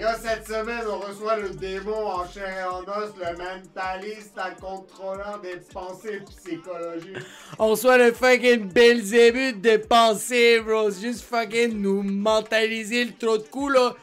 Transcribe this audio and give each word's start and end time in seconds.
Yo, 0.00 0.06
cette 0.18 0.46
semaine, 0.46 0.86
on 0.88 0.98
reçoit 0.98 1.36
le 1.36 1.50
démon 1.50 2.06
en 2.06 2.26
chair 2.26 2.48
et 2.48 2.64
en 2.64 2.80
os, 2.84 3.12
le 3.18 3.36
mentaliste, 3.36 4.32
un 4.38 4.52
contrôleur 4.52 5.38
des 5.42 5.58
pensées 5.74 6.22
psychologiques. 6.26 7.18
On 7.58 7.76
soit 7.76 7.98
le 7.98 8.10
fucking 8.10 8.72
Belzébuth 8.72 9.60
de 9.60 9.76
pensée, 9.76 10.60
bro. 10.60 10.90
Juste 10.90 11.24
fucking 11.24 11.82
nous 11.82 12.02
mentaliser 12.02 13.04
le 13.04 13.12
trou 13.12 13.36
de 13.36 13.42
cou, 13.42 13.68
là. 13.68 13.94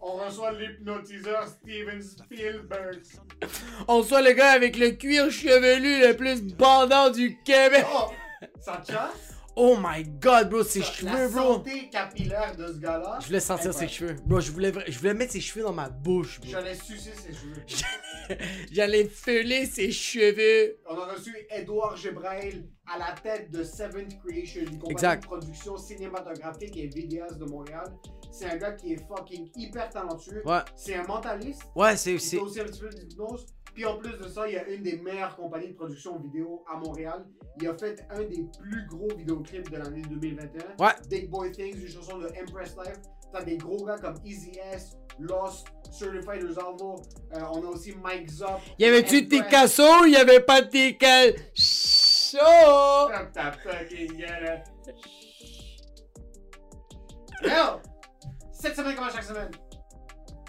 On 0.00 0.16
reçoit 0.16 0.54
l'hypnotiseur 0.54 1.46
Steven 1.46 2.02
Spielberg. 2.02 3.02
On 3.86 4.02
soit 4.02 4.22
le 4.22 4.32
gars 4.32 4.50
avec 4.50 4.76
le 4.76 4.90
cuir 4.90 5.30
chevelu 5.30 6.00
le 6.00 6.16
plus 6.16 6.42
bandant 6.42 7.10
du 7.10 7.38
Québec. 7.44 7.86
Oh, 7.94 8.10
ça 8.60 8.82
chasse? 8.84 9.31
Oh 9.54 9.76
my 9.78 10.02
god, 10.04 10.48
bro, 10.48 10.62
ses 10.64 10.80
La 10.80 10.84
cheveux, 10.86 11.28
bro. 11.28 11.54
santé 11.54 11.88
capillaire 11.90 12.56
de 12.56 12.68
ce 12.68 12.78
gars-là. 12.78 13.18
Je 13.20 13.26
voulais 13.26 13.40
sentir 13.40 13.74
ses 13.74 13.86
cheveux. 13.88 14.16
Bro, 14.24 14.40
je 14.40 14.50
voulais, 14.50 14.70
vra- 14.70 14.90
je 14.90 14.98
voulais 14.98 15.12
mettre 15.14 15.32
ses 15.32 15.40
cheveux 15.42 15.62
dans 15.62 15.74
ma 15.74 15.90
bouche, 15.90 16.40
bro. 16.40 16.50
J'allais 16.50 16.74
sucer 16.74 17.12
ses 17.14 17.32
cheveux. 17.34 17.62
J'allais 18.72 19.04
feuler 19.04 19.66
ses 19.66 19.92
cheveux. 19.92 20.78
On 20.88 20.96
a 20.98 21.12
reçu 21.12 21.34
Edouard 21.50 21.96
Gebrail 21.96 22.66
à 22.86 22.98
la 22.98 23.12
tête 23.22 23.50
de 23.50 23.62
Seventh 23.62 24.18
Creation, 24.24 24.62
une 24.62 24.78
compagnie 24.78 24.92
Exact. 24.92 25.22
de 25.22 25.26
production 25.26 25.76
cinématographique 25.76 26.76
et 26.76 26.86
vidéaste 26.86 27.38
de 27.38 27.44
Montréal. 27.44 27.84
C'est 28.30 28.46
un 28.46 28.56
gars 28.56 28.72
qui 28.72 28.94
est 28.94 29.06
fucking 29.06 29.50
hyper 29.56 29.90
talentueux. 29.90 30.42
Ouais. 30.46 30.60
C'est 30.76 30.94
un 30.94 31.04
mentaliste. 31.04 31.62
Ouais, 31.76 31.96
c'est. 31.96 32.12
Il 32.14 32.20
fait 32.20 32.24
c'est- 32.26 32.38
aussi 32.38 32.60
un 32.60 32.64
petit 32.64 32.80
peu 32.80 32.88
d'hypnose. 32.88 33.44
Puis 33.74 33.86
en 33.86 33.96
plus 33.96 34.18
de 34.18 34.28
ça, 34.28 34.46
il 34.46 34.54
y 34.54 34.58
a 34.58 34.68
une 34.68 34.82
des 34.82 34.96
meilleures 34.98 35.34
compagnies 35.34 35.68
de 35.68 35.74
production 35.74 36.18
vidéo 36.18 36.62
à 36.70 36.76
Montréal. 36.76 37.24
Il 37.60 37.68
a 37.68 37.74
fait 37.76 38.06
un 38.10 38.22
des 38.22 38.46
plus 38.60 38.86
gros 38.86 39.08
vidéoclips 39.16 39.70
de 39.70 39.78
l'année 39.78 40.02
2021. 40.02 40.84
Ouais. 40.84 40.92
Big 41.08 41.30
Boy 41.30 41.50
Things, 41.52 41.80
une 41.80 41.88
chanson 41.88 42.18
de 42.18 42.26
Empress 42.28 42.76
Life. 42.76 43.00
T'as 43.32 43.42
des 43.44 43.56
gros 43.56 43.82
gars 43.86 43.96
comme 43.98 44.16
Easy 44.26 44.52
S, 44.74 44.98
Lost, 45.18 45.66
Certified 45.90 46.42
Resolvo. 46.46 47.00
Euh, 47.34 47.40
on 47.54 47.64
a 47.64 47.68
aussi 47.68 47.94
Mike 47.96 48.28
Zop. 48.28 48.60
Y 48.78 48.84
avait-tu 48.84 49.26
tes 49.26 49.38
Empress. 49.38 49.50
cassos? 49.50 50.06
Y 50.06 50.16
avait 50.16 50.40
pas. 50.40 50.60
Chaud! 51.54 53.08
Ferme 53.08 53.32
ta 53.32 53.52
fucking 53.52 54.18
gueule. 54.18 54.62
Yo! 57.42 57.80
Cette 58.52 58.76
semaine, 58.76 58.94
comme 58.94 59.04
à 59.04 59.10
chaque 59.10 59.24
semaine, 59.24 59.50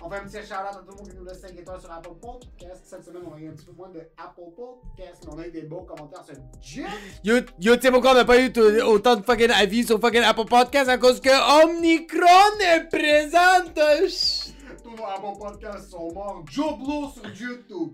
on 0.03 0.09
fait 0.09 0.17
un 0.17 0.23
petit 0.25 0.37
shout-out 0.45 0.67
à 0.71 0.75
tout 0.75 0.91
le 0.91 0.95
monde 0.95 1.09
qui 1.09 1.15
nous 1.15 1.25
laisse 1.25 1.39
5 1.39 1.57
étoiles 1.57 1.79
sur 1.79 1.91
Apple 1.91 2.15
Podcast. 2.21 2.81
Cette 2.83 3.05
semaine, 3.05 3.23
on 3.25 3.33
a 3.35 3.39
eu 3.39 3.47
un 3.47 3.53
petit 3.53 3.65
peu 3.65 3.71
moins 3.71 3.89
de 3.89 4.01
Apple 4.17 4.51
Podcast, 4.55 5.23
mais 5.25 5.33
on 5.33 5.39
a 5.39 5.47
eu 5.47 5.51
des 5.51 5.61
beaux 5.61 5.81
commentaires 5.81 6.23
sur 6.25 6.35
Jeff. 6.61 7.19
Yo, 7.23 7.37
yo, 7.59 7.75
pourquoi 7.91 8.11
on 8.11 8.15
n'a 8.15 8.25
pas 8.25 8.39
eu 8.39 8.51
autant 8.81 9.15
de 9.15 9.23
fucking 9.23 9.51
avis 9.51 9.85
sur 9.85 9.99
fucking 9.99 10.23
Apple 10.23 10.45
Podcast 10.45 10.89
à 10.89 10.97
cause 10.97 11.21
que 11.21 11.63
Omnicron 11.63 12.59
est 12.59 12.89
présente. 12.89 14.09
Chut. 14.09 14.53
Tous 14.83 14.91
nos 14.91 15.05
Apple 15.05 15.39
Podcasts 15.39 15.91
sont 15.91 16.11
morts. 16.11 16.43
Joe 16.49 16.77
Blow 16.77 17.09
sur 17.09 17.25
YouTube. 17.25 17.93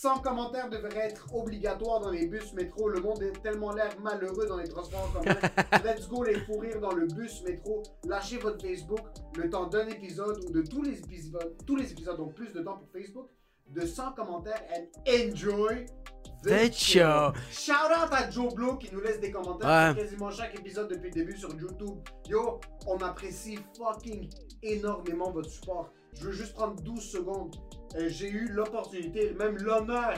100 0.00 0.20
commentaires 0.20 0.70
devraient 0.70 1.08
être 1.08 1.26
obligatoires 1.34 1.98
dans 1.98 2.10
les 2.10 2.28
bus 2.28 2.52
métro. 2.52 2.88
Le 2.88 3.00
monde 3.00 3.20
est 3.20 3.42
tellement 3.42 3.72
l'air 3.72 3.98
malheureux 4.00 4.46
dans 4.46 4.58
les 4.58 4.68
transports 4.68 5.10
en 5.10 5.18
commun. 5.18 5.34
Let's 5.84 6.08
go 6.08 6.22
les 6.22 6.38
fous 6.38 6.58
rires 6.58 6.80
dans 6.80 6.92
le 6.92 7.06
bus 7.08 7.42
métro. 7.42 7.82
Lâchez 8.04 8.38
votre 8.38 8.62
Facebook 8.64 9.00
le 9.36 9.50
temps 9.50 9.66
d'un 9.66 9.88
épisode 9.88 10.44
ou 10.44 10.52
de 10.52 10.62
tous 10.62 10.82
les 10.82 11.00
épisodes, 11.00 11.56
tous 11.66 11.74
les 11.74 11.90
épisodes, 11.90 12.16
donc 12.16 12.34
plus 12.34 12.52
de 12.52 12.60
temps 12.62 12.76
pour 12.76 12.88
Facebook. 12.92 13.28
De 13.66 13.84
100 13.84 14.12
commentaires 14.12 14.62
and 14.72 14.84
enjoy 15.10 15.86
The 16.44 16.72
show. 16.72 17.32
Shout 17.50 17.72
out 17.72 18.12
à 18.12 18.30
Joe 18.30 18.54
Blow 18.54 18.76
qui 18.76 18.94
nous 18.94 19.00
laisse 19.00 19.18
des 19.18 19.32
commentaires 19.32 19.68
Ouais. 19.68 19.94
sur 19.94 20.04
quasiment 20.04 20.30
chaque 20.30 20.56
épisode 20.56 20.88
depuis 20.88 21.08
le 21.08 21.14
début 21.14 21.36
sur 21.36 21.50
YouTube. 21.58 21.98
Yo, 22.28 22.60
on 22.86 22.98
apprécie 22.98 23.58
fucking 23.76 24.30
énormément 24.62 25.32
votre 25.32 25.50
support. 25.50 25.90
Je 26.14 26.26
veux 26.26 26.32
juste 26.32 26.54
prendre 26.54 26.80
12 26.82 27.02
secondes. 27.02 27.56
Euh, 27.96 28.08
J'ai 28.08 28.28
eu 28.30 28.48
l'opportunité, 28.48 29.32
même 29.38 29.56
l'honneur 29.58 30.14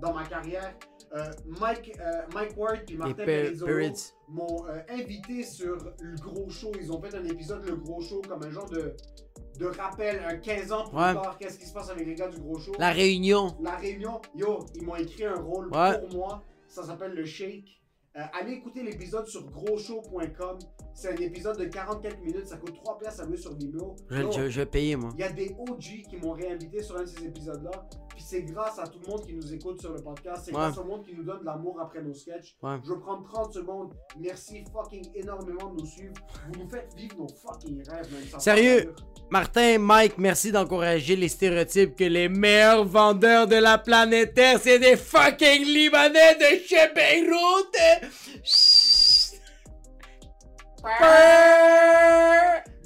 dans 0.00 0.12
ma 0.14 0.24
carrière. 0.24 0.74
Euh, 1.14 1.30
Mike, 1.60 1.92
euh, 2.00 2.22
Mike 2.34 2.56
Ward 2.56 2.80
et 2.90 2.96
Martin 2.96 3.14
Per- 3.14 3.24
Perizzolo 3.24 3.88
m'ont 4.28 4.64
invité 4.88 5.44
sur 5.44 5.76
le 6.00 6.16
gros 6.16 6.48
show. 6.48 6.72
Ils 6.80 6.90
ont 6.90 7.00
fait 7.00 7.14
un 7.14 7.24
épisode, 7.24 7.64
le 7.68 7.76
gros 7.76 8.00
show, 8.00 8.20
comme 8.28 8.42
un 8.42 8.50
genre 8.50 8.68
de, 8.68 8.96
de 9.60 9.66
rappel, 9.66 10.20
un 10.26 10.36
15 10.38 10.72
ans 10.72 10.84
plus 10.88 10.96
Ouais. 10.96 11.14
tard. 11.14 11.36
Qu'est-ce 11.38 11.58
qui 11.58 11.66
se 11.66 11.72
passe 11.72 11.88
avec 11.90 12.06
les 12.06 12.14
gars 12.16 12.28
du 12.28 12.40
gros 12.40 12.58
show? 12.58 12.72
La 12.80 12.90
réunion. 12.90 13.56
La 13.62 13.76
réunion, 13.76 14.20
yo, 14.34 14.66
ils 14.74 14.82
m'ont 14.84 14.96
écrit 14.96 15.24
un 15.26 15.36
rôle 15.40 15.68
Ouais. 15.72 16.00
pour 16.00 16.16
moi. 16.16 16.42
Ça 16.66 16.82
s'appelle 16.82 17.12
le 17.12 17.24
Shake. 17.24 17.80
Euh, 18.16 18.20
allez 18.32 18.52
écouter 18.52 18.84
l'épisode 18.84 19.26
sur 19.26 19.44
grosshow.com. 19.50 20.58
C'est 20.94 21.12
un 21.12 21.16
épisode 21.16 21.58
de 21.58 21.64
44 21.64 22.20
minutes. 22.20 22.46
Ça 22.46 22.56
coûte 22.56 22.74
3 22.76 22.98
piastres 22.98 23.22
à 23.22 23.26
louer 23.26 23.36
sur 23.36 23.52
Vimeo. 23.56 23.96
Je, 24.08 24.48
je 24.50 24.60
vais 24.60 24.66
payer, 24.66 24.94
moi. 24.94 25.10
Il 25.14 25.20
y 25.20 25.24
a 25.24 25.32
des 25.32 25.54
OG 25.58 26.04
qui 26.08 26.16
m'ont 26.22 26.30
réinvité 26.32 26.80
sur 26.80 26.96
un 26.96 27.02
de 27.02 27.06
ces 27.06 27.24
épisodes-là. 27.24 27.88
Puis 28.14 28.22
c'est 28.24 28.42
grâce 28.42 28.78
à 28.78 28.86
tout 28.86 28.98
le 29.04 29.10
monde 29.10 29.26
qui 29.26 29.34
nous 29.34 29.52
écoute 29.52 29.80
sur 29.80 29.92
le 29.92 30.00
podcast. 30.00 30.42
C'est 30.44 30.52
Ouais. 30.52 30.58
grâce 30.58 30.78
au 30.78 30.84
monde 30.84 31.04
qui 31.04 31.14
nous 31.14 31.24
donne 31.24 31.40
de 31.40 31.44
l'amour 31.44 31.80
après 31.80 32.00
nos 32.02 32.14
sketchs. 32.14 32.56
Ouais. 32.62 32.76
Je 32.86 32.92
prendre 32.94 33.24
30 33.24 33.52
secondes. 33.52 33.92
Merci 34.18 34.64
fucking 34.72 35.10
énormément 35.14 35.70
de 35.74 35.80
nous 35.80 35.86
suivre. 35.86 36.14
Vous 36.52 36.62
nous 36.62 36.68
faites 36.68 36.94
vivre 36.96 37.16
nos 37.18 37.28
fucking 37.28 37.82
rêves, 37.88 38.08
même. 38.12 38.40
Sérieux? 38.40 38.94
Martin, 39.30 39.78
Mike, 39.78 40.18
merci 40.18 40.52
d'encourager 40.52 41.16
les 41.16 41.28
stéréotypes 41.28 41.96
que 41.96 42.04
les 42.04 42.28
meilleurs 42.28 42.84
vendeurs 42.84 43.46
de 43.48 43.56
la 43.56 43.78
planète 43.78 44.34
Terre, 44.34 44.60
c'est 44.60 44.78
des 44.78 44.96
fucking 44.96 45.64
Libanais 45.64 46.34
de 46.36 46.58
chez 46.64 46.92
Beyrouth. 46.94 47.76
Chut. 48.44 49.40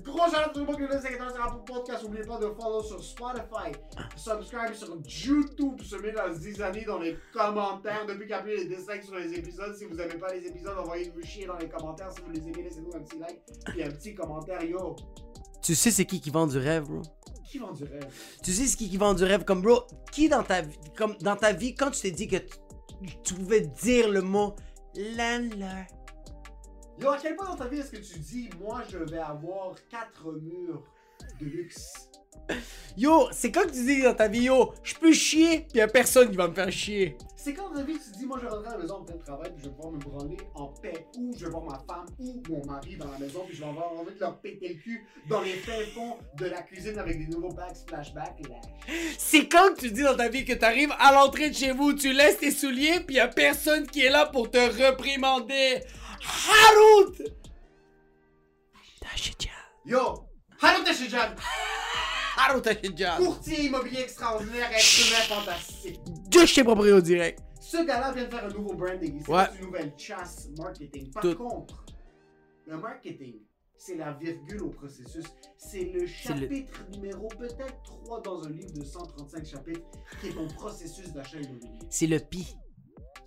Gros 0.08 0.26
shout 0.30 0.36
out 0.36 0.52
tout 0.54 0.60
le 0.60 0.66
monde 0.66 0.76
qui 0.76 0.82
nous 0.82 0.88
laisse 0.88 1.02
5 1.02 1.12
étoiles 1.12 1.32
sur 1.32 1.44
Apple 1.44 1.64
Podcast. 1.66 2.02
N'oubliez 2.02 2.24
pas 2.24 2.38
de 2.38 2.46
follow 2.58 2.82
sur 2.82 3.02
Spotify, 3.02 3.72
subscribe 4.16 4.72
sur 4.74 4.96
YouTube, 5.04 5.80
se 5.82 5.96
mettre 5.96 6.16
la 6.22 6.32
zizanie 6.32 6.84
dans 6.84 6.98
les 6.98 7.16
commentaires. 7.32 8.06
Depuis 8.06 8.20
qu'il 8.22 8.30
y 8.30 8.32
a 8.34 8.40
plus 8.42 8.56
les 8.56 8.64
dislikes 8.76 9.02
sur 9.04 9.16
les 9.16 9.32
épisodes, 9.34 9.74
si 9.76 9.84
vous 9.84 9.94
n'aimez 9.94 10.14
pas 10.18 10.32
les 10.32 10.46
épisodes, 10.46 10.76
envoyez-nous 10.78 11.22
chier 11.22 11.46
dans 11.46 11.56
les 11.58 11.68
commentaires. 11.68 12.10
Si 12.12 12.20
vous 12.22 12.30
les 12.30 12.40
aimez, 12.40 12.62
laissez-nous 12.62 12.94
un 12.96 13.00
petit 13.00 13.18
like. 13.18 13.40
Puis 13.66 13.82
un 13.82 13.90
petit 13.90 14.14
commentaire. 14.14 14.62
Yo, 14.64 14.96
Tu 15.62 15.74
sais 15.74 15.90
c'est 15.90 16.06
qui 16.06 16.20
qui 16.20 16.30
vend 16.30 16.46
du 16.46 16.58
rêve, 16.58 16.84
bro? 16.84 17.02
qui 17.44 17.58
vend 17.58 17.72
du 17.72 17.84
rêve? 17.84 18.06
Tu 18.42 18.52
sais 18.52 18.66
c'est 18.66 18.76
qui 18.76 18.88
qui 18.90 18.96
vend 18.96 19.14
du 19.14 19.24
rêve? 19.24 19.44
Comme 19.44 19.62
bro? 19.62 19.86
Qui 20.12 20.28
dans 20.28 20.42
ta 20.42 20.62
vie, 20.62 20.76
comme 20.96 21.16
dans 21.20 21.36
ta 21.36 21.52
vie, 21.52 21.74
quand 21.74 21.90
tu 21.90 22.00
t'es 22.02 22.10
dit 22.10 22.28
que 22.28 22.36
tu, 22.36 22.56
tu 23.24 23.34
pouvais 23.34 23.60
dire 23.60 24.08
le 24.10 24.22
mot 24.22 24.54
landlord? 24.96 25.86
Yo, 27.00 27.10
à 27.10 27.18
quel 27.18 27.36
point 27.36 27.46
dans 27.46 27.56
ta 27.56 27.68
vie 27.68 27.78
est-ce 27.78 27.92
que 27.92 27.96
tu 27.96 28.18
dis, 28.18 28.50
moi 28.60 28.82
je 28.90 28.98
vais 28.98 29.18
avoir 29.18 29.76
4 29.88 30.32
murs 30.42 30.82
de 31.40 31.46
luxe? 31.46 32.10
Yo, 32.96 33.28
c'est 33.30 33.52
quand 33.52 33.62
que 33.62 33.72
tu 33.72 33.84
dis 33.84 34.02
dans 34.02 34.14
ta 34.14 34.26
vie, 34.26 34.44
yo, 34.44 34.72
je 34.82 34.94
peux 34.96 35.12
chier, 35.12 35.60
pis 35.60 35.78
y'a 35.78 35.86
personne 35.86 36.30
qui 36.30 36.36
va 36.36 36.48
me 36.48 36.54
faire 36.54 36.72
chier. 36.72 37.16
C'est 37.36 37.54
quand 37.54 37.70
dans 37.70 37.76
ta 37.76 37.82
vie 37.84 37.98
que 37.98 38.02
tu 38.02 38.10
dis, 38.18 38.26
moi 38.26 38.38
je 38.40 38.46
vais 38.46 38.50
rentrer 38.50 38.70
à 38.70 38.72
la 38.72 38.78
maison 38.78 38.96
en 38.96 39.04
plein 39.04 39.16
travail, 39.18 39.52
puis 39.54 39.64
je 39.64 39.68
vais 39.68 39.74
pouvoir 39.76 39.92
me 39.92 39.98
branler 39.98 40.36
en 40.56 40.66
paix, 40.66 41.06
ou 41.16 41.32
je 41.36 41.44
vais 41.44 41.50
voir 41.52 41.62
ma 41.62 41.78
femme 41.78 42.06
ou 42.18 42.42
mon 42.48 42.66
mari 42.66 42.96
dans 42.96 43.12
la 43.12 43.18
maison, 43.18 43.44
puis 43.46 43.54
je 43.54 43.62
vais 43.62 43.68
avoir 43.68 43.92
envie 43.92 44.14
de 44.14 44.20
leur 44.20 44.40
péter 44.40 44.68
le 44.68 44.74
cul 44.74 45.06
dans 45.28 45.42
les 45.42 45.54
fins 45.54 45.84
fonds 45.94 46.16
de 46.36 46.46
la 46.46 46.62
cuisine 46.62 46.98
avec 46.98 47.16
des 47.16 47.26
nouveaux 47.32 47.54
packs 47.54 47.76
flashback. 47.86 48.40
Là. 48.48 48.56
C'est 49.18 49.46
quand 49.46 49.74
que 49.74 49.82
tu 49.82 49.92
dis 49.92 50.02
dans 50.02 50.16
ta 50.16 50.28
vie 50.28 50.44
que 50.44 50.54
t'arrives 50.54 50.92
à 50.98 51.12
l'entrée 51.12 51.50
de 51.50 51.54
chez 51.54 51.70
vous, 51.70 51.92
tu 51.92 52.12
laisses 52.12 52.38
tes 52.38 52.50
souliers, 52.50 53.00
pis 53.06 53.14
y'a 53.14 53.28
personne 53.28 53.86
qui 53.86 54.04
est 54.04 54.10
là 54.10 54.26
pour 54.26 54.50
te 54.50 54.58
réprimander. 54.58 55.82
Harout! 56.24 57.14
Tachidjan. 59.00 59.50
Yo! 59.84 60.24
Hallo 60.60 60.84
Tashijan! 60.84 61.34
Harout 62.36 62.62
Tachidjan. 62.62 63.16
Courtier 63.18 63.64
immobilier 63.66 64.00
extraordinaire, 64.02 64.70
être 64.72 65.08
humain 65.08 65.36
fantastique. 65.42 66.00
De 66.30 66.46
chez 66.46 66.64
Proprio 66.64 67.00
Direct. 67.00 67.40
Ce 67.60 67.84
gars-là 67.84 68.12
vient 68.12 68.24
de 68.24 68.30
faire 68.30 68.44
un 68.44 68.48
nouveau 68.48 68.74
branding. 68.74 69.22
C'est 69.24 69.32
Ouais. 69.32 69.44
une 69.58 69.66
nouvelle 69.66 69.92
chasse 69.96 70.48
marketing. 70.56 71.10
Par 71.12 71.22
Tout. 71.22 71.34
contre, 71.36 71.84
le 72.66 72.76
marketing, 72.78 73.40
c'est 73.76 73.96
la 73.96 74.12
virgule 74.12 74.62
au 74.62 74.70
processus. 74.70 75.24
C'est 75.56 75.84
le 75.84 76.06
C'est 76.06 76.34
le- 76.34 76.40
chapitre 76.40 76.72
numéro 76.92 77.28
peut-être 77.28 77.82
3 77.84 78.20
dans 78.22 78.42
un 78.44 78.50
livre 78.50 78.72
de 78.72 78.84
135 78.84 79.44
chapitres 79.46 79.86
qui 80.20 80.28
est 80.28 80.32
ton 80.32 80.48
processus 80.48 81.12
d'achat 81.12 81.38
immobilier. 81.40 81.78
C'est 81.90 82.06
le 82.06 82.18
pi. 82.20 82.56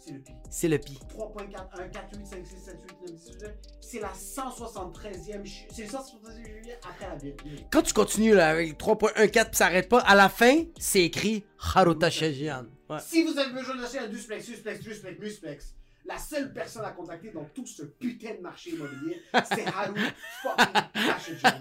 C'est 0.04 0.14
le 0.14 0.20
pire. 0.20 0.36
C'est 0.50 0.68
le 0.68 0.78
pi. 0.80 1.00
3.4, 1.18 1.80
1, 1.80 1.88
4, 1.90 2.18
8, 2.18 2.26
5, 2.26 2.46
6, 2.48 2.58
7, 2.66 2.76
8, 3.06 3.12
9, 3.12 3.16
10, 3.16 3.30
11, 3.30 3.52
C'est 3.82 4.00
la 4.00 4.10
173e, 4.10 5.46
chu- 5.46 5.68
c'est 5.72 5.84
le 5.84 5.90
173e 5.90 6.46
juillet 6.46 6.80
après 6.84 7.08
la 7.08 7.16
virgule. 7.16 7.60
Quand 7.72 7.82
tu 7.84 7.94
continues 7.94 8.34
là, 8.34 8.50
avec 8.50 8.78
3.14 8.80 9.50
pis 9.52 9.58
ça 9.58 9.66
arrête 9.68 9.88
pas, 9.90 10.00
à 10.00 10.16
la 10.16 10.30
fin, 10.30 10.64
c'est 10.80 11.04
écrit 11.04 11.44
Haruta 11.76 12.10
Shajian. 12.10 12.66
Ouais. 12.90 12.98
Si 13.06 13.24
vous 13.24 13.38
avez 13.38 13.54
besoin 13.54 13.76
d'acheter 13.76 14.00
un 14.00 14.08
duplex, 14.08 14.46
duplex, 14.46 14.80
duplex, 14.82 15.20
duplex, 15.20 15.76
La 16.04 16.18
seule 16.18 16.52
personne 16.52 16.84
à 16.84 16.90
contacter 16.92 17.30
dans 17.32 17.46
tout 17.54 17.66
ce 17.68 17.84
putain 17.84 18.34
de 18.36 18.42
marché 18.42 18.72
immobilier, 18.72 19.22
c'est 19.54 19.66
Haru 19.78 20.00
fucking. 20.42 21.52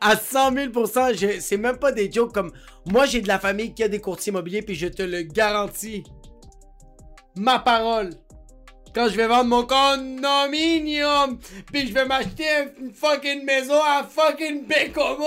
À 0.00 0.14
100 0.16 0.52
000 0.54 0.72
je- 1.14 1.40
c'est 1.40 1.56
même 1.56 1.78
pas 1.78 1.90
des 1.92 2.12
jokes 2.12 2.32
comme. 2.34 2.52
Moi, 2.86 3.06
j'ai 3.06 3.22
de 3.22 3.28
la 3.28 3.38
famille 3.38 3.72
qui 3.74 3.82
a 3.82 3.88
des 3.88 4.00
courtiers 4.00 4.30
immobiliers, 4.30 4.60
puis 4.62 4.74
je 4.74 4.88
te 4.88 5.02
le 5.02 5.22
garantis. 5.22 6.04
Ma 7.38 7.58
parole. 7.60 8.10
Quand 8.94 9.08
je 9.08 9.16
vais 9.16 9.26
vendre 9.28 9.48
mon 9.50 9.64
condominium, 9.66 11.38
puis 11.66 11.86
je 11.86 11.92
vais 11.94 12.04
m'acheter 12.06 12.44
une 12.78 12.92
fucking 12.92 13.44
maison 13.44 13.80
à 13.82 14.02
fucking 14.02 14.66
Bécomo, 14.66 15.26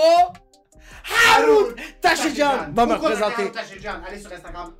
Haroun 1.36 1.74
Tashijan 2.00 2.72
va 2.72 2.86
me 2.86 2.94
représenter. 2.94 3.42
Haru 3.42 3.52
Tashijan? 3.52 4.00
Allez 4.06 4.18
sur 4.20 4.32
Instagram, 4.32 4.74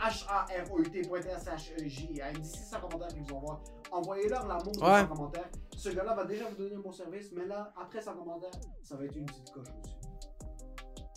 H-A-R-O-U-T.S-H-E-J. 0.00 2.08
Il 2.10 2.16
y 2.16 2.20
a 2.20 2.32
600 2.42 2.80
commentaires 2.80 3.08
qu'ils 3.08 3.22
vous 3.24 3.34
envoient. 3.34 3.60
Envoyez-leur 3.90 4.46
l'amour 4.46 4.72
de 4.72 4.80
Ouais. 4.80 5.00
100 5.00 5.06
commentaires. 5.06 5.48
Ce 5.76 5.88
gars-là 5.90 6.14
va 6.14 6.24
déjà 6.24 6.44
vous 6.48 6.56
donner 6.56 6.74
un 6.76 6.80
bon 6.80 6.92
service, 6.92 7.30
mais 7.34 7.44
là, 7.46 7.72
après 7.80 8.00
100 8.00 8.14
commentaires, 8.14 8.50
ça 8.82 8.96
va 8.96 9.04
être 9.04 9.16
une 9.16 9.26
petite 9.26 9.50
coche 9.52 9.66
aussi. 9.82 9.96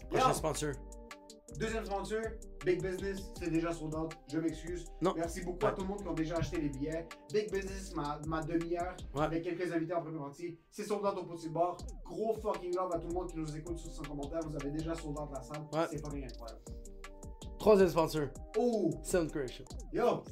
Prochain 0.09 0.33
sponsor. 0.33 0.71
Deuxième 1.59 1.85
sponsor, 1.85 2.19
Big 2.65 2.81
Business, 2.83 3.31
c'est 3.39 3.49
déjà 3.49 3.71
sold 3.71 3.95
out. 3.95 4.13
Je 4.31 4.39
m'excuse. 4.39 4.85
Merci 5.15 5.41
beaucoup 5.41 5.65
à 5.65 5.71
tout 5.71 5.81
le 5.83 5.87
monde 5.87 6.01
qui 6.01 6.07
ont 6.09 6.13
déjà 6.13 6.35
acheté 6.37 6.59
les 6.59 6.69
billets. 6.69 7.07
Big 7.31 7.49
Business, 7.51 7.93
ma, 7.95 8.19
ma 8.27 8.41
demi-heure, 8.41 8.95
Ouais. 9.15 9.23
avec 9.23 9.43
quelques 9.43 9.71
invités 9.71 9.93
en 9.93 10.01
première 10.01 10.21
partie. 10.21 10.57
C'est 10.69 10.83
sold 10.83 11.05
out 11.05 11.17
au 11.17 11.23
petit 11.23 11.49
bar. 11.49 11.77
Gros 12.03 12.35
fucking 12.41 12.75
love 12.75 12.91
à 12.93 12.99
tout 12.99 13.07
le 13.07 13.13
monde 13.13 13.29
qui 13.31 13.37
nous 13.37 13.55
écoute 13.55 13.77
sur 13.77 13.91
100 13.91 14.03
commentaires. 14.03 14.41
Vous 14.45 14.55
avez 14.55 14.71
déjà 14.71 14.93
sold 14.95 15.17
out 15.17 15.29
la 15.33 15.41
salle. 15.41 15.61
Ouais. 15.73 15.87
C'est 15.91 15.99
fucking 16.03 16.25
incroyable. 16.25 16.61
Troisième 17.57 17.89
sponsor. 17.89 18.27
Oh! 18.57 18.89
Sound 19.03 19.31
Creation. 19.31 19.63
Yo! 19.93 20.23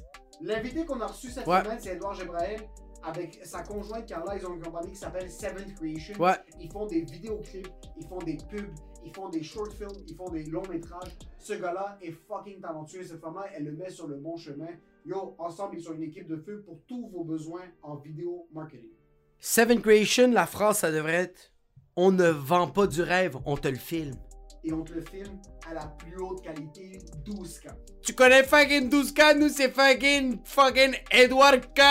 L'invité 0.42 0.84
qu'on 0.84 1.00
a 1.00 1.06
reçu 1.06 1.30
cette 1.30 1.44
semaine, 1.44 1.78
c'est 1.80 1.94
Edouard 1.94 2.14
Gebrael. 2.14 2.60
Avec 3.06 3.38
sa 3.44 3.62
conjointe 3.62 4.06
Carla, 4.06 4.36
ils 4.36 4.46
ont 4.46 4.54
une 4.54 4.62
compagnie 4.62 4.92
qui 4.92 4.96
s'appelle 4.98 5.30
Seventh 5.30 5.74
Creation. 5.74 6.14
Ouais. 6.18 6.36
Ils 6.58 6.70
font 6.72 6.86
des 6.86 7.02
vidéoclips, 7.02 7.68
ils 8.00 8.06
font 8.08 8.16
des 8.18 8.38
pubs, 8.48 8.74
ils 9.04 9.12
font 9.12 9.28
des 9.28 9.42
short 9.42 9.72
films, 9.72 10.04
ils 10.08 10.14
font 10.14 10.28
des 10.30 10.44
longs 10.44 10.66
métrages. 10.68 11.16
Ce 11.38 11.52
gars-là 11.54 11.98
est 12.00 12.12
fucking 12.12 12.60
talentueux. 12.60 13.04
Cette 13.04 13.20
femme-là, 13.20 13.46
elle 13.54 13.64
le 13.64 13.72
met 13.72 13.90
sur 13.90 14.06
le 14.06 14.16
bon 14.16 14.36
chemin. 14.36 14.68
Yo, 15.04 15.34
ensemble, 15.38 15.76
ils 15.76 15.82
sont 15.82 15.92
une 15.92 16.04
équipe 16.04 16.26
de 16.26 16.36
feu 16.36 16.62
pour 16.64 16.80
tous 16.86 17.08
vos 17.08 17.24
besoins 17.24 17.64
en 17.82 17.96
vidéo 17.96 18.48
marketing. 18.52 18.90
Seven 19.38 19.80
Creation, 19.82 20.30
la 20.32 20.46
phrase, 20.46 20.78
ça 20.78 20.90
devrait 20.90 21.14
être 21.14 21.52
On 21.96 22.10
ne 22.10 22.28
vend 22.28 22.68
pas 22.68 22.86
du 22.86 23.02
rêve, 23.02 23.36
on 23.44 23.56
te 23.56 23.68
le 23.68 23.76
filme. 23.76 24.16
Et 24.64 24.72
on 24.72 24.82
te 24.82 24.94
le 24.94 25.02
filme 25.02 25.38
à 25.68 25.74
la 25.74 25.86
plus 25.86 26.16
haute 26.16 26.42
qualité, 26.42 26.98
12K. 27.24 27.68
Tu 28.02 28.14
connais 28.14 28.42
fucking 28.42 28.88
12K, 28.88 29.38
nous 29.38 29.48
c'est 29.50 29.70
fucking 29.70 30.38
fucking 30.44 30.94
Edward 31.10 31.60
K. 31.74 31.82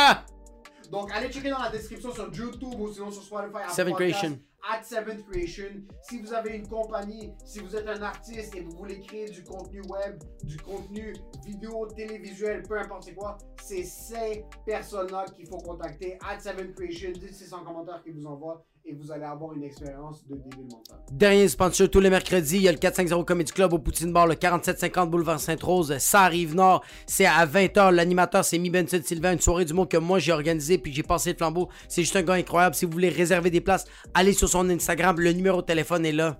Donc, 0.89 1.11
allez 1.11 1.31
checker 1.31 1.49
dans 1.49 1.59
la 1.59 1.69
description 1.69 2.11
sur 2.11 2.33
YouTube 2.33 2.73
ou 2.79 2.91
sinon 2.91 3.11
sur 3.11 3.23
Spotify. 3.23 3.71
Seven 3.71 3.93
Creation. 3.93 4.39
At 4.69 4.83
Seventh 4.83 5.25
Creation. 5.29 5.83
Si 6.03 6.21
vous 6.21 6.33
avez 6.33 6.55
une 6.55 6.67
compagnie, 6.67 7.33
si 7.45 7.59
vous 7.59 7.75
êtes 7.75 7.87
un 7.87 8.01
artiste 8.01 8.55
et 8.55 8.61
vous 8.61 8.77
voulez 8.77 9.01
créer 9.01 9.29
du 9.29 9.43
contenu 9.43 9.81
web, 9.89 10.23
du 10.43 10.57
contenu 10.57 11.13
vidéo, 11.45 11.85
télévisuel, 11.87 12.63
peu 12.63 12.79
importe 12.79 13.03
c'est 13.03 13.13
quoi, 13.13 13.37
c'est 13.61 13.83
ces 13.83 14.45
personnes-là 14.65 15.25
qu'il 15.35 15.47
faut 15.47 15.57
contacter. 15.57 16.17
At 16.21 16.39
Seventh 16.39 16.75
Creation. 16.75 17.11
Dites 17.11 17.33
600 17.33 17.65
commentaires 17.65 18.01
qu'ils 18.03 18.13
vous 18.13 18.25
envoient 18.25 18.65
et 18.85 18.93
vous 18.93 19.11
allez 19.11 19.23
avoir 19.23 19.53
une 19.53 19.63
expérience 19.63 20.25
de 20.27 20.35
débile 20.35 20.65
mental. 20.65 20.99
Dernier 21.11 21.47
sponsor 21.47 21.89
tous 21.89 21.99
les 21.99 22.09
mercredis, 22.09 22.57
il 22.57 22.63
y 22.63 22.67
a 22.67 22.71
le 22.71 22.77
450 22.77 23.25
Comedy 23.25 23.51
Club 23.51 23.73
au 23.73 23.79
Poutine 23.79 24.11
Bar, 24.11 24.27
le 24.27 24.35
4750 24.35 25.09
Boulevard 25.09 25.39
Sainte-Rose, 25.39 25.97
ça 25.99 26.21
arrive 26.21 26.53
nord. 26.55 26.83
C'est 27.07 27.25
à 27.25 27.45
20h. 27.45 27.91
L'animateur, 27.91 28.43
c'est 28.43 28.59
Mi 28.59 28.69
Benson 28.69 28.99
Sylvain, 29.03 29.33
une 29.33 29.39
soirée 29.39 29.65
du 29.65 29.73
monde 29.73 29.89
que 29.89 29.97
moi 29.97 30.19
j'ai 30.19 30.33
organisée 30.33 30.77
puis 30.77 30.93
j'ai 30.93 31.03
passé 31.03 31.31
le 31.31 31.37
flambeau. 31.37 31.69
C'est 31.87 32.01
juste 32.01 32.15
un 32.15 32.23
gars 32.23 32.33
incroyable. 32.33 32.75
Si 32.75 32.85
vous 32.85 32.91
voulez 32.91 33.09
réserver 33.09 33.49
des 33.49 33.61
places, 33.61 33.85
allez 34.13 34.33
sur 34.33 34.49
son 34.49 34.69
Instagram. 34.69 35.19
Le 35.19 35.31
numéro 35.31 35.61
de 35.61 35.65
téléphone 35.67 36.05
est 36.05 36.11
là. 36.11 36.39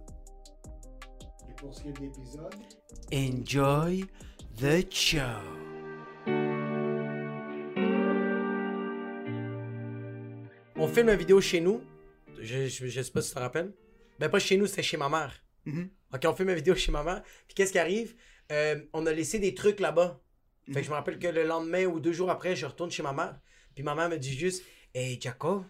Et 1.49 1.53
pour 1.53 1.73
ce 1.73 1.83
qui 1.83 1.89
est 1.89 1.93
de 1.93 2.01
l'épisode, 2.01 2.53
Enjoy 3.13 4.05
the 4.59 4.91
show. 4.91 5.19
On 10.75 10.87
filme 10.87 11.09
une 11.09 11.15
vidéo 11.15 11.39
chez 11.39 11.61
nous. 11.61 11.81
Je, 12.43 12.67
je, 12.67 12.87
je 12.87 13.01
sais 13.01 13.11
pas 13.11 13.21
si 13.21 13.29
tu 13.29 13.35
te 13.35 13.39
rappelles. 13.39 13.73
Ben 14.19 14.29
pas 14.29 14.39
chez 14.39 14.57
nous, 14.57 14.67
c'était 14.67 14.83
chez 14.83 14.97
ma 14.97 15.09
mère. 15.09 15.43
Mhm. 15.65 15.89
Ok, 16.13 16.21
on 16.25 16.35
filme 16.35 16.49
une 16.49 16.55
vidéo 16.55 16.75
chez 16.75 16.91
ma 16.91 17.03
mère. 17.03 17.23
Puis 17.47 17.55
qu'est-ce 17.55 17.71
qui 17.71 17.79
arrive? 17.79 18.15
Euh, 18.51 18.81
on 18.93 19.05
a 19.05 19.13
laissé 19.13 19.39
des 19.39 19.53
trucs 19.55 19.79
là-bas. 19.79 20.21
Fait 20.71 20.79
que 20.79 20.83
je 20.83 20.89
me 20.89 20.95
rappelle 20.95 21.19
que 21.19 21.27
le 21.27 21.43
lendemain 21.43 21.85
ou 21.85 21.99
deux 21.99 22.13
jours 22.13 22.29
après, 22.29 22.55
je 22.55 22.65
retourne 22.65 22.91
chez 22.91 23.03
ma 23.03 23.11
mère. 23.11 23.39
Puis 23.75 23.83
ma 23.83 23.95
mère 23.95 24.09
me 24.09 24.17
dit 24.17 24.37
juste 24.37 24.63
Hey 24.93 25.19
Jacob, 25.19 25.65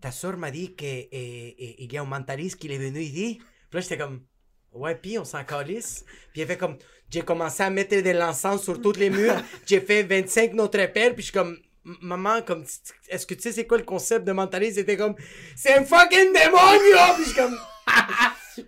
ta 0.00 0.10
soeur 0.10 0.36
m'a 0.36 0.50
dit 0.50 0.74
qu'il 0.74 1.08
y 1.12 1.96
a 1.96 2.02
un 2.02 2.04
mentaliste 2.04 2.56
qui 2.58 2.70
est 2.70 2.78
venu 2.78 3.00
ici. 3.00 3.38
Puis 3.38 3.78
là, 3.78 3.80
j'étais 3.80 3.98
comme 3.98 4.24
Ouais, 4.72 4.94
puis 4.94 5.18
on 5.18 5.24
s'en 5.24 5.44
calisse. 5.44 6.04
Puis 6.32 6.42
elle 6.42 6.48
fait 6.48 6.58
comme 6.58 6.76
J'ai 7.08 7.22
commencé 7.22 7.62
à 7.62 7.70
mettre 7.70 7.96
de 7.96 8.10
l'encens 8.10 8.62
sur 8.62 8.80
tous 8.80 8.96
les 8.96 9.10
murs. 9.10 9.40
J'ai 9.66 9.80
fait 9.80 10.02
25 10.02 10.52
notre 10.54 10.78
appels. 10.80 11.14
Puis 11.14 11.22
je 11.22 11.30
suis 11.30 11.38
comme 11.38 11.58
Maman, 11.84 12.42
comme, 12.42 12.64
est-ce 13.08 13.26
que 13.26 13.34
tu 13.34 13.40
sais 13.42 13.52
c'est 13.52 13.66
quoi 13.66 13.78
le 13.78 13.84
concept 13.84 14.26
de 14.26 14.32
mentaliste? 14.32 14.76
C'était 14.76 14.96
comme, 14.96 15.14
c'est 15.56 15.74
un 15.74 15.84
fucking 15.84 16.32
démonio! 16.32 16.98
Puis 17.16 17.24
je 17.24 17.28
suis 17.30 17.34
comme, 17.40 17.56
je 18.56 18.62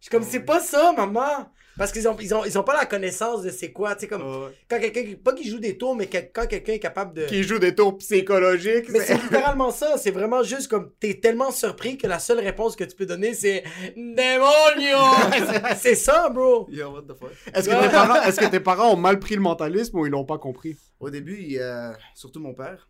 suis 0.00 0.10
comme, 0.10 0.22
c'est 0.22 0.40
pas 0.40 0.60
ça, 0.60 0.92
maman! 0.96 1.50
Parce 1.76 1.90
qu'ils 1.90 2.06
ont, 2.06 2.16
ils 2.20 2.32
ont, 2.32 2.44
ils 2.44 2.56
ont 2.56 2.62
pas 2.62 2.76
la 2.76 2.86
connaissance 2.86 3.42
de 3.42 3.50
c'est 3.50 3.72
quoi, 3.72 3.96
tu 3.96 4.02
sais, 4.02 4.06
comme, 4.06 4.22
Ouais. 4.22 4.52
quand 4.70 4.78
quelqu'un, 4.78 5.14
pas 5.24 5.32
qu'il 5.32 5.50
joue 5.50 5.58
des 5.58 5.76
tours, 5.76 5.96
mais 5.96 6.06
quand 6.06 6.46
quelqu'un 6.46 6.74
est 6.74 6.78
capable 6.78 7.14
de. 7.14 7.26
Qui 7.26 7.42
joue 7.42 7.58
des 7.58 7.74
tours 7.74 7.98
psychologiques. 7.98 8.88
Mais 8.90 9.00
c'est 9.00 9.14
littéralement 9.22 9.72
ça, 9.72 9.96
c'est 9.98 10.12
vraiment 10.12 10.44
juste 10.44 10.68
comme, 10.68 10.92
t'es 11.00 11.14
tellement 11.14 11.50
surpris 11.50 11.98
que 11.98 12.06
la 12.06 12.20
seule 12.20 12.38
réponse 12.38 12.76
que 12.76 12.84
tu 12.84 12.94
peux 12.94 13.06
donner 13.06 13.34
c'est 13.34 13.64
démonio! 13.96 14.98
c'est 15.76 15.96
ça, 15.96 16.28
bro! 16.28 16.66
Yo, 16.70 16.90
what 16.92 17.02
the 17.02 17.18
fuck? 17.18 17.30
est-ce 17.52 17.68
que, 17.68 17.82
tes 17.82 17.90
parents- 17.90 18.22
est-ce 18.22 18.40
que 18.40 18.46
tes 18.46 18.60
parents 18.60 18.92
ont 18.92 18.96
mal 18.96 19.18
pris 19.18 19.34
le 19.34 19.40
mentalisme 19.40 19.98
ou 19.98 20.06
ils 20.06 20.10
l'ont 20.10 20.24
pas 20.24 20.38
compris? 20.38 20.76
Au 21.04 21.10
début, 21.10 21.38
il, 21.38 21.58
euh, 21.58 21.92
surtout 22.14 22.40
mon 22.40 22.54
père, 22.54 22.88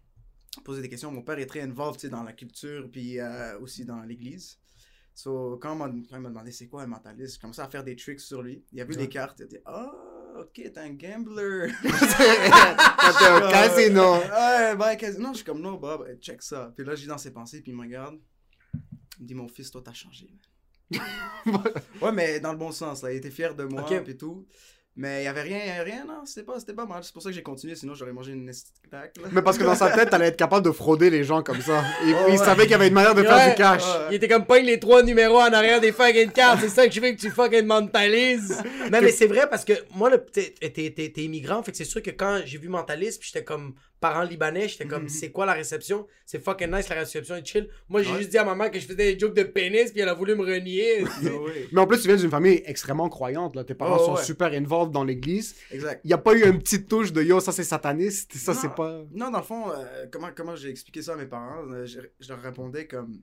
posait 0.63 0.83
des 0.83 0.89
questions. 0.89 1.11
Mon 1.11 1.23
père 1.23 1.37
est 1.41 1.47
très 1.47 1.63
involved 1.63 2.09
dans 2.09 2.23
la 2.23 2.33
culture, 2.33 2.89
puis 2.89 3.19
euh, 3.19 3.59
aussi 3.59 3.85
dans 3.85 4.01
l'église. 4.03 4.61
So, 5.17 5.59
quand, 5.61 5.75
il 5.75 6.21
m'a 6.21 6.29
demandé 6.29 6.53
c'est 6.53 6.69
quoi 6.69 6.83
un 6.83 6.87
mentaliste, 6.87 7.35
j'ai 7.35 7.41
commencé 7.41 7.61
à 7.61 7.69
faire 7.69 7.83
des 7.83 7.97
tricks 7.97 8.21
sur 8.21 8.41
lui. 8.41 8.65
Il 8.71 8.81
a 8.81 8.85
vu 8.85 8.95
Ouais. 8.95 9.01
les 9.01 9.09
cartes, 9.09 9.41
il 9.41 9.43
a 9.43 9.47
dit 9.47 9.59
Ah, 9.65 9.91
ok, 10.39 10.53
t'es 10.55 10.79
un 10.79 10.91
gambler. 10.91 11.73
C'était 11.83 13.27
un 13.27 13.51
casino. 13.51 14.15
Ouais, 14.15 14.77
ben, 14.77 14.95
casino. 14.95 15.25
Non, 15.25 15.33
je 15.33 15.39
suis 15.39 15.45
comme 15.45 15.61
non, 15.61 15.75
Bob, 15.75 16.07
check 16.21 16.41
ça. 16.41 16.73
Puis 16.77 16.87
là, 16.87 16.95
je 16.95 17.01
dis 17.01 17.09
dans 17.09 17.19
ses 17.19 17.33
pensées, 17.33 17.63
puis 17.63 17.73
il 17.73 17.77
me 17.77 17.83
regarde. 17.83 18.21
Il 19.19 19.23
me 19.23 19.27
dit 19.27 19.35
Mon 19.35 19.49
fils, 19.49 19.73
toi, 19.73 19.83
t'as 19.85 19.93
changé. 19.93 20.31
ouais, 22.01 22.13
mais 22.13 22.39
dans 22.39 22.53
le 22.53 22.59
bon 22.59 22.71
sens, 22.71 23.03
là. 23.03 23.13
Il 23.13 23.17
était 23.17 23.33
fier 23.33 23.57
de 23.57 23.65
moi, 23.65 23.85
puis 24.05 24.17
tout. 24.17 24.47
Mais 24.97 25.23
il 25.23 25.25
y 25.25 25.29
avait 25.29 25.43
rien, 25.43 25.83
rien, 25.83 26.05
non, 26.07 26.25
c'était 26.25 26.45
pas, 26.45 26.61
c'était 26.61 26.73
pas 26.73 26.87
mal. 26.87 27.03
C'est 27.03 27.13
pour 27.13 27.21
ça 27.21 27.31
que 27.31 27.35
j'ai 27.35 27.43
continué, 27.43 27.75
sinon 27.75 27.95
j'aurais 27.95 28.13
mangé 28.13 28.31
une 28.33 28.47
là. 28.93 29.03
Mais 29.33 29.43
parce 29.43 29.59
que 29.59 29.65
dans 29.65 29.75
sa 29.75 29.91
tête, 29.91 30.11
t'allais 30.11 30.27
être 30.29 30.37
capable 30.37 30.65
de 30.65 30.71
frauder 30.71 31.11
les 31.11 31.25
gens 31.25 31.43
comme 31.43 31.61
ça. 31.61 31.83
Et 32.07 32.11
il 32.11 32.15
ouais. 32.15 32.37
savait 32.37 32.63
qu'il 32.63 32.71
y 32.73 32.75
avait 32.75 32.87
une 32.87 32.95
manière 32.95 33.15
de 33.17 33.25
faire 33.25 33.51
du 33.51 33.57
cash. 33.57 33.83
Ouais. 33.83 34.07
Il 34.11 34.15
était 34.15 34.29
comme 34.29 34.47
pas 34.47 34.61
les 34.61 34.79
trois 34.79 35.03
numéros 35.03 35.41
en 35.41 35.53
arrière 35.53 35.81
des 35.81 35.91
fucking 35.91 36.31
cartes. 36.31 36.61
C'est 36.61 36.69
ça 36.69 36.87
que 36.87 36.93
je 36.95 37.01
veux 37.01 37.11
que 37.11 37.17
tu 37.21 37.31
fucking 37.31 37.67
mentalises. 37.67 38.63
Non, 38.93 38.99
mais 39.01 39.11
c'est 39.13 39.27
vrai 39.27 39.49
parce 39.49 39.65
que 39.65 39.73
moi, 39.95 40.11
le- 40.11 40.23
t'es 40.25 40.55
t'es- 40.61 40.91
t'es- 40.91 41.09
t'es 41.11 41.23
immigrant. 41.23 41.63
Fait 41.63 41.71
que 41.73 41.77
c'est 41.79 41.85
sûr 41.85 42.03
que 42.03 42.11
quand 42.11 42.43
j'ai 42.45 42.59
vu 42.59 42.69
mentaliste, 42.69 43.19
puis 43.19 43.31
j'étais 43.33 43.45
comme 43.45 43.75
parent 44.09 44.23
libanais, 44.23 44.69
j'étais 44.69 44.87
comme 44.87 45.09
c'est 45.09 45.31
quoi 45.31 45.47
la 45.47 45.55
réception? 45.55 46.07
C'est 46.27 46.43
fucking 46.45 46.71
nice, 46.71 46.89
la 46.91 46.97
réception 46.97 47.37
est 47.37 47.47
chill. 47.47 47.69
Moi, 47.89 48.03
j'ai 48.03 48.11
Ouais. 48.13 48.19
juste 48.19 48.31
dit 48.31 48.37
à 48.39 48.45
maman 48.45 48.69
que 48.69 48.79
je 48.79 48.85
faisais 48.85 48.97
des 49.15 49.19
jokes 49.19 49.35
de 49.35 49.45
pénis, 49.45 49.91
puis 49.93 50.01
elle 50.03 50.09
a 50.11 50.15
voulu 50.15 50.35
me 50.35 50.43
renier. 50.45 51.05
Ah. 51.07 51.31
Mais 51.73 51.81
en 51.81 51.87
plus, 51.87 52.01
tu 52.03 52.09
viens 52.09 52.17
d'une 52.17 52.31
famille 52.31 52.63
extrêmement 52.67 53.09
croyante. 53.09 53.57
Là. 53.57 53.65
Tes 53.65 53.75
parents 53.75 53.99
Ouais, 53.99 54.05
sont 54.05 54.15
ouais. 54.17 54.23
super 54.25 54.53
involved 54.53 54.93
dans 54.93 55.05
l'église. 55.05 55.55
Exact. 55.71 56.01
Il 56.05 56.09
n'y 56.09 56.13
a 56.13 56.19
pas 56.19 56.35
eu 56.35 56.45
une 56.45 56.59
petite 56.59 56.87
touche 56.89 57.13
de 57.13 57.23
yo, 57.23 57.41
ça 57.41 57.53
c'est 57.53 57.65
sataniste, 57.65 58.35
ça 58.35 58.53
c'est 58.53 58.75
pas. 58.75 59.03
Non, 59.13 59.31
dans 59.31 59.39
le 59.39 59.45
fond, 59.45 59.71
euh, 59.71 60.07
comment, 60.13 60.29
comment 60.37 60.55
j'ai 60.55 60.69
expliqué 60.69 61.01
ça 61.01 61.15
à 61.15 61.17
mes 61.17 61.27
parents 61.27 61.63
euh, 61.73 61.87
je, 61.87 62.01
je 62.21 62.29
leur 62.29 62.43
répondais 62.43 62.87
comme. 62.87 63.15
Tu 63.15 63.21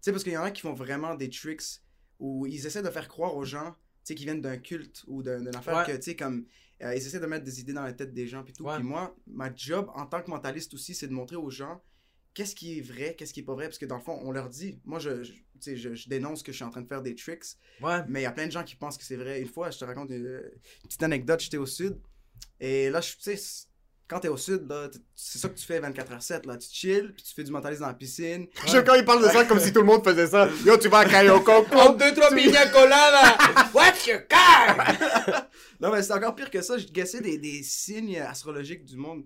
sais, 0.00 0.10
parce 0.12 0.24
qu'il 0.24 0.32
y 0.32 0.36
en 0.36 0.42
a 0.42 0.50
qui 0.50 0.62
font 0.62 0.74
vraiment 0.74 1.14
des 1.14 1.30
tricks 1.30 1.62
où 2.18 2.46
ils 2.46 2.66
essaient 2.66 2.82
de 2.82 2.90
faire 2.90 3.06
croire 3.08 3.36
aux 3.36 3.44
gens, 3.44 3.70
tu 3.70 3.76
sais, 4.04 4.14
qui 4.16 4.24
viennent 4.24 4.40
d'un 4.42 4.56
culte 4.58 5.04
ou 5.06 5.22
d'un- 5.22 5.38
d'une 5.40 5.54
affaire 5.56 5.76
Ouais. 5.86 5.92
que, 5.92 5.96
tu 5.96 6.02
sais, 6.02 6.16
comme. 6.16 6.44
Euh, 6.82 6.94
ils 6.94 7.06
essaient 7.06 7.20
de 7.20 7.26
mettre 7.26 7.44
des 7.44 7.60
idées 7.60 7.72
dans 7.72 7.82
la 7.84 7.92
tête 7.92 8.12
des 8.12 8.26
gens, 8.26 8.42
puis 8.42 8.52
tout. 8.52 8.64
Puis 8.64 8.82
moi, 8.82 9.16
ma 9.26 9.54
job 9.54 9.90
en 9.94 10.06
tant 10.06 10.22
que 10.22 10.30
mentaliste 10.30 10.74
aussi, 10.74 10.94
c'est 10.94 11.08
de 11.08 11.12
montrer 11.12 11.36
aux 11.36 11.50
gens 11.50 11.82
qu'est-ce 12.34 12.54
qui 12.56 12.78
est 12.78 12.80
vrai, 12.80 13.14
qu'est-ce 13.16 13.32
qui 13.32 13.40
est 13.40 13.44
pas 13.44 13.54
vrai, 13.54 13.66
parce 13.66 13.78
que 13.78 13.86
dans 13.86 13.96
le 13.96 14.02
fond, 14.02 14.18
on 14.24 14.32
leur 14.32 14.48
dit. 14.48 14.80
Moi, 14.84 14.98
je, 14.98 15.22
je, 15.22 15.76
je, 15.76 15.94
je 15.94 16.08
dénonce 16.08 16.42
que 16.42 16.50
je 16.50 16.56
suis 16.56 16.64
en 16.64 16.70
train 16.70 16.82
de 16.82 16.88
faire 16.88 17.00
des 17.02 17.14
tricks, 17.14 17.44
Ouais. 17.80 18.00
mais 18.08 18.20
il 18.20 18.22
y 18.24 18.26
a 18.26 18.32
plein 18.32 18.46
de 18.46 18.50
gens 18.52 18.64
qui 18.64 18.74
pensent 18.74 18.98
que 18.98 19.04
c'est 19.04 19.14
vrai. 19.16 19.40
Une 19.40 19.46
fois, 19.48 19.70
je 19.70 19.78
te 19.78 19.84
raconte 19.84 20.10
une, 20.10 20.26
une 20.26 20.88
petite 20.88 21.02
anecdote, 21.04 21.38
j'étais 21.40 21.58
au 21.58 21.66
sud. 21.66 21.96
Et 22.58 22.90
là, 22.90 23.00
je- 23.00 23.12
tu 23.16 23.36
sais, 23.36 23.68
quand 24.06 24.20
t'es 24.20 24.28
au 24.28 24.36
sud, 24.36 24.70
c'est 25.14 25.38
ça 25.38 25.48
que 25.48 25.54
tu 25.54 25.64
fais 25.64 25.80
24h7. 25.80 26.46
Là. 26.46 26.56
Tu 26.58 26.68
chill, 26.70 27.14
puis 27.14 27.24
tu 27.24 27.34
fais 27.34 27.44
du 27.44 27.50
mentalisme 27.50 27.82
dans 27.82 27.88
la 27.88 27.94
piscine. 27.94 28.46
Je 28.66 28.70
sais 28.70 28.84
quand 28.84 28.94
il 28.94 29.04
parle 29.04 29.22
de 29.22 29.28
ça 29.28 29.44
comme 29.44 29.58
si 29.58 29.72
tout 29.72 29.80
le 29.80 29.86
monde 29.86 30.04
faisait 30.04 30.26
ça. 30.26 30.48
Yo, 30.64 30.76
tu 30.76 30.88
vas 30.88 30.98
à 30.98 31.04
Kayoko. 31.06 31.66
En 31.72 31.92
deux, 31.94 32.12
trois 32.12 32.30
piña 32.30 32.66
colada. 32.68 33.36
What's 33.72 34.06
your 34.06 34.26
car? 34.28 35.48
Non, 35.80 35.90
mais 35.90 36.02
c'est 36.02 36.12
encore 36.12 36.34
pire 36.34 36.50
que 36.50 36.60
ça. 36.62 36.78
Je 36.78 36.86
guessais 36.86 37.20
des, 37.20 37.38
des 37.38 37.62
signes 37.62 38.18
astrologiques 38.20 38.84
du 38.84 38.96
monde. 38.96 39.24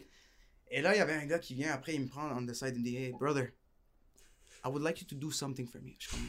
Et 0.71 0.81
là, 0.81 0.95
il 0.95 0.99
y 0.99 1.01
avait 1.01 1.15
un 1.15 1.27
gars 1.27 1.39
qui 1.39 1.55
vient 1.55 1.73
après, 1.73 1.95
il 1.95 2.03
me 2.03 2.09
prend 2.09 2.31
on 2.37 2.45
the 2.47 2.55
side 2.55 2.75
et 2.75 2.79
me 2.79 2.85
dit 2.85 2.97
Hey, 2.97 3.13
brother, 3.19 3.53
I 4.65 4.69
would 4.69 4.83
like 4.83 5.01
you 5.01 5.07
to 5.09 5.15
do 5.15 5.31
something 5.31 5.67
for 5.67 5.81
me. 5.81 5.95
Je 5.99 6.09
suis 6.09 6.17
comme, 6.17 6.27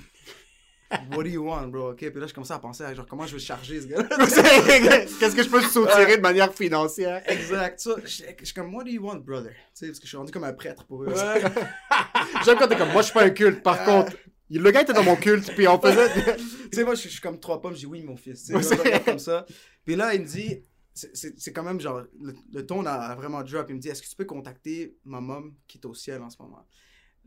What 1.11 1.23
do 1.23 1.29
you 1.29 1.43
want, 1.45 1.67
bro? 1.67 1.91
Ok, 1.91 1.97
puis 2.09 2.19
là, 2.19 2.25
je 2.25 2.33
commençais 2.33 2.53
à 2.53 2.59
penser 2.59 2.83
à 2.83 2.93
genre, 2.95 3.05
comment 3.05 3.27
je 3.27 3.33
vais 3.35 3.39
charger 3.41 3.79
ce 3.81 3.85
gars 3.87 4.01
Qu'est-ce 5.19 5.35
que 5.35 5.43
je 5.43 5.49
peux 5.49 5.61
soutirer 5.61 6.17
de 6.17 6.21
manière 6.21 6.53
financière? 6.53 7.21
Exact. 7.27 7.79
Ça, 7.79 7.91
je 8.03 8.23
je 8.39 8.45
suis 8.45 8.53
comme, 8.53 8.73
What 8.73 8.85
do 8.85 8.89
you 8.89 9.05
want, 9.05 9.17
brother? 9.19 9.51
Tu 9.51 9.57
sais, 9.73 9.87
parce 9.87 9.99
que 9.99 10.05
je 10.05 10.09
suis 10.09 10.17
rendu 10.17 10.31
comme 10.31 10.45
un 10.45 10.53
prêtre 10.53 10.85
pour 10.85 11.03
eux. 11.03 11.13
J'aime 12.45 12.57
quand 12.57 12.67
t'es 12.67 12.75
comme, 12.77 12.91
moi, 12.91 13.01
je 13.01 13.07
suis 13.07 13.13
pas 13.13 13.23
un 13.23 13.29
culte. 13.29 13.61
Par 13.61 13.83
contre, 13.85 14.13
le 14.49 14.71
gars 14.71 14.81
était 14.81 14.93
dans 14.93 15.03
mon 15.03 15.15
culte, 15.15 15.53
puis 15.55 15.67
on 15.67 15.79
faisait. 15.79 16.09
tu 16.37 16.43
sais, 16.73 16.83
moi, 16.83 16.95
je 16.95 17.07
suis- 17.07 17.19
comme 17.21 17.39
trois 17.39 17.61
pommes, 17.61 17.73
je 17.73 17.79
dis 17.79 17.85
oui, 17.85 18.01
mon 18.01 18.17
fils. 18.17 18.45
Tu 18.45 18.63
sais, 18.63 19.01
comme 19.05 19.19
ça. 19.19 19.45
Puis 19.85 19.95
là, 19.95 20.15
il 20.15 20.21
me 20.21 20.25
dit, 20.25 20.63
c'est- 20.93 21.53
quand 21.53 21.63
même 21.63 21.79
genre, 21.79 22.01
le, 22.19 22.33
le 22.51 22.65
ton 22.65 22.83
a, 22.87 22.93
a 22.93 23.15
vraiment 23.15 23.43
drop. 23.43 23.67
Il 23.69 23.75
me 23.75 23.79
dit, 23.79 23.89
est-ce 23.89 24.01
que 24.01 24.07
tu 24.07 24.15
peux 24.15 24.25
contacter 24.25 24.97
ma 25.05 25.21
mom 25.21 25.53
qui 25.67 25.77
est 25.77 25.85
au 25.85 25.93
ciel 25.93 26.21
en 26.23 26.31
ce 26.31 26.41
moment? 26.41 26.65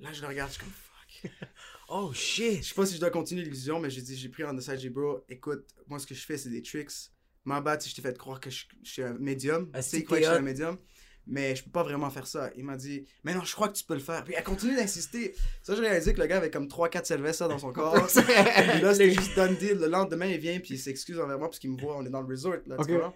Là, 0.01 0.13
je 0.13 0.21
le 0.21 0.27
regarde, 0.27 0.51
je 0.51 0.55
suis 0.55 0.63
comme, 0.65 0.73
fuck. 0.73 1.33
Oh 1.95 2.11
Je 2.15 2.19
shit. 2.19 2.65
sais 2.65 2.75
pas 2.75 2.87
si 2.87 2.95
je 2.95 3.01
dois 3.01 3.11
continuer 3.11 3.43
l'illusion, 3.43 3.79
mais 3.79 3.91
j'ai 3.91 4.01
dit, 4.01 4.17
j'ai 4.17 4.31
pris 4.31 4.45
en 4.45 4.59
side, 4.59 4.79
j'ai 4.79 4.89
dit, 4.89 4.91
bro, 4.91 5.23
écoute, 5.29 5.67
moi, 5.87 5.99
ce 5.99 6.07
que 6.07 6.15
je 6.15 6.25
fais, 6.25 6.39
c'est 6.39 6.49
des 6.49 6.63
tricks. 6.63 6.91
Ma 7.45 7.61
bad, 7.61 7.83
si 7.83 7.91
je 7.91 7.95
t'ai 7.97 8.01
fait 8.01 8.17
croire 8.17 8.41
que 8.41 8.49
je, 8.49 8.65
je 8.83 8.91
suis 8.91 9.03
un 9.03 9.13
médium. 9.15 9.69
Ah, 9.75 9.83
tu 9.83 9.91
sais, 9.91 10.03
croit 10.03 10.17
que 10.19 10.25
je 10.25 10.29
suis 10.31 10.39
un 10.39 10.43
médium? 10.43 10.79
Mais 11.27 11.55
je 11.55 11.63
peux 11.63 11.71
pas 11.71 11.83
vraiment 11.83 12.09
faire 12.09 12.27
ça. 12.27 12.51
Il 12.57 12.65
m'a 12.65 12.77
dit, 12.77 13.05
mais 13.25 13.35
non, 13.35 13.45
je 13.45 13.55
crois 13.55 13.69
que 13.69 13.75
tu 13.77 13.85
peux 13.85 13.95
le 13.95 14.01
faire. 14.01 14.25
Puis 14.25 14.35
elle 14.37 14.43
continue 14.43 14.75
d'insister. 14.75 15.35
Ça, 15.63 15.75
j'ai 15.77 15.83
réalisé 15.83 16.15
que 16.15 16.21
le 16.21 16.27
gars 16.27 16.39
avait 16.39 16.51
comme 16.51 16.67
3-4 16.67 17.05
Sylvester 17.05 17.47
dans 17.47 17.59
son 17.59 17.73
corps. 17.73 17.95
Puis 18.07 18.81
là, 18.81 18.93
c'était 18.95 19.11
juste 19.13 19.37
done 19.37 19.55
deal. 19.57 19.79
Le 19.79 19.87
lendemain, 19.87 20.27
il 20.27 20.39
vient, 20.39 20.59
puis 20.61 20.75
il 20.75 20.79
s'excuse 20.79 21.21
envers 21.21 21.39
moi 21.39 21.49
parce 21.49 21.59
qu'il 21.59 21.71
me 21.71 21.81
voit, 21.81 21.97
on 21.99 22.07
est 22.07 22.11
dans 22.11 22.23
le 22.23 22.27
resort. 22.27 22.57
Là, 22.67 22.77
tu 22.85 22.95
Ok. 22.97 23.15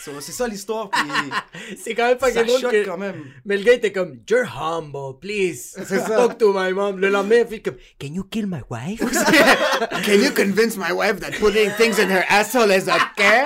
So, 0.00 0.12
c'est 0.20 0.32
ça 0.32 0.48
l'histoire, 0.48 0.90
puis 0.90 1.02
C'est 1.78 1.94
quand 1.94 2.08
même 2.08 2.18
pas 2.18 2.30
ça 2.30 2.46
choque 2.46 2.70
que... 2.70 2.84
quand 2.84 2.96
même. 2.96 3.24
Mais 3.44 3.58
le 3.58 3.64
gars 3.64 3.74
était 3.74 3.92
comme, 3.92 4.18
You're 4.28 4.46
humble, 4.46 5.18
please. 5.20 5.76
Talk 6.08 6.38
to 6.38 6.52
my 6.54 6.72
mom. 6.72 6.98
Le 6.98 7.10
lendemain, 7.10 7.40
il 7.40 7.46
fait 7.46 7.60
comme, 7.60 7.76
Can 8.00 8.14
you 8.14 8.24
kill 8.24 8.46
my 8.46 8.62
wife? 8.70 9.00
Can 10.04 10.14
you 10.14 10.30
convince 10.30 10.76
my 10.76 10.92
wife 10.92 11.20
that 11.20 11.32
putting 11.38 11.70
things 11.72 11.98
in 11.98 12.08
her 12.08 12.24
asshole 12.28 12.70
is 12.70 12.88
okay? 12.88 13.44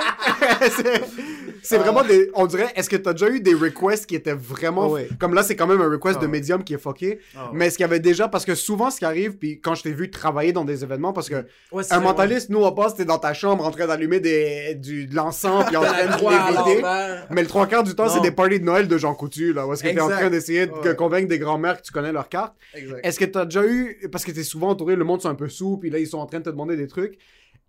C'est- 1.62 1.76
c'est 1.76 1.78
vraiment 1.78 2.02
des. 2.02 2.30
On 2.34 2.46
dirait, 2.46 2.68
est-ce 2.76 2.88
que 2.90 2.96
t'as 2.96 3.12
déjà 3.12 3.28
eu 3.30 3.40
des 3.40 3.54
requests 3.54 4.06
qui 4.06 4.14
étaient 4.14 4.34
vraiment. 4.34 4.94
Ah. 4.96 5.00
Comme 5.18 5.34
là, 5.34 5.42
c'est 5.42 5.56
quand 5.56 5.66
même 5.66 5.80
un 5.80 5.88
request 5.90 6.16
Ah 6.18 6.20
de 6.22 6.26
ouais. 6.26 6.32
médium 6.32 6.64
qui 6.64 6.74
est 6.74 6.78
fucké. 6.78 7.18
Ah. 7.36 7.50
Mais 7.52 7.66
est-ce 7.66 7.76
qu'il 7.76 7.84
y 7.84 7.88
avait 7.88 8.00
déjà. 8.00 8.28
Parce 8.28 8.44
que 8.44 8.54
souvent, 8.54 8.90
ce 8.90 8.98
qui 8.98 9.04
arrive, 9.04 9.36
puis 9.38 9.60
quand 9.60 9.74
je 9.74 9.82
t'ai 9.82 9.92
vu 9.92 10.10
travailler 10.10 10.52
dans 10.52 10.64
des 10.64 10.82
événements, 10.82 11.12
parce 11.12 11.28
que 11.28 11.44
Ouais, 11.72 11.82
c'est 11.82 11.92
un 11.94 11.98
vrai, 11.98 12.06
mentaliste, 12.06 12.50
nous, 12.50 12.62
on 12.62 12.72
passe, 12.72 12.94
t'es 12.94 13.04
dans 13.04 13.18
ta 13.18 13.34
chambre 13.34 13.64
en 13.66 13.70
train 13.70 13.86
d'allumer 13.86 14.20
des, 14.20 14.74
du, 14.74 15.06
de 15.06 15.14
l'encens, 15.14 15.64
puis 15.66 15.76
en 15.76 15.82
train 15.84 16.06
de. 16.06 17.34
Mais 17.34 17.42
le 17.42 17.48
trois 17.48 17.66
quarts 17.66 17.84
du 17.84 17.94
temps, 17.94 18.08
c'est 18.08 18.20
des 18.20 18.30
parties 18.30 18.60
de 18.60 18.64
Noël 18.64 18.88
de 18.88 18.98
Jean 18.98 19.14
Coutu, 19.14 19.52
là, 19.52 19.66
où 19.66 19.72
est-ce 19.72 19.82
que 19.82 19.88
t'es 19.88 20.00
en 20.00 20.08
train 20.08 20.30
d'essayer 20.30 20.66
de 20.66 20.72
Ouais. 20.72 20.94
convaincre 20.96 21.28
des 21.28 21.38
grands-mères 21.38 21.78
que 21.78 21.82
tu 21.82 21.92
connais 21.92 22.12
leur 22.12 22.28
carte. 22.28 22.54
Exact. 22.74 23.00
Est-ce 23.04 23.18
que 23.18 23.24
t'as 23.24 23.44
déjà 23.44 23.64
eu, 23.66 23.98
parce 24.12 24.24
que 24.24 24.32
t'es 24.32 24.42
souvent 24.42 24.68
entouré, 24.70 24.96
le 24.96 25.04
monde 25.04 25.20
sont 25.22 25.28
un 25.28 25.34
peu 25.34 25.48
sous, 25.48 25.76
puis 25.78 25.90
là 25.90 25.98
ils 25.98 26.06
sont 26.06 26.18
en 26.18 26.26
train 26.26 26.38
de 26.38 26.44
te 26.44 26.50
demander 26.50 26.76
des 26.76 26.86
trucs. 26.86 27.18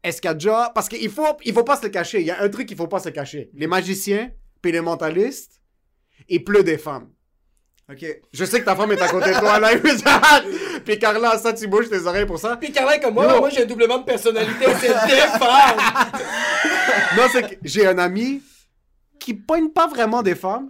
Est-ce 0.03 0.21
qu'il 0.21 0.29
y 0.29 0.31
a 0.31 0.33
déjà, 0.33 0.71
parce 0.73 0.87
qu'il 0.87 1.09
faut, 1.09 1.37
il 1.43 1.53
faut 1.53 1.63
pas 1.63 1.75
se 1.75 1.83
le 1.83 1.89
cacher. 1.89 2.21
Il 2.21 2.27
y 2.27 2.31
a 2.31 2.41
un 2.41 2.49
truc 2.49 2.67
qu'il 2.67 2.77
faut 2.77 2.87
pas 2.87 2.99
se 2.99 3.09
cacher. 3.09 3.49
Les 3.53 3.67
magiciens, 3.67 4.31
puis 4.61 4.71
les 4.71 4.81
mentalistes, 4.81 5.61
il 6.27 6.43
pleut 6.43 6.63
des 6.63 6.77
femmes. 6.77 7.09
Ok? 7.91 8.05
Je 8.31 8.45
sais 8.45 8.59
que 8.59 8.65
ta 8.65 8.75
femme 8.75 8.91
est 8.91 9.01
à 9.01 9.07
côté 9.07 9.33
de 9.33 9.39
toi 9.39 9.59
là, 9.59 9.69
puis 10.85 10.99
Carla, 10.99 11.39
ça 11.39 11.53
tu 11.53 11.67
bouges 11.67 11.89
tes 11.89 12.05
oreilles 12.05 12.27
pour 12.27 12.37
ça. 12.37 12.55
Puis 12.55 12.71
Carla 12.71 12.99
comme 12.99 13.15
moi, 13.15 13.39
moi 13.39 13.49
j'ai 13.49 13.63
un 13.63 13.65
doublement 13.65 13.97
de 13.97 14.03
personnalité, 14.03 14.65
c'est 14.79 14.87
des 14.89 15.21
femmes. 15.39 15.79
Non, 17.17 17.23
c'est 17.31 17.41
que 17.41 17.55
j'ai 17.63 17.87
un 17.87 17.97
ami 17.97 18.43
qui 19.19 19.33
pogne 19.33 19.69
pas 19.69 19.87
vraiment 19.87 20.21
des 20.23 20.35
femmes, 20.35 20.67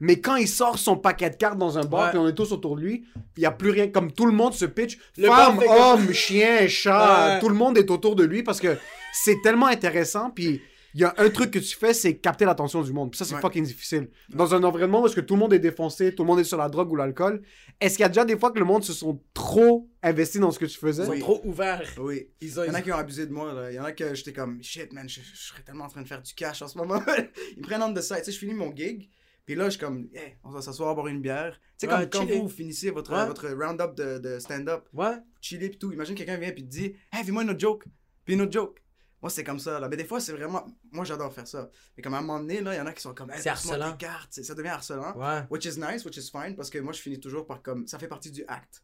mais 0.00 0.20
quand 0.20 0.36
il 0.36 0.48
sort 0.48 0.78
son 0.78 0.96
paquet 0.96 1.30
de 1.30 1.36
cartes 1.36 1.56
dans 1.58 1.78
un 1.78 1.84
bar, 1.84 2.10
puis 2.10 2.18
on 2.18 2.26
est 2.28 2.32
tous 2.34 2.52
autour 2.52 2.76
de 2.76 2.82
lui, 2.82 3.04
il 3.36 3.42
y 3.42 3.46
a 3.46 3.50
plus 3.52 3.70
rien, 3.70 3.88
comme 3.88 4.10
tout 4.12 4.26
le 4.26 4.32
monde 4.32 4.52
se 4.52 4.64
pitch, 4.66 4.98
Le 5.16 5.28
femme, 5.28 5.60
homme, 5.68 6.12
chien, 6.12 6.66
chat, 6.68 7.34
Ouais. 7.34 7.40
tout 7.40 7.48
le 7.48 7.54
monde 7.54 7.78
est 7.78 7.90
autour 7.90 8.16
de 8.16 8.24
lui 8.24 8.42
parce 8.42 8.60
que 8.60 8.76
c'est 9.12 9.40
tellement 9.42 9.66
intéressant, 9.68 10.30
puis 10.30 10.60
il 10.94 11.00
y 11.00 11.04
a 11.04 11.12
un 11.18 11.28
truc 11.28 11.50
que 11.50 11.58
tu 11.58 11.76
fais, 11.76 11.92
c'est 11.92 12.16
capter 12.18 12.44
l'attention 12.44 12.80
du 12.82 12.92
monde. 12.92 13.10
Puis 13.10 13.18
ça, 13.18 13.24
c'est 13.24 13.34
Ouais. 13.34 13.40
fucking 13.40 13.64
difficile. 13.64 14.08
Dans 14.30 14.54
un 14.54 14.62
environnement 14.62 15.02
où 15.02 15.06
est-ce 15.06 15.16
que 15.16 15.20
tout 15.20 15.34
le 15.34 15.40
monde 15.40 15.52
est 15.52 15.58
défoncé, 15.58 16.14
tout 16.14 16.22
le 16.22 16.28
monde 16.28 16.38
est 16.40 16.44
sur 16.44 16.56
la 16.56 16.68
drogue 16.68 16.90
ou 16.92 16.96
l'alcool, 16.96 17.42
est-ce 17.80 17.96
qu'il 17.96 18.02
y 18.02 18.06
a 18.06 18.08
déjà 18.08 18.24
des 18.24 18.38
fois 18.38 18.52
que 18.52 18.58
le 18.60 18.64
monde 18.64 18.84
se 18.84 18.92
sont 18.92 19.20
trop 19.34 19.88
investis 20.02 20.40
dans 20.40 20.50
ce 20.52 20.58
que 20.58 20.66
tu 20.66 20.78
faisais? 20.78 21.02
Ils 21.02 21.06
sont 21.06 21.12
Oui. 21.12 21.18
trop 21.20 21.40
ouverts. 21.44 21.92
Oui. 21.98 22.28
Ils 22.40 22.60
ont, 22.60 22.64
Il 22.64 22.68
y 22.68 22.70
en 22.70 22.74
a 22.74 22.82
qui 22.82 22.92
ont 22.92 22.96
abusé 22.96 23.26
de 23.26 23.32
moi, 23.32 23.52
là. 23.52 23.70
Il 23.72 23.74
y 23.74 23.80
en 23.80 23.84
a 23.84 23.92
que 23.92 24.14
j'étais 24.14 24.32
comme, 24.32 24.62
shit, 24.62 24.92
man, 24.92 25.08
je, 25.08 25.20
je 25.20 25.36
serais 25.36 25.62
tellement 25.62 25.84
en 25.84 25.88
train 25.88 26.02
de 26.02 26.08
faire 26.08 26.22
du 26.22 26.32
cash 26.34 26.62
en 26.62 26.68
ce 26.68 26.78
moment. 26.78 27.02
Ils 27.56 27.58
me 27.58 27.62
prennent 27.62 27.82
on 27.82 27.92
the 27.92 28.00
side. 28.00 28.18
Tu 28.18 28.24
sais, 28.26 28.32
je 28.32 28.38
finis 28.38 28.54
mon 28.54 28.74
gig. 28.74 29.10
Puis 29.46 29.56
là, 29.56 29.64
je 29.66 29.70
suis 29.70 29.80
comme, 29.80 30.08
hey, 30.14 30.36
on 30.42 30.50
va 30.50 30.62
s'asseoir, 30.62 30.94
boire 30.94 31.08
une 31.08 31.20
bière. 31.20 31.60
Tu 31.78 31.86
sais, 31.86 31.92
Ouais, 31.92 32.08
comme 32.08 32.26
quand 32.28 32.38
vous 32.38 32.48
finissez 32.48 32.90
votre, 32.90 33.12
Ouais. 33.12 33.26
votre 33.26 33.46
round-up 33.50 33.94
de, 33.94 34.18
de 34.18 34.38
stand-up, 34.38 34.86
Ouais. 34.94 35.16
chiller 35.40 35.68
pis 35.68 35.76
tout. 35.78 35.92
Imagine 35.92 36.14
quelqu'un 36.14 36.36
vient 36.38 36.50
puis 36.52 36.62
te 36.64 36.70
dit, 36.70 36.94
hey, 37.12 37.24
fais-moi 37.24 37.42
une 37.42 37.50
autre 37.50 37.60
joke. 37.60 37.84
Puis 38.24 38.34
une 38.34 38.40
autre 38.40 38.52
joke. 38.52 38.80
Moi, 39.24 39.30
c'est 39.30 39.42
comme 39.42 39.58
ça, 39.58 39.80
là. 39.80 39.88
Mais 39.88 39.96
des 39.96 40.04
fois, 40.04 40.20
c'est 40.20 40.32
vraiment. 40.32 40.66
Moi, 40.92 41.06
j'adore 41.06 41.32
faire 41.32 41.48
ça. 41.48 41.70
Mais 41.96 42.02
comme 42.02 42.12
à 42.12 42.18
un 42.18 42.20
moment 42.20 42.40
donné, 42.40 42.60
là, 42.60 42.74
il 42.74 42.76
y 42.76 42.80
en 42.80 42.84
a 42.84 42.92
qui 42.92 43.00
sont 43.00 43.14
comme, 43.14 43.30
hey, 43.30 43.40
C'est 43.40 43.48
harcelant. 43.48 43.92
tes 43.92 43.96
cartes. 44.04 44.34
Ça 44.34 44.54
devient 44.54 44.68
harcelant. 44.68 45.16
Ouais. 45.16 45.44
Which 45.50 45.64
is 45.64 45.80
nice, 45.80 46.04
which 46.04 46.18
is 46.18 46.28
fine, 46.30 46.54
parce 46.54 46.68
que 46.68 46.78
moi, 46.78 46.92
je 46.92 47.00
finis 47.00 47.18
toujours 47.18 47.46
par 47.46 47.62
comme. 47.62 47.86
Ça 47.86 47.98
fait 47.98 48.06
partie 48.06 48.30
du 48.30 48.44
acte. 48.48 48.82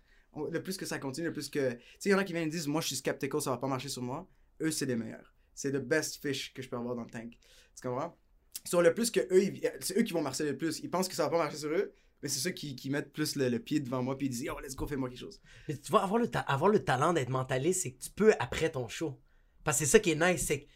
Le 0.50 0.62
plus 0.62 0.78
que 0.78 0.86
ça 0.86 0.98
continue, 0.98 1.26
le 1.26 1.32
plus 1.34 1.50
que. 1.50 1.72
Tu 1.72 1.78
sais, 1.98 2.08
il 2.08 2.12
y 2.12 2.14
en 2.14 2.18
a 2.18 2.24
qui 2.24 2.32
viennent 2.32 2.48
et 2.48 2.50
disent, 2.50 2.66
moi, 2.68 2.80
je 2.80 2.86
suis 2.86 2.96
skeptical, 2.96 3.38
ça 3.42 3.50
va 3.50 3.58
pas 3.58 3.66
marcher 3.66 3.90
sur 3.90 4.00
moi. 4.00 4.26
Eux, 4.62 4.70
c'est 4.70 4.86
les 4.86 4.96
meilleurs. 4.96 5.34
C'est 5.54 5.70
le 5.72 5.80
best 5.80 6.22
fish 6.22 6.54
que 6.54 6.62
je 6.62 6.70
peux 6.70 6.76
avoir 6.76 6.94
dans 6.96 7.04
le 7.04 7.10
tank. 7.10 7.32
Tu 7.78 7.86
comprends? 7.86 8.16
Sur 8.64 8.80
le 8.80 8.94
plus 8.94 9.10
que 9.10 9.20
eux, 9.20 9.42
ils- 9.42 9.60
c'est 9.80 9.98
eux 9.98 10.02
qui 10.02 10.14
vont 10.14 10.22
marcher 10.22 10.44
le 10.44 10.56
plus. 10.56 10.78
Ils 10.80 10.88
pensent 10.90 11.08
que 11.08 11.14
ça 11.14 11.24
va 11.24 11.28
pas 11.28 11.36
marcher 11.38 11.58
sur 11.58 11.68
eux, 11.68 11.92
mais 12.22 12.30
c'est 12.30 12.38
ceux 12.40 12.50
qui, 12.52 12.76
qui 12.76 12.88
mettent 12.88 13.12
plus 13.12 13.36
le, 13.36 13.48
le 13.50 13.58
pied 13.58 13.80
devant 13.80 14.02
moi 14.02 14.16
puis 14.16 14.26
ils 14.28 14.30
disent, 14.30 14.48
oh, 14.54 14.58
let's 14.60 14.74
go, 14.74 14.86
fais-moi 14.86 15.08
quelque 15.10 15.18
chose. 15.18 15.38
Mais 15.68 15.76
tu 15.76 15.90
vois, 15.90 16.02
avoir 16.02 16.18
le, 16.18 16.28
ta- 16.30 16.40
avoir 16.40 16.70
le 16.70 16.82
talent 16.82 17.12
d'être 17.12 17.28
mentaliste, 17.30 17.82
c'est 17.82 17.92
que 17.92 18.02
tu 18.02 18.10
peux 18.10 18.32
après 18.38 18.70
ton 18.70 18.88
show. 18.88 19.18
Parce 19.64 19.78
que 19.78 19.84
c'est 19.84 19.90
ça 19.90 19.98
qui 20.00 20.10
est 20.12 20.14
nice, 20.14 20.44
c'est 20.46 20.66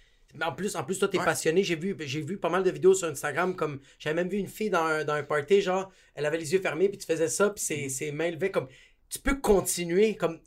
en 0.42 0.50
plus, 0.52 0.74
en 0.74 0.82
plus, 0.82 0.98
toi, 0.98 1.06
t'es 1.06 1.18
Ouais. 1.18 1.24
passionné. 1.24 1.62
J'ai 1.62 1.76
vu, 1.76 1.96
j'ai 2.00 2.20
vu 2.20 2.38
pas 2.38 2.48
mal 2.48 2.64
de 2.64 2.70
vidéos 2.70 2.94
sur 2.94 3.06
Instagram. 3.08 3.54
comme 3.54 3.78
J'avais 4.00 4.14
même 4.16 4.28
vu 4.28 4.36
une 4.38 4.48
fille 4.48 4.68
dans 4.70 4.82
un, 4.84 5.04
dans 5.04 5.12
un 5.12 5.22
party, 5.22 5.60
genre, 5.62 5.92
elle 6.14 6.26
avait 6.26 6.38
les 6.38 6.52
yeux 6.52 6.60
fermés, 6.60 6.88
puis 6.88 6.98
tu 6.98 7.06
faisais 7.06 7.28
ça, 7.28 7.50
puis 7.50 7.62
ses, 7.62 7.88
ses 7.88 8.10
mains 8.10 8.30
levées. 8.32 8.50
Comme, 8.50 8.66
tu 9.08 9.20
peux 9.20 9.36
continuer, 9.40 10.16
comme, 10.16 10.40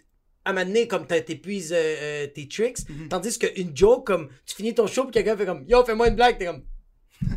à 0.43 0.51
m'amener, 0.51 0.87
comme 0.89 1.07
t'as- 1.07 1.21
t'épuises 1.21 1.71
euh, 1.71 1.75
euh, 1.77 2.27
tes 2.27 2.49
tricks. 2.49 2.79
Mhm. 2.89 3.07
Tandis 3.07 3.39
qu'une 3.39 3.75
joke, 3.75 4.05
comme, 4.07 4.27
tu 4.45 4.55
finis 4.55 4.73
ton 4.75 4.87
show, 4.87 5.03
puis 5.05 5.13
quelqu'un 5.13 5.37
fait 5.37 5.45
comme, 5.45 5.63
yo, 5.69 5.83
fais-moi 5.85 6.09
une 6.09 6.15
blague, 6.15 6.37
t'es 6.37 6.45
comme. 6.47 6.63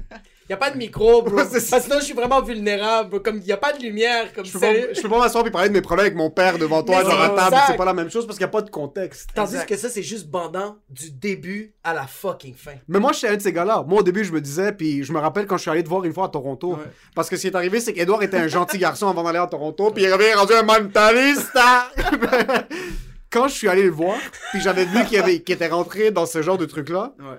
Y 0.50 0.52
a 0.52 0.57
pas 0.57 0.71
de 0.73 0.76
micro, 0.78 1.23
bro. 1.23 1.37
Parce 1.37 1.50
c'est 1.59 1.76
que 1.76 1.83
sinon, 1.85 1.97
je 2.00 2.04
suis 2.07 2.12
vraiment 2.14 2.42
vulnérable, 2.42 3.09
bro. 3.09 3.21
Comme, 3.21 3.40
y 3.40 3.52
a 3.52 3.57
pas 3.57 3.73
de 3.73 3.80
lumière, 3.80 4.33
comme, 4.35 4.45
Je 4.45 4.52
peux, 4.52 4.59
pas, 4.59 4.73
je 4.92 5.00
peux 5.00 5.09
pas 5.09 5.21
m'asseoir 5.21 5.47
et 5.47 5.50
parler 5.52 5.69
de 5.69 5.75
mes 5.75 5.80
problèmes 5.80 6.07
avec 6.07 6.16
mon 6.16 6.28
père 6.28 6.59
devant 6.59 6.83
toi, 6.83 7.02
genre 7.04 7.21
à 7.21 7.28
c'est 7.28 7.37
table, 7.37 7.57
c'est 7.69 7.76
pas 7.76 7.85
la 7.85 7.95
même 7.95 8.11
chose 8.11 8.26
parce 8.26 8.37
qu'il 8.37 8.45
n'y 8.45 8.50
a 8.50 8.52
pas 8.52 8.62
de 8.62 8.71
contexte. 8.71 9.30
Tandis 9.33 9.52
Exact. 9.54 9.69
que 9.69 9.76
ça, 9.76 9.88
c'est 9.88 10.02
juste 10.02 10.26
bandant 10.26 10.76
du 10.88 11.12
début 11.12 11.73
à 11.85 11.95
la 11.95 12.09
fucking 12.09 12.54
fin. 12.57 12.73
Mais 12.88 12.99
moi, 12.99 13.12
j'étais 13.12 13.28
un 13.28 13.37
de 13.37 13.42
ces 13.42 13.52
gars-là. 13.52 13.85
Moi, 13.87 14.00
au 14.00 14.02
début, 14.02 14.25
je 14.25 14.33
me 14.33 14.40
disais, 14.40 14.73
puis 14.73 15.04
je 15.04 15.12
me 15.12 15.21
rappelle 15.21 15.47
quand 15.47 15.57
je 15.57 15.62
suis 15.62 15.71
allé 15.71 15.85
te 15.85 15.88
voir 15.88 16.02
une 16.04 16.12
fois 16.12 16.25
à 16.25 16.28
Toronto. 16.28 16.73
Ouais. 16.73 16.78
Parce 17.14 17.28
que 17.30 17.37
ce 17.37 17.42
qui 17.42 17.47
est 17.47 17.54
arrivé, 17.54 17.78
c'est 17.78 17.92
qu'Edouard 17.92 18.25
était 18.25 18.38
un 18.38 18.49
gentil 18.59 18.78
garçon 18.78 19.07
avant 19.09 19.23
d'aller 19.23 19.38
à 19.38 19.47
Toronto, 19.47 19.92
puis 19.92 20.02
il 20.02 20.12
avait 20.12 20.35
rendu 20.35 20.52
un 20.54 20.64
mentaliste. 20.64 21.52
hein. 21.54 21.85
quand 23.30 23.47
je 23.47 23.54
suis 23.54 23.69
allé 23.69 23.85
le 23.85 23.90
voir, 23.90 24.16
puis 24.50 24.61
j'avais 24.61 24.85
vu 24.85 25.04
qu'il 25.04 25.54
était 25.54 25.69
rentré 25.69 26.11
dans 26.11 26.26
ce 26.26 26.42
genre 26.42 26.59
de 26.59 26.66
truc-là, 26.66 27.12
Ouais. 27.21 27.38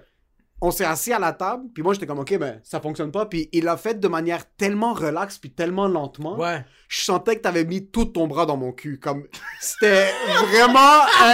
On 0.64 0.70
s'est 0.72 0.86
assis 0.86 1.12
à 1.12 1.18
la 1.20 1.34
table, 1.34 1.64
puis 1.74 1.82
moi, 1.82 1.94
j'étais 1.94 2.06
comme, 2.06 2.20
OK, 2.20 2.38
ben, 2.38 2.60
ça 2.64 2.80
fonctionne 2.80 3.12
pas. 3.12 3.26
Puis 3.26 3.50
il 3.52 3.64
l'a 3.64 3.78
fait 3.78 4.00
de 4.00 4.08
manière 4.08 4.44
tellement 4.58 4.94
relaxe, 4.94 5.38
puis 5.40 5.50
tellement 5.52 5.88
lentement. 5.88 6.38
Ouais. 6.38 6.64
je 6.88 7.02
sentais 7.02 7.36
que 7.38 7.42
t'avais 7.42 7.66
mis 7.66 7.88
tout 7.88 8.06
ton 8.06 8.28
bras 8.28 8.46
dans 8.46 8.58
mon 8.58 8.72
cul. 8.72 9.00
Comme, 9.00 9.24
c'était 9.60 10.06
vraiment. 10.50 11.00
euh, 11.24 11.34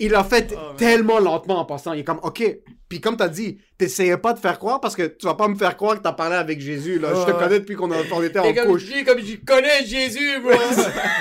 il 0.00 0.14
a 0.14 0.24
fait 0.24 0.54
Oh, 0.56 0.74
tellement 0.76 1.18
lentement 1.20 1.60
en 1.60 1.64
passant. 1.64 1.92
Il 1.92 2.00
est 2.00 2.04
comme, 2.04 2.20
ok. 2.22 2.42
Puis 2.88 3.00
comme 3.02 3.16
t'as 3.18 3.28
dit, 3.28 3.58
t'essayais 3.76 4.16
pas 4.16 4.32
de 4.32 4.38
faire 4.38 4.58
croire 4.58 4.80
parce 4.80 4.96
que 4.96 5.02
tu 5.02 5.26
vas 5.26 5.34
pas 5.34 5.46
me 5.46 5.54
faire 5.56 5.76
croire 5.76 5.96
que 5.98 6.02
t'as 6.02 6.12
parlé 6.14 6.36
avec 6.36 6.58
Jésus. 6.58 6.98
Là. 6.98 7.10
Je 7.14 7.20
te 7.26 7.30
Ouais. 7.32 7.38
connais 7.38 7.58
depuis 7.60 7.76
qu'on 7.76 7.92
était 8.22 8.38
en 8.40 8.54
comme 8.54 8.66
couche. 8.66 8.84
je 8.86 8.92
dis, 8.94 9.04
comme 9.04 9.18
je 9.18 9.36
connais 9.44 9.84
Jésus, 9.84 10.40
bro. 10.40 10.52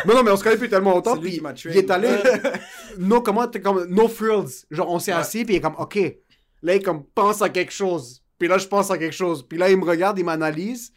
Non, 0.06 0.13
non, 0.15 0.24
mais 0.24 0.32
on 0.32 0.38
se 0.38 0.44
connaît 0.44 0.56
depuis 0.56 0.70
tellement 0.70 0.91
longtemps. 0.94 1.17
Puis 1.17 1.41
il 1.65 1.77
est 1.77 1.91
allé. 1.91 2.08
no, 2.98 3.22
comment, 3.22 3.46
t'es 3.48 3.60
comme, 3.60 3.86
no 3.89 4.08
frills. 4.08 4.65
Genre, 4.72 4.89
on 4.89 5.00
s'est 5.00 5.12
Ouais. 5.13 5.20
assis, 5.20 5.44
puis 5.44 5.56
il 5.56 5.58
est 5.58 5.62
comme, 5.62 5.75
ok. 5.77 6.00
Là, 6.62 6.76
il 6.76 6.84
comme, 6.84 7.04
pense 7.06 7.42
à 7.42 7.50
quelque 7.50 7.72
chose. 7.74 8.24
Puis 8.40 8.48
là, 8.48 8.58
je 8.58 8.68
pense 8.68 8.92
à 8.92 8.98
quelque 8.98 9.16
chose. 9.16 9.48
Puis 9.48 9.58
là, 9.58 9.70
il 9.70 9.78
me 9.78 9.86
regarde, 9.86 10.18
il 10.20 10.26
m'analyse. 10.26 10.92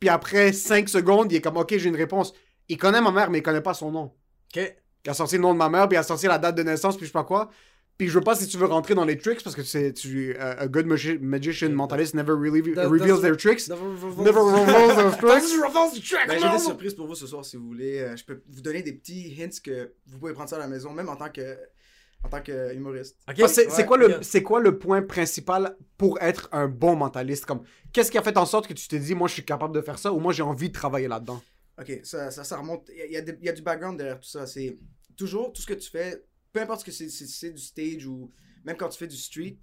Puis 0.00 0.08
après 0.08 0.52
5 0.52 0.88
secondes, 0.88 1.30
il 1.32 1.36
est 1.36 1.40
comme, 1.40 1.56
ok, 1.56 1.76
j'ai 1.76 1.88
une 1.88 1.96
réponse. 1.96 2.32
Il 2.68 2.76
connaît 2.76 3.00
ma 3.00 3.10
mère, 3.10 3.30
mais 3.30 3.38
il 3.38 3.42
connaît 3.42 3.60
pas 3.60 3.74
son 3.74 3.90
nom. 3.90 4.12
ok. 4.54 4.74
Il 5.04 5.10
a 5.10 5.14
sorti 5.14 5.34
le 5.34 5.42
nom 5.42 5.52
de 5.52 5.58
ma 5.58 5.68
mère, 5.68 5.88
puis 5.88 5.96
il 5.96 5.98
a 5.98 6.02
sorti 6.04 6.26
la 6.26 6.38
date 6.38 6.54
de 6.54 6.62
naissance, 6.62 6.96
puis 6.96 7.06
je 7.06 7.10
sais 7.10 7.12
pas 7.12 7.24
quoi. 7.24 7.50
Puis 7.98 8.08
je 8.08 8.14
veux 8.14 8.20
pas 8.24 8.34
si 8.36 8.46
tu 8.46 8.56
veux 8.56 8.66
rentrer 8.66 8.94
dans 8.94 9.04
les 9.04 9.18
tricks, 9.18 9.42
parce 9.42 9.54
que 9.56 9.62
c'est 9.64 9.92
tu 9.92 10.34
euh, 10.38 10.54
a 10.58 10.66
good 10.68 10.86
magi- 10.86 11.18
magician 11.20 11.70
mentalist 11.70 12.14
never 12.14 12.32
really 12.34 12.60
reveals 12.60 13.20
their 13.20 13.36
tricks. 13.36 13.68
Never 13.68 13.82
Never 14.18 14.40
reveals 14.40 14.94
their 14.96 15.16
tricks. 15.18 15.44
Ben, 16.28 16.38
j'ai 16.40 16.48
des 16.50 16.58
surprises 16.58 16.94
pour 16.94 17.06
vous 17.06 17.14
ce 17.16 17.26
soir 17.26 17.44
si 17.44 17.56
vous 17.56 17.66
voulez. 17.66 17.98
Euh, 17.98 18.16
je 18.16 18.24
peux 18.24 18.42
vous 18.48 18.60
donner 18.60 18.82
des 18.82 18.92
petits 18.92 19.36
hints 19.40 19.60
que 19.62 19.92
vous 20.06 20.18
pouvez 20.18 20.32
prendre 20.32 20.48
ça 20.48 20.56
à 20.56 20.60
la 20.60 20.68
maison, 20.68 20.92
même 20.92 21.08
en 21.08 21.16
tant 21.16 21.28
que 21.30 21.56
en 22.24 22.28
tant 22.28 22.40
qu'humoriste. 22.40 23.16
Ok. 23.28 23.36
Ah, 23.42 23.48
c'est 23.48 23.68
Ouais, 23.70 23.86
quoi, 23.86 23.96
le- 23.98 24.16
ok. 24.16 24.24
c'est 24.24 24.42
quoi 24.42 24.60
le 24.60 24.78
point 24.78 25.02
principal 25.02 25.76
pour 25.98 26.20
être 26.20 26.48
un 26.52 26.68
bon 26.68 26.96
mentaliste? 26.96 27.46
Comme, 27.46 27.62
qu'est-ce 27.92 28.10
qui 28.10 28.18
a 28.18 28.22
fait 28.22 28.36
en 28.36 28.46
sorte 28.46 28.66
que 28.66 28.74
tu 28.74 28.86
t'es 28.88 28.98
dit, 28.98 29.14
moi, 29.14 29.28
je 29.28 29.34
suis 29.34 29.44
capable 29.44 29.74
de 29.74 29.80
faire 29.80 29.98
ça 29.98 30.12
ou 30.12 30.20
moi, 30.20 30.32
j'ai 30.32 30.42
envie 30.42 30.68
de 30.68 30.74
travailler 30.74 31.08
là-dedans? 31.08 31.42
Ok, 31.80 32.00
ça, 32.04 32.30
ça, 32.30 32.44
ça 32.44 32.58
remonte. 32.58 32.88
Il 32.90 33.10
y 33.12 33.16
a- 33.16 33.20
y, 33.20 33.48
y 33.48 33.52
du 33.52 33.62
background 33.62 33.96
derrière 33.98 34.20
tout 34.20 34.28
ça. 34.28 34.46
C'est 34.46 34.76
toujours 35.16 35.52
tout 35.52 35.62
ce 35.62 35.66
que 35.66 35.74
tu 35.74 35.90
fais, 35.90 36.22
peu 36.52 36.60
importe 36.60 36.80
ce 36.80 36.84
que 36.84 36.92
c'est, 36.92 37.08
si 37.08 37.26
c'est 37.26 37.50
du 37.50 37.60
stage 37.62 38.06
ou 38.06 38.30
même 38.64 38.76
quand 38.76 38.88
tu 38.88 38.98
fais 38.98 39.06
du 39.06 39.16
street, 39.16 39.58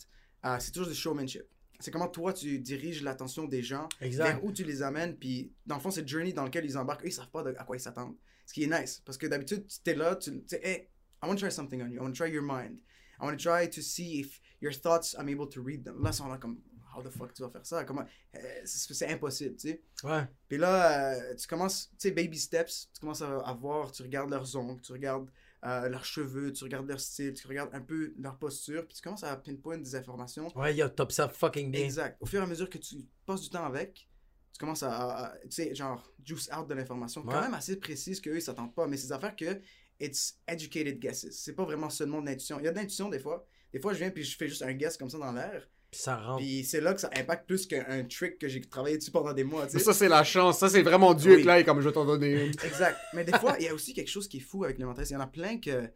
euh, 0.45 0.57
c'est 0.59 0.71
toujours 0.71 0.89
du 0.89 0.95
showmanship. 0.95 1.43
C'est 1.79 1.91
comment 1.91 2.09
toi 2.09 2.33
tu 2.33 2.59
diriges 2.59 3.01
l'attention 3.03 3.45
des 3.45 3.63
gens, 3.63 3.87
Exact. 4.01 4.23
vers 4.25 4.43
où 4.43 4.51
tu 4.51 4.65
les 4.65 4.81
amènes, 4.81 5.15
puis 5.15 5.53
dans 5.65 5.75
le 5.75 5.81
fond, 5.81 5.91
c'est 5.91 6.01
le 6.01 6.07
journey 6.07 6.33
dans 6.33 6.43
lequel 6.43 6.65
ils 6.65 6.77
embarquent. 6.77 7.05
Eux, 7.05 7.07
ils 7.07 7.13
savent 7.13 7.29
pas 7.29 7.41
de- 7.43 7.55
à 7.57 7.63
quoi 7.63 7.77
ils 7.77 7.79
s'attendent. 7.79 8.15
Ce 8.45 8.53
qui 8.53 8.63
est 8.63 8.67
nice, 8.67 9.01
parce 9.05 9.17
que 9.17 9.27
d'habitude, 9.27 9.65
tu 9.67 9.89
es 9.91 9.95
là, 9.95 10.15
tu 10.17 10.31
tu 10.31 10.43
sais, 10.47 10.59
hey, 10.61 10.87
I 11.21 11.27
want 11.27 11.35
to 11.37 11.41
try 11.45 11.51
something 11.51 11.81
on 11.81 11.91
you. 11.91 11.99
I 11.99 12.01
want 12.03 12.13
to 12.13 12.17
try 12.17 12.27
your 12.31 12.43
mind. 12.43 12.79
I 13.19 13.25
want 13.25 13.37
to 13.37 13.43
try 13.43 13.67
to 13.69 13.81
see 13.81 14.19
if 14.21 14.39
your 14.61 14.71
thoughts, 14.73 15.15
I'm 15.19 15.27
able 15.29 15.47
to 15.49 15.61
read 15.61 15.83
them. 15.83 16.01
Là, 16.01 16.09
ils 16.11 16.13
sont 16.13 16.27
là 16.27 16.37
comme, 16.37 16.59
how 16.95 17.01
the 17.01 17.09
fuck 17.09 17.33
tu 17.33 17.41
vas 17.43 17.49
faire 17.49 17.65
ça? 17.65 17.83
Comment? 17.83 18.05
Euh, 18.35 18.39
c'est 18.65 19.07
impossible, 19.11 19.55
tu 19.57 19.69
sais. 19.69 19.81
Ouais. 20.03 20.23
Puis 20.47 20.57
là, 20.57 21.15
euh, 21.15 21.35
tu 21.35 21.45
commences, 21.47 21.89
tu 21.91 21.95
sais, 22.07 22.11
baby 22.11 22.37
steps, 22.39 22.89
tu 22.93 23.01
commences 23.01 23.21
à, 23.21 23.39
à 23.39 23.53
voir, 23.53 23.91
tu 23.91 24.01
regardes 24.03 24.29
leurs 24.29 24.55
ongles, 24.55 24.81
tu 24.81 24.93
regardes 24.93 25.29
euh, 25.65 25.89
leurs 25.89 26.05
cheveux, 26.05 26.53
tu 26.53 26.63
regardes 26.63 26.87
leur 26.87 26.99
style, 27.01 27.33
tu 27.33 27.45
regardes 27.47 27.73
un 27.75 27.81
peu 27.81 28.13
leur 28.17 28.37
posture, 28.37 28.85
puis 28.87 28.95
tu 28.95 29.01
commences 29.01 29.25
à 29.25 29.35
pinpoint 29.35 29.77
des 29.77 29.93
informations. 29.95 30.47
Ouais, 30.57 30.73
yo, 30.75 30.87
top 30.87 31.11
ça 31.11 31.27
fucking 31.27 31.69
bien. 31.71 31.83
Exact. 31.83 32.15
Au 32.21 32.25
fur 32.25 32.39
et 32.39 32.43
à 32.43 32.47
mesure 32.47 32.69
que 32.69 32.77
tu 32.77 33.05
passes 33.25 33.41
du 33.41 33.49
temps 33.49 33.65
avec, 33.65 34.07
tu 34.53 34.59
commences 34.59 34.83
à, 34.83 35.35
tu 35.43 35.49
sais, 35.51 35.75
genre, 35.75 36.09
juice 36.23 36.49
out 36.57 36.67
de 36.69 36.73
l'information, 36.73 37.21
Ouais. 37.25 37.33
quand 37.33 37.41
même 37.41 37.53
assez 37.53 37.75
précise 37.77 38.21
qu'eux, 38.21 38.37
ils 38.37 38.41
s'attendent 38.41 38.73
pas, 38.73 38.87
mais 38.87 38.95
c'est 38.95 39.07
des 39.07 39.13
affaires 39.13 39.35
que 39.35 39.59
it's 39.99 40.39
educated 40.47 40.99
guesses. 40.99 41.27
C'est 41.31 41.53
pas 41.53 41.65
vraiment 41.65 41.89
seulement 41.89 42.21
de 42.21 42.27
l'intuition. 42.27 42.59
Il 42.59 42.65
y 42.65 42.67
a 42.67 42.71
de 42.71 42.77
l'intuition 42.77 43.09
des 43.09 43.19
fois. 43.19 43.45
Des 43.73 43.79
fois, 43.79 43.93
je 43.93 43.99
viens 43.99 44.09
puis 44.09 44.23
je 44.23 44.35
fais 44.35 44.47
juste 44.47 44.61
un 44.63 44.73
guess 44.73 44.97
comme 44.97 45.09
ça 45.09 45.17
dans 45.17 45.31
l'air. 45.31 45.67
Puis 45.91 46.01
ça 46.01 46.17
rentre. 46.17 46.37
Puis 46.43 46.63
c'est 46.65 46.81
là 46.81 46.93
que 46.93 47.01
ça 47.01 47.09
impacte 47.15 47.47
plus 47.47 47.65
qu'un 47.65 48.03
trick 48.05 48.37
que 48.37 48.47
j'ai 48.47 48.61
travaillé 48.61 48.97
dessus 48.97 49.11
pendant 49.11 49.33
des 49.33 49.43
mois. 49.43 49.65
tu 49.65 49.73
sais. 49.77 49.83
Ça, 49.83 49.93
c'est 49.93 50.07
la 50.07 50.23
chance. 50.23 50.59
Ça, 50.59 50.69
c'est 50.69 50.83
vraiment 50.83 51.13
Dieu 51.13 51.35
Oui. 51.37 51.49
et 51.59 51.63
comme 51.63 51.81
je 51.81 51.87
vais 51.87 51.93
t'en 51.93 52.05
donner 52.05 52.45
une. 52.45 52.49
Exact. 52.63 52.97
Mais 53.13 53.23
des 53.23 53.37
fois, 53.39 53.55
il 53.59 53.65
y 53.65 53.67
a 53.67 53.73
aussi 53.73 53.93
quelque 53.93 54.09
chose 54.09 54.27
qui 54.27 54.37
est 54.37 54.41
fou 54.41 54.63
avec 54.63 54.77
les 54.77 54.85
mentalistes. 54.85 55.11
Il 55.11 55.15
y 55.15 55.17
en 55.17 55.21
a 55.21 55.27
plein 55.27 55.59
que, 55.59 55.89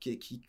qui, 0.00 0.18
qui, 0.18 0.42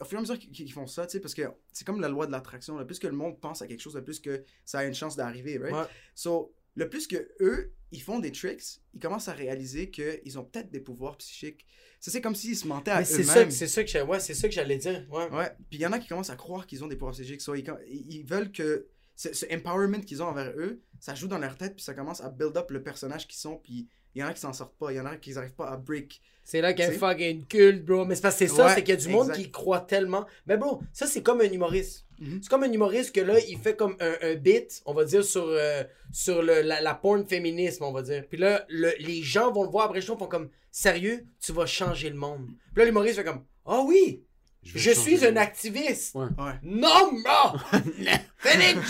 au 0.00 0.04
fur 0.04 0.14
et 0.14 0.18
à 0.18 0.20
mesure 0.20 0.38
qu'ils 0.38 0.50
qu'ils 0.50 0.72
font 0.72 0.86
ça, 0.86 1.06
tu 1.06 1.12
sais, 1.12 1.20
parce 1.20 1.34
que 1.34 1.42
c'est 1.72 1.86
comme 1.86 2.00
la 2.00 2.08
loi 2.08 2.26
de 2.26 2.32
l'attraction. 2.32 2.76
Le 2.76 2.86
plus 2.86 2.98
que 2.98 3.06
le 3.06 3.14
monde 3.14 3.40
pense 3.40 3.62
à 3.62 3.66
quelque 3.66 3.80
chose, 3.80 3.94
le 3.96 4.04
plus 4.04 4.20
que 4.20 4.44
ça 4.66 4.80
a 4.80 4.84
une 4.84 4.94
chance 4.94 5.16
d'arriver, 5.16 5.58
right? 5.58 5.74
Ouais. 5.74 5.86
So, 6.14 6.54
le 6.74 6.88
plus 6.88 7.06
que 7.06 7.28
eux, 7.40 7.72
ils 7.90 8.02
font 8.02 8.18
des 8.18 8.32
tricks, 8.32 8.80
ils 8.94 9.00
commencent 9.00 9.28
à 9.28 9.32
réaliser 9.32 9.90
qu'ils 9.90 10.38
ont 10.38 10.44
peut-être 10.44 10.70
des 10.70 10.80
pouvoirs 10.80 11.16
psychiques. 11.18 11.66
Ça, 12.00 12.10
c'est 12.10 12.20
comme 12.20 12.34
s'ils 12.34 12.56
se 12.56 12.66
mentaient 12.66 12.90
à 12.90 13.00
Mais 13.00 13.04
c'est 13.04 13.22
ça, 13.22 13.40
eux-mêmes. 13.40 13.50
c'est 13.50 13.66
ça 13.68 13.84
que 13.84 14.02
ouais, 14.04 14.50
j'allais 14.50 14.78
dire. 14.78 15.06
Ouais. 15.10 15.28
Ouais. 15.30 15.50
Puis 15.70 15.78
il 15.78 15.80
y 15.80 15.86
en 15.86 15.92
a 15.92 15.98
qui 15.98 16.08
commencent 16.08 16.30
à 16.30 16.36
croire 16.36 16.66
qu'ils 16.66 16.82
ont 16.82 16.88
des 16.88 16.96
pouvoirs 16.96 17.14
psychiques. 17.14 17.42
So, 17.42 17.54
ils 17.54 18.24
veulent 18.26 18.50
que 18.50 18.88
ce, 19.14 19.32
ce 19.32 19.46
empowerment 19.54 20.00
qu'ils 20.04 20.22
ont 20.22 20.26
envers 20.26 20.52
eux, 20.56 20.80
ça 20.98 21.14
joue 21.14 21.28
dans 21.28 21.38
leur 21.38 21.56
tête, 21.56 21.76
puis 21.76 21.84
ça 21.84 21.94
commence 21.94 22.20
à 22.22 22.30
build 22.30 22.56
up 22.56 22.70
le 22.70 22.82
personnage 22.82 23.28
qu'ils 23.28 23.38
sont. 23.38 23.56
Puis 23.56 23.88
il 24.14 24.20
y 24.20 24.24
en 24.24 24.28
a 24.28 24.32
qui 24.34 24.40
s'en 24.40 24.52
sortent 24.52 24.76
pas, 24.78 24.92
il 24.92 24.96
y 24.96 25.00
en 25.00 25.06
a 25.06 25.16
qui 25.16 25.32
n'arrivent 25.32 25.54
pas 25.54 25.68
à 25.70 25.76
break. 25.76 26.20
C'est 26.44 26.60
là 26.60 26.72
qu'il 26.72 26.82
y 26.82 26.86
a 26.86 26.88
un 26.90 26.92
C'est- 26.92 26.98
fucking 26.98 27.46
culte, 27.46 27.84
bro. 27.84 28.04
Mais 28.04 28.14
c'est 28.16 28.22
parce 28.22 28.34
que 28.36 28.46
c'est 28.46 28.54
ça, 28.54 28.66
Ouais, 28.66 28.74
c'est 28.74 28.82
qu'il 28.82 28.94
y 28.94 28.98
a 28.98 29.00
du 29.00 29.08
monde 29.08 29.32
qui 29.32 29.50
croit 29.50 29.80
tellement. 29.80 30.26
Mais 30.46 30.56
bro, 30.56 30.82
ça 30.92 31.06
c'est 31.06 31.22
comme 31.22 31.40
un 31.40 31.50
humoriste. 31.50 32.04
Mhm. 32.18 32.40
C'est 32.42 32.48
comme 32.48 32.62
un 32.64 32.72
humoriste 32.72 33.14
que 33.14 33.20
là, 33.20 33.38
il 33.48 33.58
fait 33.58 33.76
comme 33.76 33.96
un, 34.00 34.14
un 34.22 34.34
bit, 34.34 34.82
on 34.86 34.92
va 34.94 35.04
dire, 35.04 35.24
sur, 35.24 35.44
euh, 35.46 35.82
sur 36.12 36.42
le, 36.42 36.62
la, 36.62 36.80
la 36.80 36.94
porn 36.94 37.24
féminisme, 37.26 37.84
on 37.84 37.92
va 37.92 38.02
dire. 38.02 38.24
Puis 38.28 38.38
là, 38.38 38.64
le- 38.68 38.94
les 38.98 39.22
gens 39.22 39.50
vont 39.52 39.62
le 39.64 39.70
voir 39.70 39.86
après 39.86 40.00
le 40.00 40.04
show, 40.06 40.16
font 40.16 40.26
comme, 40.26 40.48
sérieux, 40.70 41.24
tu 41.40 41.52
vas 41.52 41.66
changer 41.66 42.10
le 42.10 42.16
monde. 42.16 42.46
Puis 42.74 42.80
là, 42.80 42.84
l'humoriste 42.86 43.16
fait 43.16 43.24
comme, 43.24 43.44
ah 43.66 43.80
oui, 43.84 44.24
je, 44.64 44.90
suis 44.92 45.24
un 45.26 45.36
activiste. 45.36 46.14
Ouais. 46.14 46.26
Ouais. 46.38 46.52
Non, 46.62 47.12
non, 47.24 47.58
fais 48.38 48.56
des. 48.56 48.80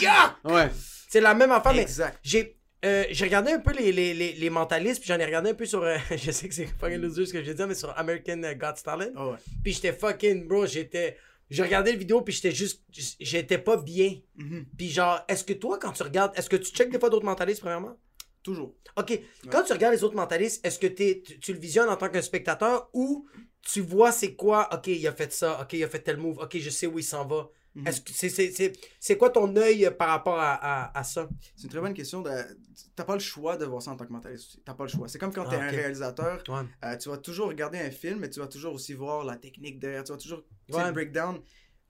C'est 1.08 1.20
la 1.20 1.34
même 1.34 1.52
affaire, 1.52 1.74
mais 1.74 1.82
exact. 1.82 2.18
j'ai 2.22 2.56
euh, 2.84 3.04
j'ai 3.10 3.24
regardé 3.24 3.52
un 3.52 3.60
peu 3.60 3.72
les, 3.72 3.92
les, 3.92 4.12
les, 4.14 4.32
les 4.32 4.50
mentalistes, 4.50 5.00
puis 5.00 5.08
j'en 5.08 5.18
ai 5.18 5.24
regardé 5.24 5.50
un 5.50 5.54
peu 5.54 5.66
sur. 5.66 5.82
euh, 5.82 5.96
je 6.16 6.30
sais 6.30 6.48
que 6.48 6.54
c'est 6.54 6.66
fucking 6.66 6.98
loser 7.00 7.26
ce 7.26 7.32
que 7.32 7.40
je 7.42 7.48
vais 7.50 7.54
dire, 7.54 7.66
mais 7.68 7.74
sur 7.74 7.96
American 7.98 8.42
euh, 8.42 8.54
Got 8.54 8.74
Talent. 8.84 9.10
Oh, 9.16 9.30
ouais. 9.32 9.36
Puis 9.62 9.72
j'étais 9.74 9.92
fucking, 9.92 10.46
bro, 10.46 10.66
j'étais. 10.66 11.16
J'ai 11.50 11.62
regardé 11.62 11.92
le 11.92 11.98
vidéo, 11.98 12.22
puis 12.22 12.32
j'étais 12.34 12.52
juste. 12.52 12.82
J'étais 13.20 13.58
pas 13.58 13.76
bien. 13.76 14.16
Mhm. 14.36 14.64
Puis 14.76 14.88
genre, 14.90 15.20
est-ce 15.28 15.44
que 15.44 15.52
toi, 15.52 15.78
quand 15.78 15.92
tu 15.92 16.02
regardes. 16.02 16.32
Est-ce 16.38 16.48
que 16.48 16.56
tu 16.56 16.72
checkes 16.72 16.90
des 16.90 16.98
fois 16.98 17.10
d'autres 17.10 17.26
mentalistes, 17.26 17.60
premièrement? 17.60 17.96
Toujours. 18.42 18.74
Ok. 18.96 19.20
Quand 19.50 19.62
tu 19.62 19.72
regardes 19.72 19.94
les 19.94 20.02
autres 20.02 20.16
mentalistes, 20.16 20.66
est-ce 20.66 20.78
que 20.78 20.86
t'es- 20.88 21.22
tu, 21.24 21.38
tu 21.38 21.52
le 21.52 21.58
visionnes 21.60 21.88
en 21.88 21.96
tant 21.96 22.08
que 22.08 22.20
spectateur 22.20 22.88
ou 22.92 23.28
tu 23.70 23.80
vois 23.80 24.10
c'est 24.10 24.34
quoi 24.34 24.68
Ok, 24.74 24.88
il 24.88 25.06
a 25.06 25.12
fait 25.12 25.32
ça. 25.32 25.60
Ok, 25.62 25.74
il 25.74 25.84
a 25.84 25.88
fait 25.88 26.00
tel 26.00 26.16
move. 26.16 26.38
Ok, 26.38 26.56
je 26.58 26.70
sais 26.70 26.86
où 26.88 26.98
il 26.98 27.04
s'en 27.04 27.24
va. 27.26 27.48
Mhm. 27.74 27.86
C'est 29.00 29.16
quoi 29.16 29.30
ton 29.30 29.54
œil 29.56 29.90
par 29.98 30.08
rapport 30.08 30.38
à, 30.38 30.52
à, 30.54 30.98
à 30.98 31.04
ça? 31.04 31.28
C'est 31.56 31.64
une 31.64 31.70
très 31.70 31.80
bonne 31.80 31.94
question. 31.94 32.20
De... 32.20 32.30
T'as 32.94 33.04
pas 33.04 33.14
le 33.14 33.20
choix 33.20 33.56
de 33.56 33.64
voir 33.64 33.80
ça 33.82 33.90
en 33.92 33.96
tant 33.96 34.04
que 34.06 34.12
mentaliste. 34.12 34.58
T'as 34.64 34.74
pas 34.74 34.84
le 34.84 34.90
choix. 34.90 35.08
C'est 35.08 35.18
comme 35.18 35.32
quand 35.32 35.44
Ah, 35.46 35.50
t'es 35.50 35.56
ok. 35.56 35.62
un 35.62 35.68
réalisateur, 35.70 36.42
Ouais. 36.48 36.62
euh, 36.84 36.96
tu 36.98 37.08
vas 37.08 37.16
toujours 37.18 37.48
regarder 37.48 37.78
un 37.78 37.90
film, 37.90 38.18
mais 38.20 38.28
tu 38.30 38.40
vas 38.40 38.46
toujours 38.46 38.74
aussi 38.74 38.92
voir 38.92 39.24
la 39.24 39.36
technique 39.36 39.78
derrière. 39.78 40.04
Tu 40.04 40.12
vas 40.12 40.18
toujours 40.18 40.42
tu 40.70 40.74
Ouais. 40.76 40.84
le 40.86 40.92
breakdown, 40.92 41.40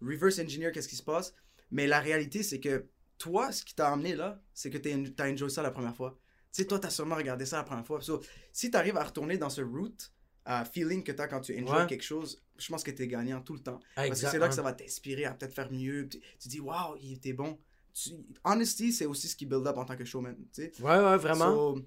reverse 0.01 0.39
engineer, 0.39 0.71
qu'est-ce 0.73 0.89
qui 0.89 0.97
se 0.97 1.03
passe. 1.03 1.35
Mais 1.71 1.87
la 1.87 2.01
réalité, 2.01 2.43
c'est 2.43 2.61
que 2.61 2.87
toi, 3.19 3.51
ce 3.53 3.65
qui 3.65 3.75
t'a 3.75 3.89
amené 3.93 4.15
là, 4.15 4.41
c'est 4.55 4.71
que 4.71 4.79
t'as 4.79 5.31
enjoyé 5.31 5.53
ça 5.53 5.63
la 5.63 5.71
première 5.71 5.97
fois. 5.97 6.19
Tu 6.53 6.63
sais, 6.63 6.69
toi, 6.69 6.79
t'as 6.79 6.91
sûrement 6.91 7.15
regardé 7.17 7.47
ça 7.47 7.57
la 7.57 7.65
première 7.65 7.87
fois. 7.87 8.01
So, 8.03 8.21
si 8.53 8.71
t'arrives 8.71 8.97
à 8.99 9.05
retourner 9.05 9.39
dans 9.39 9.49
ce 9.51 9.63
route, 9.63 10.13
euh, 10.49 10.65
feeling 10.65 11.03
que 11.03 11.13
t'as 11.13 11.27
quand 11.29 11.41
tu 11.41 11.55
enjoy 11.61 11.77
Ouais. 11.83 11.87
quelque 11.87 12.03
chose, 12.05 12.43
je 12.59 12.69
pense 12.69 12.83
que 12.83 12.91
t'es 12.91 13.07
gagnant 13.07 13.41
tout 13.41 13.55
le 13.55 13.61
temps. 13.61 13.81
Ah, 13.97 14.07
Parce 14.07 14.21
que 14.21 14.29
c'est 14.29 14.39
là 14.39 14.49
que 14.49 14.55
ça 14.55 14.63
va 14.63 14.73
t'inspirer 14.73 15.25
à 15.25 15.35
peut-être 15.35 15.55
faire 15.55 15.71
mieux. 15.71 16.09
Tu, 16.09 16.21
tu 16.39 16.49
dis, 16.49 16.61
waouh, 16.61 16.97
il 17.01 17.15
était 17.15 17.33
bon. 17.33 17.59
Tu... 17.93 18.11
Honesty, 18.45 18.93
c'est 18.93 19.07
aussi 19.07 19.29
ce 19.29 19.37
qui 19.37 19.47
build 19.47 19.67
up 19.67 19.77
en 19.77 19.85
tant 19.85 19.97
que 19.97 20.05
showman. 20.05 20.37
Tu 20.53 20.63
sais. 20.63 20.73
Ouais, 20.81 20.99
ouais, 20.99 21.17
vraiment. 21.17 21.75
So, 21.75 21.83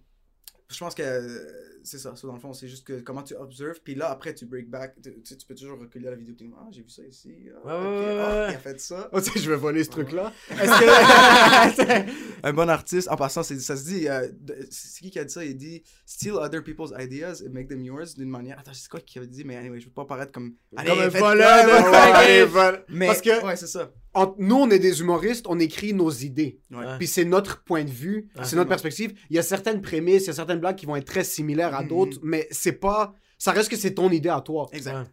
je 0.69 0.77
pense 0.79 0.95
que 0.95 1.03
euh, 1.03 1.45
c'est 1.83 1.99
ça. 1.99 2.15
So, 2.15 2.27
dans 2.27 2.33
le 2.33 2.39
fond, 2.39 2.51
c'est 2.53 2.67
juste 2.67 2.85
que 2.87 2.99
comment 3.01 3.21
tu 3.21 3.35
observes. 3.35 3.79
Puis 3.83 3.93
là, 3.93 4.09
après, 4.09 4.33
tu 4.33 4.45
break 4.47 4.67
back. 4.69 4.95
Tu, 5.03 5.21
tu- 5.21 5.37
tu 5.37 5.45
peux 5.45 5.53
toujours 5.53 5.77
reculer 5.79 6.07
à 6.07 6.11
la 6.11 6.17
vidéo. 6.17 6.33
Tu 6.35 6.45
dis, 6.45 6.53
ah, 6.57 6.67
j'ai 6.71 6.81
vu 6.81 6.89
ça 6.89 7.03
ici. 7.03 7.31
Ah, 7.63 7.67
Ouais, 7.67 7.73
ok. 7.73 7.91
ouais, 7.91 8.05
ouais, 8.15 8.19
Ah, 8.19 8.45
ouais. 8.47 8.51
il 8.51 8.55
a 8.55 8.59
fait 8.59 8.79
ça. 8.81 9.09
Oh, 9.13 9.21
tu 9.21 9.31
sais, 9.31 9.39
je 9.39 9.49
vais 9.51 9.55
voler 9.57 9.83
ce 9.83 9.89
truc-là. 9.91 10.33
Est-ce 10.49 11.75
que. 11.77 12.11
un 12.47 12.53
bon 12.53 12.69
artiste. 12.69 13.07
En 13.09 13.15
passant, 13.15 13.43
ça 13.43 13.55
se 13.77 13.83
dit. 13.85 14.07
euh, 14.09 14.27
c'est 14.71 15.01
qui 15.01 15.11
qui 15.11 15.19
a 15.19 15.23
dit 15.25 15.33
ça? 15.33 15.45
Il 15.45 15.55
dit 15.57 15.83
Steal 16.07 16.33
other 16.33 16.63
people's 16.63 16.91
ideas 16.99 17.43
and 17.45 17.51
make 17.51 17.67
them 17.67 17.83
yours 17.83 18.15
d'une 18.15 18.29
manière. 18.29 18.57
Attends, 18.59 18.73
c'est 18.73 18.89
quoi 18.89 18.99
qui 18.99 19.19
avait 19.19 19.27
dit? 19.27 19.43
Mais 19.43 19.55
anyway, 19.57 19.79
je 19.79 19.85
veux 19.85 19.91
pas 19.93 20.05
paraître 20.05 20.31
comme. 20.31 20.55
Allez, 20.75 20.89
Comme 20.89 20.99
un 21.01 21.07
voleur. 21.09 22.83
Mais, 22.89 23.07
Parce 23.07 23.21
que 23.21 23.45
ouais, 23.45 23.55
c'est 23.55 23.67
ça. 23.67 23.91
Nous, 24.39 24.55
on 24.55 24.69
est 24.69 24.79
des 24.79 25.01
humoristes, 25.01 25.45
on 25.49 25.59
écrit 25.59 25.93
nos 25.93 26.09
idées. 26.11 26.59
Ouais. 26.71 26.97
Puis 26.97 27.07
c'est 27.07 27.25
notre 27.25 27.63
point 27.63 27.83
de 27.83 27.89
vue, 27.89 28.29
c'est 28.33 28.39
Absolument. 28.39 28.59
notre 28.61 28.69
perspective. 28.69 29.13
Il 29.29 29.35
y 29.35 29.39
a 29.39 29.43
certaines 29.43 29.81
prémices, 29.81 30.23
il 30.23 30.27
y 30.27 30.29
a 30.29 30.33
certaines 30.33 30.59
blagues 30.59 30.75
qui 30.77 30.85
vont 30.85 30.95
être 30.95 31.05
très 31.05 31.23
similaires 31.23 31.75
à 31.75 31.81
Mhm. 31.83 31.87
d'autres, 31.89 32.17
mais 32.23 32.47
c'est 32.51 32.73
pas. 32.79 33.13
Ça 33.37 33.51
reste 33.51 33.69
que 33.69 33.75
c'est 33.77 33.93
ton 33.93 34.09
idée 34.11 34.29
à 34.29 34.41
toi. 34.41 34.67
Exact. 34.71 34.95
Ouais. 34.95 35.03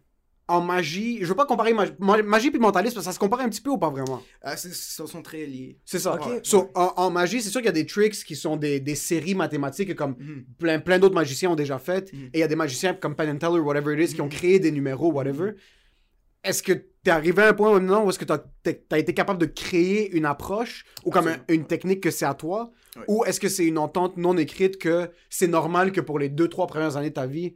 En 0.49 0.59
magie, 0.59 1.19
je 1.21 1.25
veux 1.25 1.35
pas 1.35 1.45
comparer 1.45 1.73
mag- 1.73 1.95
ma- 1.99 2.21
magie 2.21 2.51
puis 2.51 2.59
mentalisme, 2.59 3.01
ça 3.01 3.13
se 3.13 3.19
compare 3.19 3.39
un 3.39 3.49
petit 3.49 3.61
peu 3.61 3.69
ou 3.69 3.77
pas 3.77 3.89
vraiment? 3.89 4.21
Ah, 4.41 4.57
c'est- 4.57 4.69
ils 4.69 5.07
sont 5.07 5.21
très 5.21 5.45
liés. 5.45 5.79
C'est 5.85 5.99
ça. 5.99 6.15
Ok. 6.15 6.41
So, 6.43 6.69
en, 6.75 6.91
en 6.97 7.09
magie, 7.11 7.41
c'est 7.41 7.49
sûr 7.49 7.61
qu'il 7.61 7.67
y 7.67 7.69
a 7.69 7.71
des 7.73 7.85
tricks 7.85 8.25
qui 8.25 8.35
sont 8.35 8.57
des, 8.57 8.81
des 8.81 8.95
séries 8.95 9.35
mathématiques 9.35 9.95
comme 9.95 10.15
Mhm. 10.19 10.45
plein, 10.57 10.79
plein 10.79 10.99
d'autres 10.99 11.15
magiciens 11.15 11.51
ont 11.51 11.55
déjà 11.55 11.79
fait. 11.79 12.11
Mhm. 12.11 12.25
Et 12.33 12.37
il 12.37 12.39
y 12.41 12.43
a 12.43 12.47
des 12.49 12.57
magiciens 12.57 12.93
comme 12.93 13.15
Penn 13.15 13.29
and 13.29 13.37
Teller, 13.37 13.59
whatever 13.61 13.93
it 14.01 14.09
is, 14.09 14.15
qui 14.15 14.21
ont 14.21 14.27
créé 14.29 14.59
des 14.59 14.71
numéros, 14.71 15.11
whatever. 15.13 15.51
Est-ce 16.43 16.61
que 16.63 16.73
t'es 16.73 17.11
arrivé 17.11 17.41
à 17.41 17.49
un 17.49 17.53
point 17.53 17.71
maintenant 17.73 18.05
où 18.05 18.09
est-ce 18.09 18.19
que 18.19 18.25
t'as 18.25 18.39
as 18.91 18.99
été 18.99 19.13
capable 19.13 19.39
de 19.39 19.45
créer 19.45 20.11
une 20.11 20.25
approche 20.25 20.85
ou 21.05 21.09
comme 21.11 21.27
un- 21.27 21.53
une 21.53 21.65
technique 21.65 22.01
que 22.01 22.11
c'est 22.11 22.25
à 22.25 22.33
toi? 22.33 22.71
Ou 23.07 23.23
est-ce 23.25 23.39
que 23.39 23.49
c'est 23.49 23.65
une 23.65 23.77
entente 23.77 24.17
non 24.17 24.37
écrite 24.37 24.77
que 24.77 25.09
c'est 25.29 25.47
normal 25.47 25.91
que 25.91 26.01
pour 26.01 26.19
les 26.19 26.29
deux, 26.29 26.47
trois 26.47 26.67
premières 26.67 26.97
années 26.97 27.09
de 27.09 27.15
ta 27.15 27.25
vie, 27.27 27.55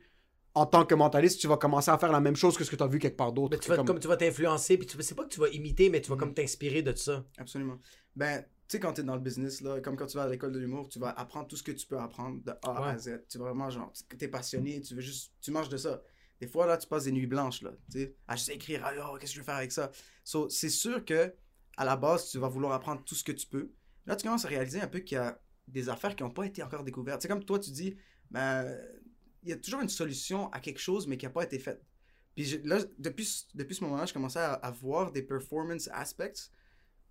en 0.56 0.65
tant 0.65 0.86
que 0.86 0.95
mentaliste, 0.95 1.39
tu 1.39 1.47
vas 1.47 1.58
commencer 1.58 1.91
à 1.91 1.97
faire 2.00 2.12
la 2.12 2.19
même 2.19 2.36
chose 2.36 2.58
que 2.58 2.63
ce 2.63 2.71
que 2.71 2.76
tu 2.76 2.82
as 2.84 2.88
vu 2.88 2.97
quelque 2.97 3.17
part 3.17 3.32
d'autre? 3.32 3.60
Tu 3.60 3.69
vas, 3.69 3.76
Comme- 3.76 3.86
comme 3.86 4.00
tu 4.00 4.08
vas 4.08 4.17
t'influencer, 4.17 4.78
puis 4.78 4.88
tu 4.88 4.97
vas- 4.97 5.04
c'est 5.04 5.13
pas 5.15 5.23
que 5.23 5.30
tu 5.30 5.39
vas 5.39 5.50
imiter, 5.50 5.89
mais 5.89 6.02
tu 6.02 6.10
vas 6.10 6.15
comme 6.17 6.34
t'inspirer 6.34 6.82
de 6.82 6.95
ça. 6.95 7.23
Absolument. 7.38 7.78
Ben, 8.15 8.41
tu 8.41 8.47
sais, 8.69 8.80
quand 8.80 8.93
tu 8.93 9.02
es 9.02 9.04
dans 9.04 9.13
le 9.15 9.21
business, 9.21 9.62
là, 9.62 9.80
comme 9.82 9.95
quand 9.95 10.08
tu 10.08 10.17
vas 10.17 10.23
à 10.23 10.28
l'école 10.28 10.52
de 10.52 10.60
l'humour, 10.60 10.89
tu 10.89 10.97
vas 10.97 11.10
apprendre 11.12 11.47
tout 11.47 11.56
ce 11.56 11.62
que 11.63 11.71
tu 11.71 11.86
peux 11.86 12.00
apprendre 12.00 12.41
de 12.43 12.52
A 12.63 12.89
à. 12.89 12.97
Z. 12.97 13.21
Tu 13.30 13.38
vas 13.38 13.45
vraiment, 13.45 13.69
genre, 13.69 13.93
tu 14.17 14.26
es 14.26 14.28
passionné, 14.28 14.82
tu 14.82 14.95
veux 14.95 15.02
juste, 15.02 15.32
tu 15.41 15.52
manges 15.52 15.69
de 15.69 15.78
ça. 15.78 16.02
Des 16.39 16.47
fois, 16.47 16.67
là, 16.67 16.78
tu 16.78 16.88
passes 16.88 17.06
des 17.06 17.12
nuits 17.12 17.28
blanches, 17.28 17.62
là, 17.62 17.71
tu 17.91 18.00
sais, 18.00 18.15
à 18.28 18.36
juste 18.36 18.50
écrire, 18.50 18.82
ah, 18.84 18.93
oh, 19.12 19.17
qu'est-ce 19.17 19.32
que 19.32 19.36
je 19.36 19.41
vais 19.41 19.45
faire 19.45 19.56
avec 19.56 19.71
ça? 19.71 19.91
So, 20.23 20.50
c'est 20.50 20.69
sûr 20.69 21.04
que, 21.04 21.34
à 21.78 21.86
la 21.86 21.95
base, 21.95 22.30
tu 22.30 22.38
vas 22.38 22.47
vouloir 22.47 22.73
apprendre 22.73 23.04
tout 23.04 23.15
ce 23.15 23.23
que 23.23 23.32
tu 23.32 23.47
peux. 23.47 23.71
Là, 24.06 24.15
tu 24.15 24.23
commences 24.23 24.45
à 24.45 24.47
réaliser 24.47 24.82
un 24.82 24.88
peu 24.88 25.00
qu'il 25.00 25.15
y 25.15 25.19
a 25.19 25.39
des 25.67 25.89
affaires 25.89 26.15
qui 26.15 26.23
n'ont 26.23 26.32
pas 26.32 26.45
été 26.45 26.63
encore 26.63 26.84
découvertes. 26.84 27.21
C'est 27.21 27.28
comme 27.28 27.43
toi, 27.43 27.60
tu 27.60 27.71
dis, 27.71 27.95
ben, 28.32 28.78
il 29.43 29.50
y 29.50 29.54
a 29.54 29.58
toujours 29.58 29.82
une 29.82 29.89
solution 29.89 30.50
à 30.52 30.60
quelque 30.60 30.80
chose, 30.80 31.08
mais 31.08 31.17
qui 31.17 31.26
n'a 31.26 31.32
pas 31.32 31.43
été 31.43 31.60
faite. 31.60 31.84
Puis 32.36 32.62
là, 32.63 32.80
depuis, 33.00 33.47
depuis 33.56 33.76
ce 33.76 33.84
moment-là, 33.86 34.06
je 34.06 34.13
commençais 34.13 34.39
à, 34.39 34.71
voir 34.71 35.12
des 35.12 35.23
performance 35.23 35.89
aspects 35.91 36.52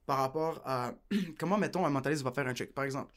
par 0.07 0.19
rapport 0.19 0.62
à 0.65 0.95
comment, 1.39 1.59
mettons, 1.59 1.85
un 1.85 1.91
mentaliste 1.91 2.23
va 2.23 2.31
faire 2.31 2.47
un 2.47 2.55
trick. 2.55 2.73
Par 2.75 2.85
exemple, 2.85 3.12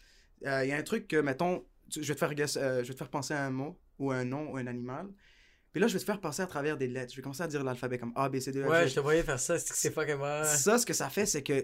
euh, 0.45 0.65
il 0.65 0.69
y 0.69 0.72
a 0.72 0.78
un 0.78 0.84
truc 0.84 1.08
que, 1.08 1.17
mettons, 1.17 1.65
je 1.89 2.02
vais 2.02 2.15
te 2.15 2.19
faire, 2.19 2.58
euh, 2.58 2.84
je 2.84 2.88
vais 2.88 2.93
te 2.93 2.98
faire 2.98 3.10
penser 3.10 3.34
à 3.34 3.45
un 3.45 3.52
mot, 3.52 3.80
ou 4.00 4.12
un 4.12 4.26
nom, 4.26 4.52
ou 4.52 4.58
un 4.58 4.65
animal. 4.67 5.08
Puis 5.71 5.79
là, 5.82 5.88
je 5.88 5.93
vais 5.93 5.99
te 5.99 6.05
faire 6.05 6.19
passer 6.19 6.41
à 6.41 6.47
travers 6.47 6.77
des 6.77 6.88
lettres. 6.88 7.12
Je 7.12 7.17
vais 7.17 7.21
commencer 7.21 7.43
à 7.43 7.47
dire 7.47 7.63
l'alphabet 7.63 7.97
comme 7.99 8.12
A, 8.15 8.27
B, 8.29 8.39
C, 8.39 8.51
D, 8.51 8.60
E, 8.60 8.65
F, 8.65 8.69
Ouais, 8.69 8.88
je 8.88 8.95
te 8.95 8.99
voyais 8.99 9.23
faire 9.23 9.39
ça, 9.39 9.60
c'est 9.60 9.69
que 9.71 9.77
c'est 9.77 9.91
fucking 9.91 10.15
mal. 10.17 10.45
ça, 10.45 10.77
ce 10.79 10.86
que 10.86 10.93
ça 10.93 11.10
fait, 11.10 11.25
c'est 11.25 11.43
que 11.43 11.63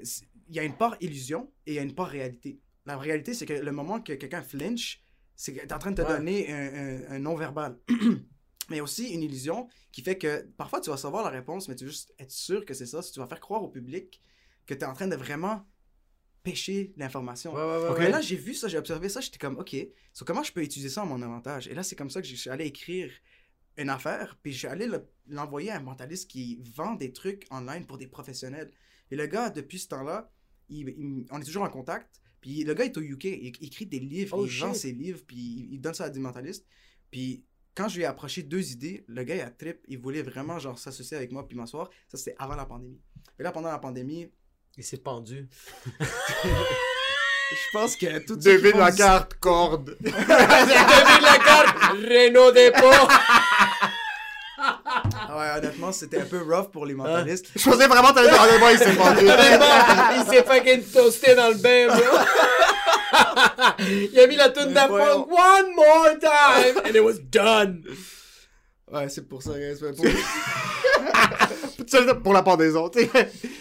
il 0.49 0.55
y 0.55 0.59
a 0.59 0.63
une 0.63 0.77
part 0.77 0.95
illusion 1.01 1.51
et 1.65 1.71
il 1.71 1.75
y 1.75 1.79
a 1.79 1.81
une 1.81 1.95
part 1.95 2.07
réalité. 2.09 2.59
La 2.85 2.97
réalité, 2.97 3.33
c'est 3.33 3.45
que 3.47 3.53
le 3.53 3.71
moment 3.71 3.99
que 3.99 4.13
quelqu'un 4.13 4.43
flinch, 4.43 5.01
c'est 5.35 5.53
que 5.53 5.59
tu 5.61 5.65
es 5.65 5.73
en 5.73 5.79
train 5.79 5.91
de 5.91 5.95
te 5.95 6.01
Ouais. 6.07 6.17
donner 6.17 6.51
un, 6.53 6.73
un- 7.09 7.11
un 7.15 7.19
non-verbal. 7.19 7.77
Mais 8.69 8.79
aussi 8.81 9.09
une 9.09 9.21
illusion 9.23 9.67
qui 9.91 10.01
fait 10.01 10.17
que 10.17 10.41
parfois 10.57 10.81
tu 10.81 10.89
vas 10.89 10.97
savoir 10.97 11.23
la 11.23 11.29
réponse, 11.29 11.67
mais 11.67 11.75
tu 11.75 11.83
veux 11.85 11.91
juste 11.91 12.13
être 12.17 12.31
sûr 12.31 12.65
que 12.65 12.73
c'est 12.73 12.87
ça. 12.87 13.03
Si 13.03 13.11
tu 13.11 13.19
vas 13.19 13.27
faire 13.27 13.39
croire 13.39 13.61
au 13.63 13.67
public 13.69 14.21
que 14.65 14.73
tu 14.73 14.79
es 14.79 14.85
en 14.85 14.93
train 14.93 15.07
de 15.07 15.15
vraiment 15.15 15.63
pêcher 16.43 16.93
l'information. 16.97 17.53
Ouais, 17.53 17.61
ouais, 17.61 17.89
ouais. 17.89 17.99
Mais 17.99 18.09
là, 18.09 18.21
j'ai 18.21 18.35
vu 18.35 18.53
ça, 18.53 18.67
j'ai 18.67 18.77
observé 18.77 19.09
ça, 19.09 19.19
j'étais 19.21 19.37
comme, 19.37 19.57
OK, 19.57 19.75
so 20.13 20.25
comment 20.25 20.43
je 20.43 20.51
peux 20.51 20.61
utiliser 20.63 20.89
ça 20.89 21.01
à 21.01 21.05
mon 21.05 21.21
avantage? 21.21 21.67
Et 21.67 21.73
là, 21.73 21.81
c'est 21.83 21.95
comme 21.95 22.09
ça 22.09 22.21
que 22.21 22.27
je 22.27 22.35
suis 22.35 22.49
allé 22.49 22.65
écrire 22.65 23.11
une 23.77 23.89
affaire, 23.89 24.37
puis 24.41 24.57
le- 24.77 25.07
l'envoyer 25.27 25.71
à 25.71 25.77
un 25.77 25.81
mentaliste 25.81 26.29
qui 26.29 26.61
vend 26.75 26.93
des 26.95 27.11
trucs 27.11 27.45
online 27.51 27.85
pour 27.85 27.97
des 27.97 28.07
professionnels. 28.07 28.71
Et 29.11 29.15
le 29.15 29.25
gars, 29.27 29.49
depuis 29.49 29.79
ce 29.79 29.87
temps-là, 29.89 30.31
il- 30.69 30.89
il- 30.89 31.25
on 31.31 31.39
est 31.41 31.45
toujours 31.45 31.63
en 31.63 31.69
contact, 31.69 32.21
puis 32.41 32.63
le 32.63 32.73
gars 32.73 32.85
est 32.85 32.97
au 32.97 33.01
UK, 33.01 33.25
il, 33.25 33.53
il 33.59 33.67
écrit 33.67 33.85
des 33.85 33.99
livres, 33.99 34.37
Oh, 34.39 34.45
il 34.45 34.59
vend 34.59 34.73
ses 34.73 34.91
livres, 34.93 35.21
puis 35.27 35.35
il, 35.37 35.73
il 35.73 35.81
donne 35.81 35.93
ça 35.93 36.05
à 36.05 36.09
des 36.09 36.19
mentalistes. 36.19 36.65
Puis 37.11 37.43
quand 37.73 37.87
je 37.89 37.97
lui 37.97 38.03
ai 38.03 38.05
approché 38.05 38.43
deux 38.43 38.71
idées, 38.71 39.03
le 39.07 39.23
gars, 39.23 39.35
il 39.35 39.41
a 39.41 39.49
trip, 39.49 39.79
il 39.87 39.99
voulait 39.99 40.21
vraiment 40.21 40.57
genre 40.59 40.79
s'associer 40.79 41.17
avec 41.17 41.31
moi 41.31 41.45
puis 41.47 41.57
m'asseoir. 41.57 41.89
Ça, 42.07 42.17
c'était 42.17 42.35
avant 42.39 42.55
la 42.55 42.65
pandémie. 42.65 43.01
Et 43.39 43.43
là, 43.43 43.51
pendant 43.51 43.69
la 43.71 43.79
pandémie, 43.79 44.31
Il 44.77 44.83
s'est 44.83 44.97
pendu. 44.97 45.47
je 47.51 47.71
pense 47.73 47.95
que 47.95 48.19
tout 48.25 48.35
David 48.35 48.75
la 48.77 48.91
carte, 48.91 49.35
corde. 49.39 49.95
David 50.01 50.25
Lagarde, 51.21 51.75
Renault 52.03 52.51
Dépôt. 52.51 53.07
Ah 54.57 55.37
Ouais, 55.37 55.57
honnêtement, 55.57 55.91
c'était 55.91 56.21
un 56.21 56.25
peu 56.25 56.41
rough 56.41 56.71
pour 56.71 56.85
les 56.85 56.93
mentalistes. 56.93 57.47
Je 57.55 57.69
pensais 57.69 57.87
vraiment 57.87 58.09
que 58.09 58.15
t'allais 58.15 58.29
dire, 58.29 58.41
honnêtement, 58.41 58.69
il 58.69 58.77
s'est 58.77 58.95
pendu. 58.95 59.27
il 60.17 60.25
s'est 60.33 60.43
fucking 60.43 60.83
toasté 60.91 61.35
dans 61.35 61.49
le 61.49 61.55
bain, 61.55 61.87
bro. 61.87 62.17
il 64.11 64.19
a 64.19 64.27
mis 64.27 64.35
la 64.35 64.49
toune 64.49 64.73
voyons. 64.87 65.27
one 65.29 65.75
more 65.75 66.17
time 66.19 66.77
and 66.85 66.95
it 66.95 67.03
was 67.03 67.19
done. 67.19 67.83
Ouais, 68.91 69.09
c'est 69.09 69.27
pour 69.27 69.41
ça. 69.41 69.51
c'est 69.53 69.95
pour- 69.95 70.05
Pour 72.23 72.33
la 72.33 72.43
pendaison, 72.43 72.89
tu 72.89 72.99
sais. 72.99 73.09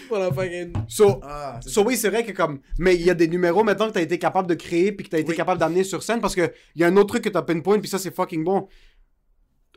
Pour 0.09 0.19
la 0.19 0.33
fucking. 0.33 0.73
So, 0.89 1.21
Ah, 1.23 1.59
so 1.65 1.83
oui, 1.85 1.97
c'est 1.97 2.09
vrai 2.11 2.25
que 2.25 2.33
comme. 2.33 2.61
Mais 2.79 2.95
il 2.95 3.03
y 3.03 3.11
a 3.11 3.15
des 3.15 3.29
numéros 3.29 3.65
maintenant 3.65 3.89
que 3.89 3.93
t'as 3.95 4.01
été 4.03 4.19
capable 4.19 4.49
de 4.49 4.55
créer 4.55 4.93
puis 4.93 5.05
que 5.07 5.11
t'as 5.11 5.19
été 5.19 5.31
Oui. 5.31 5.37
capable 5.37 5.59
d'amener 5.61 5.85
sur 5.85 6.03
scène 6.03 6.21
parce 6.21 6.35
que 6.35 6.53
il 6.75 6.81
y 6.83 6.85
a 6.85 6.89
un 6.89 6.97
autre 6.97 7.09
truc 7.09 7.25
que 7.25 7.29
t'as 7.29 7.43
pinpoint 7.43 7.79
puis 7.81 7.89
ça 7.89 7.99
c'est 7.99 8.15
fucking 8.15 8.45
bon. 8.45 8.69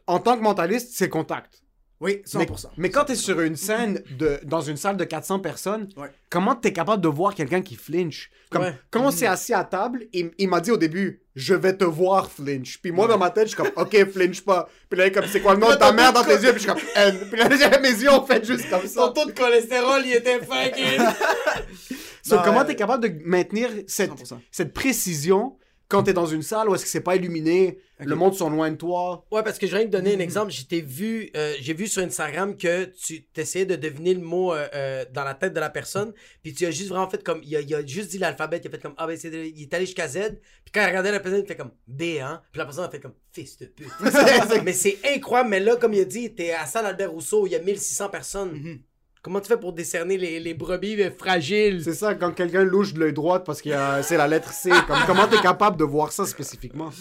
En 0.05 0.19
tant 0.19 0.37
que 0.37 0.41
mentaliste, 0.43 0.89
c'est 0.93 1.09
contact. 1.09 1.63
Oui, 1.99 2.21
Mais, 2.35 2.45
100%. 2.45 2.67
mais 2.77 2.89
quand 2.91 3.05
t'es 3.05 3.15
sur 3.15 3.41
une 3.41 3.55
scène 3.55 4.03
de, 4.19 4.39
dans 4.43 4.61
une 4.61 4.77
salle 4.77 4.97
de 4.97 5.03
400 5.03 5.39
personnes, 5.39 5.87
Ouais. 5.97 6.09
comment 6.29 6.53
t'es 6.53 6.71
capable 6.71 7.01
de 7.01 7.07
voir 7.07 7.33
quelqu'un 7.33 7.61
qui 7.63 7.75
flinch? 7.75 8.29
Comme, 8.51 8.61
Ouais. 8.61 8.75
Quand 8.91 9.01
on 9.05 9.09
s'est 9.11 9.25
assis 9.25 9.53
à 9.53 9.63
table, 9.63 10.05
il, 10.13 10.29
il 10.37 10.47
m'a 10.47 10.61
dit 10.61 10.69
au 10.69 10.77
début, 10.77 11.21
je 11.35 11.55
vais 11.55 11.75
te 11.75 11.83
voir 11.83 12.29
flinch. 12.31 12.79
Puis 12.81 12.91
moi, 12.91 13.07
dans 13.07 13.17
ma 13.17 13.31
tête, 13.31 13.45
je 13.45 13.55
suis 13.55 13.57
comme, 13.57 13.71
ok, 13.75 14.11
flinch 14.11 14.41
pas. 14.41 14.69
Puis 14.89 14.97
là, 14.99 15.05
il 15.05 15.07
est 15.09 15.11
comme, 15.11 15.25
c'est 15.25 15.41
quoi 15.41 15.55
le 15.55 15.59
nom 15.59 15.69
de 15.71 15.75
ta 15.75 15.91
mère 15.91 16.13
dans 16.13 16.23
tes 16.23 16.35
yeux? 16.35 16.53
Puis 16.53 16.63
je 16.63 16.65
suis 16.65 16.67
comme, 16.67 16.81
N. 16.95 17.17
Puis 17.31 17.39
là, 17.39 17.49
mes 17.81 17.89
yeux 17.89 18.11
ont 18.11 18.25
fait 18.25 18.45
juste 18.45 18.69
comme 18.69 18.85
Son 18.85 19.07
ça. 19.07 19.13
taux 19.15 19.25
de 19.25 19.31
cholestérol, 19.31 20.03
il 20.05 20.13
était 20.13 20.39
fucking. 20.39 21.01
So, 22.23 22.35
Non, 22.35 22.41
comment 22.43 22.61
euh, 22.61 22.65
t'es 22.65 22.75
capable 22.75 23.07
de 23.09 23.21
maintenir 23.25 23.69
cette, 23.87 24.11
100%. 24.11 24.37
cette 24.51 24.73
précision 24.73 25.57
quand 25.87 26.03
t'es 26.03 26.13
dans 26.13 26.25
une 26.25 26.41
salle 26.41 26.69
où 26.69 26.75
est-ce 26.75 26.83
que 26.83 26.89
c'est 26.89 27.01
pas 27.01 27.15
illuminé, 27.15 27.79
le 27.99 28.15
monde 28.15 28.35
sont 28.35 28.49
loin 28.49 28.69
de 28.69 28.75
toi? 28.75 29.25
Ouais, 29.31 29.41
parce 29.41 29.57
que 29.57 29.67
je 29.67 29.75
viens 29.75 29.85
de 29.85 29.89
donner 29.89 30.15
un 30.15 30.19
exemple. 30.19 30.51
J'ai 30.51 30.81
vu, 30.81 31.31
euh, 31.35 31.53
j'ai 31.61 31.73
vu 31.73 31.87
sur 31.87 32.03
Instagram 32.03 32.57
que 32.57 32.85
tu 32.85 33.23
t'essayais 33.27 33.65
de 33.65 33.75
deviner 33.75 34.13
le 34.13 34.19
mot 34.21 34.53
euh, 34.53 34.67
euh, 34.75 35.05
dans 35.13 35.23
la 35.23 35.33
tête 35.33 35.53
de 35.53 35.59
la 35.59 35.69
personne, 35.69 36.13
puis 36.43 36.53
tu 36.53 36.65
as 36.65 36.71
juste 36.71 36.89
vraiment 36.89 37.09
fait 37.09 37.23
comme, 37.23 37.41
il 37.43 37.55
a, 37.55 37.61
il 37.61 37.73
a 37.73 37.85
juste 37.85 38.11
dit 38.11 38.17
l'alphabet, 38.17 38.59
il 38.63 38.67
a 38.67 38.71
fait 38.71 38.81
comme 38.81 38.95
A, 38.97 39.07
B, 39.07 39.15
C, 39.15 39.29
D, 39.29 39.53
il 39.55 39.63
est 39.63 39.73
allé 39.73 39.85
jusqu'à 39.85 40.07
Z, 40.07 40.39
puis 40.65 40.71
quand 40.73 40.81
il 40.81 40.87
regardait 40.87 41.11
la 41.11 41.19
personne, 41.21 41.41
il 41.41 41.47
fait 41.47 41.55
comme 41.55 41.71
B, 41.87 42.19
hein, 42.21 42.41
puis 42.51 42.59
la 42.59 42.65
personne 42.65 42.83
a 42.83 42.89
fait 42.89 42.99
comme 42.99 43.15
fils 43.31 43.57
de 43.57 43.65
pute. 43.67 43.87
mais 44.63 44.73
c'est 44.73 44.99
incroyable, 45.05 45.49
mais 45.49 45.59
là, 45.59 45.77
comme 45.77 45.93
il 45.93 46.01
a 46.01 46.05
dit, 46.05 46.35
t'es 46.35 46.51
à 46.51 46.65
Salle 46.65 46.85
Albert 46.85 47.11
Rousseau, 47.11 47.47
il 47.47 47.51
y 47.51 47.55
a 47.55 47.59
1600 47.59 48.09
personnes. 48.09 48.51
Mhm. 48.51 48.79
Comment 49.27 49.41
tu 49.41 49.49
fais 49.49 49.57
pour 49.59 49.73
décerner 49.73 50.17
les, 50.17 50.39
les 50.39 50.53
brebis 50.53 50.95
fragiles? 51.19 51.83
C'est 51.83 51.95
ça, 51.95 52.15
quand 52.15 52.31
quelqu'un 52.31 52.63
louche 52.63 52.93
de 52.93 53.01
l'œil 53.01 53.11
droit 53.11 53.43
parce 53.43 53.61
que 53.61 53.69
c'est 54.01 54.15
la 54.15 54.25
lettre 54.25 54.53
C. 54.53 54.69
Comme, 54.87 54.99
comment 55.05 55.27
t'es 55.27 55.41
capable 55.41 55.75
de 55.75 55.83
voir 55.83 56.13
ça 56.13 56.25
spécifiquement? 56.25 56.91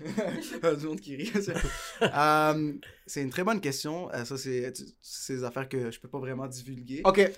Du 0.80 0.86
monde 0.88 1.00
qui 1.00 1.14
rit. 1.14 1.30
c'est- 1.40 1.54
Euh, 2.02 2.72
c'est 3.06 3.22
une 3.22 3.30
très 3.30 3.44
bonne 3.44 3.60
question. 3.60 4.12
Euh, 4.12 4.24
ça, 4.24 4.36
c'est 4.36 4.72
des 5.28 5.44
affaires 5.44 5.68
que 5.68 5.92
je 5.92 6.00
peux 6.00 6.08
pas 6.08 6.18
vraiment 6.18 6.48
divulguer. 6.48 7.00
Ok, 7.04 7.30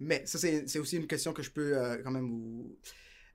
Mais, 0.00 0.22
ça, 0.26 0.36
c'est 0.38 0.78
aussi 0.80 0.96
une 0.96 1.06
question 1.06 1.32
que 1.32 1.44
je 1.44 1.50
peux 1.52 1.78
euh, 1.78 1.98
quand 2.02 2.10
même 2.10 2.28
vous... 2.28 2.76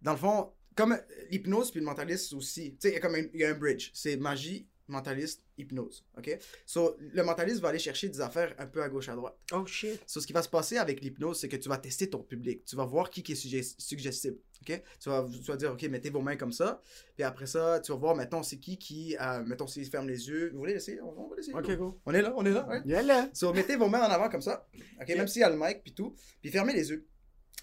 Dans 0.02 0.12
le 0.12 0.18
fond, 0.18 0.52
comme 0.76 0.98
l'hypnose 1.32 1.72
puis 1.72 1.80
le 1.80 1.86
mentaliste 1.86 2.34
aussi, 2.34 2.72
tu 2.72 2.78
sais, 2.82 2.90
il 2.90 2.94
y 2.96 2.98
a 2.98 3.00
comme 3.00 3.16
un, 3.16 3.24
y 3.34 3.46
a 3.46 3.52
un 3.52 3.54
bridge. 3.58 3.92
C'est 3.94 4.18
magie, 4.18 4.68
mentaliste, 4.90 5.44
hypnose. 5.58 6.04
OK? 6.18 6.38
So, 6.66 6.98
le 7.00 7.24
mentaliste 7.24 7.62
va 7.62 7.70
aller 7.70 7.80
chercher 7.80 8.10
des 8.10 8.22
affaires 8.22 8.54
un 8.58 8.66
peu 8.68 8.82
à 8.84 8.90
gauche, 8.90 9.10
à 9.10 9.16
droite. 9.16 9.38
Oh 9.54 9.66
shit. 9.66 10.00
So, 10.08 10.20
ce 10.20 10.28
qui 10.28 10.34
va 10.34 10.42
se 10.42 10.50
passer 10.50 10.78
avec 10.78 11.02
l'hypnose, 11.02 11.40
c'est 11.40 11.50
que 11.50 11.56
tu 11.58 11.70
vas 11.70 11.78
tester 11.78 12.10
ton 12.10 12.24
public. 12.24 12.66
Tu 12.66 12.76
vas 12.76 12.86
voir 12.86 13.10
qui, 13.10 13.24
qui 13.24 13.32
est 13.32 13.36
sugge- 13.36 13.76
suggestible. 13.78 14.38
ok? 14.62 14.82
Tu, 15.00 15.10
vas, 15.10 15.26
tu 15.32 15.52
vas 15.52 15.58
dire, 15.58 15.72
OK, 15.72 15.82
mettez 15.84 16.10
vos 16.10 16.22
mains 16.22 16.36
comme 16.36 16.52
ça. 16.52 16.82
Puis 17.16 17.24
après 17.24 17.46
ça, 17.48 17.80
tu 17.80 17.92
vas 17.92 17.98
voir, 17.98 18.16
mettons, 18.16 18.44
c'est 18.44 18.58
qui 18.58 18.78
qui, 18.78 19.16
euh, 19.20 19.44
mettons, 19.44 19.68
s'il 19.68 19.86
ferme 19.86 20.08
les 20.08 20.28
yeux. 20.28 20.50
Vous 20.52 20.60
voulez 20.60 20.74
l'essayer? 20.74 21.00
On, 21.02 21.14
on 21.26 21.28
va 21.30 21.36
l'essayer. 21.36 21.56
Ok, 21.56 21.72
go. 21.78 22.00
On 22.06 22.14
est 22.14 22.22
là, 22.22 22.34
on 22.36 22.46
est 22.46 22.52
là, 22.52 22.68
ouais. 22.68 22.82
Viens 22.86 23.02
là. 23.04 23.30
So, 23.34 23.54
mettez 23.54 23.76
vos 23.76 23.88
mains 23.90 24.02
en 24.02 24.12
avant 24.12 24.30
comme 24.30 24.42
ça. 24.42 24.68
OK, 25.02 25.08
même 25.10 25.28
s'il 25.28 25.42
y 25.42 25.44
a 25.44 25.50
le 25.50 25.58
mic 25.58 25.84
puis 25.84 25.94
tout. 25.94 26.16
Puis 26.42 26.52
fermez 26.52 26.74
les 26.74 26.90
yeux. 26.90 27.06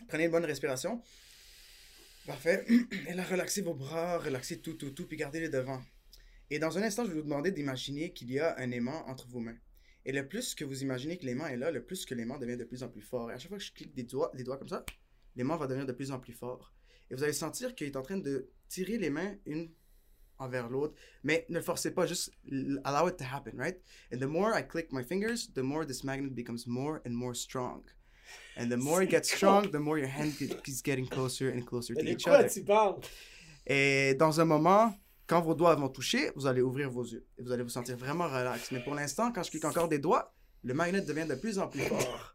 Prenez 0.08 0.24
une 0.24 0.30
bonne 0.30 0.44
respiration. 0.44 1.02
Parfait. 2.26 2.64
Et 3.08 3.14
là, 3.14 3.22
relaxez 3.22 3.62
vos 3.62 3.74
bras, 3.74 4.18
relaxez 4.18 4.58
tout, 4.60 4.74
tout, 4.74 4.90
tout, 4.90 5.06
puis 5.06 5.16
gardez-les 5.16 5.48
devant. 5.48 5.80
Et 6.50 6.58
dans 6.58 6.78
un 6.78 6.82
instant, 6.82 7.04
je 7.04 7.10
vais 7.10 7.16
vous 7.16 7.22
demander 7.22 7.50
d'imaginer 7.50 8.12
qu'il 8.12 8.30
y 8.30 8.38
a 8.38 8.58
un 8.58 8.70
aimant 8.70 9.06
entre 9.08 9.26
vos 9.28 9.40
mains. 9.40 9.56
Et 10.04 10.12
le 10.12 10.28
plus 10.28 10.54
que 10.54 10.64
vous 10.64 10.82
imaginez 10.82 11.18
que 11.18 11.26
l'aimant 11.26 11.46
est 11.46 11.56
là, 11.56 11.70
le 11.70 11.84
plus 11.84 12.06
que 12.06 12.14
l'aimant 12.14 12.38
devient 12.38 12.56
de 12.56 12.64
plus 12.64 12.82
en 12.84 12.88
plus 12.88 13.02
fort. 13.02 13.30
Et 13.30 13.34
à 13.34 13.38
chaque 13.38 13.48
fois 13.48 13.58
que 13.58 13.64
je 13.64 13.72
clique 13.72 13.94
des 13.94 14.04
doigts, 14.04 14.30
des 14.34 14.44
doigts 14.44 14.56
comme 14.56 14.68
ça, 14.68 14.84
l'aimant 15.34 15.56
va 15.56 15.66
devenir 15.66 15.86
de 15.86 15.92
plus 15.92 16.12
en 16.12 16.20
plus 16.20 16.32
fort. 16.32 16.72
Et 17.10 17.14
vous 17.14 17.24
allez 17.24 17.32
sentir 17.32 17.74
qu'il 17.74 17.88
est 17.88 17.96
en 17.96 18.02
train 18.02 18.16
de 18.16 18.48
tirer 18.68 18.98
les 18.98 19.10
mains 19.10 19.34
une 19.46 19.70
envers 20.38 20.68
l'autre. 20.68 20.94
Mais 21.24 21.46
ne 21.48 21.56
le 21.56 21.62
forcez 21.62 21.92
pas, 21.92 22.06
juste 22.06 22.30
allow 22.84 23.08
it 23.08 23.16
to 23.16 23.24
happen, 23.24 23.56
right? 23.56 23.78
And 24.12 24.18
the 24.18 24.28
more 24.28 24.56
I 24.56 24.62
click 24.62 24.92
my 24.92 25.02
fingers, 25.02 25.52
the 25.54 25.62
more 25.62 25.84
this 25.84 26.04
magnet 26.04 26.34
becomes 26.34 26.66
more 26.66 27.00
and 27.04 27.10
more 27.10 27.34
strong. 27.34 27.82
And 28.56 28.68
the 28.68 28.76
more 28.76 29.02
it 29.02 29.10
gets 29.10 29.32
strong, 29.32 29.70
the 29.70 29.78
more 29.78 29.98
your 29.98 30.08
hand 30.08 30.36
keeps 30.38 30.82
getting 30.82 31.06
closer 31.06 31.50
and 31.50 31.64
closer 31.64 31.94
to 31.94 32.04
each 32.04 32.24
quoi 32.24 32.38
other. 32.38 32.48
tu 32.48 32.64
parles? 32.64 33.00
Et 33.66 34.14
dans 34.14 34.40
un 34.40 34.44
moment, 34.44 34.94
quand 35.26 35.40
vos 35.40 35.54
doigts 35.54 35.74
vont 35.74 35.88
toucher, 35.88 36.30
vous 36.36 36.46
allez 36.46 36.62
ouvrir 36.62 36.90
vos 36.90 37.04
yeux. 37.04 37.26
Et 37.38 37.42
vous 37.42 37.52
allez 37.52 37.62
vous 37.62 37.68
sentir 37.68 37.96
vraiment 37.96 38.26
relax. 38.26 38.70
Mais 38.70 38.80
pour 38.80 38.94
l'instant, 38.94 39.32
quand 39.32 39.42
je 39.42 39.50
clique 39.50 39.64
encore 39.64 39.88
des 39.88 39.98
doigts, 39.98 40.32
le 40.62 40.74
magnet 40.74 41.00
devient 41.00 41.26
de 41.26 41.34
plus 41.34 41.58
en 41.58 41.68
plus 41.68 41.80
fort. 41.80 42.34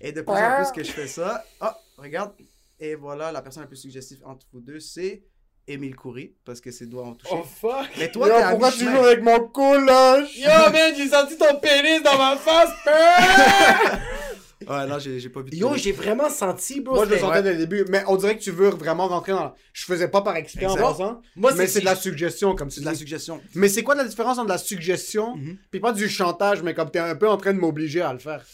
Et 0.00 0.12
de 0.12 0.22
plus 0.22 0.32
en 0.32 0.56
plus 0.56 0.72
que 0.72 0.82
je 0.82 0.90
fais 0.90 1.06
ça, 1.06 1.44
oh, 1.60 1.66
regarde. 1.96 2.32
Et 2.80 2.94
voilà, 2.94 3.32
la 3.32 3.42
personne 3.42 3.62
la 3.62 3.68
plus 3.68 3.76
suggestive 3.76 4.20
entre 4.24 4.46
vous 4.52 4.60
deux, 4.60 4.80
c'est 4.80 5.24
Émile 5.66 5.96
Coury, 5.96 6.34
parce 6.44 6.60
que 6.60 6.70
ses 6.70 6.86
doigts 6.86 7.04
ont 7.04 7.14
touché. 7.14 7.34
Oh 7.36 7.42
fuck. 7.42 7.88
Mais 7.98 8.10
toi, 8.10 8.28
t'es 8.28 8.34
à 8.34 8.50
pourquoi 8.50 8.72
tu 8.72 8.84
joues 8.84 9.04
avec 9.04 9.22
mon 9.22 9.48
collage? 9.48 10.36
Yo 10.36 10.48
man, 10.72 10.94
j'ai 10.96 11.08
senti 11.08 11.36
ton 11.36 11.58
pénis 11.60 12.02
dans 12.02 12.16
ma 12.16 12.36
face. 12.36 12.70
Ouais, 14.66 14.86
non, 14.86 14.98
j'ai 14.98 15.28
pas 15.28 15.42
vu 15.42 15.50
Yo, 15.52 15.76
j'ai 15.76 15.92
vraiment 15.92 16.28
senti, 16.28 16.80
bro. 16.80 16.94
Moi, 16.96 17.04
je 17.06 17.10
le 17.10 17.18
sentais 17.18 17.42
dès 17.44 17.52
le 17.52 17.58
début, 17.58 17.84
mais 17.88 18.02
on 18.08 18.16
dirait 18.16 18.36
que 18.36 18.42
tu 18.42 18.50
veux 18.50 18.70
vraiment 18.70 19.06
rentrer 19.06 19.32
dans. 19.32 19.54
Je 19.72 19.84
faisais 19.84 20.08
pas 20.08 20.22
par 20.22 20.34
exprès 20.36 20.66
en 20.66 20.74
passant, 20.74 21.20
Moi, 21.36 21.54
mais 21.54 21.66
c'est 21.68 21.80
de 21.80 21.84
la 21.84 21.94
suggestion, 21.94 22.56
comme 22.56 22.68
tu 22.68 22.76
C'est 22.76 22.80
de 22.80 22.86
la 22.86 22.92
dis. 22.92 22.98
suggestion. 22.98 23.40
Mais 23.54 23.68
c'est 23.68 23.84
quoi 23.84 23.94
la 23.94 24.04
différence 24.04 24.36
entre 24.38 24.48
la 24.48 24.58
suggestion 24.58 25.36
Mhm. 25.36 25.58
puis 25.70 25.78
pas 25.80 25.92
du 25.92 26.08
chantage, 26.08 26.62
mais 26.62 26.74
comme 26.74 26.90
t'es 26.90 26.98
un 26.98 27.14
peu 27.14 27.28
en 27.28 27.36
train 27.36 27.54
de 27.54 27.58
m'obliger 27.60 28.00
à 28.00 28.12
le 28.12 28.18
faire? 28.18 28.44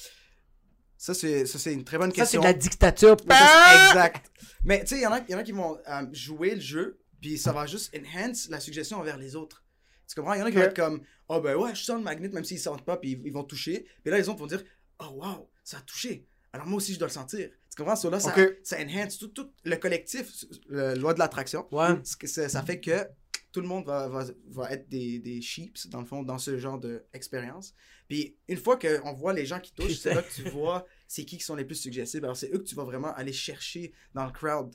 Ça, 0.96 1.12
c'est 1.14 1.44
ça, 1.46 1.58
c'est 1.58 1.72
une 1.72 1.84
très 1.84 1.98
bonne 1.98 2.10
Ça, 2.10 2.14
c'est 2.16 2.20
question. 2.22 2.40
de 2.40 2.46
la 2.46 2.52
dictature. 2.52 3.16
C'est 3.20 3.88
exact. 3.88 4.30
Mais 4.64 4.80
tu 4.80 4.88
sais, 4.88 4.96
il 4.96 5.02
y, 5.02 5.06
en 5.06 5.12
a- 5.12 5.20
y 5.28 5.34
en 5.34 5.38
a 5.38 5.42
qui 5.42 5.52
vont 5.52 5.76
euh, 5.88 6.02
jouer 6.12 6.54
le 6.54 6.60
jeu, 6.60 6.98
puis 7.20 7.36
ça 7.38 7.52
va 7.52 7.66
juste 7.66 7.94
enhance 7.94 8.48
la 8.48 8.60
suggestion 8.60 8.98
envers 8.98 9.18
les 9.18 9.36
autres. 9.36 9.62
Tu 10.08 10.14
comprends? 10.14 10.34
Il 10.34 10.40
y 10.40 10.42
en 10.42 10.46
a 10.46 10.50
qui 10.50 10.56
vont 10.56 10.62
être 10.62 10.76
comme, 10.76 11.00
oh 11.28 11.40
ben 11.40 11.56
ouais, 11.56 11.74
je 11.74 11.82
sens 11.82 11.96
le 11.96 12.02
magnet, 12.02 12.28
même 12.28 12.44
s'ils 12.44 12.58
sentent 12.60 12.84
pas, 12.84 12.96
puis 12.98 13.12
ils, 13.12 13.26
ils 13.26 13.32
vont 13.32 13.44
toucher. 13.44 13.86
Puis 14.02 14.10
là, 14.10 14.18
les 14.18 14.28
autres 14.28 14.38
vont 14.38 14.46
dire, 14.46 14.62
oh 15.00 15.10
wow, 15.16 15.48
ça 15.64 15.78
a 15.78 15.80
touché. 15.80 16.26
Alors 16.52 16.66
moi 16.68 16.76
aussi, 16.76 16.94
je 16.94 16.98
dois 17.00 17.08
le 17.08 17.12
sentir. 17.12 17.50
Tu 17.68 17.76
comprends? 17.76 17.96
So 17.96 18.10
là, 18.10 18.20
ça, 18.20 18.32
Ok. 18.32 18.58
ça 18.62 18.78
enhance 18.80 19.18
tout, 19.18 19.28
tout 19.28 19.50
le 19.64 19.74
collectif, 19.76 20.44
la 20.68 20.94
loi 20.94 21.12
de 21.14 21.18
l'attraction. 21.18 21.66
Ouais. 21.74 21.88
Ça, 22.04 22.62
fait 22.62 22.80
que 22.80 23.08
tout 23.50 23.60
le 23.60 23.66
monde 23.66 23.86
va, 23.86 24.08
va, 24.08 24.24
va 24.50 24.70
être 24.70 24.88
des, 24.88 25.18
des 25.18 25.40
sheeps, 25.40 25.88
dans 25.88 26.00
le 26.00 26.06
fond, 26.06 26.22
dans 26.22 26.38
ce 26.38 26.56
genre 26.58 26.78
d'expérience. 26.78 27.74
Puis 28.08 28.36
une 28.46 28.58
fois 28.58 28.78
qu'on 28.78 29.12
voit 29.14 29.32
les 29.32 29.46
gens 29.46 29.58
qui 29.58 29.72
touchent, 29.74 29.98
c'est 29.98 30.14
là 30.14 30.22
que 30.22 30.32
tu 30.32 30.42
vois 30.50 30.86
c'est 31.08 31.24
qui 31.24 31.38
qui 31.38 31.44
sont 31.44 31.56
les 31.56 31.64
plus 31.64 31.76
suggestibles. 31.76 32.24
Alors 32.26 32.36
c'est 32.36 32.52
eux 32.52 32.58
que 32.58 32.64
tu 32.64 32.74
vas 32.74 32.84
vraiment 32.84 33.12
aller 33.14 33.32
chercher 33.32 33.92
dans 34.14 34.24
le 34.26 34.32
crowd. 34.32 34.74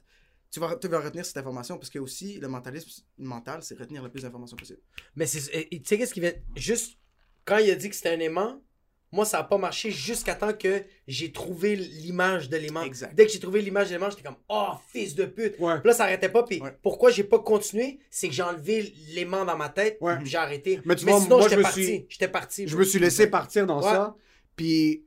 Tu 0.52 0.60
vas, 0.60 0.75
tu 0.78 0.88
vas 0.88 0.99
retenir 0.99 1.25
cette 1.25 1.38
information 1.38 1.78
parce 1.78 1.89
que 1.91 1.99
aussi, 1.99 2.39
le 2.39 2.47
mentalisme 2.47 2.89
mental, 3.19 3.62
c'est 3.62 3.78
retenir 3.78 4.02
le 4.02 4.10
plus 4.10 4.23
d'informations 4.23 4.58
possible. 4.58 4.80
Mais 5.15 5.28
c'est. 5.28 5.41
Tu 5.69 5.82
sais, 5.86 5.97
qu'est-ce 5.97 6.13
qui 6.13 6.21
vient. 6.21 6.34
Juste. 6.56 6.97
quand 7.45 7.58
il 7.60 7.69
a 7.69 7.75
dit 7.75 7.88
que 7.89 7.95
c'était 7.95 8.10
un 8.10 8.19
aimant, 8.19 8.62
moi, 9.11 9.25
ça 9.25 9.39
a 9.39 9.43
pas 9.43 9.57
marché 9.57 9.89
jusqu'à 9.91 10.35
temps 10.35 10.53
que 10.53 10.83
j'ai 11.07 11.31
trouvé 11.31 11.75
l'image 11.75 12.49
de 12.49 12.57
l'aimant. 12.57 12.83
Exact. 12.83 13.15
Dès 13.15 13.25
que 13.25 13.31
j'ai 13.31 13.39
trouvé 13.39 13.61
l'image 13.61 13.87
de 13.87 13.93
l'aimant, 13.93 14.09
j'étais 14.09 14.21
comme, 14.23 14.37
oh, 14.49 14.69
fils 14.91 15.15
de 15.15 15.25
pute. 15.25 15.55
Ouais. 15.59 15.79
Puis 15.79 15.87
là, 15.87 15.93
ça 15.93 16.03
arrêtait 16.03 16.29
pas. 16.29 16.43
Puis 16.43 16.61
Ouais. 16.61 16.77
pourquoi 16.83 17.09
j'ai 17.09 17.23
pas 17.23 17.39
continué, 17.39 17.99
c'est 18.11 18.27
que 18.27 18.33
j'ai 18.35 18.43
enlevé 18.43 18.93
l'aimant 19.13 19.45
dans 19.45 19.57
ma 19.57 19.69
tête, 19.69 19.97
Ouais. 20.01 20.17
puis 20.17 20.27
j'ai 20.27 20.37
arrêté. 20.37 20.79
Mais 20.85 20.95
tu 20.95 21.05
Mais 21.05 21.11
vois, 21.13 21.21
sinon, 21.21 21.41
j'étais 21.41 21.57
me 21.57 21.61
parti. 21.63 21.83
suis- 21.85 22.05
J'étais 22.09 22.27
parti. 22.27 22.67
Je 22.67 22.77
me 22.77 22.83
suis 22.83 22.99
laissé 22.99 23.27
partir 23.27 23.65
dans 23.65 23.77
Ouais. 23.77 23.89
ça. 23.91 24.15
Puis, 24.55 25.05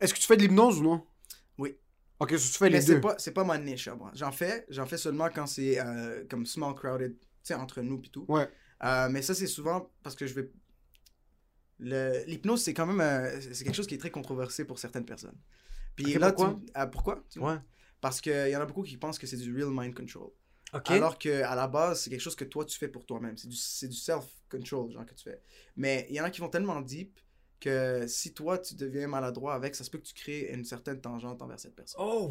est-ce 0.00 0.12
que 0.12 0.18
tu 0.18 0.26
fais 0.26 0.36
de 0.36 0.42
l'hypnose 0.42 0.80
ou 0.80 0.82
non? 0.82 1.02
Oui. 1.56 1.74
Ok, 2.20 2.32
so 2.32 2.38
tu 2.52 2.58
fais 2.58 2.64
Mais 2.66 2.70
les 2.76 2.80
c'est 2.82 2.94
deux. 2.96 3.00
pas, 3.00 3.14
c'est 3.18 3.32
pas 3.32 3.44
ma 3.44 3.56
niche 3.58 3.88
moi. 3.88 4.10
J'en 4.14 4.32
fais, 4.32 4.66
j'en 4.68 4.86
fais 4.86 4.98
seulement 4.98 5.28
quand 5.34 5.46
c'est 5.46 5.78
euh, 5.80 6.24
comme 6.28 6.44
small 6.46 6.74
crowded, 6.74 7.16
tu 7.18 7.26
sais, 7.44 7.54
entre 7.54 7.80
nous 7.80 7.98
pis 7.98 8.10
tout. 8.10 8.24
Ouais. 8.28 8.48
Euh, 8.84 9.08
mais 9.10 9.22
ça, 9.22 9.34
c'est 9.34 9.46
souvent 9.46 9.90
parce 10.02 10.14
que 10.16 10.26
je 10.26 10.34
vais. 10.34 10.50
L'hypnose, 11.80 12.62
c'est 12.62 12.74
quand 12.74 12.86
même. 12.86 13.00
euh, 13.00 13.40
c'est 13.52 13.64
quelque 13.64 13.74
chose 13.74 13.86
qui 13.86 13.94
est 13.94 13.98
très 13.98 14.10
controversé 14.10 14.64
pour 14.64 14.78
certaines 14.78 15.04
personnes. 15.04 15.36
Puis 15.96 16.14
Ok, 16.14 16.20
là, 16.20 16.32
pourquoi? 16.32 16.54
tu- 16.54 16.70
ah, 16.74 16.86
pourquoi? 16.86 17.24
Tu- 17.30 17.38
Ouais. 17.40 17.56
Parce 18.00 18.20
qu'il 18.20 18.48
y 18.48 18.56
en 18.56 18.60
a 18.60 18.66
beaucoup 18.66 18.82
qui 18.82 18.96
pensent 18.96 19.18
que 19.18 19.26
c'est 19.26 19.36
du 19.36 19.54
real 19.54 19.70
mind 19.72 19.94
control. 19.94 20.30
Ok. 20.72 20.90
Alors 20.90 21.18
que 21.18 21.42
à 21.42 21.54
la 21.54 21.66
base, 21.66 22.02
c'est 22.02 22.10
quelque 22.10 22.20
chose 22.20 22.36
que 22.36 22.44
toi 22.44 22.64
tu 22.64 22.78
fais 22.78 22.88
pour 22.88 23.06
toi-même. 23.06 23.36
C'est 23.36 23.48
du, 23.48 23.56
c'est 23.56 23.88
du 23.88 23.96
self-control, 23.96 24.92
genre 24.92 25.06
que 25.06 25.14
tu 25.14 25.24
fais. 25.24 25.40
Mais 25.76 26.06
il 26.10 26.14
y 26.16 26.20
en 26.20 26.24
a 26.24 26.30
qui 26.30 26.40
vont 26.40 26.48
tellement 26.48 26.80
deep 26.80 27.18
que 27.60 28.06
si 28.06 28.32
toi 28.34 28.58
tu 28.58 28.74
deviens 28.74 29.06
maladroit 29.08 29.54
avec, 29.54 29.74
ça 29.74 29.84
se 29.84 29.90
peut 29.90 29.98
que 29.98 30.06
tu 30.06 30.14
crées 30.14 30.50
une 30.52 30.64
certaine 30.64 31.00
tangente 31.00 31.40
envers 31.42 31.58
cette 31.58 31.74
personne. 31.74 32.00
Oh, 32.02 32.30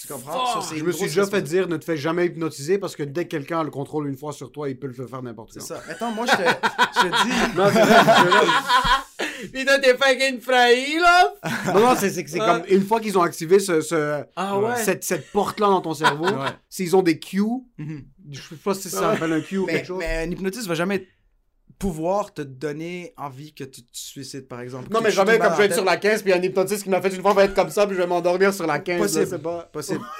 Tu 0.00 0.08
comprends? 0.08 0.60
Ça, 0.60 0.68
c'est 0.68 0.78
Je 0.78 0.84
me 0.84 0.92
suis 0.92 1.06
déjà 1.06 1.26
fait 1.26 1.42
dire 1.42 1.68
ne 1.68 1.76
te 1.76 1.84
fais 1.84 1.96
jamais 1.96 2.26
hypnotiser 2.26 2.78
parce 2.78 2.96
que 2.96 3.02
dès 3.02 3.24
que 3.24 3.30
quelqu'un 3.30 3.60
a 3.60 3.64
le 3.64 3.70
contrôle 3.70 4.08
une 4.08 4.16
fois 4.16 4.32
sur 4.32 4.50
toi, 4.50 4.68
il 4.68 4.78
peut 4.78 4.88
le 4.88 5.06
faire 5.06 5.22
n'importe 5.22 5.52
C'est 5.52 5.60
quand. 5.60 5.66
ça. 5.66 5.82
Attends, 5.88 6.10
moi 6.12 6.26
je 6.26 6.32
te, 6.32 6.42
je 6.42 7.00
te 7.00 7.24
dis. 7.24 7.32
Non, 7.56 7.70
c'est 7.72 7.84
c'est. 7.84 9.48
Puis 9.52 9.64
toi, 9.64 9.78
t'es 9.78 9.96
fucking 9.96 10.40
frahi, 10.40 10.98
là? 10.98 11.34
non, 11.74 11.80
non, 11.80 11.94
c'est 11.98 12.10
c'est 12.10 12.26
c'est 12.28 12.38
comme 12.38 12.62
une 12.68 12.82
fois 12.82 13.00
qu'ils 13.00 13.18
ont 13.18 13.22
activé 13.22 13.58
ce, 13.58 13.80
ce- 13.80 14.22
Ah 14.36 14.58
ouais? 14.58 14.76
cette, 14.76 15.02
cette 15.04 15.30
porte-là 15.32 15.66
dans 15.68 15.80
ton 15.80 15.94
cerveau, 15.94 16.26
Ouais. 16.26 16.50
s'ils 16.68 16.94
ont 16.96 17.02
des 17.02 17.18
cues, 17.18 17.42
Mhm. 17.78 18.04
je 18.30 18.40
sais 18.40 18.54
pas 18.56 18.74
si 18.74 18.88
ça 18.88 19.00
s'appelle 19.12 19.32
un 19.32 19.40
cue 19.40 19.58
ou 19.58 19.66
mais, 19.66 19.74
quelque 19.74 19.86
chose. 19.86 19.98
mais 19.98 20.24
un 20.26 20.30
hypnotiste 20.30 20.66
va 20.68 20.74
jamais 20.74 21.06
pouvoir 21.78 22.32
te 22.34 22.42
donner 22.42 23.12
envie 23.16 23.52
que 23.54 23.64
tu 23.64 23.82
te 23.82 23.90
suicides, 23.92 24.48
par 24.48 24.60
exemple. 24.60 24.88
Non, 24.90 24.98
Que 25.00 25.04
mais 25.04 25.10
tu 25.10 25.16
jamais 25.16 25.38
comme 25.38 25.52
je 25.52 25.58
vais 25.58 25.64
être 25.66 25.74
sur 25.74 25.84
la 25.84 25.96
15 25.96 26.22
puis 26.22 26.32
un 26.32 26.42
hypnotiste 26.42 26.84
qui 26.84 26.90
m'a 26.90 27.00
fait 27.02 27.14
une 27.14 27.22
fois 27.22 27.32
va 27.34 27.44
être 27.44 27.54
comme 27.54 27.70
ça 27.70 27.86
puis 27.86 27.96
je 27.96 28.00
vais 28.00 28.06
m'endormir 28.06 28.52
sur 28.54 28.66
la 28.66 28.78
15. 28.78 28.98
là, 28.98 29.02
Possible. 29.06 29.26
c'est 29.28 29.42
pas... 29.42 29.62
Possible. 29.72 30.00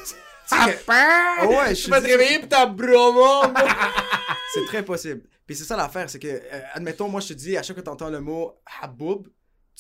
Ah, 0.51 0.67
Ah 0.89 1.47
ouais, 1.47 1.57
je 1.69 1.71
Tu 1.71 1.75
suis 1.83 1.91
vas 1.91 2.01
te 2.01 2.07
réveiller 2.07 2.41
pis 2.41 2.49
t'as 2.49 2.67
bromo, 2.67 3.13
bro. 3.49 3.53
C'est 4.55 4.65
très 4.67 4.85
possible. 4.85 5.23
Puis 5.47 5.57
c'est 5.57 5.65
ça 5.65 5.77
l'affaire, 5.77 6.11
c'est 6.11 6.19
que, 6.19 6.27
euh, 6.29 6.61
admettons, 6.75 7.09
moi 7.09 7.21
je 7.21 7.29
te 7.29 7.33
dis, 7.33 7.57
à 7.57 7.63
chaque 7.63 7.77
fois 7.77 7.83
que 7.83 7.89
tu 7.89 7.93
entends 7.93 8.11
le 8.11 8.21
mot 8.21 8.53
haboub, 8.83 9.29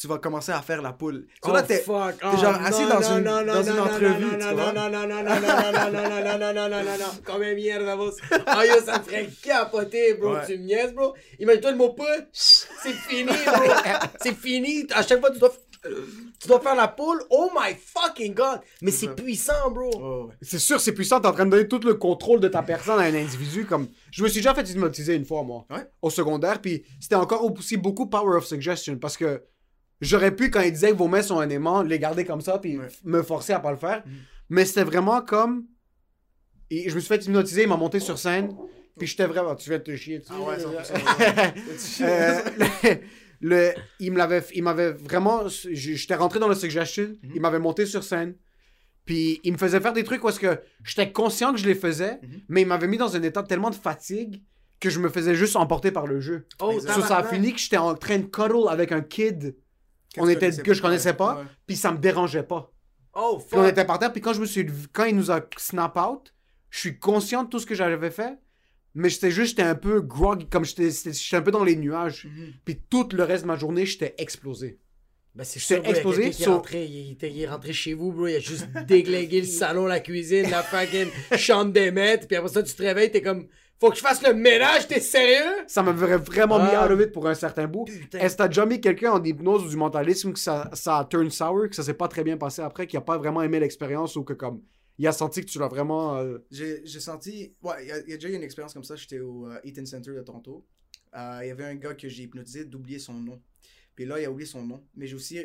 tu 0.03 0.09
vas 0.09 0.19
commencer 0.19 0.51
à 0.51 0.61
faire 0.63 0.83
la 0.83 0.93
poule. 0.93 1.27
So 1.45 1.51
Oh 1.51 1.55
là, 1.55 1.63
t'es- 1.63 1.79
fuck. 1.79 2.19
t'es 2.19 2.37
genre 2.39 2.61
assis 2.61 2.87
dans 2.89 3.01
une- 3.01 3.23
dans 3.23 3.63
une 3.63 3.79
entrevue, 3.79 4.31
tu 4.33 4.37
Non, 4.45 4.55
vois. 4.55 4.73
non, 4.73 4.91
non, 4.91 5.07
non, 5.07 5.23
non, 5.23 5.23
non, 5.25 5.41
non, 5.41 5.73
non, 5.73 5.93
non, 5.93 6.11
non, 6.11 6.39
non, 6.39 6.53
non, 6.53 6.69
non, 6.69 6.85
non, 6.85 6.99
non. 6.99 7.13
Combien 7.25 7.55
mierda, 7.55 7.95
vos. 7.95 8.11
Oh 8.33 8.63
yo, 8.67 8.85
ça 8.85 8.99
me 8.99 9.05
ferait 9.05 9.29
capoter, 9.43 10.15
bro. 10.15 10.35
Ouais. 10.35 10.47
Tu 10.47 10.59
me 10.59 10.65
niaises, 10.65 10.93
bro. 10.93 11.15
Imagine-toi 11.39 11.71
le 11.71 11.77
mot 11.77 11.91
poule. 11.91 12.27
C'est 12.33 12.93
fini, 12.93 13.27
bro. 13.27 13.63
C'est 14.21 14.35
fini. 14.37 14.87
À 14.93 15.03
chaque 15.05 15.21
fois, 15.21 15.31
tu 15.31 15.39
dois, 15.39 15.53
tu 16.41 16.49
dois 16.49 16.61
faire 16.61 16.75
la 16.75 16.89
poule. 16.89 17.23
Oh 17.31 17.51
my 17.55 17.75
fucking 17.75 18.35
god. 18.35 18.61
Mais 18.81 18.91
c'est 18.91 19.15
puissant, 19.15 19.71
bro. 19.71 19.91
Oh, 19.95 20.27
ouais. 20.29 20.35
C'est 20.43 20.59
sûr, 20.59 20.81
c'est 20.81 20.93
puissant, 20.93 21.21
t'es 21.21 21.29
en 21.29 21.33
train 21.33 21.47
de 21.47 21.51
donner 21.51 21.69
tout 21.69 21.81
le 21.85 21.95
contrôle 21.95 22.41
de 22.41 22.49
ta 22.49 22.63
personne 22.63 22.99
à 22.99 23.03
un 23.05 23.15
individu. 23.15 23.67
Comme 23.67 23.87
Je 24.11 24.23
me 24.23 24.29
suis 24.29 24.41
déjà 24.41 24.55
fait 24.55 24.69
hypnotiser 24.69 25.15
une 25.15 25.25
fois, 25.25 25.43
moi, 25.43 25.65
Ouais. 25.71 25.87
au 26.03 26.11
secondaire, 26.11 26.61
puis 26.61 26.85
c'était 27.01 27.15
encore 27.15 27.45
aussi 27.45 27.77
beaucoup 27.79 28.07
power 28.07 28.37
of 28.37 28.45
suggestion, 28.45 28.97
parce 28.99 29.17
que 29.17 29.43
j'aurais 30.03 30.37
pu, 30.37 30.51
quand 30.51 30.61
il 30.61 30.73
disait 30.73 30.91
que 30.91 30.97
vos 30.97 31.09
mains 31.09 31.23
sont 31.23 31.39
un 31.41 31.49
aimant, 31.49 31.83
les 31.83 31.99
garder 31.99 32.25
comme 32.27 32.43
ça, 32.43 32.59
puis 32.59 32.77
Ouais. 32.79 32.89
me 33.05 33.23
forcer 33.23 33.55
à 33.55 33.61
pas 33.61 33.71
le 33.71 33.79
faire. 33.79 34.03
Mhm. 34.05 34.13
Mais 34.51 34.65
c'était 34.67 34.85
vraiment 34.85 35.23
comme... 35.23 35.65
Et 36.71 36.89
je 36.91 36.95
me 36.95 37.01
suis 37.01 37.09
fait 37.09 37.25
hypnotiser, 37.25 37.63
il 37.63 37.69
m'a 37.69 37.77
monté 37.77 38.01
sur 38.01 38.19
scène, 38.19 38.55
puis 38.99 39.07
j'étais 39.07 39.27
vraiment... 39.27 39.55
Tu 39.55 39.71
viens 39.71 39.79
de 39.79 39.83
te 39.85 39.97
chier 39.97 40.19
dessus. 40.19 40.33
Ah 40.35 40.41
ouais, 40.41 40.59
là. 40.59 40.83
100%. 41.77 42.03
Euh, 42.05 42.41
le, 42.59 42.99
le- 43.41 43.73
il 44.01 44.13
me 44.13 44.19
l'avait 44.19 44.43
il 44.55 44.63
m'avait 44.63 44.93
vraiment 44.93 45.43
j'étais 45.49 46.15
rentré 46.15 46.39
dans 46.39 46.49
le 46.49 46.55
suggestion 46.55 47.05
Mhm. 47.23 47.33
il 47.35 47.41
m'avait 47.41 47.59
monté 47.59 47.87
sur 47.87 48.05
scène 48.05 48.35
puis 49.05 49.41
il 49.43 49.53
me 49.53 49.59
faisait 49.59 49.81
faire 49.81 49.93
des 49.93 50.05
trucs 50.05 50.23
où 50.23 50.29
est-ce 50.29 50.39
que 50.39 50.61
j'étais 50.85 51.11
conscient 51.11 51.53
que 51.53 51.59
je 51.59 51.67
les 51.67 51.75
faisais 51.75 52.21
Mhm. 52.23 52.41
mais 52.49 52.63
il 52.63 52.67
m'avait 52.69 52.87
mis 52.87 52.99
dans 52.99 53.17
un 53.17 53.23
état 53.23 53.43
tellement 53.43 53.71
de 53.71 53.75
fatigue 53.75 54.43
que 54.79 54.91
je 54.91 54.99
me 55.01 55.09
faisais 55.09 55.35
juste 55.35 55.57
emporter 55.57 55.91
par 55.91 56.07
le 56.07 56.21
jeu 56.21 56.47
Oh. 56.61 56.79
So, 56.81 57.03
ça 57.03 57.17
a 57.19 57.25
fini 57.25 57.53
que 57.53 57.59
j'étais 57.59 57.77
en 57.79 57.95
train 57.97 58.19
de 58.19 58.27
cuddle 58.27 58.69
avec 58.69 58.93
un 58.93 59.01
kid 59.03 59.57
on 60.19 60.29
était 60.29 60.51
que 60.53 60.75
je 60.75 60.83
connaissais 60.83 61.15
pas 61.15 61.45
puis 61.67 61.77
ça 61.77 61.93
me 61.93 61.99
dérangeait 61.99 62.43
pas 62.43 62.71
Oh 63.15 63.39
puis 63.47 63.59
on 63.59 63.63
fuck. 63.63 63.71
était 63.73 63.85
par 63.85 63.99
terre 63.99 64.13
puis 64.13 64.21
quand 64.21 64.33
je 64.33 64.41
me 64.41 64.47
suis 64.47 64.63
levé- 64.63 64.87
quand 64.93 65.05
il 65.05 65.17
nous 65.17 65.31
a 65.31 65.41
snap 65.59 65.97
out 65.97 66.33
je 66.71 66.79
suis 66.79 66.99
conscient 66.99 67.45
de 67.45 67.49
tout 67.51 67.59
ce 67.59 67.67
que 67.67 67.75
j'avais 67.75 68.11
fait 68.11 68.39
mais 68.95 69.09
j'étais 69.09 69.31
juste 69.31 69.51
j'étais 69.57 69.63
un 69.69 69.75
peu 69.75 70.01
grog 70.01 70.49
comme 70.51 70.65
j'étais 70.65 70.91
un 71.37 71.43
peu 71.43 71.51
dans 71.51 71.65
les 71.65 71.77
nuages 71.77 72.27
Mhm. 72.27 72.53
puis 72.65 72.81
tout 72.91 73.09
le 73.13 73.23
reste 73.25 73.43
de 73.45 73.49
ma 73.49 73.57
journée, 73.57 73.87
j'étais 73.87 74.15
explosé. 74.19 74.79
Ben, 75.35 75.45
c'est 75.45 75.61
sûr, 75.61 75.81
il 75.83 75.89
explosé 75.91 76.31
rentré, 76.45 76.85
il, 76.85 77.13
était- 77.13 77.31
il 77.31 77.41
est 77.41 77.49
rentré 77.49 77.73
chez 77.73 77.95
vous, 77.95 78.13
bro. 78.13 78.27
Il 78.27 78.37
a 78.37 78.39
juste 78.39 78.67
déglingué 78.87 79.41
le 79.41 79.47
salon, 79.47 79.87
la 79.87 80.01
cuisine, 80.01 80.51
la 80.51 80.63
fucking 80.63 81.09
chambre 81.39 81.73
des 81.73 81.91
maîtres. 81.91 82.27
Puis 82.27 82.37
après 82.37 82.51
ça, 82.51 82.63
tu 82.63 82.75
te 82.75 82.83
réveilles, 82.83 83.11
t'es 83.11 83.23
comme, 83.23 83.49
faut 83.83 83.91
que 83.91 83.97
je 83.97 84.01
fasse 84.03 84.23
le 84.23 84.33
ménage, 84.35 84.87
t'es 84.89 85.01
sérieux? 85.01 85.65
Ça 85.67 85.83
m'avait 85.83 86.17
vraiment 86.17 86.59
mis 86.59 86.71
out 86.77 86.91
of 86.91 87.01
it 87.01 87.13
pour 87.13 87.27
un 87.27 87.35
certain 87.35 87.67
bout. 87.67 87.87
Est-ce 88.13 88.35
que 88.35 88.39
t'as 88.39 88.49
déjà 88.49 88.65
mis 88.65 88.81
quelqu'un 88.81 89.11
en 89.13 89.23
hypnose 89.23 89.65
ou 89.65 89.69
du 89.69 89.77
mentalisme 89.77 90.33
que 90.33 90.39
ça, 90.39 90.71
ça 90.73 90.99
a 90.99 91.05
turn 91.05 91.31
sour, 91.31 91.69
que 91.69 91.75
ça 91.77 91.83
s'est 91.83 91.95
pas 91.95 92.09
très 92.09 92.23
bien 92.25 92.37
passé 92.37 92.63
après, 92.63 92.87
qu'il 92.87 92.97
a 92.99 93.03
pas 93.03 93.19
vraiment 93.19 93.43
aimé 93.43 93.59
l'expérience 93.61 94.15
ou 94.17 94.23
que 94.25 94.33
comme 94.35 94.63
il 94.99 95.07
a 95.09 95.13
senti 95.13 95.41
que 95.41 95.47
tu 95.51 95.59
l'as 95.59 95.69
vraiment. 95.69 96.17
euh, 96.19 96.39
J'ai 96.51 96.83
j'ai 96.85 97.01
senti. 97.01 97.55
Ouais, 97.63 97.75
il 97.83 97.89
y, 97.89 97.93
a- 97.93 97.99
il 98.01 98.11
y 98.11 98.13
a 98.13 98.17
déjà 98.17 98.29
eu 98.29 98.35
une 98.35 98.43
expérience 98.43 98.73
comme 98.75 98.85
ça. 98.85 98.95
J'étais 98.95 99.19
au 99.21 99.49
euh, 99.49 99.59
Eaton 99.65 99.85
Center 99.87 100.13
de 100.15 100.23
Toronto. 100.23 100.65
Euh, 101.17 101.39
Il 101.43 101.49
y 101.49 101.51
avait 101.51 101.65
un 101.65 101.75
gars 101.75 101.95
que 101.95 102.09
j'ai 102.09 102.23
hypnotisé 102.25 102.65
d'oublier 102.65 102.99
son 102.99 103.15
nom. 103.15 103.41
Puis 103.97 104.05
là, 104.07 104.21
il 104.21 104.25
a 104.27 104.31
oublié 104.31 104.47
son 104.47 104.63
nom. 104.65 104.83
Mais 104.95 105.07
j'ai 105.07 105.17
aussi 105.17 105.41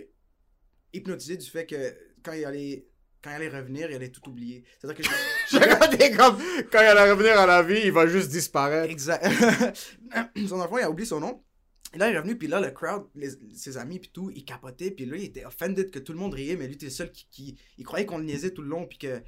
hypnotisé 0.93 1.37
du 1.37 1.45
fait 1.49 1.65
que 1.65 1.75
quand 2.23 2.33
il 2.33 2.45
allait, 2.45 2.85
quand 3.27 3.31
il 3.31 3.35
allait 3.43 3.49
revenir, 3.59 3.89
il 3.89 3.95
allait 3.95 4.09
tout 4.09 4.27
oublier. 4.29 4.63
C'est-à-dire 4.79 4.97
que 4.97 5.03
je- 5.03 5.57
est 6.03 6.15
comme 6.15 6.37
quand 6.71 6.79
il 6.81 6.85
allait 6.87 7.11
revenir 7.11 7.37
à 7.39 7.45
la 7.45 7.61
vie, 7.63 7.81
il 7.85 7.91
va 7.91 8.07
juste 8.07 8.29
disparaître. 8.29 8.89
Exact. 8.91 9.25
son 10.47 10.59
enfant, 10.59 10.77
il 10.77 10.83
a 10.83 10.89
oublié 10.89 11.05
son 11.07 11.19
nom. 11.19 11.43
Et 11.93 11.97
là, 11.97 12.09
il 12.09 12.15
est 12.15 12.17
revenu, 12.17 12.37
puis 12.37 12.47
là, 12.47 12.59
le 12.59 12.71
crowd, 12.71 13.07
les- 13.15 13.31
ses 13.55 13.77
amis, 13.77 13.99
puis 13.99 14.09
tout, 14.11 14.29
il 14.33 14.43
capotait, 14.45 14.91
puis 14.91 15.05
là, 15.05 15.15
il 15.17 15.23
était 15.25 15.45
offended 15.45 15.89
que 15.91 15.99
tout 15.99 16.11
le 16.13 16.19
monde 16.19 16.33
riait, 16.33 16.55
mais 16.57 16.67
lui, 16.67 16.77
t'es 16.77 16.85
le 16.87 16.91
seul 16.91 17.11
qui, 17.11 17.27
qui- 17.31 17.57
il 17.77 17.85
croyait 17.85 18.05
qu'on 18.05 18.17
le 18.17 18.25
niaisait 18.25 18.51
tout 18.51 18.61
le 18.61 18.69
long, 18.69 18.85
puis 18.87 18.97
que. 18.97 19.21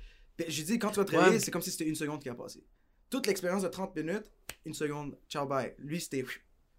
j'ai 0.48 0.64
dit, 0.64 0.80
quand 0.80 0.92
tu 0.92 0.98
vas 1.00 1.06
te 1.06 1.12
réveiller, 1.12 1.32
Ouais. 1.34 1.40
c'est 1.40 1.52
comme 1.52 1.62
si 1.62 1.72
c'était 1.72 1.86
une 1.88 1.96
seconde 1.96 2.22
qui 2.22 2.30
a 2.30 2.36
passé. 2.36 2.64
Toute 3.10 3.28
l'expérience 3.28 3.64
de 3.64 3.68
30 3.70 3.96
minutes, 3.96 4.32
une 4.66 4.74
seconde, 4.74 5.18
ciao, 5.30 5.46
bye. 5.48 5.74
Lui, 5.80 6.00
c'était 6.00 6.24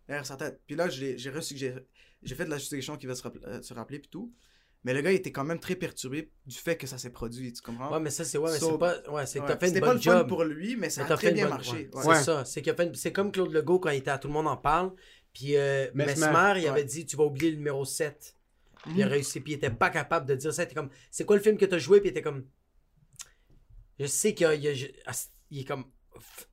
derrière 0.06 0.24
sa 0.26 0.36
tête. 0.36 0.60
Puis 0.66 0.76
là, 0.76 0.88
j'ai 0.88 1.16
j'ai 1.18 2.34
fait 2.34 2.44
de 2.44 2.50
la 2.50 2.58
suggestion 2.58 2.96
qui 2.96 3.06
va 3.06 3.14
se, 3.14 3.26
euh, 3.46 3.62
se 3.62 3.72
rappeler, 3.74 3.98
puis 3.98 4.10
tout. 4.10 4.32
Mais 4.84 4.94
le 4.94 5.02
gars, 5.02 5.12
il 5.12 5.16
était 5.16 5.30
quand 5.32 5.44
même 5.44 5.58
très 5.58 5.74
perturbé 5.76 6.30
du 6.46 6.56
fait 6.56 6.76
que 6.76 6.86
ça 6.86 6.96
s'est 6.96 7.10
produit, 7.10 7.52
tu 7.52 7.60
comprends? 7.60 7.92
Ouais, 7.92 8.00
mais 8.00 8.08
ça, 8.08 8.24
c'est 8.24 8.38
ouais, 8.38 8.50
mais 8.50 8.58
So- 8.58 8.70
c'est 8.72 8.78
pas. 8.78 9.10
Ouais, 9.10 9.26
c'est 9.26 9.38
que 9.38 9.44
Ouais. 9.44 9.50
t'as 9.50 9.58
fait 9.58 9.68
une 9.74 9.80
pas 9.80 9.92
le 9.92 10.00
fun 10.00 10.18
job. 10.18 10.28
pour 10.28 10.42
lui, 10.44 10.76
mais 10.76 10.88
ça 10.88 11.04
Mais 11.04 11.12
a 11.12 11.16
très 11.16 11.32
bien 11.32 11.44
bonne- 11.44 11.50
marché. 11.54 11.72
ouais. 11.72 11.90
Ouais. 11.92 12.02
C'est 12.02 12.08
Ouais. 12.08 12.22
ça. 12.22 12.44
C'est 12.46 12.62
qu'il 12.62 12.72
a 12.72 12.74
fait 12.74 12.86
une- 12.86 12.94
C'est 12.94 13.12
comme 13.12 13.30
Claude 13.30 13.52
Legault 13.52 13.78
quand 13.78 13.90
il 13.90 13.98
était 13.98 14.10
à 14.10 14.18
Tout 14.18 14.28
le 14.28 14.34
monde 14.34 14.48
en 14.48 14.56
parle. 14.56 14.92
Puis 15.34 15.56
euh, 15.56 15.88
Mesmer. 15.94 16.14
Mesmer, 16.26 16.60
il 16.62 16.66
avait 16.68 16.84
dit 16.84 17.04
Tu 17.04 17.16
vas 17.16 17.24
oublier 17.24 17.50
le 17.50 17.58
numéro 17.58 17.84
7. 17.84 18.36
Puis 18.84 18.92
il 18.96 19.02
a 19.02 19.06
Mhm. 19.06 19.12
réussi. 19.12 19.40
Puis 19.40 19.52
il 19.52 19.56
était 19.56 19.70
pas 19.70 19.90
capable 19.90 20.26
de 20.26 20.34
dire 20.34 20.52
ça. 20.54 20.62
Il 20.62 20.64
était 20.64 20.74
comme 20.74 20.88
C'est 21.10 21.26
quoi 21.26 21.36
le 21.36 21.42
film 21.42 21.58
que 21.58 21.66
t'as 21.66 21.78
joué? 21.78 22.00
Puis 22.00 22.08
il 22.08 22.12
était 22.12 22.22
comme 22.22 22.46
Je 23.98 24.06
sais 24.06 24.32
qu'il 24.34 24.46
a- 24.46 24.50
a- 24.50 24.90
ah, 25.06 25.12
il 25.50 25.60
est 25.60 25.64
comme. 25.64 25.84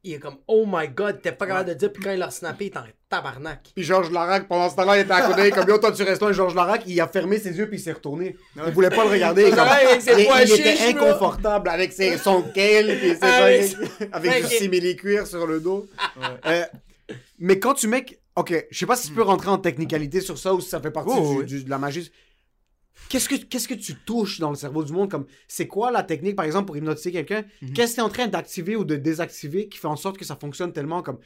Il 0.04 0.14
est 0.14 0.20
comme 0.20 0.38
Oh 0.48 0.66
my 0.68 0.88
god, 0.88 1.22
t'es 1.22 1.32
pas 1.32 1.46
capable 1.48 1.70
de 1.70 1.74
dire. 1.74 1.92
Puis 1.92 2.02
quand 2.04 2.12
il 2.12 2.20
l'a 2.20 2.30
snappé, 2.30 2.66
il 2.66 2.68
était 2.68 2.78
en 2.78 2.84
tabarnak. 3.10 3.72
Puis 3.76 3.84
Georges 3.84 4.12
Larac, 4.12 4.48
pendant 4.48 4.70
ce 4.70 4.76
temps-là, 4.76 4.98
il 4.98 5.02
était 5.02 5.12
à 5.12 5.22
côté, 5.22 5.50
comme 5.52 5.68
yo, 5.68 5.78
toi 5.80 5.92
tu 5.92 6.04
restes 6.04 6.22
là, 6.22 6.30
et 6.30 6.34
Georges 6.34 6.56
Larac, 6.56 6.84
il 6.86 7.00
a 7.02 7.08
fermé 7.08 7.40
ses 7.40 7.58
yeux 7.58 7.68
puis 7.68 7.78
il 7.78 7.82
s'est 7.82 7.92
retourné. 7.94 8.36
Il 8.56 8.72
voulait 8.74 8.90
pas 8.90 9.04
le 9.04 9.10
regarder. 9.12 9.44
comme- 9.50 9.60
Ouais, 9.68 9.88
avec 9.88 10.02
ses 10.02 10.12
il, 10.14 10.54
était 10.60 10.90
inconfortable 10.90 11.70
avec 11.70 11.92
ses, 11.94 12.18
son 12.18 12.42
kale 12.44 12.90
et 12.92 13.16
ses 13.16 13.24
Avec- 13.24 13.76
avec, 14.12 14.32
avec- 14.32 14.46
du 14.48 14.56
simili-cuir 14.56 15.26
sur 15.28 15.46
le 15.48 15.60
dos. 15.60 15.88
Ouais. 16.18 16.26
Euh, 16.46 17.14
mais 17.40 17.60
quand 17.60 17.74
tu 17.74 17.88
mets. 17.88 18.06
Ok, 18.36 18.54
je 18.70 18.78
sais 18.78 18.86
pas 18.86 18.96
si 18.96 19.08
tu 19.08 19.16
peux 19.16 19.24
rentrer 19.24 19.50
en 19.50 19.58
technicalité 19.58 20.22
sur 20.22 20.38
ça 20.38 20.54
ou 20.54 20.62
si 20.62 20.70
ça 20.70 20.80
fait 20.80 20.92
partie 20.92 21.12
Oh, 21.18 21.32
du- 21.34 21.40
oui. 21.40 21.46
du- 21.46 21.64
de 21.64 21.70
la 21.72 21.80
magie. 21.80 22.12
Qu'est-ce 23.10 23.30
que, 23.30 23.36
qu'est-ce 23.36 23.68
que 23.70 23.74
tu 23.74 23.96
touches 23.96 24.40
dans 24.40 24.50
le 24.50 24.56
cerveau 24.58 24.84
du 24.84 24.92
monde? 24.92 25.10
Comme, 25.10 25.26
c'est 25.48 25.68
quoi 25.68 25.92
la 25.92 26.04
technique, 26.04 26.36
par 26.36 26.46
exemple, 26.46 26.66
pour 26.66 26.76
hypnotiser 26.78 27.12
quelqu'un? 27.12 27.44
Mhm. 27.62 27.74
Qu'est-ce 27.74 27.92
que 27.92 27.96
tu 27.96 28.02
es 28.02 28.04
en 28.04 28.10
train 28.10 28.28
d'activer 28.28 28.76
ou 28.76 28.84
de 28.84 28.96
désactiver 28.98 29.70
qui 29.70 29.78
fait 29.78 29.88
en 29.88 29.96
sorte 29.96 30.18
que 30.18 30.26
ça 30.26 30.36
fonctionne 30.36 30.74
tellement? 30.74 31.02
Comme. 31.02 31.20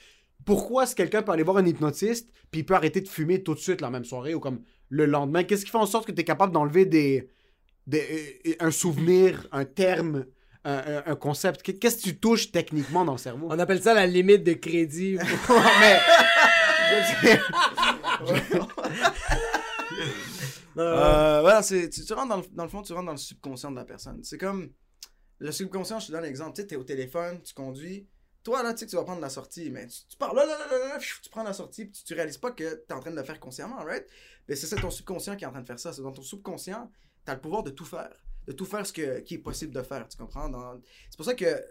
Pourquoi 0.46 0.84
est-ce 0.84 0.94
que 0.96 1.04
quelqu'un 1.04 1.22
peut 1.22 1.32
aller 1.32 1.44
voir 1.44 1.58
un 1.58 1.66
hypnotiste 1.66 2.30
puis 2.50 2.62
il 2.62 2.64
peut 2.66 2.74
arrêter 2.74 3.00
de 3.02 3.08
fumer 3.08 3.44
tout 3.44 3.54
de 3.54 3.60
suite 3.60 3.80
la 3.80 3.92
même 3.92 4.06
soirée 4.06 4.34
ou 4.34 4.40
comme 4.40 4.62
le 4.90 5.06
lendemain? 5.06 5.44
Qu'est-ce 5.44 5.66
qui 5.66 5.72
fait 5.72 5.78
en 5.78 5.86
sorte 5.86 6.08
que 6.08 6.12
tu 6.12 6.22
es 6.22 6.24
capable 6.24 6.52
d'enlever 6.52 6.86
des, 6.86 7.30
des, 7.86 8.40
euh, 8.48 8.54
un 8.60 8.72
souvenir, 8.72 9.48
un 9.52 9.66
terme, 9.66 10.26
un, 10.66 10.74
un- 10.78 11.04
un 11.12 11.16
concept? 11.16 11.62
Qu'est-ce 11.80 11.98
que 11.98 12.02
tu 12.02 12.18
touches 12.18 12.52
techniquement 12.52 13.06
dans 13.06 13.12
le 13.12 13.18
cerveau? 13.20 13.48
On 13.52 13.60
appelle 13.60 13.82
ça 13.84 13.94
la 13.94 14.08
limite 14.08 14.44
de 14.44 14.54
crédit. 14.54 15.18
mais. 17.22 17.38
Euh, 20.78 21.42
voilà, 21.42 21.62
c'est, 21.64 21.90
tu, 21.90 22.02
rentres 22.14 22.30
dans 22.30 22.38
le, 22.38 22.44
dans 22.52 22.64
le 22.64 22.70
fond, 22.70 22.82
tu 22.82 22.94
rentres 22.94 23.08
dans 23.08 23.12
le 23.12 23.18
subconscient 23.18 23.72
de 23.72 23.76
la 23.76 23.86
personne. 23.86 24.24
C'est 24.24 24.38
comme 24.38 24.72
le 25.40 25.52
subconscient, 25.52 26.00
je 26.00 26.08
te 26.08 26.12
donne 26.12 26.24
un 26.24 26.28
exemple. 26.28 26.56
Tu 26.56 26.62
sais, 26.62 26.68
t'es 26.68 26.76
au 26.76 26.84
téléphone, 26.84 27.42
tu 27.42 27.54
conduis. 27.54 28.08
Toi, 28.44 28.64
là, 28.64 28.74
tu 28.74 28.80
sais 28.80 28.86
que 28.86 28.92
tu 28.92 28.96
vas 28.96 29.04
prendre 29.04 29.22
la 29.22 29.30
sortie, 29.30 29.70
mais 29.70 29.88
tu, 29.88 30.18
pars 30.18 30.34
là, 30.34 30.46
là, 30.46 30.58
là, 30.58 30.88
là, 30.88 31.00
tu 31.00 31.30
prends 31.30 31.44
la 31.44 31.54
sortie, 31.54 31.86
puis 31.86 31.94
tu, 31.94 32.04
tu 32.04 32.14
réalises 32.14 32.38
pas 32.38 32.52
que 32.52 32.76
t'es 32.76 32.94
en 32.94 33.00
train 33.00 33.12
de 33.12 33.16
le 33.16 33.24
faire 33.24 33.40
consciemment, 33.40 33.84
right? 33.84 34.06
Mais 34.48 34.56
c'est 34.56 34.68
ça 34.68 34.76
ton 34.78 34.90
subconscient 34.90 35.36
qui 35.36 35.44
est 35.44 35.48
en 35.48 35.52
train 35.52 35.62
de 35.62 35.68
faire 35.68 35.80
ça. 35.80 35.94
C'est 35.94 36.02
dans 36.02 36.12
ton 36.12 36.24
subconscient, 36.24 36.92
t'as 37.26 37.36
le 37.36 37.42
pouvoir 37.42 37.64
de 37.64 37.70
tout 37.70 37.86
faire. 37.86 38.14
De 38.48 38.54
tout 38.54 38.66
faire 38.66 38.86
ce 38.86 38.94
que, 38.94 39.20
qui 39.20 39.36
est 39.36 39.40
possible 39.40 39.74
de 39.74 39.84
faire, 39.84 40.08
tu 40.08 40.18
comprends? 40.18 40.50
C'est 41.10 41.18
pour 41.18 41.26
ça 41.26 41.36
que, 41.36 41.64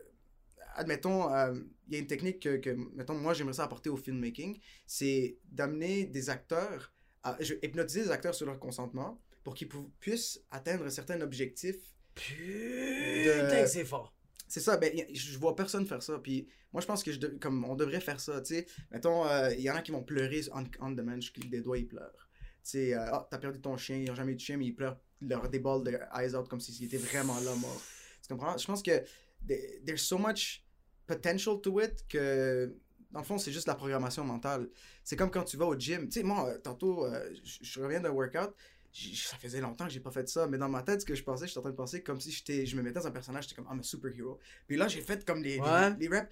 admettons, 0.77 1.33
euh, 1.33 1.55
il 1.89 1.95
y 1.95 1.97
a 1.97 2.01
une 2.01 2.07
technique 2.07 2.41
que, 2.41 2.57
que, 2.59 2.71
mettons, 2.95 3.15
moi, 3.15 3.35
j'aimerais 3.35 3.55
ça 3.55 3.65
apporter 3.65 3.91
au 3.91 3.97
filmmaking, 3.97 4.61
c'est 4.87 5.39
d'amener 5.51 6.05
des 6.05 6.31
acteurs, 6.31 6.93
à, 7.23 7.37
je 7.41 7.55
vais 7.55 7.61
hypnotiser 7.63 8.03
des 8.05 8.11
acteurs 8.11 8.35
sur 8.35 8.47
leur 8.47 8.59
consentement 8.59 9.21
pour 9.45 9.55
qu'ils 9.55 9.69
puissent 10.01 10.41
atteindre 10.51 10.89
certains 10.91 11.21
objectifs 11.21 11.77
Putain, 12.15 13.63
que 13.63 13.67
c'est 13.69 13.85
fort. 13.85 14.15
c'est 14.49 14.61
ça, 14.61 14.77
ben, 14.77 14.93
je 15.13 15.39
vois 15.39 15.55
personne 15.57 15.87
faire 15.87 16.03
ça. 16.03 16.19
Puis 16.19 16.49
moi, 16.73 16.81
je 16.81 16.87
pense 16.87 17.03
que 17.03 17.13
je 17.13 17.19
de- 17.19 17.29
comme 17.41 17.65
on 17.65 17.75
devrait 17.75 18.01
faire 18.01 18.21
ça. 18.21 18.41
Tu 18.41 18.55
sais, 18.57 18.67
mettons, 18.91 19.27
euh, 19.27 19.53
il 19.55 19.61
y 19.61 19.71
en 19.71 19.77
a 19.77 19.83
qui 19.83 19.93
vont 19.93 20.03
pleurer 20.03 20.43
on, 20.53 20.65
on 20.81 20.91
demand, 20.91 21.21
je 21.21 21.33
clique 21.33 21.51
des 21.51 21.61
doigts, 21.61 21.79
ils 21.79 21.87
pleurent. 21.89 22.29
Tu 22.63 22.71
sais, 22.73 22.95
euh, 22.95 23.07
ah, 23.13 23.27
t'as 23.31 23.39
perdu 23.39 23.61
ton 23.61 23.77
chien, 23.77 23.97
ils 23.97 24.05
n'ont 24.09 24.15
jamais 24.15 24.33
eu 24.33 24.37
de 24.37 24.41
chien, 24.41 24.57
mais 24.57 24.67
ils 24.67 24.75
pleurent, 24.75 24.99
leur 25.23 25.49
des 25.49 25.59
balles 25.61 25.83
de 25.85 25.99
eyes 26.15 26.35
out 26.35 26.49
comme 26.49 26.61
s'ils 26.61 26.85
étaient 26.85 26.99
vraiment 26.99 27.39
là, 27.41 27.55
mort. 27.55 27.83
Tu 28.23 28.29
comprends? 28.29 28.57
Je 28.59 28.67
pense 28.67 28.83
que 28.83 29.01
the- 29.49 29.85
there's 29.87 30.03
so 30.03 30.19
much 30.19 30.63
potential 31.07 31.61
to 31.61 31.81
it 31.81 32.05
que, 32.09 32.75
dans 33.11 33.21
le 33.21 33.25
fond, 33.25 33.39
c'est 33.39 33.53
juste 33.53 33.67
la 33.67 33.75
programmation 33.75 34.25
mentale. 34.25 34.69
C'est 35.05 35.17
comme 35.17 35.31
quand 35.31 35.45
tu 35.45 35.57
vas 35.57 35.67
au 35.67 35.77
gym. 35.79 36.07
Tu 36.09 36.21
sais, 36.21 36.23
moi, 36.23 36.49
euh, 36.49 36.59
tantôt, 36.59 37.05
euh, 37.07 37.33
je 37.45 37.81
reviens 37.81 38.01
d'un 38.01 38.11
workout. 38.11 38.55
Ça 38.93 39.37
faisait 39.37 39.61
longtemps 39.61 39.87
que 39.87 39.93
j'ai 39.93 40.01
pas 40.01 40.11
fait 40.11 40.29
ça, 40.29 40.47
mais 40.49 40.59
dans 40.59 40.69
ma 40.69 40.83
tête, 40.83 41.01
ce 41.03 41.07
que 41.07 41.15
je 41.15 41.23
pensais, 41.23 41.47
j'étais 41.47 41.59
en 41.59 41.63
train 41.63 41.71
de 41.71 41.77
penser 41.77 42.03
comme 42.03 42.21
si 42.21 42.33
je 42.67 42.77
me 42.77 42.83
mettais 42.83 42.99
dans 43.01 43.07
un 43.07 43.13
personnage, 43.13 43.45
j'étais 43.45 43.55
comme, 43.55 43.69
I'm 43.73 43.79
a 43.81 43.83
superhero. 43.85 44.39
Puis 44.67 44.77
là, 44.77 44.89
j'ai 44.89 45.01
fait 45.01 45.25
comme 45.25 45.43
les, 45.43 45.55
les- 45.55 45.61
Ouais. 45.61 45.95
les, 45.99 46.09
reps. 46.09 46.29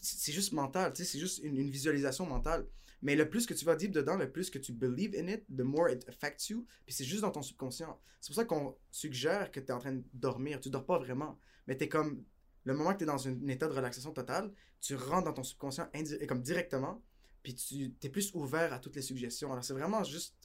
C'est 0.00 0.18
c'est 0.18 0.32
juste 0.32 0.52
mental, 0.52 0.92
tu 0.92 1.04
sais, 1.04 1.12
c'est 1.12 1.18
juste 1.18 1.38
une, 1.44 1.56
une 1.56 1.70
visualisation 1.70 2.26
mentale. 2.26 2.66
Mais 3.02 3.14
le 3.16 3.28
plus 3.30 3.46
que 3.46 3.54
tu 3.54 3.64
vas 3.64 3.76
deep 3.76 3.92
dedans, 3.92 4.16
le 4.16 4.30
plus 4.30 4.50
que 4.50 4.58
tu 4.58 4.72
believe 4.72 5.14
in 5.16 5.26
it, 5.28 5.44
the 5.56 5.60
more 5.62 5.88
it 5.90 6.06
affects 6.08 6.48
you. 6.50 6.66
Puis 6.84 6.94
c'est 6.94 7.04
juste 7.04 7.22
dans 7.22 7.30
ton 7.30 7.42
subconscient. 7.42 7.98
C'est 8.20 8.28
pour 8.28 8.36
ça 8.36 8.44
qu'on 8.44 8.76
suggère 8.90 9.50
que 9.52 9.60
tu 9.60 9.66
es 9.66 9.72
en 9.72 9.78
train 9.78 9.92
de 9.92 10.02
dormir. 10.12 10.60
Tu 10.60 10.68
dors 10.68 10.84
pas 10.84 10.98
vraiment, 10.98 11.38
mais 11.66 11.76
tu 11.76 11.84
es 11.84 11.88
comme. 11.88 12.22
Le 12.70 12.76
moment 12.76 12.92
que 12.92 12.98
tu 12.98 13.02
es 13.02 13.06
dans 13.06 13.26
un, 13.26 13.48
état 13.48 13.66
de 13.66 13.72
relaxation 13.72 14.12
totale, 14.12 14.52
tu 14.80 14.94
rentres 14.94 15.24
dans 15.24 15.32
ton 15.32 15.42
subconscient 15.42 15.88
comme 16.28 16.40
directement, 16.40 17.02
puis 17.42 17.56
tu 17.56 17.92
es 18.00 18.08
plus 18.08 18.30
ouvert 18.32 18.72
à 18.72 18.78
toutes 18.78 18.94
les 18.94 19.02
suggestions. 19.02 19.50
Alors 19.50 19.64
c'est 19.64 19.72
vraiment 19.72 20.04
juste 20.04 20.36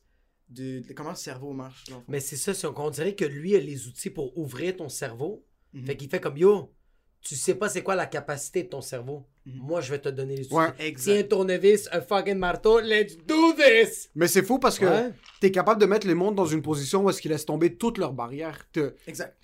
de, 0.49 0.79
de 0.79 0.93
comment 0.93 1.11
le 1.11 1.15
cerveau 1.15 1.53
marche. 1.53 1.83
dans 1.85 1.97
le 1.97 2.01
fond. 2.01 2.11
Mais 2.11 2.19
c'est 2.19 2.35
ça, 2.35 2.55
c'est 2.55 2.71
qu'on 2.73 2.89
dirait 2.89 3.13
que 3.13 3.25
lui 3.25 3.55
a 3.55 3.59
les 3.59 3.87
outils 3.87 4.09
pour 4.09 4.35
ouvrir 4.39 4.75
ton 4.75 4.89
cerveau. 4.89 5.45
Mhm. 5.73 5.85
Fait 5.85 5.97
qu'il 5.97 6.09
fait 6.09 6.19
comme 6.19 6.35
yo, 6.35 6.73
tu 7.21 7.35
sais 7.35 7.53
pas 7.53 7.69
c'est 7.69 7.83
quoi 7.83 7.93
la 7.93 8.07
capacité 8.07 8.63
de 8.63 8.69
ton 8.69 8.81
cerveau. 8.81 9.27
Mhm. 9.45 9.59
Moi, 9.61 9.81
je 9.81 9.91
vais 9.91 9.99
te 9.99 10.09
donner 10.09 10.35
les 10.37 10.45
outils. 10.47 10.55
Ouais. 10.55 10.93
Tiens, 10.97 11.21
tournevis, 11.23 11.87
un 11.91 12.01
fucking 12.01 12.35
marteau, 12.37 12.79
let's 12.79 13.15
do 13.27 13.53
this! 13.53 14.09
Mais 14.15 14.27
c'est 14.27 14.41
fou 14.43 14.57
parce 14.57 14.79
que 14.79 14.85
Ouais. 14.85 15.11
t'es 15.39 15.51
capable 15.51 15.79
de 15.79 15.85
mettre 15.85 16.07
les 16.07 16.15
mondes 16.15 16.33
dans 16.35 16.47
une 16.47 16.61
position 16.63 17.03
où 17.03 17.09
est-ce 17.11 17.21
qu'ils 17.21 17.29
laissent 17.31 17.45
tomber 17.45 17.75
toutes 17.75 17.97
leurs 17.99 18.13
barrières. 18.13 18.65
Te- 18.73 18.95
Exact. 19.07 19.35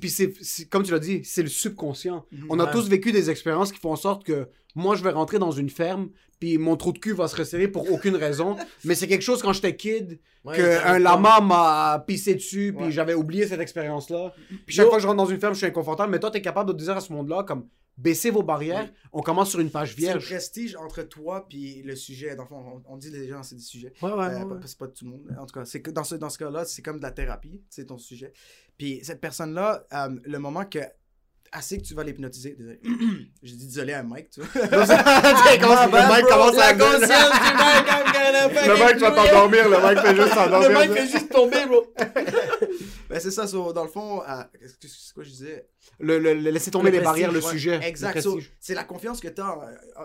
puis 0.00 0.66
comme 0.70 0.82
tu 0.82 0.92
l'as 0.92 0.98
dit, 0.98 1.22
c'est 1.24 1.42
le 1.42 1.48
subconscient. 1.48 2.24
Mhm. 2.32 2.46
On 2.48 2.58
a 2.58 2.64
Ouais. 2.64 2.72
tous 2.72 2.88
vécu 2.88 3.12
des 3.12 3.28
expériences 3.28 3.70
qui 3.72 3.78
font 3.80 3.92
en 3.92 3.96
sorte 3.96 4.24
que 4.24 4.48
moi, 4.74 4.96
je 4.96 5.02
vais 5.04 5.10
rentrer 5.10 5.38
dans 5.38 5.50
une 5.50 5.68
ferme, 5.68 6.10
puis 6.40 6.58
mon 6.58 6.76
trou 6.76 6.92
de 6.92 6.98
cul 6.98 7.12
va 7.12 7.28
se 7.28 7.36
resserrer 7.36 7.68
pour 7.68 7.90
aucune 7.92 8.16
raison. 8.16 8.56
Mais 8.84 8.94
c'est 8.96 9.06
quelque 9.06 9.22
chose 9.22 9.40
quand 9.42 9.52
j'étais 9.52 9.76
kid, 9.76 10.18
Ouais, 10.42 10.56
que 10.56 10.62
ça 10.62 10.86
un 10.86 10.90
arrive 10.92 11.02
lama 11.02 11.40
m'a 11.42 12.04
pissé 12.06 12.34
dessus, 12.34 12.72
puis 12.74 12.86
Ouais. 12.86 12.90
j'avais 12.90 13.12
oublié 13.14 13.46
cette 13.46 13.60
expérience-là. 13.60 14.32
Puis 14.66 14.74
chaque 14.74 14.84
Yo. 14.86 14.88
fois 14.90 14.96
que 14.96 15.02
je 15.02 15.06
rentre 15.06 15.18
dans 15.18 15.26
une 15.26 15.38
ferme, 15.38 15.52
je 15.52 15.58
suis 15.58 15.66
inconfortable. 15.66 16.10
Mais 16.10 16.18
toi, 16.18 16.30
t'es 16.30 16.40
capable 16.40 16.72
de 16.72 16.78
dire 16.82 16.96
à 16.96 17.00
ce 17.02 17.12
monde-là, 17.12 17.42
comme, 17.44 17.68
baissez 17.98 18.30
vos 18.30 18.42
barrières, 18.42 18.84
Oui. 18.90 19.08
on 19.12 19.20
commence 19.20 19.50
sur 19.50 19.60
une 19.60 19.70
page 19.70 19.90
C'est 19.90 19.96
le 20.00 20.06
vierge. 20.06 20.24
prestige 20.26 20.76
entre 20.76 21.02
toi 21.02 21.46
puis 21.46 21.82
le 21.82 21.94
sujet. 21.94 22.34
Dans 22.36 22.44
le 22.44 22.48
fond, 22.48 22.82
on, 22.88 22.94
on 22.94 22.96
dit 22.96 23.10
déjà 23.10 23.42
c'est 23.42 23.56
des 23.56 23.60
sujets. 23.60 23.92
Ouais, 24.00 24.10
ouais, 24.12 24.24
Euh, 24.24 24.44
ouais. 24.46 24.56
C'est 24.64 24.78
pas 24.78 24.88
tout 24.88 25.04
le 25.04 25.10
monde. 25.10 25.36
En 25.38 25.44
tout 25.44 25.52
cas, 25.58 25.66
c'est 25.66 25.82
que 25.82 25.90
dans 25.90 26.04
ce, 26.04 26.14
dans 26.14 26.30
ce 26.30 26.38
cas-là, 26.38 26.64
c'est 26.64 26.80
comme 26.80 26.96
de 26.96 27.02
la 27.02 27.10
thérapie, 27.10 27.60
c'est 27.68 27.84
ton 27.84 27.98
sujet. 27.98 28.32
Puis 28.78 29.00
cette 29.02 29.20
personne-là, 29.20 29.84
euh, 29.92 30.08
le 30.24 30.38
moment 30.38 30.64
que 30.64 30.78
assez 31.52 31.78
que 31.78 31.82
tu 31.82 31.94
vas 31.94 32.04
l'hypnotiser, 32.04 32.56
désolé. 32.58 32.80
J'ai 33.42 33.56
dit 33.56 33.66
désolé 33.66 33.92
à 33.92 34.02
Mike, 34.02 34.30
tu 34.30 34.40
vois. 34.40 34.48
le 34.54 34.70
mec 36.16 36.26
commence 36.26 36.58
à 36.58 36.72
La 36.72 36.74
conscience 36.74 37.00
du 37.00 37.08
Le 38.68 38.76
fucking 38.76 38.86
mec 38.86 38.98
va 38.98 39.10
do 39.10 39.16
it. 39.16 39.28
t'endormir, 39.28 39.68
le 39.68 39.80
mec 39.80 39.98
fait 39.98 40.16
juste 40.16 40.34
s'endormir. 40.34 40.68
Le 40.68 40.74
mec 40.78 40.92
fait 40.92 41.06
juste 41.06 41.30
tomber, 41.30 41.66
bro. 41.66 41.84
Ben, 43.10 43.20
c'est 43.20 43.30
ça, 43.30 43.46
so, 43.46 43.72
dans 43.72 43.82
le 43.84 43.90
fond, 43.90 44.22
euh, 44.22 44.42
qu'est-ce 44.58 44.76
que- 44.78 44.88
c'est 44.88 45.12
quoi 45.14 45.22
je 45.24 45.30
disais? 45.30 45.68
Le, 45.98 46.18
le- 46.18 46.32
le- 46.34 46.50
laisser 46.50 46.70
tomber 46.70 46.90
Le 46.90 46.98
les 46.98 47.04
barrières, 47.04 47.32
le 47.32 47.40
sujet. 47.40 47.80
Exact. 47.82 48.14
le 48.14 48.20
So, 48.22 48.38
c'est 48.60 48.74
la 48.74 48.84
confiance 48.84 49.20
que 49.20 49.28
tu 49.28 49.40
as 49.40 49.58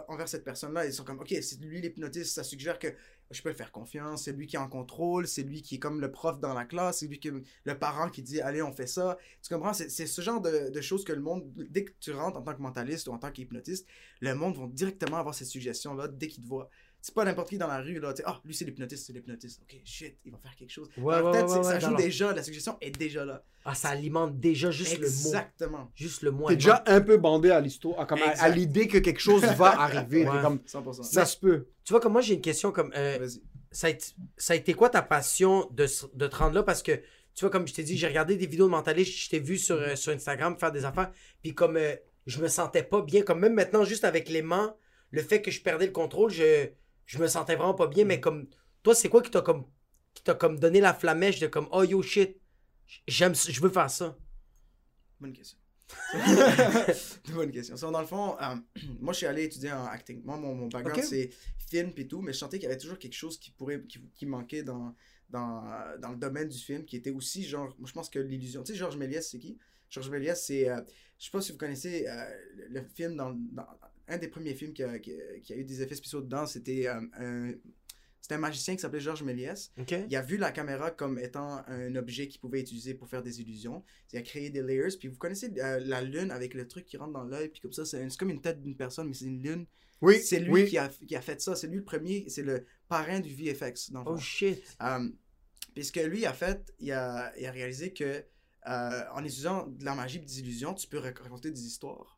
envers 0.08 0.28
cette 0.28 0.44
personne-là. 0.44 0.86
Ils 0.86 0.94
sont 0.94 1.04
comme, 1.04 1.20
OK, 1.20 1.30
c'est 1.42 1.62
lui 1.62 1.82
l'hypnotiste, 1.82 2.34
ça 2.34 2.44
suggère 2.44 2.80
que 2.80 2.88
je 3.32 3.42
peux 3.42 3.50
lui 3.50 3.56
faire 3.56 3.72
confiance, 3.72 4.24
c'est 4.26 4.32
lui 4.34 4.46
qui 4.48 4.56
est 4.56 4.60
en 4.60 4.68
contrôle, 4.70 5.28
c'est 5.28 5.42
lui 5.44 5.62
qui 5.64 5.76
est 5.76 5.80
comme 5.80 6.00
le 6.00 6.12
prof 6.12 6.40
dans 6.40 6.54
la 6.54 6.66
classe, 6.66 7.00
c'est 7.00 7.08
lui 7.08 7.20
qui 7.20 7.32
le 7.64 7.78
parent 7.78 8.10
qui 8.10 8.22
dit, 8.22 8.40
allez, 8.42 8.62
on 8.62 8.72
fait 8.72 8.86
ça. 8.88 9.18
Tu 9.42 9.54
comprends? 9.54 9.74
C'est 9.74 9.90
c'est 9.90 10.06
ce 10.08 10.22
genre 10.22 10.42
de, 10.42 10.70
de 10.70 10.82
choses 10.82 11.04
que 11.04 11.14
le 11.14 11.22
monde, 11.22 11.44
dès 11.70 11.86
que 11.86 11.92
tu 12.00 12.12
rentres 12.12 12.38
en 12.38 12.42
tant 12.44 12.54
que 12.54 12.62
mentaliste 12.62 13.08
ou 13.08 13.12
en 13.14 13.18
tant 13.18 13.32
qu'hypnotiste, 13.32 13.88
le 14.22 14.36
monde 14.36 14.58
va 14.58 14.68
directement 14.68 15.18
avoir 15.18 15.34
ces 15.34 15.46
suggestions-là 15.46 16.08
dès 16.08 16.28
qu'il 16.28 16.44
te 16.44 16.48
voit. 16.50 16.70
C'est 17.06 17.14
pas 17.14 17.24
n'importe 17.24 17.50
qui 17.50 17.60
dans 17.60 17.68
la 17.68 17.82
rue, 17.82 18.00
là. 18.00 18.14
Tu 18.14 18.18
sais, 18.18 18.24
ah, 18.26 18.42
lui, 18.44 18.56
c'est 18.56 18.66
l'hypnotiste, 18.66 19.06
c'est 19.06 19.14
l'hypnotiste. 19.14 19.62
OK, 19.62 19.80
shit, 19.86 20.18
il 20.26 20.32
va 20.32 20.40
faire 20.40 20.56
quelque 20.56 20.72
chose. 20.72 20.90
Ouais, 20.98 21.22
ouais, 21.22 21.44
ouais, 21.44 21.64
ça 21.64 21.80
joue 21.80 21.96
déjà, 21.96 22.34
la 22.34 22.42
suggestion 22.42 22.78
est 22.82 22.90
déjà 22.98 23.24
là. 23.24 23.44
Ah, 23.64 23.76
ça 23.76 23.90
alimente 23.90 24.40
déjà 24.40 24.72
juste 24.72 24.98
le 24.98 25.08
mot. 25.08 25.14
Exactement. 25.14 25.92
Juste 25.94 26.24
le 26.24 26.32
mot. 26.32 26.48
T'es 26.48 26.56
déjà 26.56 26.84
un 26.88 27.02
peu 27.02 27.18
bandé 27.18 27.52
à 27.52 27.62
l'histoire, 27.62 28.00
à, 28.00 28.08
comme 28.08 28.18
à- 28.24 28.50
l'idée 28.50 28.88
que 28.88 28.98
quelque 28.98 29.20
chose 29.20 29.44
va 29.44 29.68
arriver. 29.82 30.26
Comme, 30.42 30.58
100%. 30.66 31.04
ça 31.04 31.26
se 31.28 31.38
peut. 31.38 31.68
Tu 31.84 31.94
vois, 31.94 32.00
comme 32.00 32.14
moi, 32.14 32.22
j'ai 32.22 32.34
une 32.34 32.42
question 32.42 32.72
comme. 32.72 32.92
euh, 32.96 33.18
Vas-y. 33.20 33.40
ça, 33.70 33.86
a 33.86 33.90
été, 33.92 34.06
ça 34.36 34.54
a 34.54 34.56
été 34.56 34.74
quoi 34.74 34.90
ta 34.90 35.04
passion 35.04 35.70
de, 35.74 35.86
de 36.16 36.26
te 36.26 36.36
rendre 36.36 36.56
là? 36.56 36.64
Parce 36.64 36.82
que, 36.82 36.94
tu 36.94 37.42
vois, 37.42 37.52
comme 37.52 37.68
je 37.68 37.74
t'ai 37.76 37.84
dit, 37.84 37.98
j'ai 38.00 38.08
regardé 38.08 38.36
des 38.36 38.48
vidéos 38.48 38.66
de 38.66 38.72
mentalistes, 38.72 39.14
je 39.16 39.30
t'ai 39.30 39.40
vu 39.40 39.60
sur, 39.60 39.76
euh, 39.76 39.96
sur 39.96 40.12
Instagram 40.12 40.58
faire 40.58 40.72
des 40.72 40.86
affaires, 40.86 41.12
puis 41.44 41.54
comme 41.54 41.78
euh, 41.78 41.94
je 42.26 42.42
me 42.42 42.48
sentais 42.48 42.82
pas 42.82 43.04
bien, 43.04 43.22
comme 43.22 43.42
même 43.42 43.54
maintenant, 43.54 43.84
juste 43.84 44.06
avec 44.06 44.28
l'aimant, 44.28 44.76
le 45.12 45.22
fait 45.22 45.44
que 45.44 45.52
je 45.52 45.62
perdais 45.62 45.86
le 45.86 45.92
contrôle, 45.92 46.32
je, 46.32 46.70
je 47.06 47.18
me 47.20 47.28
sentais 47.28 47.56
vraiment 47.56 47.74
pas 47.74 47.88
bien, 47.88 48.06
mais 48.06 48.20
comme, 48.20 48.48
toi, 48.84 48.96
c'est 48.96 49.10
quoi 49.10 49.22
qui 49.22 49.32
t'a 49.32 49.42
comme, 49.42 49.66
qui 50.14 50.24
t'a 50.24 50.36
comme 50.36 50.60
donné 50.60 50.80
la 50.82 50.94
flamèche 50.94 51.40
de 51.40 51.48
comme, 51.48 51.68
oh 51.72 51.84
yo 51.84 52.02
shit, 52.02 52.38
j'aime, 53.08 53.36
je 53.36 53.62
veux 53.62 53.70
faire 53.70 53.90
ça? 53.90 54.18
Bonne 55.20 55.34
question. 55.34 55.58
Bonne 57.34 57.52
question. 57.52 57.78
So, 57.78 57.92
dans 57.92 58.02
le 58.02 58.08
fond, 58.08 58.36
euh, 58.42 58.56
moi, 59.00 59.14
je 59.14 59.18
suis 59.18 59.26
allé 59.28 59.44
étudier 59.44 59.72
en 59.72 59.86
acting. 59.86 60.22
Moi, 60.24 60.38
mon, 60.38 60.56
mon 60.56 60.68
background, 60.68 61.02
c'est 61.04 61.30
film 61.70 61.92
et 61.98 62.08
tout, 62.08 62.22
mais 62.22 62.34
je 62.34 62.38
sentais 62.40 62.58
qu'il 62.58 62.68
y 62.68 62.72
avait 62.72 62.78
toujours 62.78 62.98
quelque 63.00 63.14
chose 63.14 63.40
qui 63.40 63.52
pourrait, 63.52 63.84
qui, 63.84 64.00
qui 64.16 64.26
manquait 64.26 64.64
dans, 64.64 64.96
dans, 65.30 65.64
dans 66.00 66.10
le 66.10 66.18
domaine 66.18 66.50
du 66.50 66.58
film, 66.58 66.86
qui 66.86 66.96
était 66.96 67.12
aussi 67.12 67.44
genre, 67.44 67.76
moi, 67.78 67.88
je 67.88 67.94
pense 67.94 68.10
que 68.10 68.20
l'illusion. 68.20 68.64
Tu 68.64 68.74
sais, 68.74 68.78
Georges 68.78 68.98
Méliès, 68.98 69.30
c'est 69.30 69.40
qui? 69.40 69.58
Georges 69.90 70.10
Méliès, 70.10 70.44
c'est, 70.46 70.70
euh, 70.70 70.82
je 71.20 71.26
sais 71.26 71.32
pas 71.32 71.42
si 71.42 71.52
vous 71.52 71.58
connaissez 71.58 72.08
euh, 72.08 72.26
le, 72.56 72.80
le 72.82 72.84
film 72.84 73.16
dans, 73.16 73.32
dans- 73.32 73.68
un 74.08 74.18
des 74.18 74.28
premiers 74.28 74.54
films 74.54 74.74
qui 74.74 74.84
a, 74.84 75.00
qui 75.00 75.14
a- 75.14 75.40
qui 75.42 75.54
a 75.54 75.58
eu 75.58 75.64
des 75.64 75.82
effets 75.82 75.96
spéciaux 75.96 76.22
dedans, 76.22 76.46
c'était 76.46 76.88
euh, 76.88 77.02
un, 77.18 77.54
un 78.30 78.38
magicien 78.38 78.76
qui 78.76 78.82
s'appelait 78.82 79.00
Georges 79.00 79.24
Méliès. 79.24 79.72
Il 80.10 80.16
a 80.16 80.22
vu 80.22 80.38
la 80.38 80.52
caméra 80.52 80.90
comme 80.92 81.20
étant 81.20 81.64
un 81.68 81.96
objet 81.96 82.28
qu'il 82.28 82.42
pouvait 82.42 82.62
utiliser 82.62 82.94
pour 82.96 83.08
faire 83.08 83.22
des 83.24 83.42
illusions. 83.42 83.84
Il 84.14 84.18
a 84.20 84.22
créé 84.22 84.50
des 84.50 84.62
layers. 84.64 84.98
Puis 85.00 85.08
vous 85.10 85.18
connaissez 85.18 85.52
euh, 85.60 85.80
la 85.86 86.02
lune 86.02 86.32
avec 86.32 86.54
le 86.56 86.68
truc 86.68 86.86
qui 86.86 86.98
rentre 86.98 87.14
dans 87.14 87.24
l'œil. 87.24 87.50
Puis 87.50 87.62
comme 87.62 87.74
ça, 87.74 87.86
c'est 87.86 88.08
comme 88.18 88.30
une 88.32 88.42
tête 88.42 88.62
d'une 88.62 88.76
personne, 88.76 89.08
mais 89.08 89.14
c'est 89.14 89.26
une 89.26 89.42
lune. 89.44 89.66
Oui, 90.02 90.20
c'est 90.20 90.40
lui 90.40 90.52
oui. 90.52 90.66
qui, 90.68 90.78
a, 90.78 90.90
qui 90.90 91.16
a 91.16 91.22
fait 91.22 91.40
ça. 91.42 91.56
C'est 91.56 91.68
lui 91.68 91.78
le 91.78 91.84
premier. 91.84 92.26
C'est 92.28 92.42
le 92.44 92.66
parrain 92.90 93.20
du 93.20 93.34
VFX, 93.34 93.92
dans 93.92 94.02
le 94.04 94.10
Oh 94.10 94.16
fond. 94.16 94.20
shit. 94.22 94.64
Euh, 94.82 95.08
puis 95.74 95.84
ce 95.86 95.92
que 95.92 96.00
lui 96.00 96.26
a 96.26 96.34
fait, 96.34 96.74
il 96.80 96.92
a, 96.92 97.32
il 97.38 97.46
a 97.46 97.52
réalisé 97.52 97.94
que 97.94 98.24
euh, 98.68 99.04
en 99.14 99.24
utilisant 99.24 99.68
de 99.68 99.86
la 99.86 99.94
magie 99.94 100.18
et 100.18 100.22
des 100.22 100.40
illusions, 100.40 100.74
tu 100.74 100.88
peux 100.88 100.98
rac- 101.00 101.20
raconter 101.22 101.52
des 101.52 101.66
histoires. 101.66 102.15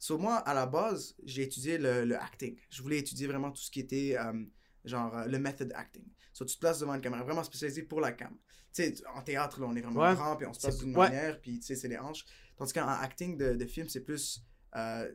So, 0.00 0.16
moi, 0.18 0.36
à 0.38 0.54
la 0.54 0.64
base, 0.66 1.14
j'ai 1.24 1.42
étudié 1.42 1.76
le, 1.78 2.04
le 2.06 2.16
acting. 2.16 2.56
Je 2.70 2.82
voulais 2.82 2.98
étudier 2.98 3.26
vraiment 3.26 3.52
tout 3.52 3.60
ce 3.60 3.70
qui 3.70 3.80
était 3.80 4.16
euh, 4.18 4.32
genre 4.84 5.14
euh, 5.16 5.26
le 5.26 5.38
method 5.38 5.70
acting. 5.76 6.04
So, 6.32 6.44
tu 6.46 6.54
te 6.54 6.60
places 6.60 6.80
devant 6.80 6.94
une 6.94 7.02
caméra, 7.02 7.22
vraiment 7.22 7.44
spécialisé 7.44 7.82
pour 7.82 8.00
la 8.00 8.12
cam. 8.12 8.34
Tu 8.74 8.82
sais, 8.82 8.94
en 9.14 9.20
théâtre, 9.22 9.60
là, 9.60 9.66
on 9.68 9.76
est 9.76 9.80
vraiment 9.82 10.00
Ouais. 10.00 10.14
grand, 10.14 10.36
puis 10.36 10.46
on 10.46 10.54
se 10.54 10.60
place 10.60 10.78
C'est- 10.78 10.84
d'une 10.84 10.96
ouais. 10.96 11.08
manière, 11.10 11.38
puis 11.40 11.60
tu 11.60 11.66
sais, 11.66 11.76
c'est 11.76 11.88
les 11.88 11.98
hanches. 11.98 12.24
Tandis 12.56 12.72
qu'en 12.72 12.88
acting 12.88 13.36
de, 13.36 13.52
de 13.54 13.66
film, 13.66 13.88
c'est 13.88 14.00
plus. 14.00 14.42
euh, 14.76 15.12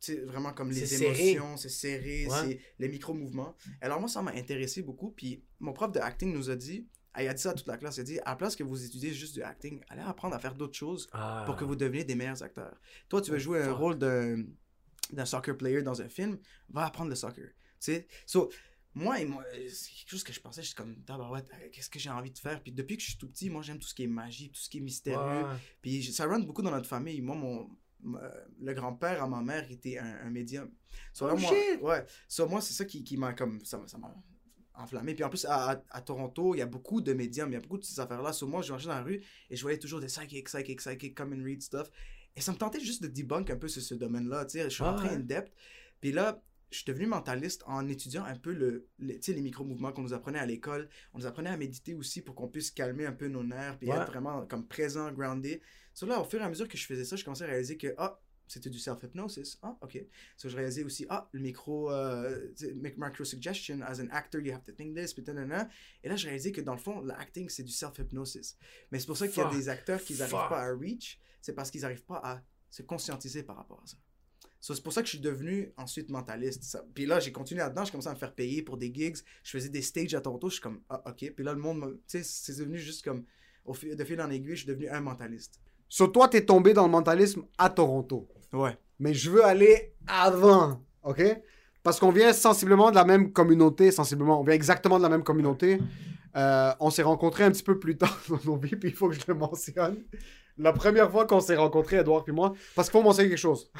sais, 0.00 0.16
vraiment 0.22 0.52
comme 0.52 0.70
les 0.70 0.84
C'est 0.84 1.02
émotions, 1.04 1.56
c'est 1.56 1.68
serré, 1.70 2.26
Ouais. 2.26 2.36
c'est 2.42 2.60
les 2.78 2.88
micro-mouvements. 2.88 3.54
Alors 3.80 4.00
moi, 4.00 4.08
ça 4.08 4.20
m'a 4.20 4.32
intéressé 4.32 4.82
beaucoup. 4.82 5.10
Puis 5.12 5.44
mon 5.60 5.72
prof 5.72 5.92
de 5.92 6.00
acting 6.00 6.32
nous 6.32 6.50
a 6.50 6.56
dit, 6.56 6.88
il 7.22 7.28
a 7.28 7.34
dit 7.34 7.42
ça 7.42 7.50
à 7.50 7.54
toute 7.54 7.66
la 7.66 7.76
classe, 7.76 7.96
il 7.98 8.00
a 8.00 8.04
dit, 8.04 8.18
à 8.20 8.30
la 8.30 8.36
place 8.36 8.56
que 8.56 8.62
vous 8.64 8.84
étudiez 8.84 9.12
juste 9.12 9.34
du 9.34 9.42
acting, 9.42 9.80
allez 9.88 10.02
apprendre 10.02 10.34
à 10.34 10.38
faire 10.38 10.54
d'autres 10.54 10.74
choses 10.76 11.08
Ah. 11.12 11.42
pour 11.46 11.56
que 11.56 11.64
vous 11.64 11.76
deveniez 11.76 12.04
des 12.04 12.14
meilleurs 12.14 12.42
acteurs. 12.42 12.76
Toi, 13.08 13.20
tu 13.22 13.30
veux 13.30 13.36
Oh, 13.36 13.40
jouer 13.40 13.62
un 13.62 13.72
rôle 13.72 13.98
d'un 13.98 15.24
soccer 15.24 15.56
player 15.56 15.82
dans 15.82 16.00
un 16.02 16.08
film, 16.08 16.38
va 16.68 16.86
apprendre 16.86 17.10
le 17.10 17.16
soccer. 17.16 17.48
Tu 17.48 17.92
sais? 17.92 18.06
So, 18.26 18.50
moi, 18.94 19.20
et 19.20 19.24
moi, 19.26 19.44
c'est 19.52 19.90
quelque 19.90 20.08
chose 20.10 20.24
que 20.24 20.32
je 20.32 20.40
pensais, 20.40 20.62
j'étais 20.62 20.76
comme, 20.76 20.96
tabarouette, 21.04 21.48
euh, 21.52 21.68
qu'est-ce 21.72 21.90
que 21.90 21.98
j'ai 21.98 22.10
envie 22.10 22.30
de 22.30 22.38
faire? 22.38 22.62
Puis 22.62 22.72
depuis 22.72 22.96
que 22.96 23.02
je 23.02 23.08
suis 23.10 23.18
tout 23.18 23.28
petit, 23.28 23.50
moi, 23.50 23.60
j'aime 23.62 23.78
tout 23.78 23.88
ce 23.88 23.94
qui 23.94 24.04
est 24.04 24.08
magie, 24.08 24.50
tout 24.50 24.60
ce 24.60 24.68
qui 24.70 24.78
est 24.78 24.80
mystérieux. 24.80 25.42
Ouais. 25.44 25.56
Puis 25.82 26.02
ça 26.12 26.26
rentre 26.26 26.46
beaucoup 26.46 26.62
dans 26.62 26.70
notre 26.70 26.88
famille. 26.88 27.20
Moi, 27.20 27.34
mon, 27.36 27.68
le 28.60 28.72
grand-père 28.72 29.22
à 29.22 29.28
ma 29.28 29.42
mère 29.42 29.68
était 29.70 29.98
un, 29.98 30.26
un 30.26 30.30
médium. 30.30 30.70
So, 31.12 31.26
là, 31.26 31.34
Oh, 31.36 31.40
moi, 31.40 31.50
shit! 31.52 31.80
Ouais. 31.82 32.04
So, 32.28 32.46
moi, 32.48 32.60
c'est 32.60 32.72
ça 32.74 32.84
qui, 32.84 33.02
qui 33.02 33.16
m'a 33.16 33.32
comme. 33.34 33.64
Ça 33.64 33.82
ça 33.86 33.98
m'a 33.98 34.14
enflammé. 34.74 35.14
Puis 35.14 35.24
en 35.24 35.28
plus, 35.28 35.44
à, 35.46 35.70
à- 35.72 35.82
à 35.90 36.00
Toronto, 36.00 36.54
il 36.54 36.58
y 36.58 36.62
a 36.62 36.66
beaucoup 36.66 37.00
de 37.00 37.12
médiums, 37.12 37.50
il 37.50 37.54
y 37.54 37.56
a 37.56 37.60
beaucoup 37.60 37.78
de 37.78 37.84
ces 37.84 38.00
affaires-là. 38.00 38.32
So, 38.32 38.46
moi, 38.46 38.62
je 38.62 38.72
marchais 38.72 38.88
dans 38.88 38.94
la 38.94 39.02
rue 39.02 39.20
et 39.50 39.56
je 39.56 39.62
voyais 39.62 39.78
toujours 39.78 40.00
des 40.00 40.06
psychics, 40.08 40.46
psychics, 40.46 40.78
psychics, 40.78 41.14
come 41.14 41.32
and 41.32 41.44
read 41.44 41.62
stuff. 41.62 41.90
Et 42.36 42.40
ça 42.40 42.52
me 42.52 42.56
tentait 42.56 42.80
juste 42.80 43.02
de 43.02 43.08
debunk 43.08 43.50
un 43.50 43.56
peu 43.56 43.68
ce, 43.68 43.80
ce 43.80 43.94
domaine-là. 43.94 44.46
Je 44.52 44.68
suis 44.68 44.82
Ah 44.84 44.90
rentré 44.90 45.08
ouais. 45.08 45.14
in 45.14 45.20
depth. 45.20 45.52
Puis 46.00 46.10
là, 46.12 46.42
je 46.70 46.78
suis 46.78 46.86
devenu 46.86 47.06
mentaliste 47.06 47.62
en 47.66 47.86
étudiant 47.88 48.24
un 48.24 48.34
peu 48.36 48.52
le, 48.52 48.88
le- 48.98 49.18
les 49.26 49.40
micro-mouvements 49.40 49.92
qu'on 49.92 50.02
nous 50.02 50.12
apprenait 50.14 50.40
à 50.40 50.46
l'école. 50.46 50.88
On 51.12 51.18
nous 51.18 51.26
apprenait 51.26 51.50
à 51.50 51.56
méditer 51.56 51.94
aussi 51.94 52.20
pour 52.22 52.34
qu'on 52.34 52.48
puisse 52.48 52.72
calmer 52.72 53.06
un 53.06 53.12
peu 53.12 53.28
nos 53.28 53.44
nerfs 53.44 53.78
puis 53.78 53.88
Ouais. 53.88 53.96
être 53.96 54.06
vraiment 54.10 54.44
comme 54.46 54.66
présent, 54.66 55.12
grounded. 55.12 55.60
So 55.92 56.06
là, 56.06 56.20
au 56.20 56.24
fur 56.24 56.40
et 56.40 56.44
à 56.44 56.48
mesure 56.48 56.66
que 56.66 56.76
je 56.76 56.84
faisais 56.84 57.04
ça, 57.04 57.14
je 57.14 57.24
commençais 57.24 57.44
à 57.44 57.46
réaliser 57.46 57.76
que, 57.76 57.94
ah, 57.98 58.18
c'était 58.46 58.70
du 58.70 58.78
self-hypnosis. 58.78 59.58
Ah, 59.62 59.76
ok. 59.80 60.04
So 60.36 60.48
je 60.48 60.56
réalisais 60.56 60.84
aussi, 60.84 61.06
ah, 61.08 61.28
le 61.32 61.40
micro, 61.40 61.90
euh, 61.90 62.48
micro-suggestion, 62.96 63.80
as 63.82 64.00
an 64.00 64.08
actor, 64.10 64.40
you 64.40 64.52
have 64.52 64.64
to 64.64 64.72
think 64.72 64.96
this, 64.96 65.14
puis. 65.14 65.24
Et 65.26 66.08
là, 66.08 66.16
j'ai 66.16 66.28
réalisé 66.28 66.52
que 66.52 66.60
dans 66.60 66.74
le 66.74 66.78
fond, 66.78 67.00
l'acting, 67.00 67.48
c'est 67.48 67.62
du 67.62 67.72
self-hypnosis. 67.72 68.56
Mais 68.90 68.98
c'est 68.98 69.06
pour 69.06 69.16
ça 69.16 69.28
qu'il 69.28 69.42
y 69.42 69.46
a 69.46 69.50
des 69.50 69.68
acteurs 69.68 70.02
qui 70.02 70.14
n'arrivent 70.14 70.48
pas 70.48 70.62
à 70.62 70.74
reach, 70.74 71.20
c'est 71.40 71.54
parce 71.54 71.70
qu'ils 71.70 71.82
n'arrivent 71.82 72.04
pas 72.04 72.20
à 72.22 72.42
se 72.70 72.82
conscientiser 72.82 73.42
par 73.42 73.56
rapport 73.56 73.80
à 73.82 73.86
ça. 73.86 73.96
So, 74.60 74.74
c'est 74.74 74.82
pour 74.82 74.94
ça 74.94 75.02
que 75.02 75.06
je 75.06 75.16
suis 75.16 75.20
devenu 75.20 75.72
ensuite 75.76 76.08
mentaliste. 76.08 76.62
Ça. 76.64 76.82
Puis 76.94 77.04
là, 77.04 77.20
j'ai 77.20 77.32
continué 77.32 77.60
là-dedans, 77.60 77.84
je 77.84 77.92
commençais 77.92 78.08
à 78.08 78.14
me 78.14 78.18
faire 78.18 78.34
payer 78.34 78.62
pour 78.62 78.78
des 78.78 78.92
gigs. 78.92 79.18
Je 79.42 79.50
faisais 79.50 79.68
des 79.68 79.82
stages 79.82 80.14
à 80.14 80.22
Toronto, 80.22 80.48
je 80.48 80.54
suis 80.54 80.62
comme, 80.62 80.80
ah, 80.88 81.02
ok. 81.06 81.32
Puis 81.34 81.44
là, 81.44 81.52
le 81.52 81.58
monde, 81.58 82.00
tu 82.08 82.18
sais, 82.18 82.22
c'est 82.22 82.56
devenu 82.58 82.78
juste 82.78 83.04
comme, 83.04 83.26
au 83.66 83.74
fil, 83.74 83.94
de 83.94 84.04
fil 84.04 84.18
en 84.22 84.30
aiguille, 84.30 84.56
je 84.56 84.62
suis 84.62 84.66
devenu 84.66 84.88
un 84.88 85.02
mentaliste. 85.02 85.60
Sur 85.88 86.12
toi, 86.12 86.28
t'es 86.28 86.44
tombé 86.44 86.72
dans 86.72 86.84
le 86.84 86.90
mentalisme 86.90 87.42
à 87.58 87.70
Toronto. 87.70 88.28
Ouais. 88.52 88.76
Mais 88.98 89.14
je 89.14 89.30
veux 89.30 89.44
aller 89.44 89.94
avant, 90.06 90.80
ok? 91.02 91.22
Parce 91.82 92.00
qu'on 92.00 92.10
vient 92.10 92.32
sensiblement 92.32 92.90
de 92.90 92.96
la 92.96 93.04
même 93.04 93.32
communauté, 93.32 93.90
sensiblement, 93.90 94.40
on 94.40 94.44
vient 94.44 94.54
exactement 94.54 94.98
de 94.98 95.02
la 95.02 95.10
même 95.10 95.22
communauté. 95.22 95.80
Euh, 96.36 96.72
on 96.80 96.90
s'est 96.90 97.02
rencontrés 97.02 97.44
un 97.44 97.50
petit 97.50 97.62
peu 97.62 97.78
plus 97.78 97.96
tard 97.96 98.18
dans 98.28 98.40
nos 98.44 98.56
vies, 98.56 98.76
puis 98.76 98.88
il 98.88 98.94
faut 98.94 99.08
que 99.08 99.14
je 99.14 99.20
le 99.28 99.34
mentionne. 99.34 100.02
La 100.56 100.72
première 100.72 101.10
fois 101.10 101.26
qu'on 101.26 101.40
s'est 101.40 101.56
rencontrés, 101.56 101.96
Edouard 101.96 102.24
puis 102.24 102.32
moi, 102.32 102.52
parce 102.74 102.88
qu'il 102.88 102.98
faut 102.98 103.04
mentionner 103.04 103.28
quelque 103.28 103.38
chose. 103.38 103.70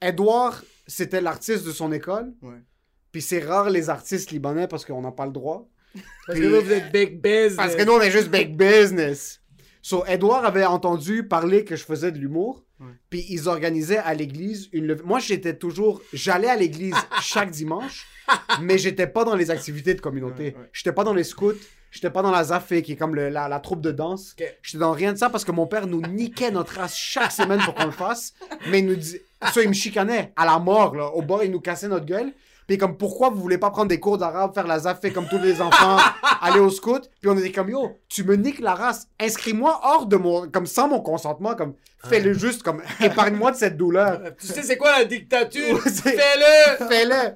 Edouard, 0.00 0.62
c'était 0.86 1.20
l'artiste 1.20 1.66
de 1.66 1.72
son 1.72 1.92
école. 1.92 2.32
Ouais. 2.42 2.62
Puis 3.12 3.22
c'est 3.22 3.40
rare 3.40 3.70
les 3.70 3.90
artistes 3.90 4.30
libanais 4.30 4.66
parce 4.66 4.84
qu'on 4.84 5.02
n'a 5.02 5.12
pas 5.12 5.26
le 5.26 5.32
droit. 5.32 5.68
Parce 6.26 6.38
que 6.38 6.44
là, 6.44 6.60
vous 6.60 6.72
êtes 6.72 6.90
big 6.90 7.20
business. 7.20 7.56
Parce 7.56 7.76
que 7.76 7.82
nous, 7.82 7.92
on 7.92 8.00
est 8.00 8.10
juste 8.10 8.30
big 8.30 8.56
business. 8.56 9.41
So, 9.82 10.04
Edouard 10.06 10.44
avait 10.44 10.64
entendu 10.64 11.24
parler 11.26 11.64
que 11.64 11.74
je 11.76 11.84
faisais 11.84 12.12
de 12.12 12.18
l'humour. 12.18 12.64
Puis 13.10 13.24
ils 13.28 13.48
organisaient 13.48 13.98
à 13.98 14.12
l'église 14.14 14.68
une 14.72 14.86
levée. 14.86 15.02
Moi, 15.04 15.20
j'étais 15.20 15.54
toujours. 15.54 16.00
J'allais 16.12 16.48
à 16.48 16.56
l'église 16.56 16.94
chaque 17.22 17.50
dimanche, 17.50 18.06
mais 18.60 18.76
j'étais 18.78 19.06
pas 19.06 19.24
dans 19.24 19.36
les 19.36 19.50
activités 19.52 19.94
de 19.94 20.00
communauté. 20.00 20.56
J'étais 20.72 20.92
pas 20.92 21.04
dans 21.04 21.14
les 21.14 21.22
scouts. 21.24 21.52
J'étais 21.92 22.10
pas 22.10 22.22
dans 22.22 22.30
la 22.32 22.42
ZAFE, 22.42 22.80
qui 22.82 22.92
est 22.92 22.96
comme 22.96 23.14
le- 23.14 23.28
la, 23.28 23.48
la 23.48 23.60
troupe 23.60 23.82
de 23.82 23.92
danse. 23.92 24.34
Ok. 24.40 24.46
J'étais 24.62 24.78
dans 24.78 24.92
rien 24.92 25.12
de 25.12 25.18
ça 25.18 25.28
parce 25.30 25.44
que 25.44 25.52
mon 25.52 25.66
père 25.66 25.86
nous 25.86 26.00
niquait 26.00 26.50
notre 26.50 26.76
race 26.76 26.96
chaque 26.96 27.30
semaine 27.32 27.60
pour 27.60 27.74
qu'on 27.74 27.84
le 27.86 27.90
fasse. 27.92 28.32
Mais 28.70 28.78
il 28.80 28.86
nous 28.86 28.96
dit. 28.96 29.18
Ça, 29.52 29.62
il 29.62 29.68
me 29.68 29.74
chicanait 29.74 30.32
à 30.36 30.44
la 30.46 30.58
mort, 30.58 30.96
là. 30.96 31.08
Au 31.08 31.22
bord, 31.22 31.44
il 31.44 31.50
nous 31.50 31.60
cassait 31.60 31.88
notre 31.88 32.06
gueule. 32.06 32.32
Puis 32.66 32.78
comme, 32.78 32.96
pourquoi 32.96 33.30
vous 33.30 33.40
voulez 33.40 33.58
pas 33.58 33.70
prendre 33.70 33.88
des 33.88 34.00
cours 34.00 34.18
d'arabe, 34.18 34.54
faire 34.54 34.66
la 34.66 34.78
ZAFE 34.78 35.12
comme 35.12 35.26
tous 35.28 35.38
les 35.38 35.60
enfants, 35.60 35.96
aller 36.40 36.60
au 36.60 36.70
scout? 36.70 37.10
Puis 37.20 37.30
on 37.30 37.36
était 37.36 37.52
comme, 37.52 37.70
yo, 37.70 37.90
tu 38.08 38.24
me 38.24 38.36
niques 38.36 38.60
la 38.60 38.74
race. 38.74 39.08
Inscris-moi 39.20 39.80
hors 39.82 40.06
de 40.06 40.16
mon. 40.16 40.48
Comme 40.48 40.66
sans 40.66 40.88
mon 40.88 41.00
consentement, 41.00 41.54
comme, 41.54 41.74
fais-le 42.04 42.32
juste, 42.32 42.62
comme, 42.62 42.82
épargne-moi 43.00 43.52
de 43.52 43.56
cette 43.56 43.76
douleur. 43.76 44.20
Euh, 44.24 44.30
Tu 44.38 44.46
sais, 44.46 44.62
c'est 44.62 44.76
quoi 44.76 44.98
la 44.98 45.04
dictature? 45.04 45.80
Fais-le! 45.80 46.86
Fais-le! 46.88 47.34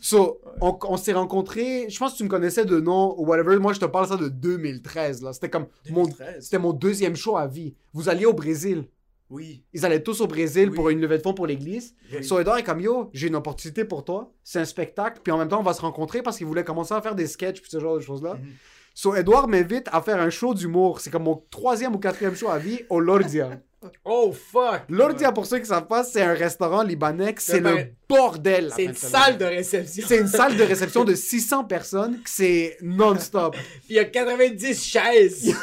So, 0.00 0.40
on, 0.60 0.78
on 0.82 0.96
s'est 0.96 1.14
rencontrés, 1.14 1.86
je 1.88 1.98
pense 1.98 2.12
que 2.12 2.18
tu 2.18 2.24
me 2.24 2.28
connaissais 2.28 2.64
de 2.64 2.78
nom 2.78 3.18
ou 3.18 3.26
whatever. 3.26 3.58
Moi, 3.58 3.72
je 3.72 3.80
te 3.80 3.86
parle 3.86 4.06
ça 4.06 4.16
de 4.16 4.28
2013, 4.28 5.22
là. 5.22 5.32
C'était 5.32 5.50
comme 5.50 5.66
mon, 5.90 6.04
2013. 6.04 6.44
c'était 6.44 6.58
mon 6.58 6.72
deuxième 6.72 7.16
show 7.16 7.36
à 7.36 7.46
vie. 7.48 7.74
Vous 7.92 8.08
alliez 8.08 8.26
au 8.26 8.32
Brésil. 8.34 8.84
Oui. 9.28 9.64
Ils 9.72 9.84
allaient 9.84 10.02
tous 10.02 10.20
au 10.20 10.26
Brésil 10.26 10.68
Oui. 10.70 10.74
pour 10.76 10.88
une 10.90 11.00
levée 11.00 11.18
de 11.18 11.22
fonds 11.22 11.34
pour 11.34 11.46
l'église. 11.46 11.94
Oui. 12.12 12.22
So, 12.24 12.38
Edouard 12.38 12.58
est 12.58 12.62
comme, 12.62 12.80
yo, 12.80 13.10
j'ai 13.12 13.26
une 13.26 13.34
opportunité 13.36 13.84
pour 13.84 14.04
toi. 14.04 14.32
C'est 14.44 14.60
un 14.60 14.64
spectacle. 14.64 15.20
Puis 15.24 15.32
en 15.32 15.38
même 15.38 15.48
temps, 15.48 15.60
on 15.60 15.64
va 15.64 15.72
se 15.74 15.80
rencontrer 15.80 16.22
parce 16.22 16.36
qu'il 16.38 16.46
voulait 16.46 16.64
commencer 16.64 16.94
à 16.94 17.02
faire 17.02 17.14
des 17.14 17.26
sketchs 17.26 17.60
puis 17.60 17.70
ce 17.70 17.80
genre 17.80 17.96
de 17.96 18.00
choses-là. 18.00 18.34
Mhm. 18.34 18.50
So, 18.94 19.14
Edouard 19.14 19.46
m'invite 19.48 19.88
à 19.92 20.00
faire 20.00 20.20
un 20.20 20.30
show 20.30 20.54
d'humour. 20.54 21.00
C'est 21.00 21.10
comme 21.10 21.24
mon 21.24 21.42
troisième 21.50 21.94
ou 21.94 21.98
quatrième 21.98 22.34
show 22.34 22.48
à 22.48 22.58
vie 22.58 22.80
au 22.88 23.00
Lordia. 23.00 23.50
Oh, 24.04 24.32
fuck! 24.32 24.80
Lordia, 24.88 25.30
pour 25.30 25.46
ceux 25.46 25.60
qui 25.60 25.66
savent 25.66 25.86
pas, 25.86 26.02
c'est 26.02 26.22
un 26.22 26.32
restaurant 26.34 26.82
libanais 26.82 27.32
c'est 27.38 27.60
Ben, 27.60 27.76
le 27.76 27.84
bordel. 28.08 28.68
la 28.68 28.74
C'est 28.74 28.84
une 28.84 28.94
salle 28.94 29.38
de 29.38 29.44
réception. 29.44 30.04
C'est 30.08 30.18
une 30.18 30.26
salle 30.26 30.56
de 30.56 30.62
réception 30.64 31.04
de 31.04 31.14
600 31.14 31.64
personnes 31.64 32.14
que 32.20 32.28
c'est 32.28 32.78
non-stop. 32.82 33.54
Puis 33.54 33.90
il 33.90 33.96
y 33.96 33.98
a 34.00 34.04
90 34.06 34.82
chaises. 34.82 35.54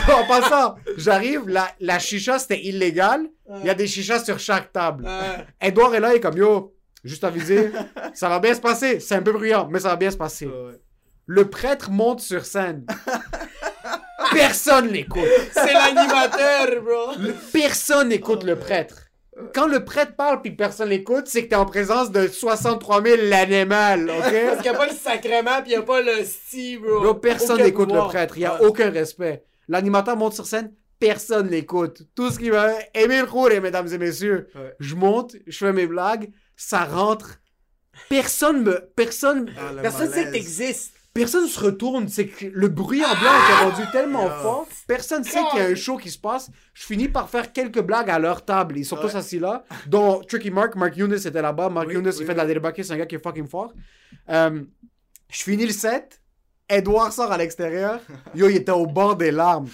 En 0.12 0.26
passant, 0.26 0.76
j'arrive, 0.96 1.48
la, 1.48 1.68
la 1.80 1.98
chicha 1.98 2.38
c'était 2.38 2.60
illégal. 2.62 3.26
Il 3.60 3.66
y 3.66 3.70
a 3.70 3.74
des 3.74 3.86
chichas 3.86 4.24
sur 4.24 4.38
chaque 4.38 4.72
table. 4.72 5.06
Edouard 5.60 5.94
est 5.94 6.00
là, 6.00 6.12
il 6.12 6.16
est 6.16 6.20
comme 6.20 6.36
yo, 6.36 6.74
juste 7.04 7.24
aviser, 7.24 7.70
ça 8.14 8.28
va 8.28 8.38
bien 8.40 8.54
se 8.54 8.60
passer. 8.60 9.00
C'est 9.00 9.14
un 9.16 9.22
peu 9.22 9.32
bruyant, 9.32 9.68
mais 9.70 9.80
ça 9.80 9.88
va 9.90 9.96
bien 9.96 10.10
se 10.10 10.16
passer. 10.16 10.46
Ouais. 10.46 10.78
Le 11.26 11.48
prêtre 11.48 11.90
monte 11.90 12.20
sur 12.20 12.44
scène. 12.44 12.84
Personne 14.32 14.88
l'écoute. 14.88 15.22
c'est 15.52 15.72
l'animateur, 15.72 16.82
bro. 16.82 17.12
Le- 17.18 17.34
Personne 17.52 18.08
n'écoute 18.08 18.42
le 18.44 18.56
prêtre. 18.56 18.96
Quand 19.52 19.66
le 19.66 19.84
prêtre 19.84 20.14
parle 20.16 20.40
puis 20.42 20.52
personne 20.52 20.88
l'écoute, 20.90 21.24
c'est 21.26 21.44
que 21.44 21.48
t'es 21.50 21.56
en 21.56 21.66
présence 21.66 22.10
de 22.12 22.28
63 22.28 23.02
000 23.02 23.16
l'animal, 23.24 24.06
Parce 24.20 24.28
ok? 24.28 24.62
qu'il 24.62 24.62
n'y 24.62 24.68
a 24.68 24.74
pas 24.78 24.86
le 24.86 24.92
sacrement, 24.94 25.62
puis 25.62 25.72
il 25.72 25.76
n'y 25.76 25.82
a 25.82 25.82
pas 25.82 26.00
le 26.02 26.24
sti, 26.24 26.76
bro. 26.78 27.00
Bro, 27.00 27.14
personne 27.14 27.60
n'écoute 27.62 27.92
le 27.92 27.98
prêtre. 28.08 28.34
Il 28.36 28.40
n'y 28.40 28.46
a 28.46 28.54
Ouais. 28.60 28.66
aucun 28.66 28.90
respect. 28.90 29.42
L'animateur 29.68 30.16
monte 30.16 30.34
sur 30.34 30.46
scène, 30.46 30.72
personne 30.98 31.48
l'écoute. 31.48 32.02
Tout 32.14 32.30
ce 32.30 32.38
qui 32.38 32.50
va... 32.50 32.70
Émile 32.94 33.26
Khouré, 33.26 33.60
mesdames 33.60 33.88
et 33.92 33.98
messieurs. 33.98 34.48
Ouais. 34.54 34.74
Je 34.80 34.94
monte, 34.94 35.36
je 35.46 35.56
fais 35.58 35.72
mes 35.72 35.86
blagues, 35.86 36.30
ça 36.56 36.84
rentre. 36.84 37.40
Personne 38.08 38.62
me... 38.62 38.80
Personne... 38.96 39.50
Ah, 39.58 39.72
le 39.72 39.82
Personne 39.82 40.10
sait 40.10 40.26
que 40.26 40.32
t'existes. 40.32 40.94
Personne 41.14 41.46
se 41.46 41.60
retourne. 41.60 42.08
C'est 42.08 42.26
que 42.26 42.46
le 42.46 42.66
bruit 42.66 43.04
en 43.04 43.14
blanc 43.14 43.30
est 43.50 43.64
rendu 43.70 43.82
tellement 43.92 44.26
Ah. 44.28 44.40
fort. 44.42 44.68
Personne 44.88 45.22
sait 45.22 45.38
qu'il 45.50 45.60
y 45.60 45.62
a 45.62 45.66
un 45.66 45.74
show 45.76 45.96
qui 45.96 46.10
se 46.10 46.18
passe. 46.18 46.50
Je 46.72 46.84
finis 46.84 47.08
par 47.08 47.30
faire 47.30 47.52
quelques 47.52 47.80
blagues 47.80 48.10
à 48.10 48.18
leur 48.18 48.44
table. 48.44 48.76
Ils 48.78 48.84
sont 48.84 48.96
tous 48.96 49.12
Ouais. 49.12 49.16
assis 49.16 49.38
là. 49.38 49.64
Dont 49.86 50.20
Tricky 50.22 50.50
Mark, 50.50 50.74
Mark 50.74 50.96
Younes 50.96 51.12
était 51.14 51.40
là-bas. 51.40 51.68
Mark 51.68 51.86
Oui, 51.86 51.94
Younes, 51.94 52.08
oui, 52.08 52.16
il 52.18 52.26
fait 52.26 52.32
de 52.32 52.38
la 52.38 52.46
débâquée. 52.46 52.82
C'est 52.82 52.94
un 52.94 52.96
gars 52.96 53.06
qui 53.06 53.14
est 53.14 53.22
fucking 53.22 53.46
fort. 53.46 53.72
Euh, 54.28 54.64
je 55.30 55.42
finis 55.44 55.66
le 55.66 55.72
set. 55.72 56.20
Edouard 56.68 57.12
sort 57.12 57.30
à 57.30 57.36
l'extérieur. 57.38 58.00
Yo, 58.34 58.48
il 58.48 58.56
était 58.56 58.72
au 58.72 58.86
bord 58.86 59.16
des 59.16 59.30
larmes. 59.30 59.68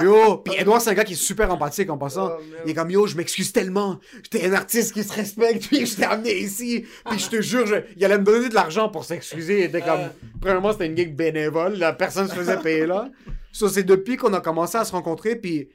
Yo, 0.00 0.38
puis 0.38 0.54
Edouard, 0.58 0.80
c'est 0.80 0.90
un 0.90 0.94
gars 0.94 1.04
qui 1.04 1.12
est 1.12 1.16
super 1.16 1.50
empathique 1.52 1.90
en 1.90 1.98
passant. 1.98 2.30
Oh, 2.38 2.42
il 2.64 2.70
est 2.70 2.74
comme 2.74 2.90
yo, 2.90 3.06
je 3.06 3.16
m'excuse 3.16 3.52
tellement. 3.52 3.98
J'étais 4.22 4.46
un 4.48 4.52
artiste 4.54 4.92
qui 4.94 5.04
se 5.04 5.12
respecte, 5.12 5.66
puis 5.68 5.86
je 5.86 5.96
t'ai 5.96 6.04
amené 6.04 6.36
ici. 6.38 6.84
Puis 7.08 7.18
je 7.18 7.28
te 7.28 7.40
jure, 7.42 7.66
je- 7.66 7.76
il 7.96 8.04
allait 8.04 8.18
me 8.18 8.24
donner 8.24 8.48
de 8.48 8.54
l'argent 8.54 8.88
pour 8.88 9.04
s'excuser. 9.04 9.58
Il 9.60 9.64
était 9.64 9.82
comme. 9.82 10.00
Premièrement, 10.40 10.72
c'était 10.72 10.86
une 10.86 10.96
gig 10.96 11.14
bénévole. 11.14 11.74
La 11.74 11.92
personne 11.92 12.28
se 12.28 12.34
faisait 12.34 12.58
payer 12.58 12.86
là. 12.86 13.08
So, 13.52 13.68
c'est 13.68 13.82
depuis 13.82 14.16
qu'on 14.16 14.32
a 14.32 14.40
commencé 14.40 14.78
à 14.78 14.84
se 14.84 14.92
rencontrer. 14.92 15.36
Puis 15.36 15.68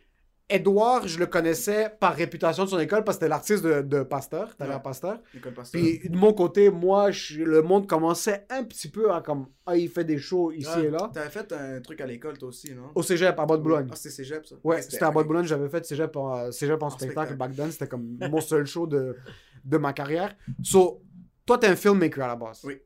Edouard, 0.48 1.08
je 1.08 1.18
le 1.18 1.26
connaissais 1.26 1.90
par 2.00 2.14
réputation 2.14 2.66
de 2.66 2.70
son 2.70 2.78
école 2.80 3.04
parce 3.04 3.18
que 3.18 3.22
c'était 3.24 3.30
l'artiste 3.30 3.64
de, 3.64 3.82
de 3.82 4.04
Pasteur. 4.04 4.56
Ouais. 4.60 4.68
Pasteur. 4.84 5.20
École 5.36 5.54
Pasteur. 5.56 5.82
Puis 5.82 6.08
de 6.08 6.16
mon 6.16 6.34
côté, 6.34 6.70
moi, 6.70 7.10
je- 7.10 7.42
le 7.42 7.64
monde 7.64 7.88
commençait 7.88 8.46
un 8.52 8.64
petit 8.64 8.90
peu 8.90 9.12
à 9.12 9.22
comme. 9.22 9.48
Ah, 9.66 9.76
il 9.76 9.90
fait 9.90 10.04
des 10.04 10.20
shows 10.20 10.52
ici 10.52 10.70
Ouais. 10.70 10.86
et 10.86 10.90
là. 10.92 11.10
T'avais 11.12 11.32
fait 11.32 11.52
un 11.52 11.82
truc 11.82 12.00
à 12.00 12.06
l'école, 12.06 12.38
toi 12.38 12.50
aussi, 12.50 12.76
non? 12.76 12.92
Au 12.94 13.02
cégep, 13.02 13.40
à 13.40 13.46
Bas-de-Boulogne. 13.48 13.88
Ah, 13.92 13.96
c'était 13.96 14.12
cégep, 14.16 14.46
ça? 14.46 14.56
Ouais, 14.64 14.84
c'était 14.84 15.04
à. 15.04 15.10
Bas-de-Boulogne, 15.10 15.46
j'avais 15.48 15.68
fait 15.68 15.84
cégep 15.84 16.16
en, 16.16 16.52
cégep 16.52 16.82
en 16.84 16.88
En 16.88 16.90
spectacle, 16.92 17.28
spectacle. 17.30 17.38
back 17.38 17.56
then. 17.56 17.72
C'était 17.72 17.88
comme 17.88 18.18
mon 18.30 18.40
seul 18.40 18.68
show 18.68 18.86
de, 18.86 19.16
de 19.64 19.78
ma 19.78 19.94
carrière. 19.94 20.36
So, 20.62 21.02
toi, 21.48 21.58
t'es 21.58 21.68
un 21.68 21.76
filmmaker 21.76 22.24
à 22.24 22.28
la 22.28 22.36
base. 22.36 22.62
Oui. 22.64 22.80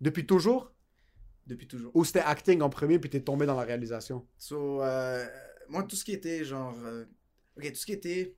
Depuis 0.00 0.24
toujours? 0.26 0.70
Depuis 1.44 1.66
toujours. 1.66 1.90
Ou 1.94 2.04
c'était 2.04 2.20
acting 2.20 2.60
en 2.60 2.68
premier 2.68 2.98
puis 3.00 3.10
t'es 3.10 3.20
tombé 3.20 3.46
dans 3.46 3.56
la 3.56 3.62
réalisation? 3.64 4.24
So, 4.36 4.80
euh, 4.82 5.24
moi, 5.68 5.82
tout 5.84 5.96
ce 5.96 6.04
qui 6.04 6.12
était 6.12 6.44
genre. 6.44 6.78
euh, 6.84 7.04
ok, 7.56 7.68
tout 7.72 7.78
ce 7.78 7.86
qui 7.86 7.92
était. 7.92 8.34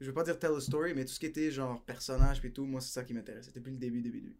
Je 0.00 0.06
veux 0.06 0.12
pas 0.14 0.24
dire 0.24 0.38
tell 0.38 0.52
a 0.54 0.60
story, 0.60 0.92
mais 0.94 1.04
tout 1.04 1.12
ce 1.12 1.20
qui 1.20 1.26
était 1.26 1.50
genre 1.50 1.84
personnage 1.84 2.40
puis 2.40 2.52
tout, 2.52 2.66
moi, 2.66 2.80
c'est 2.80 2.92
ça 2.92 3.04
qui 3.04 3.14
m'intéressait 3.14 3.52
depuis 3.52 3.70
le 3.72 3.78
début, 3.78 4.02
début, 4.02 4.20
début. 4.20 4.38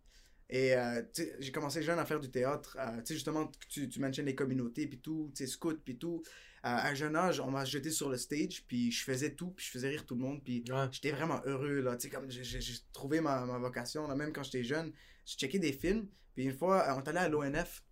Et 0.50 0.74
euh, 0.76 1.02
j'ai 1.38 1.52
commencé 1.52 1.82
jeune 1.82 1.98
à 1.98 2.04
faire 2.04 2.20
du 2.20 2.30
théâtre. 2.30 2.76
euh, 2.78 2.98
tu 2.98 3.06
sais, 3.06 3.14
justement, 3.14 3.50
tu, 3.68 3.88
tu 3.88 4.00
mentionnes 4.00 4.26
les 4.26 4.34
communautés 4.34 4.86
puis 4.86 4.98
tout, 4.98 5.30
tu 5.34 5.44
sais, 5.44 5.50
scout 5.50 5.80
puis 5.84 5.96
tout. 5.96 6.22
Euh, 6.26 6.68
à 6.68 6.88
un 6.88 6.94
jeune 6.94 7.16
âge, 7.16 7.40
on 7.40 7.50
m'a 7.50 7.64
jeté 7.64 7.90
sur 7.90 8.10
le 8.10 8.16
stage 8.18 8.64
puis 8.66 8.90
je 8.92 9.04
faisais 9.04 9.34
tout 9.34 9.50
puis 9.52 9.64
je 9.66 9.70
faisais 9.70 9.88
rire 9.88 10.04
tout 10.06 10.14
le 10.14 10.20
monde 10.22 10.42
puis 10.44 10.64
Ouais. 10.70 10.86
j'étais 10.90 11.10
vraiment 11.12 11.40
heureux 11.44 11.80
là 11.82 11.94
tu 11.96 12.08
sais 12.08 12.10
comme 12.14 12.30
j'ai- 12.30 12.60
trouvé 12.92 13.20
ma, 13.20 13.44
ma 13.44 13.58
vocation 13.58 14.08
là 14.08 14.14
même 14.14 14.32
quand 14.32 14.42
j'étais 14.42 14.64
jeune 14.64 14.90
je 15.26 15.36
checkais 15.36 15.58
des 15.58 15.72
films. 15.72 16.08
Puis 16.34 16.44
une 16.44 16.52
fois, 16.56 16.94
on 16.96 17.02
est 17.02 17.08
allé 17.08 17.18
à 17.18 17.28
l'ONF. 17.28 17.82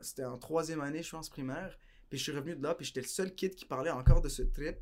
C'était 0.00 0.24
en 0.24 0.38
troisième 0.38 0.80
année, 0.80 1.02
je 1.02 1.10
pense, 1.10 1.28
primaire. 1.28 1.78
Puis 2.12 2.18
je 2.18 2.24
suis 2.24 2.32
revenu 2.32 2.54
de 2.56 2.62
là, 2.62 2.74
puis 2.74 2.84
j'étais 2.84 3.00
le 3.00 3.06
seul 3.06 3.34
kid 3.34 3.54
qui 3.54 3.64
parlait 3.64 3.88
encore 3.90 4.20
de 4.20 4.28
ce 4.28 4.42
trip 4.42 4.76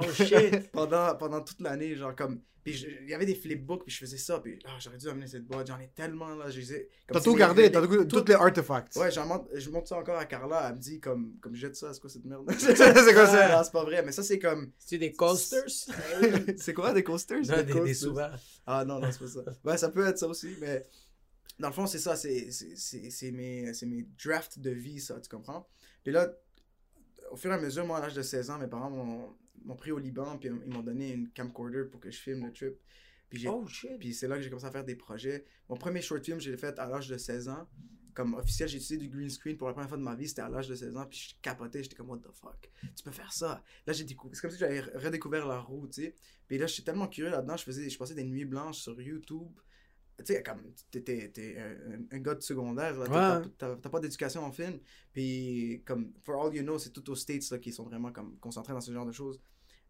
Oh 0.00 0.12
shit. 0.12 0.70
pendant, 0.72 1.12
pendant 1.16 1.40
toute 1.40 1.60
l'année, 1.60 1.96
genre 1.96 2.14
comme... 2.14 2.40
Puis 2.62 2.86
il 3.02 3.08
y 3.10 3.14
avait 3.14 3.26
des 3.26 3.34
flipbooks, 3.34 3.82
puis 3.84 3.92
je 3.92 3.98
faisais 3.98 4.16
ça, 4.16 4.38
puis 4.38 4.60
ah, 4.64 4.76
j'aurais 4.78 4.98
dû 4.98 5.08
amener 5.08 5.26
cette 5.26 5.44
boîte, 5.44 5.66
j'en 5.66 5.78
ai 5.80 5.88
tellement, 5.88 6.36
là, 6.36 6.50
je 6.50 6.60
les 6.60 6.72
ai- 6.74 6.88
comme 7.08 7.16
T'as 7.16 7.20
tout 7.20 7.34
gardé, 7.34 7.72
t'as 7.72 7.80
tout- 7.84 8.04
tout- 8.04 8.20
tous 8.20 8.28
les 8.28 8.34
artefacts. 8.34 8.94
Ouais, 8.94 9.10
j'en 9.10 9.26
montre, 9.26 9.46
je 9.54 9.70
montre 9.70 9.88
ça 9.88 9.96
encore 9.96 10.18
à 10.18 10.24
Carla, 10.26 10.68
elle 10.68 10.76
me 10.76 10.80
dit 10.80 11.00
comme, 11.00 11.36
comme 11.40 11.56
jette 11.56 11.74
ça, 11.74 11.92
c'est 11.92 12.00
quoi 12.00 12.10
cette 12.10 12.24
merde? 12.24 12.48
c'est 12.58 12.74
quoi 12.76 13.26
ça? 13.26 13.56
Non, 13.56 13.64
c'est 13.64 13.72
pas 13.72 13.84
vrai, 13.84 14.02
mais 14.04 14.12
ça 14.12 14.22
c'est 14.22 14.38
comme... 14.38 14.70
C'est 14.78 14.98
des 14.98 15.12
coasters? 15.12 15.64
c'est 16.58 16.74
quoi, 16.74 16.92
des 16.92 17.02
coasters? 17.02 17.40
Non, 17.40 17.56
des, 17.56 17.64
des 17.64 17.72
coasters. 17.72 17.96
souverains. 17.96 18.36
Ah 18.66 18.84
non, 18.84 19.00
non, 19.00 19.10
c'est 19.10 19.18
pas 19.20 19.26
ça. 19.26 19.40
Ouais, 19.64 19.78
ça 19.78 19.88
peut 19.88 20.06
être 20.06 20.18
ça 20.18 20.28
aussi, 20.28 20.54
mais 20.60 20.84
dans 21.58 21.68
le 21.68 21.74
fond, 21.74 21.86
c'est 21.88 21.98
ça, 21.98 22.14
c'est 22.16 22.52
c'est- 22.52 22.76
c'est- 22.76 23.10
c'est 23.10 23.30
mes, 23.32 23.72
c'est 23.74 23.86
mes 23.86 24.06
drafts 24.24 24.58
de 24.60 24.70
vie, 24.70 25.00
ça, 25.00 25.18
tu 25.20 25.28
comprends? 25.28 25.66
Puis 26.04 26.12
là, 26.12 26.30
au 27.30 27.36
fur 27.36 27.50
et 27.50 27.54
à 27.54 27.58
mesure, 27.58 27.86
moi, 27.86 27.98
à 27.98 28.00
l'âge 28.00 28.14
de 28.14 28.22
16 28.22 28.50
ans, 28.50 28.58
mes 28.58 28.66
parents 28.66 28.90
m'ont 28.90 29.76
pris 29.76 29.90
au 29.92 29.98
Liban, 29.98 30.38
puis 30.38 30.48
ils 30.48 30.72
m'ont 30.72 30.82
donné 30.82 31.12
une 31.12 31.28
camcorder 31.30 31.84
pour 31.84 32.00
que 32.00 32.10
je 32.10 32.18
filme 32.18 32.46
le 32.46 32.52
trip. 32.52 32.74
Puis, 33.28 33.40
j'ai- 33.40 33.48
Oh 33.48 33.64
puis 33.98 34.14
c'est 34.14 34.26
là 34.28 34.36
que 34.36 34.42
j'ai 34.42 34.48
commencé 34.48 34.66
à 34.66 34.70
faire 34.70 34.84
des 34.84 34.96
projets. 34.96 35.44
Mon 35.68 35.76
premier 35.76 36.00
short 36.00 36.24
film, 36.24 36.40
je 36.40 36.50
l'ai 36.50 36.56
fait 36.56 36.78
à 36.78 36.86
l'âge 36.86 37.08
de 37.08 37.16
16 37.18 37.48
ans. 37.48 37.68
Comme 38.14 38.34
officiel, 38.34 38.68
j'ai 38.68 38.78
utilisé 38.78 38.96
du 38.96 39.08
green 39.08 39.30
screen 39.30 39.56
pour 39.56 39.68
la 39.68 39.74
première 39.74 39.88
fois 39.88 39.98
de 39.98 40.02
ma 40.02 40.16
vie, 40.16 40.26
c'était 40.28 40.42
à 40.42 40.48
l'âge 40.48 40.66
de 40.66 40.74
16 40.74 40.96
ans, 40.96 41.06
puis 41.06 41.18
je 41.30 41.34
capotais, 41.40 41.82
j'étais 41.84 41.94
comme, 41.94 42.10
what 42.10 42.18
the 42.18 42.32
fuck, 42.32 42.68
tu 42.96 43.04
peux 43.04 43.12
faire 43.12 43.32
ça. 43.32 43.62
Là, 43.86 43.92
j'ai 43.92 44.02
découvert, 44.02 44.34
c'est 44.34 44.40
comme 44.42 44.50
si 44.50 44.58
j'avais 44.58 44.80
redécouvert 44.80 45.46
la 45.46 45.60
roue, 45.60 45.86
tu 45.86 46.02
sais. 46.02 46.14
Puis 46.48 46.58
là, 46.58 46.66
j'étais 46.66 46.82
tellement 46.90 47.06
curieux 47.06 47.30
là-dedans, 47.30 47.56
je 47.56 47.62
faisais, 47.62 47.88
je 47.88 47.96
passais 47.96 48.14
des 48.14 48.24
nuits 48.24 48.44
blanches 48.46 48.78
sur 48.78 49.00
YouTube. 49.00 49.46
Tu 50.18 50.34
sais, 50.34 50.42
comme, 50.42 50.62
t'es, 50.90 51.56
un, 51.58 52.16
un 52.16 52.18
gars 52.18 52.34
de 52.34 52.40
secondaire, 52.42 52.98
là, 52.98 53.42
t'as, 53.56 53.70
Ouais. 53.70 53.76
pas 53.80 54.00
d'éducation 54.00 54.42
en 54.42 54.50
film. 54.50 54.78
Puis, 55.12 55.82
comme, 55.86 56.12
for 56.24 56.44
all 56.44 56.54
you 56.54 56.62
know, 56.62 56.78
c'est 56.78 56.90
tout 56.90 57.08
aux 57.10 57.14
States, 57.14 57.48
là, 57.50 57.58
qui 57.58 57.72
sont 57.72 57.84
vraiment, 57.84 58.10
comme, 58.12 58.36
concentrés 58.38 58.72
dans 58.72 58.80
ce 58.80 58.92
genre 58.92 59.06
de 59.06 59.12
choses. 59.12 59.40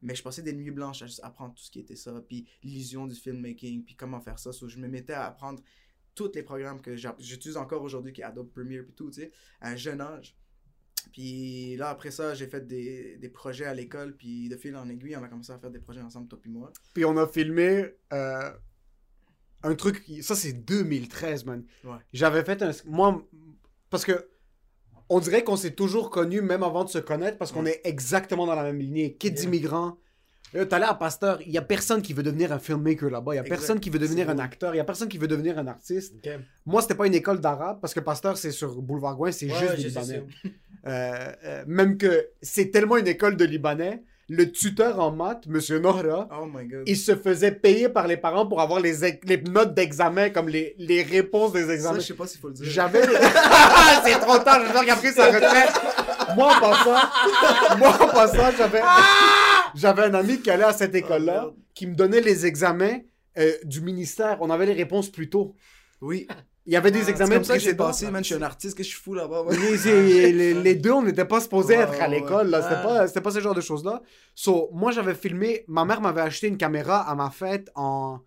Mais 0.03 0.15
je 0.15 0.23
passais 0.23 0.43
des 0.43 0.53
nuits 0.53 0.71
blanches 0.71 1.03
à 1.03 1.07
juste 1.07 1.21
apprendre 1.25 1.55
tout 1.55 1.63
ce 1.63 1.71
qui 1.71 1.81
était 1.81 1.97
ça, 1.97 2.23
puis 2.29 2.47
l'illusion 2.63 3.07
du 3.07 3.15
filmmaking, 3.17 3.85
puis 3.85 3.97
comment 3.97 4.21
faire 4.21 4.39
ça. 4.39 4.53
So, 4.53 4.69
je 4.69 4.79
me 4.79 4.87
mettais 4.87 5.15
à 5.15 5.27
apprendre 5.27 5.63
tous 6.15 6.31
les 6.35 6.43
programmes 6.43 6.81
que 6.81 6.95
j'utilise 6.97 7.57
encore 7.57 7.83
aujourd'hui, 7.83 8.13
qui 8.13 8.21
est 8.21 8.25
Adobe 8.25 8.51
Premiere, 8.51 8.85
puis 8.85 8.93
tout, 8.95 9.11
tu 9.11 9.23
sais, 9.23 9.33
à 9.61 9.71
un 9.71 9.77
jeune 9.77 10.01
âge. 10.01 10.37
Puis 11.13 11.77
là, 11.77 11.89
après 11.91 12.11
ça, 12.11 12.35
j'ai 12.35 12.47
fait 12.49 12.67
des, 12.67 13.17
des 13.17 13.29
projets 13.29 13.65
à 13.65 13.73
l'école, 13.75 14.17
puis 14.17 14.49
de 14.49 14.57
fil 14.57 14.77
en 14.77 14.89
aiguille, 14.89 15.17
on 15.17 15.23
a 15.23 15.29
commencé 15.29 15.53
à 15.53 15.59
faire 15.59 15.71
des 15.71 15.79
projets 15.79 16.03
ensemble, 16.03 16.29
toi 16.29 16.39
puis 16.41 16.51
moi. 16.51 16.73
Puis 16.93 17.05
on 17.05 17.17
a 17.17 17.27
filmé 17.27 17.87
euh, 18.13 18.51
un 19.63 19.75
truc, 19.75 20.03
ça 20.23 20.35
c'est 20.35 20.53
2013, 20.53 21.45
man. 21.45 21.65
Ouais. 21.85 21.97
J'avais 22.13 22.45
fait 22.45 22.63
un... 22.63 22.71
Moi, 22.87 23.23
parce 23.91 24.05
que 24.05 24.29
on 25.11 25.21
dirait 25.21 25.43
qu'on 25.43 25.57
s'est 25.57 25.71
toujours 25.73 26.11
connus 26.11 26.43
même 26.43 26.63
avant 26.63 26.85
de 26.85 26.91
se 26.91 26.99
connaître 26.99 27.39
parce 27.39 27.51
qu'on 27.51 27.65
est 27.67 27.81
exactement 27.85 28.47
dans 28.47 28.55
la 28.55 28.63
même 28.63 28.79
lignée. 28.79 29.15
Kids 29.15 29.29
Yeah. 29.37 29.43
immigrants. 29.45 29.97
Euh, 30.55 30.65
T'allais 30.65 30.87
à 30.87 30.95
Pasteur, 30.95 31.41
il 31.45 31.53
y 31.53 31.59
a 31.59 31.63
personne 31.63 32.01
qui 32.01 32.13
veut 32.15 32.23
devenir 32.23 32.53
un 32.53 32.59
filmmaker 32.59 33.11
là-bas. 33.11 33.33
Il 33.35 33.37
y 33.37 33.39
a 33.39 33.43
Exact. 33.43 33.57
personne 33.57 33.81
qui 33.81 33.91
veut 33.91 33.99
devenir 33.99 34.31
un 34.31 34.39
acteur. 34.39 34.75
Il 34.75 34.79
y 34.79 34.81
a 34.81 34.85
personne 34.85 35.09
qui 35.09 35.19
veut 35.19 35.29
devenir 35.29 35.59
un 35.59 35.67
artiste. 35.67 36.15
Ok. 36.25 36.31
Moi, 36.67 36.81
c'était 36.83 36.95
pas 36.95 37.07
une 37.07 37.15
école 37.15 37.41
d'arabe 37.41 37.81
parce 37.81 37.93
que 37.95 38.01
Pasteur, 38.01 38.37
c'est 38.39 38.51
sur 38.51 38.81
Boulevard 38.81 39.17
Gouin, 39.17 39.33
c'est 39.33 39.47
Ouais, 39.51 39.59
juste 39.59 39.77
des 39.77 39.83
Libanais. 39.89 40.25
Euh, 40.87 41.33
euh, 41.45 41.65
même 41.67 41.99
que 41.99 42.29
c'est 42.41 42.71
tellement 42.71 42.97
une 42.97 43.09
école 43.09 43.37
de 43.37 43.45
Libanais, 43.45 44.03
le 44.29 44.51
tuteur 44.53 45.01
en 45.01 45.11
maths, 45.11 45.47
Monsieur 45.47 45.79
Nohra, 45.79 46.29
Oh 46.31 46.47
my 46.47 46.67
god. 46.67 46.83
il 46.87 46.97
se 46.97 47.17
faisait 47.17 47.53
payer 47.53 47.89
par 47.89 48.07
les 48.07 48.17
parents 48.19 48.47
pour 48.47 48.61
avoir 48.61 48.79
les, 48.81 48.93
notes 49.49 49.75
d'examen, 49.75 50.29
comme 50.31 50.49
les, 50.49 50.75
les 50.79 51.03
réponses 51.03 51.53
des 51.53 51.65
Ça, 51.67 51.73
examens. 51.75 51.99
je 51.99 52.05
sais 52.05 52.15
pas 52.15 52.27
s'il 52.27 52.41
faut 52.41 52.49
le 52.49 52.55
dire. 52.55 52.65
J'avais. 52.69 53.03
c'est 54.05 54.19
trop 54.21 54.39
tard, 54.39 54.61
j'espère 54.61 54.81
qu'il 54.83 54.91
a 54.91 54.97
pris 54.97 55.13
sa 55.13 55.27
retraite. 55.33 55.73
Moi, 56.37 56.47
en 56.55 56.61
passant, 56.61 57.09
moi, 57.79 57.89
en 58.03 58.09
passant, 58.09 58.51
j'avais. 58.57 58.83
J'avais 59.75 60.03
un 60.03 60.15
ami 60.15 60.41
qui 60.41 60.51
allait 60.51 60.65
à 60.65 60.73
cette 60.73 60.95
école-là, 60.95 61.33
merde. 61.43 61.55
qui 61.75 61.87
me 61.87 61.95
donnait 61.95 62.21
les 62.21 62.45
examens 62.47 62.99
euh, 63.39 63.53
du 63.65 63.81
ministère. 63.81 64.39
On 64.41 64.51
avait 64.51 64.67
les 64.67 64.73
réponses 64.75 65.11
plus 65.11 65.31
tôt. 65.31 65.55
Oui. 66.01 66.27
Il 66.69 66.75
y 66.75 66.77
avait 66.77 66.91
des 66.91 67.03
C'est 67.03 67.13
examens 67.13 67.37
comme 67.37 67.45
ça 67.45 67.55
que 67.55 67.61
j'ai 67.61 67.75
passé, 67.75 68.11
man. 68.11 68.23
Je 68.23 68.27
suis 68.27 68.35
un 68.35 68.43
artiste, 68.43 68.77
que 68.77 68.83
je 68.83 68.89
suis 68.91 68.99
fou 68.99 69.15
là-bas. 69.15 69.43
Les, 69.51 70.75
deux, 70.75 70.93
on 70.93 71.01
n'était 71.01 71.25
pas 71.25 71.41
supposés 71.41 71.73
être 71.73 71.99
à 71.99 72.07
l'école. 72.09 72.51
là. 72.51 72.61
C'était 72.61 72.83
pas, 72.83 73.23
pas 73.23 73.31
ce 73.31 73.41
genre 73.41 73.55
de 73.55 73.63
choses-là. 73.63 74.03
So, 74.35 74.69
moi, 74.75 74.93
j'avais 74.93 75.15
filmé. 75.15 75.65
Ma 75.67 75.87
mère 75.87 76.03
m'avait 76.03 76.21
acheté 76.21 76.47
une 76.47 76.59
caméra 76.59 77.01
à 77.01 77.15
ma 77.15 77.31
fête 77.31 77.71
en. 77.75 78.21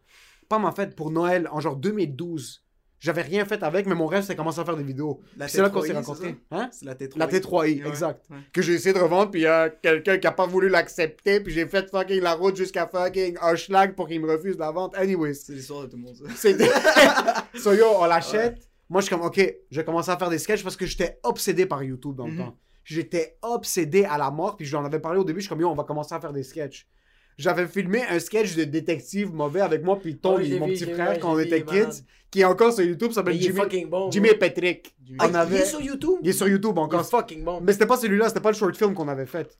Pas 0.50 0.58
ma 0.58 0.72
fête, 0.72 0.96
pour 0.96 1.12
Noël, 1.12 1.48
en 1.52 1.60
genre 1.60 1.76
2012. 1.76 2.64
J'avais 3.02 3.24
rien 3.24 3.44
fait 3.46 3.62
avec, 3.64 3.88
mais 3.88 3.96
mon 3.96 4.06
rêve, 4.06 4.24
c'est 4.24 4.36
commencer 4.36 4.60
à 4.60 4.64
faire 4.64 4.78
des 4.78 4.84
vidéos. 4.84 5.20
C'est 5.48 5.60
là 5.62 5.70
qu'on 5.72 5.82
T3i, 5.82 5.88
s'est 5.88 5.94
rencontrés. 5.94 6.36
Hein? 6.52 6.70
C'est 6.72 6.86
la 6.86 6.94
T3. 6.96 7.18
La 7.18 7.28
T3i, 7.28 7.82
Ouais, 7.84 7.90
exact. 7.90 8.24
ouais. 8.30 8.38
Que 8.54 8.62
j'ai 8.62 8.74
essayé 8.76 8.94
de 8.94 9.00
revendre, 9.00 9.32
puis 9.32 9.42
il 9.42 9.44
y 9.44 9.48
a 9.48 9.70
quelqu'un 9.70 10.20
qui 10.20 10.28
a 10.28 10.32
pas 10.32 10.46
voulu 10.46 10.70
l'accepter, 10.70 11.40
puis 11.42 11.52
j'ai 11.52 11.66
fait 11.68 11.90
fucking 11.90 12.22
la 12.22 12.36
route 12.36 12.56
jusqu'à 12.56 12.86
fucking 12.88 13.38
Hushlag 13.44 13.96
pour 13.96 14.08
qu'il 14.08 14.22
me 14.22 14.32
refuse 14.32 14.56
la 14.58 14.70
vente. 14.72 14.96
Anyways. 14.96 15.34
C'est 15.34 15.54
l'histoire 15.54 15.82
de 15.82 15.88
tout 15.88 15.98
le 15.98 16.04
monde, 16.04 16.16
ça. 16.16 16.26
So 17.60 17.74
yo, 17.74 17.88
on 18.00 18.06
l'achète. 18.06 18.70
Moi, 18.88 19.02
je 19.02 19.08
suis 19.08 19.16
comme, 19.16 19.26
ok, 19.26 19.56
je 19.72 19.78
vais 19.80 19.84
commencer 19.86 20.12
à 20.12 20.18
faire 20.18 20.30
des 20.30 20.38
sketchs 20.38 20.64
parce 20.64 20.76
que 20.78 20.86
j'étais 20.86 21.18
obsédé 21.24 21.66
par 21.66 21.82
YouTube 21.84 22.16
dans 22.16 22.28
le 22.28 22.34
Mhm. 22.34 22.38
temps. 22.38 22.58
J'étais 22.84 23.38
obsédé 23.42 24.04
à 24.06 24.18
la 24.18 24.30
mort, 24.32 24.58
puis 24.58 24.66
je 24.66 24.72
lui 24.72 24.78
en 24.78 24.86
avais 24.86 25.00
parlé 25.00 25.20
au 25.20 25.24
début. 25.24 25.40
Je 25.40 25.46
suis 25.46 25.50
comme, 25.50 25.62
yo, 25.62 25.70
on 25.70 25.76
va 25.76 25.84
commencer 25.86 26.14
à 26.14 26.20
faire 26.20 26.34
des 26.34 26.44
sketchs. 26.44 26.88
J'avais 27.38 27.68
filmé 27.68 28.04
un 28.10 28.20
sketch 28.20 28.56
de 28.56 28.64
détective 28.66 29.34
mauvais 29.34 29.62
avec 29.62 29.84
moi, 29.84 30.00
puis 30.00 30.20
je 30.24 30.42
l'ai 30.42 30.60
mon 30.60 30.68
vu, 30.68 30.74
petit 30.74 30.86
frère, 30.86 31.14
vu, 31.14 31.20
quand 31.20 31.32
on 31.32 31.36
vu, 31.36 31.44
était 31.46 31.64
kids, 31.64 32.04
qui 32.30 32.42
est 32.42 32.46
encore 32.46 32.72
sur 32.74 32.84
YouTube, 32.84 33.08
Mais 33.10 33.14
s'appelle 33.16 33.42
Jimmy, 33.42 33.86
bon. 33.86 34.12
Jimmy 34.12 34.30
Patrick. 34.40 34.96
Jimmy- 35.04 35.18
On 35.22 35.34
Ah, 35.34 35.40
avait- 35.42 35.56
Il 35.58 35.62
est 35.62 35.66
sur 35.66 35.82
YouTube? 35.82 36.20
Il 36.22 36.30
est 36.30 36.34
sur 36.34 36.48
YouTube 36.48 36.74
Il 36.76 36.80
est 36.80 36.82
encore. 36.84 37.06
fucking 37.10 37.44
bon. 37.44 37.60
Mais 37.62 37.74
c'était 37.74 37.86
pas 37.88 37.98
celui-là, 37.98 38.28
c'était 38.30 38.40
pas 38.42 38.52
le 38.52 38.58
short 38.58 38.76
film 38.78 38.94
qu'on 38.94 39.08
avait 39.08 39.26
fait. 39.26 39.58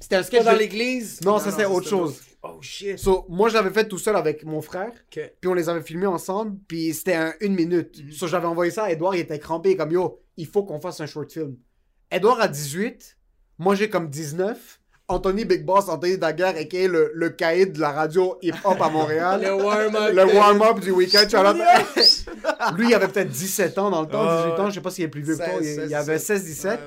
C'était 0.00 0.16
un 0.16 0.22
sketch 0.22 0.44
dans 0.44 0.52
de- 0.52 0.58
l'église? 0.58 1.20
Non, 1.24 1.32
Non, 1.32 1.38
ça 1.38 1.50
c'était 1.50 1.64
ça, 1.64 1.70
autre 1.70 1.88
chose. 1.88 2.20
Oh 2.42 2.58
shit. 2.60 2.98
So, 2.98 3.24
moi, 3.28 3.48
je 3.48 3.54
l'avais 3.54 3.70
fait 3.70 3.86
tout 3.86 3.98
seul 3.98 4.16
avec 4.16 4.44
mon 4.44 4.60
frère. 4.60 4.90
Puis 5.10 5.48
on 5.48 5.54
les 5.54 5.68
avait 5.68 5.82
filmés 5.82 6.06
ensemble, 6.06 6.58
puis 6.66 6.92
c'était 6.92 7.14
un 7.14 7.32
une 7.40 7.54
minute. 7.54 8.02
Mhm. 8.04 8.12
So, 8.12 8.26
j'avais 8.26 8.46
envoyé 8.46 8.70
ça 8.70 8.84
à 8.84 8.90
Edouard, 8.90 9.14
il 9.14 9.20
était 9.20 9.38
crampé, 9.38 9.76
comme 9.76 9.92
yo, 9.92 10.20
il 10.36 10.46
faut 10.46 10.64
qu'on 10.64 10.80
fasse 10.80 11.00
un 11.00 11.06
short 11.06 11.32
film. 11.32 11.56
Edouard 12.10 12.40
a 12.40 12.48
18, 12.48 13.16
moi 13.58 13.74
j'ai 13.74 13.88
comme 13.88 14.08
19. 14.08 14.80
Anthony 15.08 15.44
Big 15.44 15.64
Boss, 15.64 15.88
Anthony 15.88 16.16
Daguerre, 16.16 16.54
et 16.56 16.88
le, 16.88 17.10
le 17.14 17.30
caïd 17.30 17.72
de 17.72 17.80
la 17.80 17.92
radio 17.92 18.38
hip-hop 18.42 18.80
à 18.80 18.88
Montréal. 18.88 19.40
Le 19.44 19.52
warm-up. 19.54 20.12
le 20.14 20.24
warm-up 20.34 20.80
du 20.80 20.90
week-end. 20.90 21.26
Lui, 22.76 22.88
il 22.88 22.94
avait 22.94 23.08
peut-être 23.08 23.28
17 23.30 23.78
ans 23.78 23.90
dans 23.90 24.02
le 24.02 24.08
temps, 24.08 24.22
Ah, 24.26 24.44
18 24.46 24.60
ans, 24.60 24.64
ouais. 24.64 24.70
je 24.70 24.74
sais 24.74 24.80
pas 24.80 24.90
s'il 24.90 25.04
est 25.04 25.08
plus 25.08 25.22
vieux 25.22 25.36
que 25.36 25.44
toi. 25.44 25.54
Il, 25.60 25.64
16, 25.66 25.90
il 25.90 25.94
avait 25.94 26.16
17. 26.16 26.38
16-17. 26.42 26.64
Ouais, 26.66 26.72
ouais. 26.72 26.78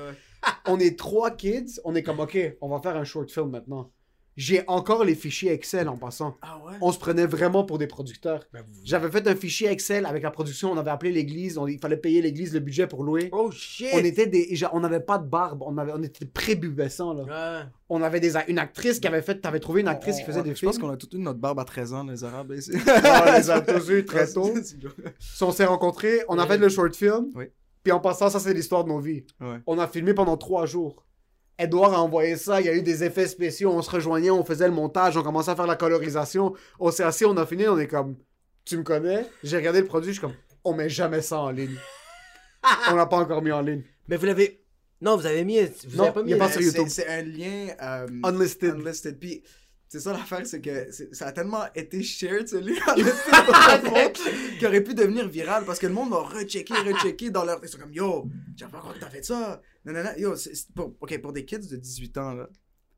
On 0.66 0.78
est 0.78 0.98
trois 0.98 1.30
kids, 1.32 1.80
on 1.84 1.94
est 1.94 2.02
comme, 2.02 2.20
ok, 2.20 2.38
on 2.60 2.68
va 2.68 2.80
faire 2.80 2.96
un 2.96 3.04
short 3.04 3.30
film 3.30 3.50
maintenant. 3.50 3.90
J'ai 4.36 4.62
encore 4.66 5.02
les 5.04 5.14
fichiers 5.14 5.50
Excel 5.50 5.88
en 5.88 5.96
passant. 5.96 6.36
Ah 6.42 6.58
ouais? 6.66 6.74
On 6.82 6.92
se 6.92 6.98
prenait 6.98 7.24
vraiment 7.26 7.64
pour 7.64 7.78
des 7.78 7.86
producteurs. 7.86 8.44
Ben, 8.52 8.62
vous- 8.70 8.80
J'avais 8.84 9.10
fait 9.10 9.26
un 9.26 9.34
fichier 9.34 9.68
Excel 9.68 10.04
avec 10.04 10.22
la 10.22 10.30
production, 10.30 10.70
on 10.72 10.76
avait 10.76 10.90
appelé 10.90 11.10
l'église, 11.10 11.56
on- 11.56 11.66
il 11.66 11.78
fallait 11.78 11.96
payer 11.96 12.20
l'église 12.20 12.52
le 12.52 12.60
budget 12.60 12.86
pour 12.86 13.02
louer. 13.02 13.30
Oh 13.32 13.50
shit. 13.50 13.88
On 13.94 13.98
était 13.98 14.26
des, 14.26 14.54
on 14.72 14.80
n'avait 14.80 15.00
pas 15.00 15.16
de 15.18 15.26
barbe, 15.26 15.62
on, 15.62 15.78
avait, 15.78 15.92
on 15.94 16.02
était 16.02 16.26
prépubescents 16.26 17.14
là. 17.14 17.22
Ouais. 17.62 17.66
On 17.88 18.02
avait 18.02 18.20
des, 18.20 18.34
une 18.48 18.58
actrice 18.58 19.00
qui 19.00 19.06
avait 19.08 19.22
fait, 19.22 19.40
t'avais 19.40 19.60
trouvé 19.60 19.80
une 19.80 19.88
actrice 19.88 20.18
qui 20.18 20.24
faisait 20.24 20.42
des 20.42 20.50
Je 20.50 20.54
films. 20.56 20.70
pense 20.72 20.78
qu'on 20.78 20.90
a 20.90 20.96
tout 20.96 21.08
eu 21.16 21.18
notre 21.18 21.38
barbe 21.38 21.58
à 21.60 21.64
13 21.64 21.94
ans, 21.94 22.04
les 22.04 22.22
Arabes, 22.24 22.52
ici. 22.52 22.72
on 22.86 23.32
les 23.38 23.48
a 23.50 23.60
tous 23.62 23.88
eu 23.90 24.04
très 24.04 24.26
tôt. 24.32 24.52
Si 25.18 25.42
on 25.42 25.52
s'est 25.52 25.64
rencontrés, 25.66 26.20
on 26.28 26.38
a 26.38 26.46
fait 26.46 26.58
le 26.58 26.68
short 26.68 26.94
film. 26.94 27.28
Oui. 27.34 27.44
Puis 27.82 27.92
en 27.92 28.00
passant, 28.00 28.28
ça 28.28 28.40
c'est 28.40 28.52
l'histoire 28.52 28.82
de 28.84 28.88
nos 28.88 28.98
vies. 28.98 29.24
Ouais. 29.40 29.58
On 29.66 29.78
a 29.78 29.86
filmé 29.86 30.12
pendant 30.12 30.36
trois 30.36 30.66
jours. 30.66 31.05
Edouard 31.58 31.94
a 31.94 32.00
envoyé 32.02 32.36
ça, 32.36 32.60
il 32.60 32.66
y 32.66 32.68
a 32.68 32.74
eu 32.74 32.82
des 32.82 33.02
effets 33.04 33.26
spéciaux, 33.26 33.70
on 33.72 33.80
se 33.82 33.90
rejoignait, 33.90 34.30
on 34.30 34.44
faisait 34.44 34.66
le 34.68 34.74
montage, 34.74 35.16
on 35.16 35.22
commençait 35.22 35.50
à 35.52 35.56
faire 35.56 35.66
la 35.66 35.76
colorisation. 35.76 36.54
On 36.78 36.90
s'est 36.90 37.02
assis, 37.04 37.24
on 37.24 37.36
a 37.36 37.46
fini, 37.46 37.66
on 37.66 37.78
est 37.78 37.86
comme, 37.86 38.16
tu 38.64 38.76
me 38.76 38.82
connais? 38.82 39.26
J'ai 39.42 39.56
regardé 39.56 39.80
le 39.80 39.86
produit, 39.86 40.08
je 40.12 40.18
suis 40.18 40.20
comme, 40.20 40.34
on 40.64 40.74
met 40.74 40.88
jamais 40.90 41.22
ça 41.22 41.38
en 41.40 41.50
ligne. 41.50 41.76
on 42.90 42.94
l'a 42.94 43.06
pas 43.06 43.16
encore 43.18 43.40
mis 43.42 43.52
en 43.52 43.60
ligne. 43.62 43.82
Mais 44.08 44.16
vous 44.16 44.26
l'avez. 44.26 44.62
Non, 45.00 45.16
vous 45.16 45.26
avez 45.26 45.44
mis. 45.44 45.60
Vous 45.88 45.96
Non, 45.98 46.04
avez 46.04 46.12
pas 46.12 46.22
mis. 46.22 46.30
il 46.30 46.34
a 46.34 46.38
pas 46.38 46.50
sur 46.50 46.60
C'est- 46.60 46.66
YouTube. 46.66 46.86
C'est 46.88 47.06
un 47.06 47.22
lien. 47.22 47.68
euh, 47.82 48.06
Unlisted. 48.24 48.74
Unlisted. 48.74 49.18
Puis, 49.18 49.42
c'est 49.88 50.00
ça 50.00 50.12
l'affaire, 50.12 50.46
c'est 50.46 50.60
que 50.60 50.90
ça 51.12 51.26
a 51.26 51.32
tellement 51.32 51.64
été 51.74 52.02
shared, 52.02 52.48
ce 52.48 52.56
monde, 52.56 54.12
qu'il 54.58 54.66
aurait 54.66 54.80
pu 54.82 54.94
devenir 54.94 55.28
viral 55.28 55.64
parce 55.64 55.78
que 55.78 55.86
le 55.86 55.92
monde 55.92 56.10
va 56.10 56.18
rechecker, 56.18 56.74
rechecker 56.74 57.30
dans 57.30 57.44
leur. 57.44 57.60
Ils 57.62 57.68
sont 57.68 57.78
comme, 57.78 57.92
yo, 57.92 58.26
j'ai 58.56 58.66
pas 58.66 58.80
que 58.80 58.98
t'as 58.98 59.10
fait 59.10 59.24
ça? 59.24 59.60
Non, 59.84 59.92
non, 59.92 60.02
non. 60.04 60.10
Yo, 60.16 60.34
pour, 60.74 60.94
ok, 61.00 61.20
pour 61.20 61.32
des 61.32 61.44
kids 61.44 61.68
de 61.68 61.76
18 61.76 62.18
ans, 62.18 62.32
là, 62.34 62.48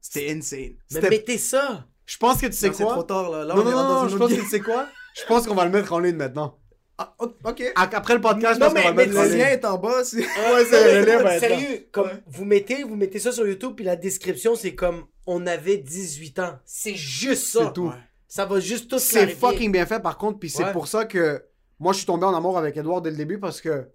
c'était 0.01 0.31
insane. 0.33 0.75
Mais 0.93 1.01
mettez 1.11 1.39
ça. 1.39 1.87
Je 2.07 2.17
pense 2.17 2.41
que 2.41 2.47
tu 2.47 2.53
sais 2.53 2.69
Non, 2.69 2.75
C'est 2.75 2.85
trop 2.85 2.95
quoi? 2.95 3.05
tard, 3.05 3.31
là. 3.31 3.45
Là, 3.45 3.55
Non, 3.55 3.61
on 3.61 3.65
non, 3.65 3.71
est 3.71 3.75
non, 3.75 3.83
dans 3.83 4.03
non, 4.05 4.09
je 4.09 4.17
pense 4.17 4.31
que 4.31 4.41
tu 4.41 4.47
sais 4.47 4.61
quoi? 4.61 4.89
Je 5.15 5.25
pense 5.27 5.47
qu'on 5.49 5.55
va 5.57 5.65
le 5.65 5.71
mettre 5.73 5.93
en 5.93 5.99
ligne 5.99 6.15
maintenant. 6.17 6.58
Ah, 6.99 7.15
ok. 7.19 7.63
A- 7.77 7.83
Après 7.97 8.15
le 8.15 8.21
podcast, 8.21 8.61
Non, 8.61 8.71
mais- 8.73 8.83
va 8.83 8.91
le 8.91 8.97
mais 8.97 9.07
lien 9.07 9.47
est 9.49 9.65
en 9.65 9.79
bas. 9.79 10.03
c'est- 10.05 10.19
Ouais, 10.19 10.65
c'est 10.69 11.01
le 11.01 11.07
lien 11.07 11.23
va 11.23 11.37
être 11.37 11.43
là. 11.43 11.49
Sérieux, 11.49 11.89
comme 11.93 12.09
Ouais. 12.09 12.23
vous 12.27 12.45
mettez, 12.45 12.83
vous 12.83 12.97
mettez 12.97 13.19
ça 13.21 13.31
sur 13.33 13.47
YouTube, 13.47 13.73
puis 13.77 13.85
la 13.85 13.95
description, 13.97 14.57
c'est 14.57 14.75
comme 14.75 15.05
on 15.27 15.47
avait 15.47 15.77
18 15.79 16.39
ans. 16.41 16.59
C'est 16.65 16.95
juste 16.97 17.47
ça. 17.47 17.67
C'est 17.67 17.73
tout. 17.73 17.89
Ouais. 17.89 17.95
Ça 18.27 18.45
va 18.47 18.59
juste 18.61 18.91
tout 18.91 18.99
C'est 18.99 19.29
fucking 19.29 19.71
bien 19.73 19.87
fait 19.87 20.01
par 20.01 20.19
contre, 20.19 20.39
puis 20.39 20.51
c'est 20.51 20.65
Ouais. 20.65 20.73
pour 20.73 20.89
ça 20.89 21.05
que 21.05 21.45
moi, 21.79 21.93
je 21.93 21.99
suis 21.99 22.07
tombé 22.07 22.25
en 22.27 22.35
amour 22.35 22.59
avec 22.59 22.77
Edouard 22.77 23.01
dès 23.01 23.11
le 23.11 23.17
début 23.17 23.39
parce 23.39 23.61
que 23.61 23.87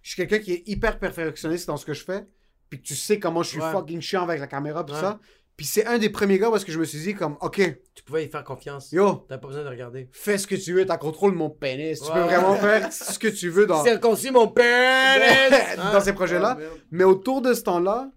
je 0.00 0.10
suis 0.10 0.16
quelqu'un 0.16 0.38
qui 0.42 0.52
est 0.52 0.62
hyper 0.68 0.98
perfectionniste 0.98 1.66
dans 1.66 1.76
ce 1.76 1.84
que 1.84 1.92
je 1.94 2.04
fais. 2.04 2.24
Puis 2.70 2.80
que 2.80 2.86
tu 2.86 2.94
sais 2.94 3.18
comment 3.18 3.42
je 3.42 3.48
suis 3.50 3.60
Ouais. 3.60 3.72
fucking 3.72 4.00
chiant 4.00 4.22
avec 4.22 4.40
la 4.40 4.46
caméra, 4.46 4.84
tout 4.84 4.94
Ouais. 4.94 5.00
ça. 5.00 5.18
Puis 5.56 5.66
c'est 5.66 5.86
un 5.86 5.98
des 5.98 6.10
premiers 6.10 6.38
gars 6.38 6.50
parce 6.50 6.64
que 6.64 6.72
je 6.72 6.78
me 6.80 6.84
suis 6.84 6.98
dit, 6.98 7.14
comme, 7.14 7.36
OK, 7.40 7.60
Tu 7.94 8.02
pouvais 8.02 8.24
y 8.24 8.28
faire 8.28 8.42
confiance. 8.42 8.90
yo, 8.90 9.24
T'as 9.28 9.38
pas 9.38 9.46
besoin 9.46 9.62
de 9.62 9.68
regarder. 9.68 10.08
fais 10.12 10.36
ce 10.36 10.46
que 10.48 10.56
tu 10.56 10.72
veux, 10.72 10.84
t'as 10.84 10.96
contrôle 10.98 11.32
mon 11.34 11.48
pénis. 11.48 12.00
Tu 12.00 12.10
peux 12.12 12.20
vraiment 12.20 12.56
faire 12.56 12.92
ce 12.92 13.18
que 13.18 13.28
tu 13.28 13.48
veux 13.50 13.66
dans, 13.66 13.82
Circoncis 13.84 14.32
mon 14.32 14.48
père! 14.48 15.76
dans 15.92 16.00
ces 16.00 16.12
projets-là. 16.12 16.58
Ah. 16.60 16.64
Mais 16.90 17.04
autour 17.04 17.40
de 17.40 17.54
ce 17.54 17.62
temps-là, 17.62 18.10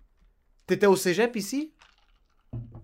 t'étais 0.65 0.87
au 0.87 0.95
cégep 0.95 1.35
ici? 1.35 1.73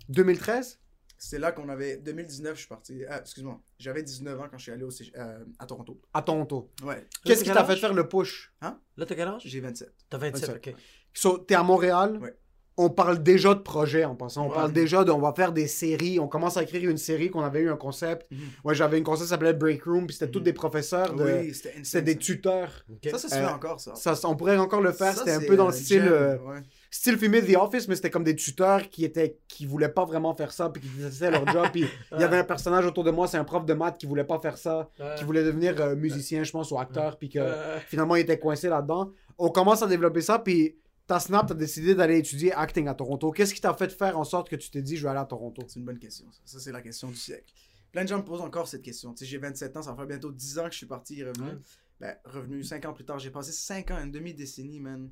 2013 0.09 0.79
C'est 1.17 1.39
là 1.39 1.51
qu'on 1.51 1.69
avait. 1.69 1.97
2019, 1.97 2.53
je 2.53 2.59
suis 2.59 2.67
parti. 2.67 3.01
Ah, 3.09 3.19
excuse-moi. 3.21 3.59
J'avais 3.79 4.03
19 4.03 4.39
ans 4.39 4.47
quand 4.51 4.57
je 4.57 4.63
suis 4.63 4.71
allé 4.71 4.83
au 4.83 4.89
Cég- 4.91 5.13
euh, 5.17 5.43
à 5.57 5.65
Toronto. 5.65 5.99
à 6.13 6.21
Toronto. 6.21 6.69
Ouais. 6.83 7.07
Qu'est-ce 7.25 7.43
t'as 7.43 7.51
qui 7.51 7.55
t'a 7.57 7.65
fait 7.65 7.77
faire 7.77 7.93
le 7.93 8.07
push? 8.07 8.53
Là, 8.61 8.77
t'as 9.05 9.15
quel 9.15 9.27
âge? 9.27 9.41
J'ai 9.45 9.59
27. 9.61 9.91
T'as 10.09 10.17
27, 10.17 10.49
27. 10.51 10.73
ok. 10.75 10.79
So, 11.13 11.37
t'es 11.39 11.55
à 11.55 11.63
Montréal? 11.63 12.17
Ouais. 12.21 12.35
On 12.75 12.89
parle 12.89 13.21
déjà 13.21 13.53
de 13.53 13.59
projet 13.59 14.03
en 14.03 14.15
passant. 14.15 14.45
On 14.45 14.49
Ouais. 14.49 14.55
parle 14.55 14.71
déjà 14.73 15.03
de. 15.03 15.11
On 15.11 15.19
va 15.19 15.31
faire 15.33 15.51
des 15.51 15.67
séries. 15.67 16.19
On 16.19 16.27
commence 16.27 16.57
à 16.57 16.63
écrire 16.63 16.89
une 16.89 16.97
série 16.97 17.29
qu'on 17.29 17.41
avait 17.43 17.59
eu 17.61 17.69
un 17.69 17.75
concept. 17.77 18.25
Mhm. 18.31 18.39
Ouais, 18.63 18.73
j'avais 18.73 18.97
une 18.97 19.03
concept 19.03 19.25
qui 19.25 19.29
s'appelait 19.29 19.53
Break 19.53 19.83
Room. 19.83 20.07
Puis 20.07 20.15
c'était 20.15 20.31
tous 20.31 20.39
Mhm. 20.39 20.45
des 20.45 20.53
professeurs. 20.53 21.13
De... 21.13 21.23
Oui, 21.23 21.53
c'était 21.83 22.01
des 22.01 22.17
tuteurs. 22.17 22.83
Ça, 23.11 23.17
ça 23.19 23.29
se 23.29 23.35
Euh, 23.35 23.37
fait 23.47 23.53
encore, 23.53 23.79
ça. 23.79 23.93
Ça, 23.95 24.27
on 24.27 24.35
pourrait 24.35 24.57
encore 24.57 24.81
le 24.81 24.91
faire. 24.91 25.15
C'était 25.15 25.33
un 25.33 25.39
peu 25.41 25.55
dans 25.55 25.67
le 25.67 25.73
un 25.73 25.77
style. 25.77 26.01
gem, 26.03 26.11
euh, 26.11 26.37
ouais. 26.39 26.61
style 26.89 27.17
filmé 27.17 27.43
The 27.43 27.55
Office, 27.57 27.87
mais 27.87 27.95
c'était 27.95 28.09
comme 28.09 28.23
des 28.23 28.35
tuteurs 28.35 28.89
qui 28.89 29.05
étaient 29.05 29.37
qui 29.47 29.65
voulaient 29.67 29.89
pas 29.89 30.05
vraiment 30.05 30.33
faire 30.35 30.51
ça, 30.51 30.69
puis 30.69 30.81
qui 30.81 30.87
faisaient 30.87 31.29
leur 31.29 31.45
job. 31.47 31.67
Puis 31.71 31.85
il 32.13 32.21
y 32.21 32.23
avait 32.23 32.37
un 32.37 32.43
personnage 32.43 32.85
autour 32.87 33.03
de 33.03 33.11
moi, 33.11 33.27
c'est 33.27 33.37
un 33.37 33.43
prof 33.43 33.65
de 33.65 33.73
maths 33.75 33.97
qui 33.99 34.07
voulait 34.07 34.23
pas 34.23 34.39
faire 34.39 34.57
ça, 34.57 34.89
qui 35.17 35.23
voulait 35.23 35.43
devenir 35.43 35.79
euh, 35.79 35.95
musicien, 35.95 36.43
je 36.43 36.51
pense, 36.51 36.71
ou 36.71 36.79
acteur, 36.79 37.17
puis 37.17 37.29
que 37.29 37.39
finalement 37.87 38.15
il 38.15 38.21
était 38.21 38.39
coincé 38.39 38.67
là-dedans. 38.67 39.11
On 39.37 39.49
commence 39.49 39.81
à 39.83 39.87
développer 39.87 40.21
ça, 40.21 40.39
puis 40.39 40.75
ta 41.13 41.19
Snap, 41.19 41.45
t'as 41.47 41.53
décidé 41.53 41.93
d'aller 41.93 42.17
étudier 42.17 42.53
acting 42.53 42.87
à 42.87 42.95
Toronto. 42.95 43.31
Qu'est-ce 43.31 43.53
qui 43.53 43.61
t'a 43.61 43.75
fait 43.75 43.91
faire 43.91 44.17
en 44.17 44.23
sorte 44.23 44.49
que 44.49 44.55
tu 44.55 44.71
t'es 44.71 44.81
dit, 44.81 44.97
je 44.97 45.03
vais 45.03 45.09
aller 45.09 45.19
à 45.19 45.25
Toronto? 45.25 45.61
C'est 45.67 45.79
une 45.79 45.85
bonne 45.85 45.99
question. 45.99 46.25
Ça, 46.31 46.39
Ça, 46.43 46.59
c'est 46.59 46.71
la 46.71 46.81
question 46.81 47.07
du 47.07 47.15
siècle. 47.15 47.53
Plein 47.91 48.01
de 48.01 48.09
gens 48.09 48.17
me 48.17 48.25
posent 48.25 48.41
encore 48.41 48.67
cette 48.67 48.81
question. 48.81 49.13
Tu 49.13 49.19
sais, 49.19 49.25
j'ai 49.29 49.37
27 49.37 49.77
ans, 49.77 49.83
ça 49.83 49.91
va 49.91 49.97
faire 49.97 50.07
bientôt 50.07 50.31
10 50.31 50.57
ans 50.57 50.65
que 50.65 50.71
je 50.71 50.77
suis 50.77 50.87
parti 50.87 51.19
et 51.19 51.23
revenu. 51.23 51.49
Ouais. 51.49 51.57
Ben, 51.99 52.17
revenu 52.25 52.63
5 52.63 52.83
ans 52.85 52.93
plus 52.93 53.05
tard. 53.05 53.19
J'ai 53.19 53.29
passé 53.29 53.51
5 53.51 53.91
ans, 53.91 54.03
une 54.03 54.11
demi-décennie, 54.11 54.79
man, 54.79 55.11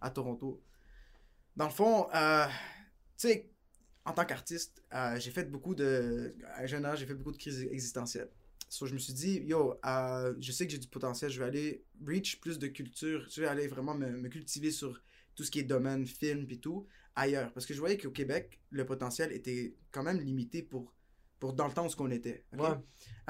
à 0.00 0.08
Toronto. 0.08 0.62
Dans 1.54 1.66
le 1.66 1.70
fond, 1.70 2.08
euh, 2.14 2.46
tu 3.18 3.28
sais, 3.28 3.50
en 4.06 4.14
tant 4.14 4.24
qu'artiste, 4.24 4.82
euh, 4.94 5.20
j'ai 5.20 5.32
fait 5.32 5.44
beaucoup 5.50 5.74
de. 5.74 6.34
À 6.54 6.62
un 6.62 6.66
jeune 6.66 6.86
âge, 6.86 7.00
j'ai 7.00 7.06
fait 7.06 7.14
beaucoup 7.14 7.32
de 7.32 7.36
crises 7.36 7.60
existentielles. 7.70 8.30
So, 8.70 8.86
je 8.86 8.94
me 8.94 8.98
suis 8.98 9.12
dit, 9.12 9.42
yo, 9.44 9.78
euh, 9.84 10.32
je 10.40 10.50
sais 10.50 10.64
que 10.64 10.72
j'ai 10.72 10.78
du 10.78 10.88
potentiel, 10.88 11.30
je 11.30 11.38
vais 11.38 11.44
aller 11.44 11.84
reach 12.06 12.40
plus 12.40 12.58
de 12.58 12.68
culture, 12.68 13.26
je 13.30 13.42
vais 13.42 13.46
aller 13.46 13.66
vraiment 13.66 13.94
me, 13.94 14.10
me 14.12 14.28
cultiver 14.30 14.70
sur 14.70 14.98
tout 15.34 15.44
ce 15.44 15.50
qui 15.50 15.60
est 15.60 15.64
domaine, 15.64 16.06
film 16.06 16.46
et 16.50 16.58
tout, 16.58 16.86
ailleurs. 17.14 17.52
Parce 17.52 17.66
que 17.66 17.74
je 17.74 17.80
voyais 17.80 17.96
qu'au 17.98 18.10
Québec, 18.10 18.60
le 18.70 18.84
potentiel 18.86 19.32
était 19.32 19.74
quand 19.90 20.02
même 20.02 20.18
limité 20.20 20.62
pour, 20.62 20.92
pour 21.38 21.52
dans 21.54 21.66
le 21.66 21.72
temps 21.72 21.86
où 21.86 21.88
ce 21.90 21.96
qu'on 21.96 22.10
était. 22.10 22.44
Ouais. 22.52 22.68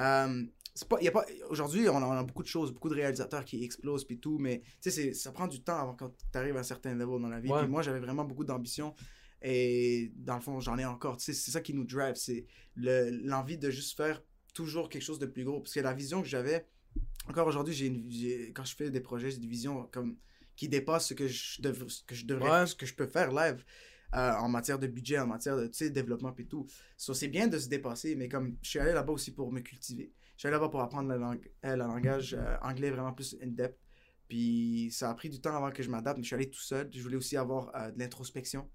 Euh, 0.00 0.44
c'est 0.74 0.88
pas, 0.88 1.00
y 1.02 1.08
a 1.08 1.12
pas, 1.12 1.24
aujourd'hui, 1.50 1.88
on 1.88 1.96
a, 1.96 2.06
on 2.06 2.12
a 2.12 2.22
beaucoup 2.24 2.42
de 2.42 2.48
choses, 2.48 2.72
beaucoup 2.72 2.88
de 2.88 2.94
réalisateurs 2.94 3.44
qui 3.44 3.62
explosent 3.62 4.04
puis 4.04 4.18
tout, 4.18 4.38
mais 4.38 4.60
tu 4.60 4.66
sais, 4.80 4.90
c'est- 4.90 5.12
ça 5.14 5.30
prend 5.32 5.46
du 5.46 5.62
temps 5.62 5.78
avant 5.78 5.94
que 5.94 6.04
tu 6.06 6.38
arrives 6.38 6.56
à 6.56 6.60
un 6.60 6.64
certain 6.64 6.94
level 6.94 7.20
dans 7.20 7.28
la 7.28 7.40
vie. 7.40 7.50
Ouais. 7.50 7.60
Puis 7.60 7.68
moi, 7.68 7.82
j'avais 7.82 8.00
vraiment 8.00 8.24
beaucoup 8.24 8.44
d'ambition 8.44 8.94
et 9.42 10.12
dans 10.16 10.36
le 10.36 10.40
fond, 10.40 10.60
j'en 10.60 10.78
ai 10.78 10.84
encore. 10.84 11.20
C'est 11.20 11.32
ça 11.34 11.60
qui 11.60 11.74
nous 11.74 11.84
drive, 11.84 12.14
c'est 12.14 12.46
le- 12.76 13.10
l'envie 13.24 13.58
de 13.58 13.70
juste 13.70 13.96
faire 13.96 14.22
toujours 14.54 14.88
quelque 14.88 15.02
chose 15.02 15.18
de 15.18 15.26
plus 15.26 15.44
gros. 15.44 15.60
Parce 15.60 15.74
que 15.74 15.80
la 15.80 15.92
vision 15.94 16.22
que 16.22 16.28
j'avais, 16.28 16.66
encore 17.28 17.46
aujourd'hui, 17.46 17.74
j'ai- 17.74 18.52
quand 18.54 18.64
je 18.64 18.74
fais 18.76 18.90
des 18.90 19.00
projets, 19.00 19.30
j'ai 19.30 19.38
des 19.38 19.46
visions 19.48 19.88
comme 19.92 20.16
qui 20.62 20.68
dépassent 20.68 21.08
ce 21.08 21.14
que 21.14 21.26
je, 21.26 21.60
dev- 21.60 21.88
ce 21.88 22.04
que 22.04 22.14
je 22.14 22.24
devrais, 22.24 22.60
Ouais. 22.60 22.66
ce 22.66 22.76
que 22.76 22.86
je 22.86 22.94
peux 22.94 23.06
faire 23.08 23.30
live. 23.32 23.64
euh, 24.14 24.32
en 24.34 24.48
matière 24.48 24.78
de 24.78 24.86
budget, 24.86 25.18
en 25.18 25.26
matière 25.26 25.56
de 25.56 25.88
développement 25.88 26.34
et 26.36 26.44
tout. 26.46 26.66
So, 26.98 27.14
c'est 27.14 27.28
bien 27.28 27.46
de 27.48 27.58
se 27.58 27.68
dépasser, 27.70 28.14
mais 28.14 28.28
comme 28.28 28.58
je 28.62 28.68
suis 28.68 28.78
allé 28.78 28.92
là-bas 28.92 29.12
aussi 29.14 29.32
pour 29.32 29.50
me 29.50 29.60
cultiver. 29.60 30.12
Je 30.36 30.40
suis 30.40 30.48
allé 30.48 30.52
là-bas 30.58 30.68
pour 30.68 30.82
apprendre 30.82 31.08
le, 31.08 31.16
lang- 31.18 31.40
euh, 31.64 31.76
le 31.76 31.84
langage 31.92 32.34
euh, 32.34 32.56
anglais 32.60 32.90
vraiment 32.90 33.14
plus 33.14 33.34
in-depth. 33.42 33.78
Puis 34.28 34.90
ça 34.92 35.08
a 35.08 35.14
pris 35.14 35.30
du 35.30 35.40
temps 35.40 35.56
avant 35.56 35.70
que 35.70 35.82
je 35.82 35.88
m'adapte, 35.88 36.18
mais 36.18 36.24
je 36.24 36.28
suis 36.28 36.34
allé 36.36 36.50
tout 36.50 36.60
seul. 36.60 36.90
Je 36.92 37.02
voulais 37.02 37.16
aussi 37.16 37.36
avoir 37.38 37.72
de 37.92 37.98
l'introspection. 37.98 38.70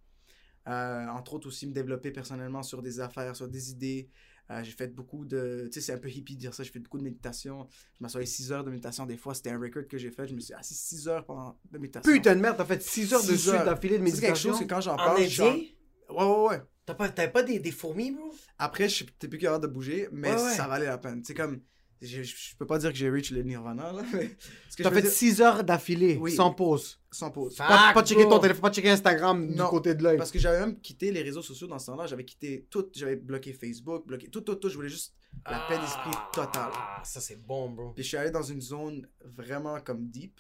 Entre 0.65 1.33
autres 1.35 1.47
aussi 1.47 1.67
me 1.67 1.71
développer 1.71 2.11
personnellement 2.11 2.63
sur 2.63 2.81
des 2.81 2.99
affaires, 2.99 3.35
sur 3.35 3.47
des 3.47 3.71
idées. 3.71 4.09
Euh, 4.49 4.63
j'ai 4.63 4.71
fait 4.71 4.87
beaucoup 4.95 5.25
de... 5.25 5.67
Tu 5.71 5.73
sais, 5.79 5.85
c'est 5.87 5.93
un 5.93 5.97
peu 5.97 6.09
hippie 6.09 6.35
de 6.35 6.39
dire 6.39 6.53
ça. 6.53 6.63
J'ai 6.63 6.71
fait 6.71 6.79
beaucoup 6.79 6.97
de 6.97 7.03
méditation. 7.03 7.67
Je 7.97 7.97
m'assoyais 8.03 8.25
6 8.25 8.51
heures 8.51 8.63
de 8.63 8.69
méditation 8.69 9.05
des 9.05 9.17
fois. 9.17 9.33
C'était 9.33 9.49
un 9.51 9.59
record 9.59 9.87
que 9.87 9.97
j'ai 9.97 10.11
fait. 10.11 10.27
Je 10.27 10.33
me 10.35 10.39
suis 10.39 10.53
assis 10.53 10.73
6 10.75 11.07
heures 11.07 11.25
pendant 11.25 11.59
de 11.71 11.77
méditation. 11.77 12.11
Putain 12.11 12.35
de 12.35 12.41
merde, 12.41 12.55
t'as 12.57 12.65
fait 12.65 12.81
6 12.81 13.13
heures 13.13 13.21
de 13.21 13.27
Six 13.27 13.37
suite 13.39 13.53
heures. 13.53 13.65
d'affilée 13.65 13.99
de 13.99 14.05
C'est 14.05 14.11
quelque 14.11 14.21
méditation? 14.21 14.51
chose 14.51 14.59
que 14.61 14.65
quand 14.65 14.81
j'en 14.81 14.93
En 14.93 14.97
parle, 14.97 15.21
je 15.23 15.27
suis 15.27 15.41
en- 15.41 15.47
Indien? 15.47 15.63
Ouais, 16.09 16.25
ouais, 16.25 16.47
ouais. 16.49 16.61
T'as 16.85 16.93
pas, 16.93 17.09
t'avais 17.09 17.31
pas 17.31 17.43
des, 17.43 17.59
des 17.59 17.71
fourmis, 17.71 18.11
bro? 18.11 18.31
Après, 18.57 18.87
je 18.87 19.03
t'es 19.19 19.27
plus 19.27 19.37
capable 19.37 19.63
de 19.67 19.69
bouger, 19.69 20.07
mais 20.13 20.33
Ouais, 20.33 20.41
ouais. 20.41 20.53
ça 20.55 20.67
valait 20.67 20.85
la 20.85 20.97
peine. 20.97 21.21
C'est 21.25 21.33
comme... 21.33 21.61
Je, 22.01 22.21
je 22.23 22.55
peux 22.57 22.67
pas 22.67 22.77
dire 22.77 22.91
que 22.91 22.95
j'ai 22.97 23.09
reach 23.09 23.31
le 23.31 23.41
nirvana, 23.41 23.91
là, 23.91 24.03
mais... 24.13 24.37
T'as 24.77 24.91
fait 24.91 25.01
dire- 25.01 25.11
6 25.11 25.41
heures 25.41 25.63
d'affilée, 25.63 26.17
Oui. 26.21 26.31
sans 26.31 26.51
pause. 26.53 26.99
Sans 27.11 27.31
pause. 27.31 27.55
Pas, 27.55 27.67
Fuck, 27.87 27.93
pas 27.95 28.05
checker 28.05 28.23
ton 28.29 28.37
téléphone, 28.39 28.61
pas 28.61 28.71
checker 28.71 28.89
Instagram 28.91 29.47
du 29.53 29.63
côté 29.63 29.95
de 29.95 30.03
l'œil. 30.03 30.17
Parce 30.17 30.31
que 30.31 30.37
j'avais 30.37 30.59
même 30.59 30.79
quitté 30.79 31.11
les 31.11 31.23
réseaux 31.23 31.41
sociaux 31.41 31.65
dans 31.67 31.79
ce 31.79 31.87
temps-là. 31.87 32.05
J'avais 32.05 32.25
quitté 32.25 32.67
tout. 32.69 32.85
J'avais 32.93 33.15
bloqué 33.15 33.53
Facebook, 33.53 34.05
bloqué 34.05 34.29
tout, 34.29 34.41
tout, 34.41 34.55
tout. 34.55 34.69
Je 34.69 34.75
voulais 34.75 34.89
juste 34.89 35.15
la 35.49 35.65
paix 35.67 35.79
d'esprit 35.79 36.11
totale. 36.33 36.69
Ah, 36.75 37.01
ça 37.03 37.19
c'est 37.19 37.37
bon, 37.41 37.69
bro. 37.71 37.91
Puis 37.93 38.03
je 38.03 38.09
suis 38.09 38.17
allé 38.17 38.29
dans 38.29 38.43
une 38.43 38.61
zone 38.61 39.07
vraiment 39.23 39.79
comme 39.79 40.07
deep. 40.09 40.39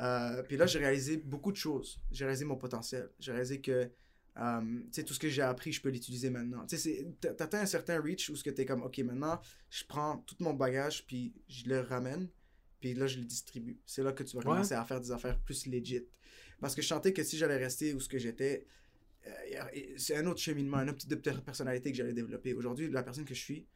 Euh, 0.00 0.42
puis 0.44 0.56
là, 0.56 0.66
j'ai 0.66 0.78
réalisé 0.78 1.16
beaucoup 1.16 1.50
de 1.52 1.56
choses. 1.56 2.00
J'ai 2.12 2.24
réalisé 2.24 2.44
mon 2.44 2.56
potentiel. 2.56 3.10
J'ai 3.18 3.32
réalisé 3.32 3.60
que 3.60 3.90
tu 4.36 4.88
sais, 4.92 5.04
tout 5.04 5.14
ce 5.14 5.18
que 5.20 5.28
j'ai 5.28 5.42
appris, 5.42 5.72
je 5.72 5.80
peux 5.80 5.90
l'utiliser 5.90 6.30
maintenant. 6.30 6.66
Tu 6.66 6.76
sais, 6.76 7.06
t'atteins 7.20 7.60
un 7.60 7.66
certain 7.66 8.00
reach 8.00 8.30
où 8.30 8.36
ce 8.36 8.42
que 8.42 8.50
t'es 8.50 8.64
comme, 8.66 8.82
ok, 8.82 8.98
maintenant, 8.98 9.40
je 9.70 9.84
prends 9.84 10.18
tout 10.18 10.36
mon 10.40 10.52
bagage, 10.54 11.06
puis 11.06 11.32
je 11.48 11.68
le 11.68 11.80
ramène, 11.80 12.28
puis 12.80 12.94
là, 12.94 13.06
je 13.06 13.18
le 13.18 13.24
distribue. 13.24 13.78
C'est 13.86 14.02
là 14.02 14.12
que 14.12 14.22
tu 14.24 14.32
vas 14.36 14.40
Ouais. 14.40 14.44
commencer 14.46 14.74
à 14.74 14.84
faire 14.84 15.00
des 15.00 15.12
affaires 15.12 15.38
plus 15.38 15.66
legit. 15.66 16.04
Parce 16.60 16.74
que 16.74 16.82
je 16.82 16.88
sentais 16.88 17.12
que 17.12 17.22
si 17.22 17.36
j'allais 17.38 17.56
rester 17.58 17.94
où 17.94 18.00
ce 18.00 18.08
que 18.08 18.18
j'étais, 18.18 18.66
euh, 19.26 19.30
c'est 19.96 20.16
un 20.16 20.26
autre 20.26 20.40
cheminement, 20.40 20.78
un 20.78 20.88
autre 20.88 20.98
type 20.98 21.10
de 21.10 21.14
per- 21.16 21.40
personnalité 21.44 21.90
que 21.92 21.96
j'allais 21.96 22.12
développer. 22.12 22.54
Aujourd'hui, 22.54 22.90
la 22.90 23.02
personne 23.02 23.24
que 23.24 23.34
je 23.34 23.40
suis, 23.40 23.66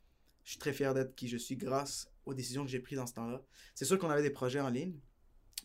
je 0.45 0.51
suis 0.51 0.59
très 0.59 0.73
fier 0.73 0.93
d'être 0.95 1.15
qui 1.15 1.29
je 1.29 1.37
suis 1.37 1.57
grâce 1.57 2.11
aux 2.27 2.35
décisions 2.35 2.65
que 2.65 2.71
j'ai 2.71 2.81
prises 2.81 2.99
dans 2.99 3.07
ce 3.07 3.15
temps-là. 3.15 3.45
C'est 3.75 3.85
sûr 3.85 3.99
qu'on 3.99 4.11
avait 4.11 4.23
des 4.23 4.31
projets 4.31 4.61
en 4.61 4.69
ligne, 4.71 4.99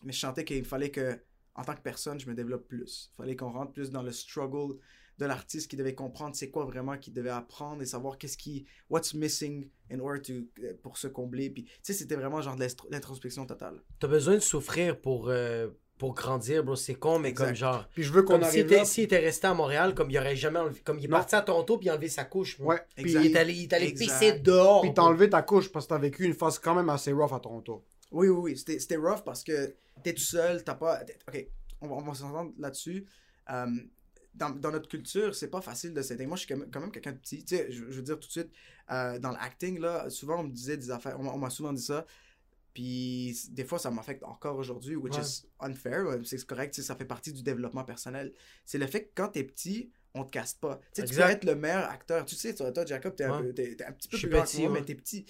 mais 0.02 0.12
je 0.12 0.18
sentais 0.18 0.44
qu'il 0.44 0.64
fallait 0.64 0.90
que, 0.90 1.18
en 1.54 1.64
tant 1.64 1.74
que 1.74 1.80
personne, 1.82 2.18
je 2.20 2.28
me 2.28 2.34
développe 2.34 2.66
plus. 2.68 3.10
Il 3.12 3.16
fallait 3.16 3.36
qu'on 3.36 3.52
rentre 3.52 3.72
plus 3.72 3.90
dans 3.90 4.02
le 4.02 4.12
struggle 4.12 4.76
de 5.18 5.26
l'artiste 5.26 5.70
qui 5.70 5.76
devait 5.76 5.94
comprendre 5.94 6.34
c'est 6.34 6.50
quoi 6.50 6.64
vraiment 6.64 6.98
qu'il 6.98 7.12
devait 7.12 7.30
apprendre 7.30 7.80
et 7.82 7.86
savoir 7.86 8.18
qu'est-ce 8.18 8.36
qui, 8.36 8.66
what's 8.90 9.14
missing 9.14 9.68
in 9.92 10.00
order 10.00 10.20
to, 10.20 10.32
euh, 10.64 10.72
pour 10.82 10.98
se 10.98 11.06
combler. 11.06 11.50
Puis, 11.50 11.64
tu 11.64 11.70
sais, 11.82 11.92
c'était 11.92 12.16
vraiment 12.16 12.40
genre 12.42 12.56
de 12.56 12.66
l'introspection 12.90 13.46
totale. 13.46 13.80
T'as 14.00 14.08
besoin 14.08 14.34
de 14.34 14.40
souffrir 14.40 15.00
pour, 15.00 15.28
euh, 15.28 15.68
pour 15.98 16.14
grandir, 16.14 16.64
bro. 16.64 16.74
C'est 16.74 16.96
con, 16.96 17.20
mais 17.20 17.28
Exact. 17.28 17.46
comme 17.46 17.54
genre. 17.54 17.88
Puis 17.94 18.02
je 18.02 18.12
veux 18.12 18.24
qu'on 18.24 18.42
arrive 18.42 18.64
était, 18.66 18.78
là. 18.78 18.84
s'il 18.84 19.04
était 19.04 19.20
resté 19.20 19.46
à 19.46 19.54
Montréal, 19.54 19.94
comme 19.94 20.10
il 20.10 20.18
aurait 20.18 20.34
jamais 20.34 20.58
enlevé. 20.58 20.80
Comme 20.80 20.98
il 20.98 21.04
est 21.04 21.08
Non. 21.08 21.18
parti 21.18 21.36
à 21.36 21.42
Toronto 21.42 21.78
puis 21.78 21.86
il 21.86 21.90
a 21.90 21.92
enlevé 21.92 22.08
sa 22.08 22.24
couche. 22.24 22.58
bro. 22.58 22.70
Ouais. 22.70 22.80
Puis, 22.96 23.04
Exact. 23.04 23.24
Il 23.24 23.30
est 23.30 23.36
allé, 23.38 23.52
il 23.54 23.62
est 23.62 23.72
allé 23.72 23.92
pisser 23.94 24.32
dehors. 24.40 24.80
puis 24.82 24.92
t'as 24.92 25.02
enlevé 25.02 25.30
ta 25.30 25.42
couche 25.42 25.70
parce 25.70 25.84
que 25.86 25.90
t'as 25.90 25.98
vécu 25.98 26.24
une 26.24 26.34
phase 26.34 26.58
quand 26.58 26.74
même 26.74 26.88
assez 26.88 27.12
rough 27.12 27.32
à 27.32 27.38
Toronto. 27.38 27.84
Oui, 28.14 28.28
oui, 28.28 28.52
oui. 28.52 28.76
C'était, 28.78 28.96
rough 28.96 29.22
parce 29.24 29.42
que 29.44 29.74
t'es 30.02 30.14
tout 30.14 30.22
seul, 30.22 30.62
t'as 30.64 30.74
pas. 30.74 31.02
Ok, 31.28 31.46
on 31.80 31.88
va, 31.88 31.94
on 31.96 32.02
va 32.02 32.14
s'entendre 32.14 32.52
là-dessus. 32.58 33.04
Euh, 33.50 33.66
dans, 34.34 34.50
dans 34.50 34.70
notre 34.72 34.88
culture, 34.88 35.34
c'est 35.34 35.48
pas 35.50 35.60
facile 35.60 35.92
de 35.94 36.02
s'aider. 36.02 36.26
Moi, 36.26 36.36
je 36.36 36.44
suis 36.46 36.54
quand 36.54 36.80
même, 36.80 36.90
quelqu'un 36.90 37.12
de 37.12 37.18
petit. 37.18 37.44
Tu 37.44 37.56
sais, 37.56 37.70
je, 37.70 37.84
je 37.90 37.96
veux 37.96 38.02
dire 38.02 38.18
tout 38.18 38.26
de 38.26 38.32
suite, 38.32 38.50
euh, 38.90 39.18
dans 39.18 39.30
l'acting, 39.30 39.78
là, 39.78 40.10
souvent, 40.10 40.40
on 40.40 40.44
me 40.44 40.50
disait 40.52 40.76
des 40.76 40.90
affaires. 40.90 41.18
On, 41.20 41.24
m'a- 41.24 41.32
on 41.32 41.38
m'a 41.38 41.50
souvent 41.50 41.72
dit 41.72 41.82
ça. 41.82 42.06
Puis, 42.72 43.36
des 43.50 43.64
fois, 43.64 43.78
ça 43.78 43.90
m'affecte 43.90 44.24
encore 44.24 44.56
aujourd'hui, 44.56 44.96
which 44.96 45.14
Ouais. 45.14 45.22
is 45.22 45.44
unfair. 45.60 46.04
C'est 46.24 46.44
correct, 46.44 46.74
ça 46.74 46.96
fait 46.96 47.04
partie 47.04 47.32
du 47.32 47.42
développement 47.42 47.84
personnel. 47.84 48.32
C'est 48.64 48.78
le 48.78 48.86
fait 48.88 49.04
que 49.04 49.10
quand 49.14 49.28
t'es 49.28 49.44
petit, 49.44 49.90
on 50.16 50.24
te 50.24 50.30
casse 50.30 50.54
pas. 50.54 50.76
Tu 50.94 51.02
sais, 51.02 51.08
tu 51.08 51.14
peux 51.14 51.20
Exact. 51.22 51.30
être 51.32 51.44
le 51.44 51.54
meilleur 51.56 51.90
acteur. 51.90 52.24
Tu 52.24 52.36
sais, 52.36 52.54
toi, 52.54 52.70
toi, 52.70 52.86
Jacob, 52.86 53.16
t'es 53.16 53.24
un, 53.24 53.36
Ouais. 53.40 53.46
peu- 53.48 53.52
t'es- 53.54 53.74
t'es 53.74 53.84
un 53.84 53.92
petit 53.92 54.08
peu 54.08 54.16
plus 54.18 54.28
grand 54.28 54.42
que 54.42 54.46
petit, 54.46 54.62
moi, 54.62 54.70
ouais. 54.72 54.78
mais 54.80 54.84
t'es 54.86 54.94
petit. 54.94 55.26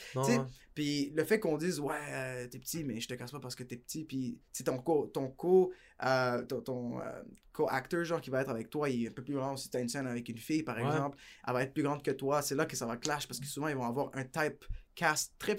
Puis 0.74 1.10
le 1.14 1.24
fait 1.24 1.38
qu'on 1.40 1.56
dise, 1.56 1.80
ouais, 1.80 1.94
euh, 2.10 2.46
t'es 2.48 2.58
petit, 2.58 2.84
mais 2.84 3.00
je 3.00 3.08
te 3.08 3.14
casse 3.14 3.30
pas 3.30 3.40
parce 3.40 3.54
que 3.54 3.62
t'es 3.62 3.76
petit. 3.76 4.04
Puis 4.04 4.38
c'est 4.52 4.64
ton 4.64 4.78
co, 4.78 5.06
ton 5.06 5.28
co, 5.30 5.72
euh, 6.04 6.42
ton, 6.44 6.60
ton, 6.60 7.00
euh, 7.00 7.22
co-acteur, 7.52 8.04
genre, 8.04 8.20
qui 8.20 8.30
va 8.30 8.40
être 8.42 8.50
avec 8.50 8.68
toi, 8.70 8.88
il 8.90 9.04
est 9.04 9.08
un 9.08 9.12
peu 9.12 9.22
plus 9.22 9.34
grand. 9.34 9.56
Si 9.56 9.70
t'as 9.70 9.80
une 9.80 9.88
scène 9.88 10.06
avec 10.06 10.28
une 10.28 10.38
fille, 10.38 10.62
par 10.64 10.76
Ouais. 10.76 10.82
exemple, 10.84 11.16
elle 11.46 11.52
va 11.54 11.62
être 11.62 11.72
plus 11.72 11.82
grande 11.84 12.02
que 12.02 12.10
toi. 12.10 12.42
C'est 12.42 12.56
là 12.56 12.66
que 12.66 12.76
ça 12.76 12.84
va 12.86 12.96
clash 12.96 13.26
parce 13.28 13.38
que 13.40 13.46
souvent, 13.46 13.68
ils 13.68 13.76
vont 13.76 13.84
avoir 13.86 14.10
un 14.14 14.24
type 14.24 14.64
cast 14.96 15.32
très, 15.38 15.56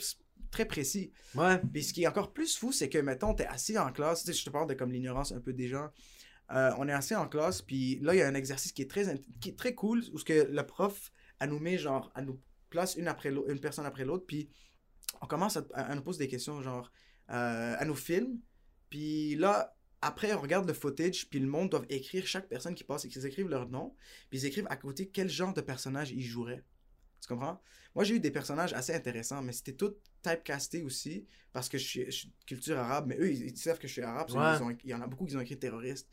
très 0.51 0.65
précis. 0.65 1.11
Ouais. 1.33 1.59
Puis 1.73 1.83
ce 1.83 1.93
qui 1.93 2.03
est 2.03 2.07
encore 2.07 2.31
plus 2.33 2.57
fou, 2.57 2.71
c'est 2.73 2.89
que, 2.89 2.97
mettons, 2.97 3.33
t'es 3.33 3.45
assis 3.47 3.77
en 3.77 3.91
classe, 3.91 4.23
tu 4.25 4.33
sais, 4.33 4.37
je 4.37 4.45
te 4.45 4.49
parle 4.49 4.67
de 4.67 4.73
comme 4.73 4.91
l'ignorance 4.91 5.31
un 5.31 5.39
peu 5.39 5.53
des 5.53 5.67
gens. 5.67 5.89
Euh, 6.51 6.71
on 6.77 6.87
est 6.87 6.93
assis 6.93 7.15
en 7.15 7.27
classe, 7.27 7.61
puis 7.61 7.99
là, 8.01 8.13
il 8.13 8.19
y 8.19 8.21
a 8.21 8.27
un 8.27 8.35
exercice 8.35 8.71
qui 8.71 8.83
est 8.83 8.89
très, 8.89 9.73
cool, 9.73 10.03
où 10.13 10.19
ce 10.19 10.25
que 10.25 10.47
le 10.47 10.65
prof, 10.65 11.11
elle 11.39 11.49
nous 11.49 11.59
met, 11.59 11.77
genre, 11.77 12.11
elle 12.15 12.25
nous 12.25 12.39
place 12.69 12.95
une, 12.95 13.07
après 13.07 13.31
personne 13.61 13.85
après 13.85 14.05
l'autre, 14.05 14.25
puis 14.27 14.49
on 15.21 15.27
commence 15.27 15.57
à, 15.73 15.95
nous 15.95 16.03
poser 16.03 16.25
des 16.25 16.27
questions, 16.27 16.61
genre, 16.61 16.91
euh, 17.31 17.75
à 17.77 17.85
nos 17.85 17.95
films. 17.95 18.39
Puis 18.89 19.35
là, 19.35 19.75
après, 20.01 20.33
on 20.33 20.41
regarde 20.41 20.67
le 20.67 20.73
footage, 20.73 21.27
puis 21.29 21.39
le 21.39 21.47
monde 21.47 21.69
doit 21.71 21.83
écrire 21.89 22.27
chaque 22.27 22.47
personne 22.47 22.75
qui 22.75 22.83
passe, 22.83 23.07
qu'ils 23.07 23.25
écrivent 23.25 23.49
leur 23.49 23.67
nom, 23.67 23.95
puis 24.29 24.39
ils 24.39 24.45
écrivent 24.45 24.67
à 24.69 24.75
côté 24.75 25.07
quel 25.07 25.29
genre 25.29 25.53
de 25.53 25.61
personnage 25.61 26.11
ils 26.11 26.21
joueraient. 26.21 26.63
Tu 27.21 27.27
comprends? 27.27 27.59
Moi, 27.95 28.03
j'ai 28.03 28.15
eu 28.15 28.19
des 28.19 28.29
personnages 28.29 28.73
assez 28.73 28.93
intéressants, 28.93 29.41
mais 29.41 29.51
c'était 29.51 29.73
tout 29.73 29.95
typecasté 30.29 30.81
aussi, 30.83 31.25
parce 31.53 31.69
que 31.69 31.77
je 31.77 31.83
suis, 31.85 32.05
je 32.05 32.11
suis 32.11 32.27
de 32.27 32.33
culture 32.45 32.77
arabe, 32.77 33.05
mais 33.07 33.17
eux, 33.17 33.31
ils, 33.31 33.47
ils 33.49 33.57
savent 33.57 33.79
que 33.79 33.87
je 33.87 33.93
suis 33.93 34.01
arabe, 34.01 34.29
Ouais. 34.31 34.61
ont- 34.65 34.77
il 34.83 34.89
y 34.89 34.93
en 34.93 35.01
a 35.01 35.07
beaucoup 35.07 35.25
qui 35.25 35.35
ont 35.37 35.41
écrit 35.41 35.57
terroriste. 35.57 36.07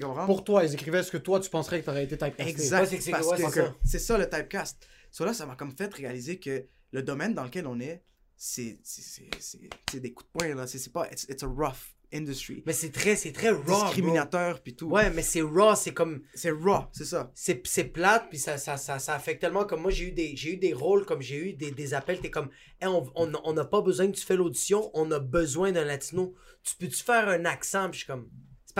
Comprends? 0.00 0.26
Pour 0.26 0.44
toi, 0.44 0.64
ils 0.64 0.72
écrivaient 0.74 1.02
ce 1.02 1.10
que 1.10 1.16
toi, 1.18 1.40
tu 1.40 1.50
penserais 1.50 1.80
que 1.80 1.86
t'aurais 1.86 2.04
été 2.04 2.16
typecasté. 2.16 2.50
Exact. 2.50 2.86
C'est 2.86 3.00
c'est- 3.00 3.10
parce 3.10 3.28
que 3.30 3.36
c'est 3.84 3.98
ça. 3.98 4.16
c'est 4.16 4.18
le 4.18 4.28
typecast. 4.28 4.86
So 5.10 5.24
là, 5.24 5.32
ça 5.34 5.46
m'a 5.46 5.56
comme 5.56 5.72
fait 5.76 5.92
réaliser 5.94 6.38
que 6.38 6.66
le 6.92 7.02
domaine 7.02 7.34
dans 7.34 7.44
lequel 7.44 7.66
on 7.66 7.78
est, 7.80 8.02
c'est 8.36 8.78
c'est- 8.82 9.02
c'est- 9.02 9.30
c'est- 9.40 9.70
c'est 9.90 10.00
des 10.00 10.12
coups 10.12 10.28
de 10.32 10.38
poing, 10.38 10.54
là. 10.54 10.66
C'est 10.66 10.78
c'est 10.78 10.92
pas... 10.92 11.08
It's, 11.12 11.24
it's 11.28 11.42
a 11.42 11.46
rough 11.46 11.94
industry. 12.12 12.62
Mais 12.66 12.72
c'est 12.72 12.90
très, 12.90 13.16
c'est 13.16 13.32
très 13.32 13.50
raw. 13.50 13.62
Discriminateur, 13.84 14.60
puis 14.62 14.74
tout. 14.74 14.86
Ouais, 14.86 15.10
mais 15.10 15.22
c'est 15.22 15.42
raw, 15.42 15.74
c'est 15.74 15.92
comme. 15.92 16.22
C'est 16.34 16.50
raw, 16.50 16.84
c'est 16.92 17.04
ça. 17.04 17.30
C'est 17.34 17.60
c'est 17.66 17.84
plate, 17.84 18.26
puis 18.30 18.38
ça, 18.38 18.56
ça, 18.58 18.76
ça, 18.76 18.98
ça 18.98 19.14
affecte 19.14 19.40
tellement. 19.40 19.64
Comme 19.64 19.82
moi, 19.82 19.90
j'ai 19.90 20.08
eu 20.08 20.12
des, 20.12 20.34
j'ai 20.36 20.54
eu 20.54 20.56
des 20.56 20.72
rôles, 20.72 21.04
comme 21.04 21.20
j'ai 21.22 21.36
eu 21.50 21.52
des, 21.54 21.70
des 21.70 21.94
appels, 21.94 22.20
t'es 22.20 22.30
comme, 22.30 22.48
Hey, 22.80 22.88
on 22.88 23.04
on- 23.14 23.32
on 23.44 23.52
n'a 23.52 23.64
pas 23.64 23.80
besoin 23.82 24.06
que 24.10 24.16
tu 24.16 24.24
fais 24.24 24.36
l'audition, 24.36 24.90
on 24.94 25.10
a 25.10 25.18
besoin 25.18 25.72
d'un 25.72 25.84
latino. 25.84 26.34
Tu 26.62 26.74
peux-tu 26.76 27.02
faire 27.02 27.28
un 27.28 27.44
accent? 27.44 27.90
Puis 27.90 28.00
je 28.00 28.04
suis 28.04 28.12
comme, 28.12 28.28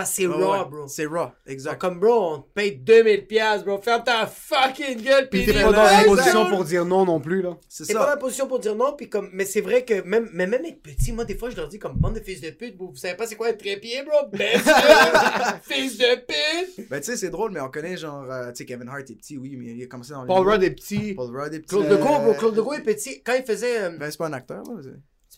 parce 0.03 0.09
que 0.11 0.15
c'est 0.15 0.27
Ouais, 0.27 0.33
raw, 0.43 0.51
ouais. 0.63 0.69
bro. 0.69 0.87
C'est 0.87 1.05
raw, 1.05 1.27
exact. 1.45 1.79
comme, 1.79 1.99
bro, 1.99 2.33
on 2.35 2.39
te 2.39 2.49
paye 2.53 2.81
2000$, 2.83 3.27
piastres, 3.27 3.65
bro. 3.65 3.77
Ferme 3.79 4.03
ta 4.03 4.25
fucking 4.27 5.01
gueule, 5.01 5.29
Puis 5.29 5.43
puis 5.43 5.53
t'es 5.53 5.61
pas 5.61 5.71
dans 5.71 5.85
ça- 5.85 6.03
position 6.05 6.49
pour 6.49 6.63
dire 6.63 6.85
non 6.85 7.05
non 7.05 7.19
plus, 7.19 7.41
là. 7.41 7.57
C'est 7.67 7.85
T'es 7.85 7.93
pas 7.93 7.99
dans 7.99 8.05
ça. 8.05 8.11
la 8.11 8.17
position 8.17 8.47
pour 8.47 8.59
dire 8.59 8.75
non, 8.75 8.93
puis 8.97 9.09
comme, 9.09 9.29
mais 9.33 9.45
c'est 9.45 9.61
vrai 9.61 9.83
que 9.85 10.01
même, 10.03 10.29
mais 10.33 10.47
même 10.47 10.63
être 10.65 10.81
petit, 10.81 11.11
moi, 11.11 11.25
des 11.25 11.35
fois, 11.37 11.49
je 11.49 11.55
leur 11.57 11.67
dis 11.67 11.79
comme 11.79 11.93
bande 11.97 12.15
de 12.15 12.19
fils 12.21 12.41
de 12.41 12.49
pute, 12.51 12.77
bro, 12.77 12.87
vous 12.89 12.95
savez 12.95 13.15
pas 13.15 13.27
c'est 13.27 13.35
quoi 13.35 13.49
être 13.49 13.59
trépied, 13.59 14.03
bro? 14.03 14.27
Ben, 14.31 14.59
fils 15.63 15.97
de 15.97 16.15
pute! 16.25 16.89
Ben, 16.89 16.99
tu 16.99 17.05
sais, 17.07 17.17
c'est 17.17 17.29
drôle, 17.29 17.51
mais 17.51 17.59
on 17.61 17.69
connaît 17.69 17.97
genre. 17.97 18.23
euh, 18.29 18.49
tu 18.51 18.57
sais, 18.57 18.65
Kevin 18.65 18.87
Hart 18.89 19.09
est 19.09 19.15
petit, 19.15 19.37
oui, 19.37 19.55
mais 19.57 19.73
il 19.73 19.83
a 19.83 19.87
commencé 19.87 20.11
dans 20.13 20.21
le. 20.21 20.27
Paul 20.27 20.47
Rudd 20.47 20.63
est 20.63 20.71
petit. 20.71 21.13
Paul 21.13 21.35
Rudd 21.35 21.53
est 21.53 21.59
petit. 21.59 21.67
Claude 21.75 21.85
Euh, 21.85 21.97
Legault, 21.97 22.19
bro, 22.19 22.33
Claude 22.33 22.55
Legault 22.55 22.73
est 22.73 22.81
petit. 22.83 23.21
Quand 23.23 23.33
il 23.33 23.43
faisait. 23.43 23.81
euh, 23.83 23.89
Ben, 23.97 24.09
c'est 24.11 24.17
pas 24.17 24.27
un 24.27 24.33
acteur, 24.33 24.63
là. 24.63 24.81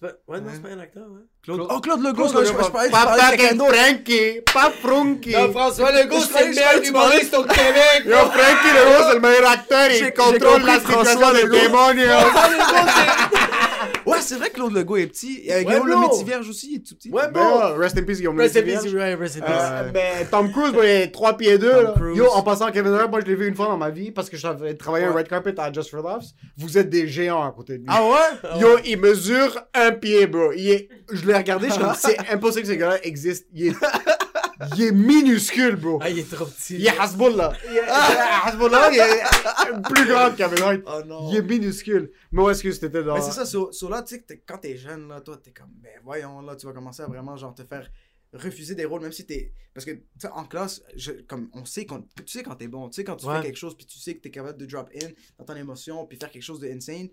Pas- 0.02 0.14
Ouais, 0.28 0.42
non, 0.42 0.50
c'est 0.54 0.62
pas 0.62 0.70
un 0.70 0.80
acteur, 0.80 1.04
ouais. 1.04 1.22
Claude... 1.44 1.58
Claude- 1.60 1.72
Oh, 1.72 1.80
Claude 1.80 2.02
Legault, 2.04 2.28
Claude 2.30 2.46
je, 2.46 2.52
parlais- 2.54 2.90
Papa 2.90 3.36
d'autre. 3.56 3.74
Frankie, 3.76 4.42
pas 4.54 4.72
Frunky. 4.82 5.32
Non, 5.34 5.52
François 5.52 5.92
Legault, 5.92 6.20
c'est 6.20 6.46
le 6.48 6.50
meilleur 6.56 6.84
humoriste 6.84 7.34
au 7.36 7.44
Québec! 7.44 8.04
Yo, 8.06 8.18
Frankie 8.18 8.72
Legault, 8.76 9.04
c'est 9.08 9.14
le 9.16 9.20
meilleur 9.22 9.50
acteur. 9.52 9.92
Il 9.92 10.14
contrôle 10.14 10.62
la 10.66 10.80
François 10.80 11.06
situation 11.06 11.34
des 11.34 11.44
Legault. 11.44 11.58
démonios. 11.62 12.10
Ouais, 14.12 14.22
c'est 14.22 14.36
vrai 14.36 14.50
que 14.50 14.56
Claude 14.56 14.74
Legault 14.74 14.98
est 14.98 15.08
petit. 15.08 15.48
Euh, 15.50 15.58
Ouais, 15.60 15.66
Guillaume 15.66 15.88
le 15.88 15.94
bro. 15.96 16.10
Métivierge 16.10 16.50
aussi, 16.50 16.70
il 16.72 16.76
est 16.78 16.88
tout 16.88 16.96
petit. 16.96 17.10
Ouais, 17.10 17.24
Ben, 17.32 17.32
bro! 17.32 17.60
là, 17.60 17.74
Rest 17.78 17.98
in 17.98 18.04
peace, 18.04 18.18
Guillaume 18.18 18.40
Rest 18.40 18.58
in 18.58 18.62
peace, 18.64 18.94
ouais, 18.94 19.16
rest 19.16 19.38
in 19.38 19.42
peace. 19.42 19.56
Euh, 19.60 19.92
ben, 19.92 20.28
Tom 20.30 20.52
Cruise, 20.52 20.72
ben, 20.74 20.84
il 20.84 20.90
est 20.90 21.12
3 21.12 21.38
pieds 21.38 21.58
2. 21.58 21.70
Tom 21.72 21.84
là. 21.84 21.94
Cruise. 21.96 22.18
Yo, 22.18 22.28
en 22.32 22.44
passant 22.44 22.72
Kevin 22.72 22.94
Hart, 22.94 23.10
moi 23.10 23.20
je 23.22 23.26
l'ai 23.26 23.36
vu 23.36 23.48
une 23.48 23.56
fois 23.56 23.68
dans 23.68 23.78
ma 23.78 23.90
vie 23.90 24.12
parce 24.12 24.30
que 24.30 24.38
j'avais 24.38 24.74
travaillé 24.76 25.06
un 25.06 25.12
red 25.12 25.28
carpet 25.28 25.54
à 25.60 25.72
Just 25.72 25.90
for 25.90 26.02
Laughs. 26.02 26.34
Vous 26.58 26.78
êtes 26.78 26.90
des 26.90 27.08
géants 27.08 27.44
à 27.44 27.52
côté 27.52 27.74
de 27.74 27.80
lui. 27.80 27.88
Ah 27.90 28.04
ouais? 28.04 28.60
Yo, 28.60 28.78
il 28.86 28.98
mesure 29.00 29.60
un 29.74 29.92
pied, 29.92 30.28
bro. 30.28 30.52
Il 30.54 30.70
est... 30.70 30.90
Je 31.12 31.26
l'ai 31.26 31.36
regardé, 31.36 31.68
je 31.68 31.74
suis 31.74 31.82
comme, 31.82 31.94
c'est 31.98 32.18
impossible 32.32 32.64
que 32.68 32.74
ce 32.74 32.78
gars-là 32.78 32.98
existe. 33.06 33.48
Il 33.54 33.68
est... 33.68 33.76
il 34.76 34.82
est 34.84 34.92
minuscule, 34.92 35.76
bro. 35.76 36.00
Ah, 36.02 36.10
il 36.10 36.20
est 36.20 36.32
trop 36.32 36.46
petit. 36.46 36.76
Il 36.76 36.86
est 36.86 36.98
Hasbullah. 36.98 37.54
Il 37.70 37.78
est... 37.78 37.82
Hasbullah, 37.88 38.90
il 38.92 39.00
est 39.00 39.82
plus 39.94 40.08
grand 40.08 40.32
que 40.32 40.38
Kevin 40.38 40.64
Hart. 40.64 40.82
Oh 40.86 41.02
non. 41.06 41.30
Il 41.32 41.38
est 41.38 41.42
minuscule. 41.42 42.12
Mais 42.32 42.42
où 42.42 42.50
est-ce 42.50 42.64
que 42.64 42.72
c'était 42.72 43.04
dans... 43.04 43.14
Mais 43.16 43.22
c'est 43.22 43.32
ça, 43.32 43.46
sur, 43.46 43.74
sur 43.74 43.90
là, 43.90 44.02
tu 44.04 44.16
sais, 44.16 44.44
quand 44.46 44.58
t'es 44.58 44.76
jeune, 44.78 45.08
là, 45.08 45.22
toi, 45.22 45.38
t'es 45.38 45.52
comme, 45.52 45.72
ben 45.76 45.92
voyons, 46.04 46.42
là, 46.42 46.56
tu 46.56 46.66
vas 46.66 46.74
commencer 46.74 47.02
à 47.04 47.08
vraiment, 47.08 47.36
genre, 47.38 47.54
te 47.54 47.64
faire 47.64 47.90
refuser 48.34 48.76
des 48.76 48.86
rôles, 48.86 49.02
même 49.02 49.12
si 49.12 49.26
t'es. 49.26 49.52
Parce 49.74 49.86
que, 49.86 49.92
tu 49.92 50.04
sais, 50.20 50.30
en 50.30 50.46
classe, 50.46 50.82
je, 50.96 51.12
comme, 51.28 51.50
on 51.54 51.66
sait 51.66 51.86
qu'on. 51.86 52.02
Tu 52.02 52.28
sais 52.28 52.44
quand 52.44 52.56
t'es 52.56 52.68
bon, 52.68 52.88
tu 52.90 52.96
sais 52.96 53.04
quand 53.04 53.18
tu 53.18 53.26
Ouais. 53.26 53.38
fais 53.38 53.48
quelque 53.48 53.58
chose, 53.58 53.76
puis 53.76 53.86
tu 53.86 54.00
sais 54.00 54.16
que 54.16 54.22
t'es 54.22 54.32
capable 54.32 54.58
de 54.58 54.66
drop 54.66 54.90
in 54.96 55.08
dans 55.38 55.46
ton 55.46 55.56
émotion, 55.56 56.06
puis 56.06 56.18
faire 56.18 56.32
quelque 56.32 56.44
chose 56.44 56.60
de 56.60 56.70
insane. 56.70 57.10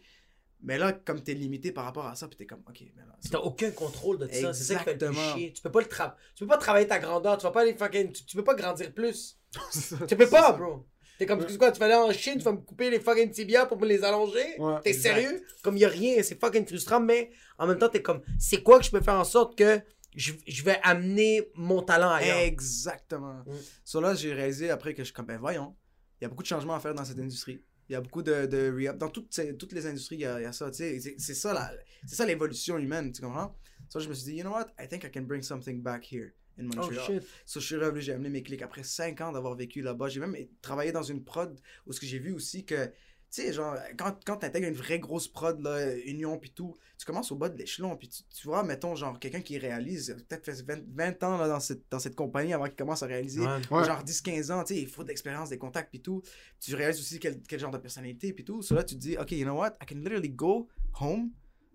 Mais 0.60 0.76
là, 0.76 0.92
comme 0.92 1.22
t'es 1.22 1.34
limité 1.34 1.70
par 1.70 1.84
rapport 1.84 2.06
à 2.06 2.16
ça, 2.16 2.26
puis 2.26 2.36
t'es 2.36 2.46
comme, 2.46 2.62
ok, 2.68 2.82
mais 2.96 3.02
là. 3.02 3.16
Puis 3.20 3.30
T'as 3.30 3.38
aucun 3.38 3.70
contrôle 3.70 4.18
de 4.18 4.26
ça, 4.26 4.52
c'est 4.52 4.64
ça 4.64 4.76
qui 4.76 4.84
fait 4.84 5.00
le 5.00 5.12
chier. 5.12 5.52
Tu 5.52 5.62
peux 5.62 5.70
pas 5.70 5.80
le 5.80 5.86
tra... 5.86 6.16
tu 6.34 6.44
peux 6.44 6.48
pas 6.48 6.58
travailler 6.58 6.86
ta 6.86 6.98
grandeur, 6.98 7.38
tu 7.38 7.44
vas 7.44 7.52
pas 7.52 7.62
aller 7.62 7.74
fucking 7.74 8.12
tu, 8.12 8.24
tu 8.24 8.36
peux 8.36 8.44
pas 8.44 8.54
grandir 8.54 8.92
plus. 8.92 9.38
tu 10.08 10.16
peux 10.16 10.28
pas, 10.28 10.52
bro. 10.52 10.86
T'es 11.18 11.26
comme 11.26 11.44
c'est 11.48 11.58
quoi, 11.58 11.72
tu 11.72 11.80
vas 11.80 11.86
aller 11.86 11.94
en 11.94 12.12
Chine, 12.12 12.38
tu 12.38 12.44
vas 12.44 12.52
me 12.52 12.58
couper 12.58 12.90
les 12.90 13.00
fucking 13.00 13.30
tibias 13.30 13.66
pour 13.66 13.78
me 13.80 13.86
les 13.86 14.04
allonger? 14.04 14.58
Ouais, 14.58 14.80
T'es 14.84 14.92
sérieux? 14.92 15.44
Comme 15.62 15.76
y 15.76 15.84
a 15.84 15.88
rien, 15.88 16.22
c'est 16.22 16.38
fucking 16.40 16.66
frustrant 16.66 17.00
mais 17.00 17.30
en 17.58 17.66
même 17.66 17.78
temps 17.78 17.88
t'es 17.88 18.02
comme 18.02 18.22
c'est 18.38 18.62
quoi 18.62 18.78
que 18.78 18.84
je 18.84 18.90
peux 18.90 19.00
faire 19.00 19.18
en 19.18 19.24
sorte 19.24 19.58
que 19.58 19.80
je, 20.14 20.32
je 20.46 20.62
vais 20.64 20.78
amener 20.82 21.50
mon 21.54 21.82
talent 21.82 22.10
ailleurs? 22.10 22.38
Exactement. 22.38 23.42
Mm. 23.46 23.52
Sur 23.84 24.00
là, 24.00 24.14
j'ai 24.14 24.32
réalisé 24.32 24.70
après 24.70 24.94
que 24.94 25.02
je 25.02 25.06
suis 25.06 25.14
comme, 25.14 25.26
ben 25.26 25.38
voyons, 25.38 25.76
il 26.20 26.24
y 26.24 26.26
a 26.26 26.28
beaucoup 26.28 26.42
de 26.42 26.48
changements 26.48 26.74
à 26.74 26.80
faire 26.80 26.94
dans 26.94 27.04
cette 27.04 27.18
industrie. 27.18 27.62
Il 27.88 27.92
y 27.92 27.96
a 27.96 28.00
beaucoup 28.00 28.22
de, 28.22 28.46
de 28.46 28.70
re-up. 28.70 28.98
Dans 28.98 29.08
toutes, 29.08 29.40
toutes 29.58 29.72
les 29.72 29.86
industries, 29.86 30.16
il 30.16 30.20
y 30.20 30.24
a, 30.26 30.40
il 30.40 30.42
y 30.42 30.46
a 30.46 30.52
ça. 30.52 30.70
C'est- 30.72 31.00
ça, 31.18 31.54
la- 31.54 31.72
c'est 32.06 32.16
ça 32.16 32.26
l'évolution 32.26 32.76
humaine, 32.78 33.12
tu 33.12 33.22
comprends? 33.22 33.56
So, 33.88 34.00
je 34.00 34.08
me 34.08 34.14
suis 34.14 34.24
dit, 34.32 34.36
you 34.38 34.42
know 34.42 34.52
what? 34.52 34.66
I 34.78 34.86
think 34.86 35.04
I 35.04 35.10
can 35.10 35.22
bring 35.22 35.42
something 35.42 35.82
back 35.82 36.04
here 36.12 36.32
in 36.58 36.64
Oh 36.72 36.76
Montreal. 36.76 37.06
shit. 37.06 37.22
So, 37.46 37.60
je 37.60 37.66
suis 37.66 37.76
revenu, 37.76 38.00
j'ai 38.02 38.12
amené 38.12 38.28
mes 38.28 38.42
clics 38.42 38.60
après 38.62 38.82
5 38.82 39.20
ans 39.22 39.32
d'avoir 39.32 39.54
vécu 39.56 39.80
là-bas. 39.80 40.08
J'ai 40.08 40.20
même 40.20 40.36
travaillé 40.60 40.92
dans 40.92 41.02
une 41.02 41.24
prod 41.24 41.58
où 41.86 41.92
ce 41.92 42.00
que 42.00 42.06
j'ai 42.06 42.18
vu 42.18 42.32
aussi 42.32 42.66
que, 42.66 42.90
tu 43.30 43.42
sais, 43.42 43.52
genre, 43.52 43.76
quand, 43.98 44.16
quand 44.24 44.38
tu 44.38 44.46
intègres 44.46 44.68
une 44.68 44.74
vraie 44.74 44.98
grosse 44.98 45.28
prod, 45.28 45.60
là, 45.60 45.94
Union 45.98 46.38
puis 46.38 46.50
tout, 46.50 46.74
tu 46.96 47.04
commences 47.04 47.30
au 47.30 47.36
bas 47.36 47.48
de 47.50 47.58
l'échelon. 47.58 47.94
Puis 47.96 48.08
tu, 48.08 48.22
tu 48.24 48.46
vois, 48.48 48.62
mettons, 48.62 48.94
genre, 48.94 49.18
quelqu'un 49.18 49.40
qui 49.42 49.58
réalise, 49.58 50.16
peut-être 50.28 50.44
fait 50.46 50.62
20, 50.62 50.82
20 50.94 51.22
ans 51.24 51.36
là, 51.36 51.46
dans, 51.46 51.60
cette, 51.60 51.82
dans 51.90 51.98
cette 51.98 52.14
compagnie 52.14 52.54
avant 52.54 52.64
qu'il 52.64 52.76
commence 52.76 53.02
à 53.02 53.06
réaliser. 53.06 53.40
Ouais. 53.42 53.58
Ouais. 53.70 53.84
Genre 53.84 54.02
10-15 54.02 54.50
ans, 54.52 54.64
tu 54.64 54.74
sais, 54.74 54.80
il 54.80 54.88
faut 54.88 55.02
de 55.02 55.08
l'expérience, 55.08 55.50
des 55.50 55.58
contacts 55.58 55.90
puis 55.90 56.00
tout. 56.00 56.22
Tu 56.58 56.74
réalises 56.74 57.00
aussi 57.00 57.18
quel, 57.18 57.42
quel 57.42 57.60
genre 57.60 57.70
de 57.70 57.78
personnalité 57.78 58.32
puis 58.32 58.44
tout. 58.44 58.62
So 58.62 58.74
là, 58.74 58.82
tu 58.82 58.94
te 58.94 59.00
dis, 59.00 59.16
OK, 59.18 59.32
you 59.32 59.44
know 59.44 59.56
what? 59.56 59.72
I 59.82 59.86
can 59.86 59.96
literally 60.00 60.30
go 60.30 60.68
home, 60.98 61.30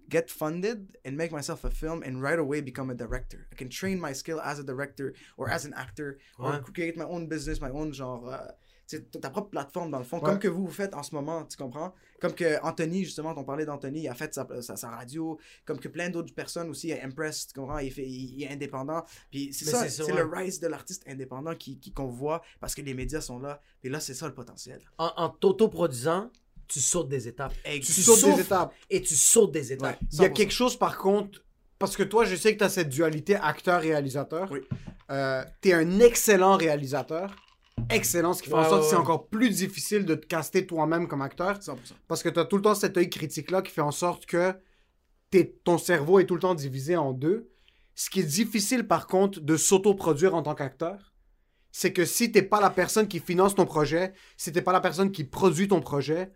get 0.10 0.26
funded, 0.30 0.97
and 1.06 1.12
make 1.12 1.32
myself 1.32 1.64
a 1.66 1.70
film, 1.70 2.04
and 2.04 2.20
right 2.22 2.39
away 2.39 2.62
become 2.62 2.89
a 2.89 2.95
director. 2.95 3.47
I 3.51 3.56
can 3.56 3.70
train 3.70 3.97
my 3.97 4.14
skill 4.14 4.39
as 4.43 4.60
a 4.60 4.64
director 4.64 5.14
or 5.38 5.49
as 5.49 5.66
an 5.66 5.74
actor, 5.76 6.18
Ouais. 6.39 6.47
or 6.58 6.62
create 6.62 6.97
my 6.97 7.06
own 7.06 7.28
business, 7.28 7.62
my 7.62 7.70
own 7.70 7.93
genre. 7.93 8.28
euh, 8.28 8.51
ta 9.21 9.29
propre 9.29 9.49
plateforme 9.49 9.89
dans 9.91 9.97
le 9.97 10.03
fond, 10.03 10.17
Ouais. 10.17 10.23
comme 10.23 10.39
que 10.39 10.47
vous, 10.47 10.65
vous 10.65 10.71
faites 10.71 10.93
en 10.93 11.03
ce 11.03 11.15
moment, 11.15 11.45
tu 11.45 11.57
comprends? 11.57 11.93
Comme 12.21 12.34
que 12.34 12.61
Anthony, 12.63 13.03
justement, 13.03 13.34
on 13.36 13.43
parlait 13.43 13.65
d'Anthony, 13.65 14.01
il 14.03 14.07
a 14.07 14.13
fait 14.13 14.34
sa, 14.34 14.47
sa, 14.61 14.75
sa 14.75 14.89
radio, 14.89 15.38
comme 15.65 15.79
que 15.79 15.88
plein 15.88 16.09
d'autres 16.09 16.34
personnes 16.34 16.69
aussi, 16.69 16.93
Impress, 16.93 17.47
tu 17.47 17.59
comprends? 17.59 17.79
Il, 17.79 17.91
fait, 17.91 18.05
il, 18.05 18.36
il 18.39 18.43
est 18.43 18.49
indépendant. 18.51 19.03
Puis 19.31 19.51
c'est 19.53 19.65
ça, 19.65 19.88
c'est 19.89 20.03
ouais. 20.03 20.13
le 20.13 20.25
rise 20.25 20.59
de 20.59 20.67
l'artiste 20.67 21.03
indépendant 21.07 21.55
qui, 21.55 21.79
qui- 21.79 21.91
qu'on 21.91 22.07
voit 22.07 22.41
parce 22.59 22.75
que 22.75 22.81
les 22.81 22.93
médias 22.93 23.21
sont 23.21 23.39
là. 23.39 23.61
Et 23.84 23.89
là, 23.89 23.99
c'est 23.99 24.13
ça 24.13 24.27
le 24.27 24.34
potentiel. 24.34 24.79
En, 24.97 25.11
en 25.17 25.29
t'auto-produisant, 25.29 26.29
tu 26.67 26.79
sautes 26.79 27.09
des 27.09 27.27
étapes. 27.27 27.53
Tu 27.65 27.79
Tu 27.81 27.91
sautes 27.91 28.19
souffres 28.19 28.36
des 28.38 28.41
étapes. 28.43 28.73
et 28.89 29.01
tu 29.01 29.15
sautes 29.15 29.51
des 29.51 29.73
étapes. 29.73 29.99
Ouais. 30.01 30.07
Il 30.13 30.21
y 30.21 30.25
a 30.25 30.29
100%. 30.29 30.34
quelque 30.34 30.53
chose 30.53 30.77
par 30.77 30.97
contre, 30.97 31.43
parce 31.79 31.97
que 31.97 32.03
toi, 32.03 32.23
je 32.25 32.36
sais 32.38 32.53
que 32.53 32.59
tu 32.59 32.63
as 32.63 32.69
cette 32.69 32.89
dualité 32.89 33.36
acteur-réalisateur. 33.36 34.49
Oui. 34.51 34.59
Euh, 35.11 35.43
tu 35.61 35.69
es 35.69 35.73
un 35.73 35.99
excellent 35.99 36.55
réalisateur. 36.55 37.36
Excellent, 37.89 38.34
ce 38.34 38.41
qui 38.41 38.49
fait 38.49 38.55
en 38.55 38.63
sorte 38.63 38.84
que 38.84 38.88
c'est 38.89 38.95
encore 38.95 39.28
plus 39.28 39.49
difficile 39.49 40.05
de 40.05 40.15
te 40.15 40.26
caster 40.26 40.65
toi-même 40.65 41.07
comme 41.07 41.21
acteur. 41.21 41.57
100%. 41.61 41.76
Parce 42.07 42.24
que 42.24 42.30
tu 42.30 42.39
as 42.39 42.45
tout 42.45 42.55
le 42.55 42.61
temps 42.61 42.76
cet 42.76 42.97
œil 42.97 43.09
critique-là 43.09 43.61
qui 43.61 43.71
fait 43.71 43.82
en 43.82 43.91
sorte 43.91 44.26
que 44.26 44.53
t'es- 45.30 45.55
ton 45.63 45.78
cerveau 45.78 46.19
est 46.19 46.26
tout 46.26 46.36
le 46.36 46.39
temps 46.39 46.55
divisé 46.55 46.95
en 46.95 47.11
deux. 47.13 47.49
Ce 47.95 48.09
qui 48.09 48.21
est 48.21 48.24
difficile, 48.24 48.88
par 48.88 49.05
contre, 49.07 49.39
de 49.41 49.57
s'autoproduire 49.57 50.34
en 50.34 50.41
tant 50.41 50.55
qu'acteur, 50.55 51.13
c'est 51.71 51.93
que 51.93 52.05
si 52.05 52.32
t'es 52.32 52.41
pas 52.41 52.61
la 52.61 52.69
personne 52.69 53.07
qui 53.07 53.19
finance 53.19 53.55
ton 53.55 53.65
projet, 53.65 54.13
si 54.38 54.51
t'es 54.51 54.61
pas 54.61 54.74
la 54.74 54.82
personne 54.82 55.11
qui 55.11 55.24
produit 55.24 55.67
ton 55.67 55.82
projet, 55.82 56.32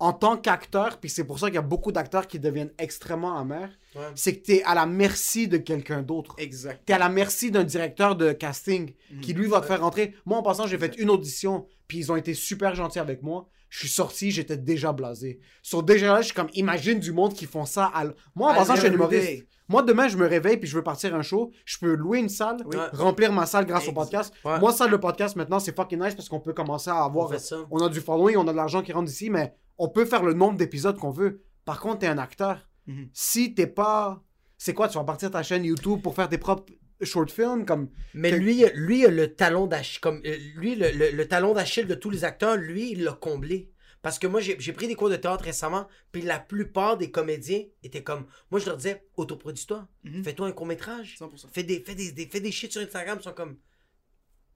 en 0.00 0.12
tant 0.12 0.36
qu'acteur, 0.36 0.98
puis 1.00 1.10
c'est 1.10 1.24
pour 1.24 1.38
ça 1.38 1.46
qu'il 1.46 1.56
y 1.56 1.58
a 1.58 1.62
beaucoup 1.62 1.90
d'acteurs 1.92 2.26
qui 2.28 2.38
deviennent 2.38 2.72
extrêmement 2.78 3.36
amers, 3.36 3.70
Ouais. 3.96 4.02
c'est 4.14 4.36
que 4.36 4.44
t'es 4.44 4.62
à 4.64 4.74
la 4.74 4.86
merci 4.86 5.48
de 5.48 5.56
quelqu'un 5.56 6.02
d'autre. 6.02 6.34
Exact. 6.38 6.82
T'es 6.86 6.92
à 6.92 6.98
la 6.98 7.08
merci 7.08 7.50
d'un 7.50 7.64
directeur 7.64 8.14
de 8.14 8.32
casting 8.32 8.94
Mhm. 9.10 9.20
qui 9.20 9.32
lui 9.34 9.46
va 9.48 9.60
te 9.60 9.66
faire 9.66 9.80
rentrer. 9.80 10.14
Moi, 10.24 10.38
en 10.38 10.42
passant, 10.42 10.66
j'ai 10.66 10.78
fait 10.78 10.94
une 10.98 11.10
audition, 11.10 11.66
puis 11.88 11.98
ils 11.98 12.12
ont 12.12 12.16
été 12.16 12.32
super 12.34 12.74
gentils 12.76 13.00
avec 13.00 13.22
moi. 13.22 13.48
Je 13.70 13.80
suis 13.80 13.88
sorti, 13.88 14.30
j'étais 14.30 14.56
déjà 14.56 14.92
blasé. 14.92 15.40
Sur 15.62 15.82
déjà 15.82 16.12
là, 16.14 16.20
je 16.20 16.26
suis 16.26 16.34
comme, 16.34 16.48
imagine 16.54 17.00
du 17.00 17.12
monde 17.12 17.34
qui 17.34 17.44
font 17.46 17.64
ça. 17.66 17.90
À... 17.94 18.04
Moi, 18.34 18.52
en 18.52 18.54
passant, 18.54 18.74
je 18.76 18.80
suis 18.80 18.88
un 18.88 18.92
humoriste. 18.92 19.46
Moi, 19.68 19.82
demain, 19.82 20.08
je 20.08 20.16
me 20.16 20.26
réveille 20.26 20.56
puis 20.56 20.66
je 20.68 20.74
veux 20.76 20.82
partir 20.82 21.14
un 21.14 21.20
show. 21.20 21.50
Je 21.66 21.76
peux 21.78 21.94
louer 21.94 22.20
une 22.20 22.30
salle, 22.30 22.56
Oui. 22.64 22.76
remplir 22.92 23.30
ma 23.32 23.44
salle 23.44 23.66
grâce 23.66 23.86
au 23.88 23.92
podcast. 23.92 24.32
Ouais. 24.44 24.58
Moi, 24.60 24.72
salle 24.72 24.90
de 24.90 24.96
podcast, 24.96 25.36
maintenant, 25.36 25.58
c'est 25.58 25.76
fucking 25.76 26.00
nice 26.02 26.14
parce 26.14 26.28
qu'on 26.30 26.40
peut 26.40 26.54
commencer 26.54 26.88
à 26.88 27.02
On 27.02 27.06
avoir. 27.06 27.38
ça. 27.38 27.56
On 27.70 27.78
a 27.84 27.90
du 27.90 28.00
following, 28.00 28.36
on 28.36 28.48
a 28.48 28.52
de 28.52 28.56
l'argent 28.56 28.80
qui 28.80 28.92
rentre 28.92 29.10
ici, 29.10 29.28
mais 29.28 29.54
on 29.78 29.88
peut 29.88 30.04
faire 30.04 30.22
le 30.22 30.34
nombre 30.34 30.58
d'épisodes 30.58 30.98
qu'on 30.98 31.10
veut. 31.10 31.44
Par 31.64 31.80
contre, 31.80 32.00
t'es 32.00 32.06
un 32.06 32.18
acteur. 32.18 32.68
Mhm. 32.86 33.08
Si 33.12 33.54
t'es 33.54 33.66
pas. 33.66 34.22
C'est 34.56 34.74
quoi, 34.74 34.88
tu 34.88 34.98
vas 34.98 35.04
partir 35.04 35.30
ta 35.30 35.42
chaîne 35.42 35.64
YouTube 35.64 36.02
pour 36.02 36.14
faire 36.14 36.28
tes 36.28 36.38
propres 36.38 36.72
short 37.02 37.30
films 37.30 37.64
comme. 37.64 37.90
Mais 38.14 38.30
Que- 38.30 38.36
lui, 38.36 38.64
lui 38.74 39.04
a 39.06 39.08
le 39.10 39.34
talon 39.34 39.66
d'Achille, 39.66 40.00
comme 40.00 40.20
euh, 40.26 40.36
lui, 40.56 40.74
le, 40.74 40.90
le- 40.90 41.10
le 41.10 41.28
talon 41.28 41.54
d'Achille 41.54 41.86
de 41.86 41.94
tous 41.94 42.10
les 42.10 42.24
acteurs, 42.24 42.56
lui, 42.56 42.90
il 42.92 43.04
l'a 43.04 43.12
comblé. 43.12 43.70
Parce 44.02 44.18
que 44.18 44.26
moi, 44.28 44.40
j'ai 44.40 44.56
j'ai 44.60 44.72
pris 44.72 44.86
des 44.88 44.94
cours 44.94 45.10
de 45.10 45.16
théâtre 45.16 45.44
récemment, 45.44 45.86
puis 46.12 46.22
la 46.22 46.38
plupart 46.38 46.96
des 46.96 47.10
comédiens 47.10 47.62
étaient 47.82 48.02
comme. 48.02 48.26
Moi, 48.50 48.58
je 48.60 48.66
leur 48.66 48.76
disais, 48.76 49.04
autoproduis-toi, 49.16 49.86
Mhm. 50.04 50.24
fais-toi 50.24 50.46
un 50.48 50.52
court-métrage, 50.52 51.16
100%. 51.18 51.48
fais 51.52 51.62
des, 51.64 51.80
fais, 51.80 51.94
des, 51.94 52.12
des- 52.12 52.26
fais 52.26 52.40
des 52.40 52.50
shit 52.52 52.72
sur 52.72 52.80
Instagram, 52.80 53.18
ils 53.20 53.24
sont 53.24 53.32
comme. 53.32 53.58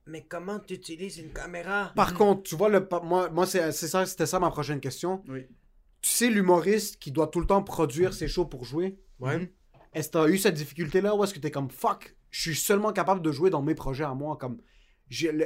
Mais 0.06 0.22
comment 0.28 0.58
tu 0.58 0.74
utilises 0.74 1.18
une 1.18 1.32
caméra? 1.32 1.92
Par 1.94 2.14
contre, 2.14 2.42
tu 2.42 2.56
vois, 2.56 2.68
le, 2.68 2.86
moi, 3.04 3.28
moi 3.30 3.46
c'est 3.46 3.70
c'est 3.72 3.86
ça, 3.88 4.04
c'était 4.06 4.26
ça 4.26 4.40
ma 4.40 4.50
prochaine 4.50 4.80
question. 4.80 5.22
Oui. 5.28 5.46
Tu 6.00 6.10
sais, 6.10 6.28
l'humoriste 6.28 6.96
qui 6.98 7.12
doit 7.12 7.28
tout 7.28 7.38
le 7.40 7.46
temps 7.46 7.62
produire 7.62 8.12
ses 8.12 8.26
shows 8.28 8.46
pour 8.46 8.64
jouer, 8.64 8.98
Ouais. 9.20 9.52
est-ce 9.94 10.08
que 10.08 10.12
tu 10.12 10.18
as 10.18 10.28
eu 10.28 10.38
cette 10.38 10.54
difficulté-là 10.54 11.14
ou 11.14 11.22
est-ce 11.22 11.32
que 11.32 11.38
tu 11.38 11.46
es 11.46 11.50
comme 11.52 11.70
fuck, 11.70 12.16
je 12.30 12.40
suis 12.40 12.56
seulement 12.56 12.92
capable 12.92 13.22
de 13.22 13.30
jouer 13.30 13.50
dans 13.50 13.62
mes 13.62 13.74
projets 13.76 14.02
à 14.04 14.14
moi 14.14 14.36
comme 14.36 14.58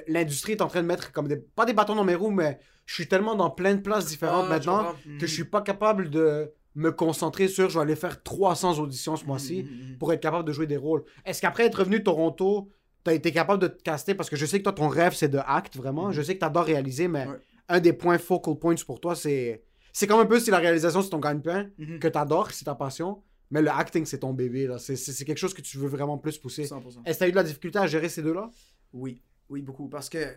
L'industrie 0.07 0.53
est 0.53 0.63
en 0.63 0.69
train 0.69 0.81
de 0.83 0.87
mettre 0.87 1.11
comme 1.13 1.27
des. 1.29 1.37
Pas 1.37 1.65
des 1.67 1.73
bâtons 1.73 1.97
dans 1.97 2.05
mes 2.05 2.15
roues, 2.15 2.31
mais 2.31 2.59
je 2.87 2.95
suis 2.95 3.09
tellement 3.09 3.35
dans 3.35 3.51
plein 3.51 3.75
de 3.75 3.81
places 3.81 4.07
différentes 4.07 4.45
Ah, 4.47 4.51
maintenant 4.51 4.95
je 5.05 5.19
que 5.19 5.27
je 5.27 5.33
suis 5.35 5.45
pas 5.45 5.61
capable 5.61 6.09
de 6.09 6.53
me 6.77 6.91
concentrer 6.93 7.49
sur 7.49 7.69
je 7.69 7.75
vais 7.79 7.83
aller 7.83 7.97
faire 7.97 8.23
300 8.23 8.79
auditions 8.79 9.17
ce 9.17 9.25
mois-ci 9.25 9.65
Mhm, 9.65 9.91
mhm. 9.93 9.99
pour 9.99 10.13
être 10.13 10.21
capable 10.21 10.45
de 10.47 10.53
jouer 10.53 10.67
des 10.69 10.77
rôles. 10.77 11.03
Est-ce 11.25 11.41
qu'après 11.41 11.65
être 11.67 11.81
revenu 11.81 11.99
de 11.99 12.05
Toronto, 12.05 12.71
t'as 13.07 13.15
été 13.15 13.33
capable 13.33 13.63
de 13.63 13.69
te 13.69 13.83
caster 13.83 14.15
parce 14.15 14.29
que 14.29 14.37
je 14.37 14.45
sais 14.47 14.59
que 14.59 14.65
toi 14.65 14.73
ton 14.73 14.89
rêve 14.89 15.15
c'est 15.15 15.29
de 15.29 15.39
acte 15.39 15.77
vraiment, 15.77 16.13
je 16.13 16.21
sais 16.23 16.35
que 16.35 16.41
t'adores 16.41 16.65
réaliser 16.67 17.09
mais 17.09 17.27
Ouais. 17.27 17.39
un 17.69 17.81
des 17.81 17.93
points 17.93 18.19
focal 18.19 18.57
points 18.59 18.75
pour 18.87 19.01
toi 19.01 19.15
c'est 19.17 19.63
c'est 19.93 20.07
comme 20.07 20.21
un 20.21 20.27
peu 20.27 20.39
si 20.41 20.51
la 20.51 20.59
réalisation 20.59 21.01
c'est 21.03 21.11
ton 21.11 21.21
gagne-pain 21.21 21.71
Mhm. 21.79 21.99
que 22.01 22.09
t'adores, 22.09 22.51
c'est 22.51 22.65
ta 22.67 22.75
passion, 22.75 23.23
mais 23.51 23.63
le 23.63 23.71
acting 23.71 24.05
c'est 24.05 24.19
ton 24.19 24.33
bébé 24.35 24.67
là, 24.67 24.79
c'est 24.79 25.25
quelque 25.25 25.39
chose 25.39 25.55
que 25.55 25.63
tu 25.63 25.79
veux 25.79 25.89
vraiment 25.89 26.19
plus 26.19 26.37
pousser. 26.39 26.65
100%. 26.67 27.03
Est-ce 27.05 27.19
que 27.19 27.25
t'as 27.25 27.29
eu 27.29 27.31
de 27.31 27.37
la 27.37 27.45
difficulté 27.45 27.79
à 27.79 27.87
gérer 27.87 28.09
ces 28.11 28.23
deux-là? 28.23 28.51
Oui, 28.93 29.23
oui, 29.49 29.63
beaucoup. 29.63 29.89
Parce 29.89 30.09
que 30.11 30.37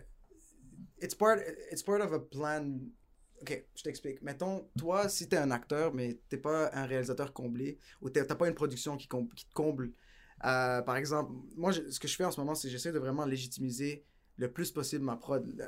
it's 1.02 1.14
part, 1.14 1.36
it's 1.72 1.82
part 1.82 2.00
of 2.00 2.12
a 2.12 2.18
plan. 2.20 2.78
Ok, 3.42 3.64
je 3.74 3.82
t'explique. 3.82 4.20
Mettons, 4.22 4.68
toi, 4.78 5.08
si 5.08 5.26
t'es 5.28 5.38
un 5.38 5.50
acteur, 5.50 5.94
mais 5.94 6.18
t'es 6.28 6.36
pas 6.36 6.70
un 6.74 6.84
réalisateur 6.84 7.32
comblé, 7.32 7.78
ou 8.02 8.10
t'as 8.10 8.24
pas 8.34 8.48
une 8.48 8.54
production 8.54 8.96
qui, 8.98 9.08
com- 9.08 9.28
qui 9.34 9.46
te 9.46 9.52
comble. 9.54 9.92
Euh, 10.44 10.82
par 10.82 10.96
exemple, 10.96 11.32
moi, 11.56 11.70
je- 11.72 11.88
ce 11.90 12.00
que 12.00 12.08
je 12.08 12.16
fais 12.16 12.24
en 12.24 12.30
ce 12.30 12.40
moment, 12.40 12.54
c'est 12.54 12.68
j'essaie 12.70 12.92
de 12.92 12.98
vraiment 12.98 13.24
légitimiser 13.26 14.04
le 14.36 14.50
plus 14.50 14.70
possible 14.70 15.04
ma 15.04 15.16
prod. 15.16 15.44
Euh, 15.60 15.66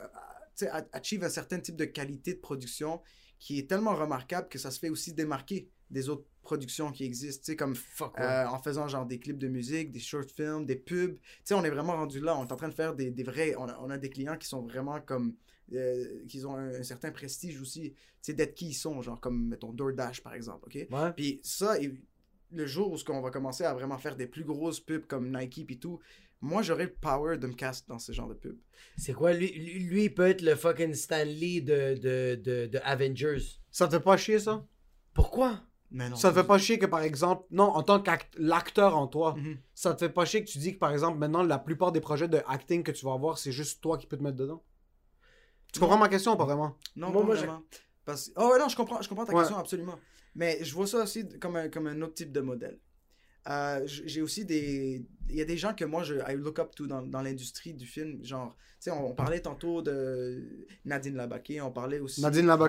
Tu 0.54 0.66
sais, 0.66 0.70
achieve 0.92 1.24
un 1.24 1.30
certain 1.30 1.58
type 1.60 1.76
de 1.76 1.86
qualité 1.86 2.34
de 2.34 2.38
production 2.40 3.00
qui 3.38 3.58
est 3.58 3.68
tellement 3.68 3.94
remarquable 3.94 4.48
que 4.50 4.58
ça 4.58 4.70
se 4.70 4.78
fait 4.78 4.90
aussi 4.90 5.14
démarquer 5.14 5.68
des 5.90 6.10
autres 6.10 6.26
productions 6.42 6.92
qui 6.92 7.04
existent. 7.04 7.40
Tu 7.44 7.52
sais, 7.52 7.56
comme 7.56 7.74
Fuck, 7.74 8.18
ouais. 8.18 8.24
euh, 8.24 8.48
en 8.48 8.60
faisant 8.62 8.86
genre 8.86 9.06
des 9.06 9.18
clips 9.18 9.38
de 9.38 9.48
musique, 9.48 9.90
des 9.92 9.98
short 9.98 10.30
films, 10.30 10.66
des 10.66 10.76
pubs. 10.76 11.16
Tu 11.18 11.22
sais, 11.44 11.54
on 11.54 11.64
est 11.64 11.70
vraiment 11.70 11.94
rendu 11.96 12.20
là. 12.20 12.36
On 12.36 12.46
est 12.46 12.52
en 12.52 12.56
train 12.56 12.68
de 12.68 12.74
faire 12.74 12.94
des, 12.94 13.10
des 13.10 13.22
vrais. 13.22 13.54
On 13.56 13.66
a, 13.66 13.78
on 13.80 13.88
a 13.90 13.96
des 13.98 14.10
clients 14.10 14.36
qui 14.36 14.46
sont 14.46 14.60
vraiment 14.62 15.00
comme. 15.00 15.34
euh, 15.72 16.24
qui 16.28 16.44
ont 16.44 16.54
un, 16.56 16.74
un 16.80 16.82
certain 16.82 17.10
prestige 17.12 17.58
aussi. 17.62 17.92
Tu 17.94 17.98
sais, 18.20 18.34
d'être 18.34 18.54
qui 18.54 18.68
ils 18.68 18.74
sont, 18.74 19.00
genre 19.00 19.20
comme, 19.20 19.48
mettons, 19.48 19.72
DoorDash 19.72 20.22
par 20.22 20.34
exemple, 20.34 20.66
ok? 20.66 20.86
Ouais. 20.90 21.12
Puis 21.16 21.40
ça, 21.42 21.80
et 21.80 21.90
le 22.52 22.66
jour 22.66 22.92
où 22.92 22.96
ce 22.96 23.04
qu'on 23.04 23.20
va 23.20 23.30
commencer 23.30 23.64
à 23.64 23.74
vraiment 23.74 23.98
faire 23.98 24.16
des 24.16 24.26
plus 24.26 24.44
grosses 24.44 24.80
pubs 24.80 25.06
comme 25.06 25.36
Nike 25.36 25.64
puis 25.66 25.78
tout, 25.78 25.98
moi 26.40 26.62
j'aurai 26.62 26.84
le 26.84 26.92
power 26.94 27.38
de 27.38 27.46
me 27.46 27.54
cast 27.54 27.88
dans 27.88 27.98
ce 27.98 28.12
genre 28.12 28.28
de 28.28 28.34
pub. 28.34 28.56
C'est 28.96 29.12
quoi? 29.14 29.32
Lui, 29.32 29.48
lui, 29.52 30.04
il 30.04 30.14
peut 30.14 30.28
être 30.28 30.42
le 30.42 30.54
fucking 30.54 30.94
Stanley 30.94 31.60
de, 31.60 31.94
de, 31.94 32.34
de, 32.42 32.66
de 32.66 32.78
Avengers. 32.84 33.42
Ça 33.70 33.86
te 33.86 33.92
fait 33.96 34.02
pas 34.02 34.16
chier 34.16 34.38
ça? 34.38 34.64
Pourquoi? 35.14 35.60
Mais 35.90 36.08
non. 36.08 36.16
Ça 36.16 36.30
te 36.30 36.34
fait 36.40 36.46
pas 36.46 36.56
chier 36.58 36.78
que 36.78 36.86
par 36.86 37.02
exemple, 37.02 37.44
non, 37.50 37.64
en 37.64 37.82
tant 37.82 38.00
qu'acteur 38.00 38.96
en 38.96 39.06
toi, 39.06 39.34
Mhm. 39.36 39.58
ça 39.74 39.92
te 39.94 39.98
fait 40.06 40.12
pas 40.12 40.24
chier 40.24 40.42
que 40.44 40.48
tu 40.50 40.58
dis 40.58 40.72
que 40.74 40.78
par 40.78 40.90
exemple 40.92 41.18
maintenant 41.18 41.42
la 41.42 41.58
plupart 41.58 41.92
des 41.92 42.00
projets 42.00 42.28
de 42.28 42.40
acting 42.46 42.82
que 42.82 42.92
tu 42.92 43.04
vas 43.04 43.12
avoir, 43.12 43.36
c'est 43.38 43.52
juste 43.52 43.82
toi 43.82 43.98
qui 43.98 44.06
peux 44.06 44.16
te 44.16 44.22
mettre 44.22 44.36
dedans? 44.36 44.62
Tu 45.72 45.80
comprends 45.80 45.98
ma 45.98 46.08
question 46.08 46.32
ou 46.32 46.36
pas 46.36 46.44
vraiment? 46.44 46.76
Non, 46.96 47.10
Moi, 47.10 47.20
pas 47.22 47.26
moi, 47.26 47.34
vraiment. 47.36 47.62
Parce... 48.04 48.30
Oh 48.36 48.48
ouais, 48.52 48.58
non, 48.58 48.68
je 48.68 48.76
comprends, 48.76 49.00
je 49.02 49.08
comprends 49.08 49.24
ta 49.24 49.32
Ouais. 49.32 49.40
question 49.40 49.58
absolument. 49.58 49.98
Mais 50.34 50.58
je 50.62 50.72
vois 50.74 50.86
ça 50.86 50.98
aussi 51.02 51.28
comme 51.40 51.56
un, 51.56 51.68
comme 51.68 51.86
un 51.86 52.00
autre 52.02 52.14
type 52.14 52.32
de 52.32 52.40
modèle. 52.40 52.78
Euh, 53.48 53.82
j'ai 53.86 54.22
aussi 54.22 54.44
des... 54.44 55.04
Il 55.28 55.36
y 55.36 55.40
a 55.40 55.44
des 55.44 55.56
gens 55.56 55.74
que 55.74 55.84
moi, 55.84 56.02
je 56.04 56.14
I 56.28 56.34
look 56.36 56.58
up 56.58 56.74
to 56.76 56.86
dans, 56.86 57.02
dans 57.02 57.22
l'industrie 57.22 57.74
du 57.74 57.86
film. 57.86 58.24
Genre, 58.24 58.54
tu 58.54 58.64
sais, 58.80 58.90
on, 58.90 59.08
on 59.10 59.14
parlait 59.14 59.40
tantôt 59.40 59.82
de 59.82 60.66
Nadine 60.84 61.16
Labaké, 61.16 61.60
on 61.60 61.70
parlait 61.72 61.98
aussi... 62.00 62.20
Nadine 62.22 62.46
vois- 62.46 62.68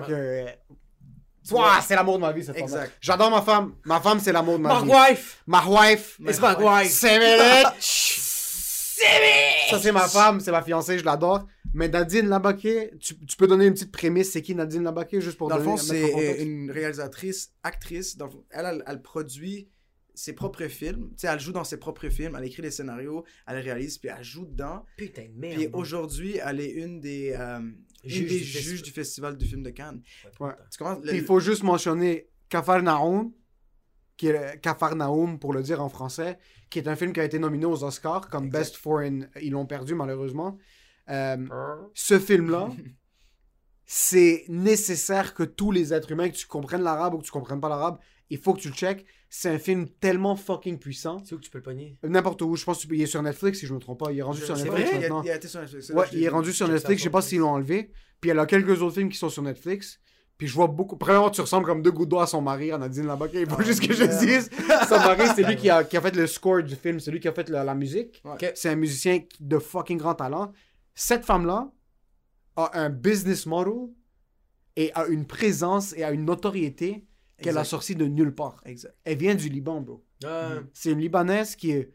Ouah, 1.50 1.80
c'est 1.82 1.94
l'amour 1.94 2.16
de 2.16 2.20
ma 2.22 2.32
vie 2.32 2.42
cette 2.44 2.54
femme. 2.54 2.64
Exact. 2.64 2.92
J'adore 3.00 3.30
ma 3.30 3.42
femme. 3.42 3.74
Ma 3.84 4.00
femme 4.00 4.18
c'est 4.18 4.32
l'amour 4.32 4.56
de 4.56 4.62
ma 4.62 4.80
My 4.80 4.86
vie. 4.86 4.92
wife 4.94 5.42
Ma 5.46 5.62
wife. 5.66 6.18
It's 6.20 6.40
my 6.40 6.54
wife 6.58 6.90
C'est. 6.90 7.62
Ça 9.70 9.78
c'est 9.78 9.92
ma 9.92 10.08
femme, 10.08 10.40
c'est 10.40 10.50
ma 10.52 10.62
fiancée, 10.62 10.98
je 10.98 11.04
l'adore. 11.04 11.46
Mais 11.74 11.88
Nadine 11.88 12.28
Labaké, 12.28 12.92
tu, 13.00 13.18
tu 13.26 13.36
peux 13.36 13.46
donner 13.46 13.66
une 13.66 13.74
petite 13.74 13.92
prémisse, 13.92 14.32
c'est 14.32 14.42
qui 14.42 14.54
Nadine 14.54 14.84
Labaké 14.84 15.20
juste 15.20 15.36
pour 15.36 15.48
Dans 15.48 15.58
le 15.58 15.64
donner 15.64 15.76
fond, 15.76 15.92
mettre 15.92 16.14
en 16.14 16.18
c'est 16.18 16.40
euh, 16.40 16.42
une 16.42 16.70
réalisatrice, 16.70 17.52
actrice. 17.62 18.16
Dans 18.16 18.26
le 18.26 18.30
fond, 18.30 18.44
elle, 18.50 18.66
elle, 18.66 18.84
elle 18.86 19.02
produit 19.02 19.68
ses 20.14 20.32
propres 20.32 20.68
films. 20.68 21.10
Tu 21.10 21.22
sais, 21.22 21.26
elle 21.26 21.40
joue 21.40 21.52
dans 21.52 21.64
ses 21.64 21.76
propres 21.78 22.08
films, 22.08 22.36
elle 22.38 22.46
écrit 22.46 22.62
les 22.62 22.70
scénarios, 22.70 23.24
elle 23.48 23.58
réalise, 23.58 23.98
puis 23.98 24.10
elle 24.16 24.24
joue 24.24 24.46
dedans. 24.46 24.84
Putain 24.96 25.24
de 25.24 25.36
merde. 25.36 25.56
Puis 25.56 25.68
aujourd'hui, 25.72 26.38
elle 26.44 26.60
est 26.60 26.70
une 26.70 27.00
des, 27.00 27.34
euh, 27.38 27.58
une 27.58 27.74
Juge 28.04 28.28
des 28.30 28.38
du 28.38 28.44
juges 28.44 28.82
du 28.82 28.90
Festival 28.90 29.36
du 29.36 29.44
film 29.44 29.62
de 29.62 29.70
Cannes. 29.70 30.02
Ouais. 30.38 30.52
Tu 30.70 30.78
commences 30.78 31.04
il 31.12 31.24
faut 31.24 31.40
juste 31.40 31.64
mentionner 31.64 32.28
Cafarnaum, 32.48 33.32
qui 34.16 34.28
est 34.28 34.60
Cafarnaum 34.60 35.38
pour 35.40 35.52
le 35.52 35.62
dire 35.62 35.82
en 35.82 35.88
français, 35.88 36.38
qui 36.70 36.78
est 36.78 36.86
un 36.86 36.94
film 36.96 37.12
qui 37.12 37.20
a 37.20 37.24
été 37.24 37.38
nominé 37.38 37.66
aux 37.66 37.82
Oscars 37.82 38.28
comme 38.28 38.46
Exact. 38.46 38.58
Best 38.58 38.76
Foreign. 38.76 39.28
Ils 39.42 39.50
l'ont 39.50 39.66
perdu 39.66 39.94
malheureusement. 39.94 40.58
Euh, 41.10 41.36
Hein? 41.50 41.88
ce 41.94 42.18
film-là, 42.18 42.68
c'est 43.86 44.44
nécessaire 44.48 45.34
que 45.34 45.42
tous 45.42 45.70
les 45.70 45.92
êtres 45.92 46.10
humains, 46.12 46.28
que 46.30 46.34
tu 46.36 46.46
comprennes 46.46 46.82
l'arabe 46.82 47.14
ou 47.14 47.18
que 47.18 47.24
tu 47.24 47.30
comprennes 47.30 47.60
pas 47.60 47.68
l'arabe, 47.68 47.98
il 48.30 48.38
faut 48.38 48.54
que 48.54 48.60
tu 48.60 48.68
le 48.68 48.74
checkes. 48.74 49.04
C'est 49.28 49.50
un 49.50 49.58
film 49.58 49.88
tellement 50.00 50.36
fucking 50.36 50.78
puissant. 50.78 51.22
C'est 51.24 51.34
où 51.34 51.38
que 51.38 51.44
tu 51.44 51.50
peux 51.50 51.58
le 51.58 51.64
pogner? 51.64 51.98
N'importe 52.02 52.40
où, 52.42 52.54
je 52.56 52.64
pense 52.64 52.84
qu'il 52.86 53.00
est 53.00 53.06
sur 53.06 53.22
Netflix 53.22 53.58
si 53.58 53.66
je 53.66 53.74
me 53.74 53.78
trompe 53.80 53.98
pas. 53.98 54.12
Il 54.12 54.18
est 54.18 54.22
rendu 54.22 54.40
Je- 54.40 54.44
sur 54.46 54.56
Netflix 54.56 54.72
vrai, 54.80 54.88
il, 54.92 54.96
a, 54.96 55.00
maintenant. 55.00 55.22
il 55.22 55.30
a 55.30 55.36
été 55.36 55.48
sur 55.48 55.60
Netflix. 55.60 55.90
Ouais, 55.90 56.04
il 56.12 56.22
est 56.22 56.28
rendu 56.28 56.52
sur 56.52 56.68
Netflix. 56.68 57.00
Je 57.00 57.04
sais 57.04 57.10
pas 57.10 57.20
s'ils 57.20 57.40
l'ont 57.40 57.50
enlevé. 57.50 57.90
Puis 58.20 58.30
elle 58.30 58.38
a 58.38 58.46
quelques 58.46 58.80
autres 58.80 58.94
films 58.94 59.08
qui 59.10 59.18
sont 59.18 59.28
sur 59.28 59.42
Netflix. 59.42 59.98
Puis 60.38 60.46
je 60.48 60.54
vois 60.54 60.66
beaucoup. 60.68 60.96
Premièrement, 60.96 61.30
tu 61.30 61.40
ressembles 61.42 61.66
comme 61.66 61.82
deux 61.82 61.92
gouttes 61.92 62.08
d'eau 62.08 62.18
à 62.20 62.26
son 62.26 62.40
mari, 62.40 62.72
à 62.72 62.78
Nadine 62.78 63.06
Labaké. 63.06 63.40
Il 63.42 63.48
faut 63.50 63.56
Oh, 63.58 63.62
juste 63.62 63.86
que 63.86 63.92
je 63.92 64.04
dise. 64.04 64.50
Son 64.88 64.96
mari, 64.96 65.24
c'est 65.34 65.42
lui 65.42 65.56
qui 65.56 65.68
a, 65.68 65.84
qui 65.84 65.96
a 65.96 66.00
fait 66.00 66.14
le 66.16 66.26
score 66.26 66.62
du 66.62 66.74
film. 66.76 66.98
C'est 67.00 67.10
lui 67.10 67.20
qui 67.20 67.28
a 67.28 67.32
fait 67.32 67.48
la, 67.50 67.62
la 67.64 67.74
musique. 67.74 68.22
Ouais. 68.24 68.52
C'est 68.54 68.70
un 68.70 68.76
musicien 68.76 69.20
de 69.40 69.58
fucking 69.58 69.98
grand 69.98 70.14
talent. 70.14 70.52
Cette 70.94 71.24
femme-là 71.24 71.70
a 72.56 72.78
un 72.78 72.90
business 72.90 73.46
model 73.46 73.88
et 74.76 74.92
a 74.94 75.06
une 75.06 75.26
présence 75.26 75.92
et 75.96 76.04
a 76.04 76.10
une 76.12 76.24
notoriété 76.24 77.04
qu'elle 77.42 77.58
a 77.58 77.64
sorti 77.64 77.94
de 77.96 78.06
nulle 78.06 78.34
part. 78.34 78.60
Exact. 78.64 78.94
Elle 79.04 79.18
vient 79.18 79.34
du 79.34 79.48
Liban, 79.48 79.80
bro. 79.80 80.04
Ah, 80.24 80.50
C'est 80.72 80.92
une 80.92 81.00
Libanaise 81.00 81.56
qui 81.56 81.72
est. 81.72 81.90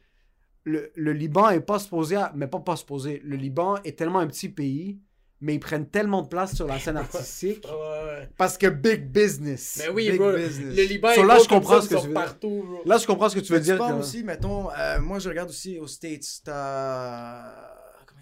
Le, 0.65 0.91
le 0.95 1.13
Liban 1.13 1.49
est 1.49 1.61
pas 1.61 1.79
supposé. 1.79 2.15
à- 2.17 2.31
Mais 2.35 2.47
pas 2.47 2.59
pas 2.59 2.75
supposé. 2.75 3.21
Le 3.23 3.35
Liban 3.37 3.77
est 3.85 3.97
tellement 3.97 4.19
un 4.19 4.27
petit 4.27 4.49
pays, 4.49 4.99
mais 5.41 5.55
ils 5.55 5.59
prennent 5.59 5.87
tellement 5.87 6.21
de 6.21 6.27
place 6.27 6.53
sur 6.55 6.67
la 6.67 6.77
scène 6.77 6.97
artistique 7.05 7.65
ouais, 7.65 7.71
ouais. 8.05 8.29
parce 8.37 8.57
que 8.57 8.67
big 8.67 9.05
business. 9.09 9.77
Mais 9.81 9.89
oui, 9.89 10.11
Big 10.11 10.19
bro. 10.19 10.33
business. 10.33 10.75
Le 10.75 10.83
Liban 10.83 11.13
So 11.15 11.21
est 11.21 11.25
là, 11.25 11.37
je 11.41 11.47
comprends 11.47 11.81
ce 11.81 11.87
que 11.89 11.95
tu 11.95 12.07
veux 12.07 12.13
partout, 12.13 12.63
bro. 12.67 12.81
Là, 12.85 12.97
je 12.97 13.07
comprends 13.07 13.29
ce 13.29 13.35
que 13.35 13.39
tu 13.39 13.53
veux 13.53 13.59
Mais 13.59 13.63
dire. 13.63 13.77
que- 13.77 13.93
aussi, 13.93 14.23
mettons, 14.23 14.69
euh, 14.77 14.99
moi 14.99 15.17
je 15.19 15.29
regarde 15.29 15.49
aussi 15.49 15.79
aux 15.79 15.87
States, 15.87 16.41
t'as. 16.43 17.78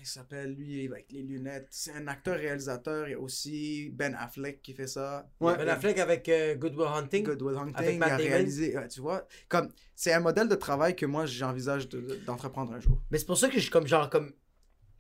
Il 0.07 0.09
s'appelle 0.09 0.53
lui 0.53 0.87
avec 0.87 1.11
les 1.11 1.21
lunettes 1.21 1.67
C'est 1.69 1.91
un 1.91 2.07
acteur-réalisateur. 2.07 3.09
Il 3.09 3.11
y 3.11 3.13
a 3.15 3.19
aussi 3.19 3.89
Ben 3.93 4.15
Affleck 4.15 4.61
qui 4.61 4.73
fait 4.73 4.87
ça. 4.87 5.29
Ouais. 5.41 5.57
Ben 5.57 5.67
Affleck 5.67 5.99
avec 5.99 6.29
euh, 6.29 6.55
Good 6.55 6.75
Will 6.77 6.87
Hunting. 6.87 7.25
Good 7.25 7.41
Will 7.41 7.57
Hunting, 7.57 7.75
Avec 7.75 7.93
il 7.95 7.99
Matt 7.99 8.11
a 8.13 8.17
Damon. 8.17 8.29
réalisé. 8.29 8.77
ouais, 8.77 8.87
tu 8.87 9.01
vois, 9.01 9.27
comme 9.49 9.67
c'est 9.95 10.13
un 10.13 10.21
modèle 10.21 10.47
de 10.47 10.55
travail 10.55 10.95
que 10.95 11.05
moi 11.05 11.25
j'envisage 11.25 11.89
de- 11.89 11.99
de- 11.99 12.15
d'entreprendre 12.25 12.71
un 12.71 12.79
jour. 12.79 13.01
Mais 13.11 13.17
c'est 13.17 13.25
pour 13.25 13.37
ça 13.37 13.49
que 13.49 13.59
je 13.59 13.69
comme 13.69 13.85
genre 13.85 14.09
comme 14.09 14.31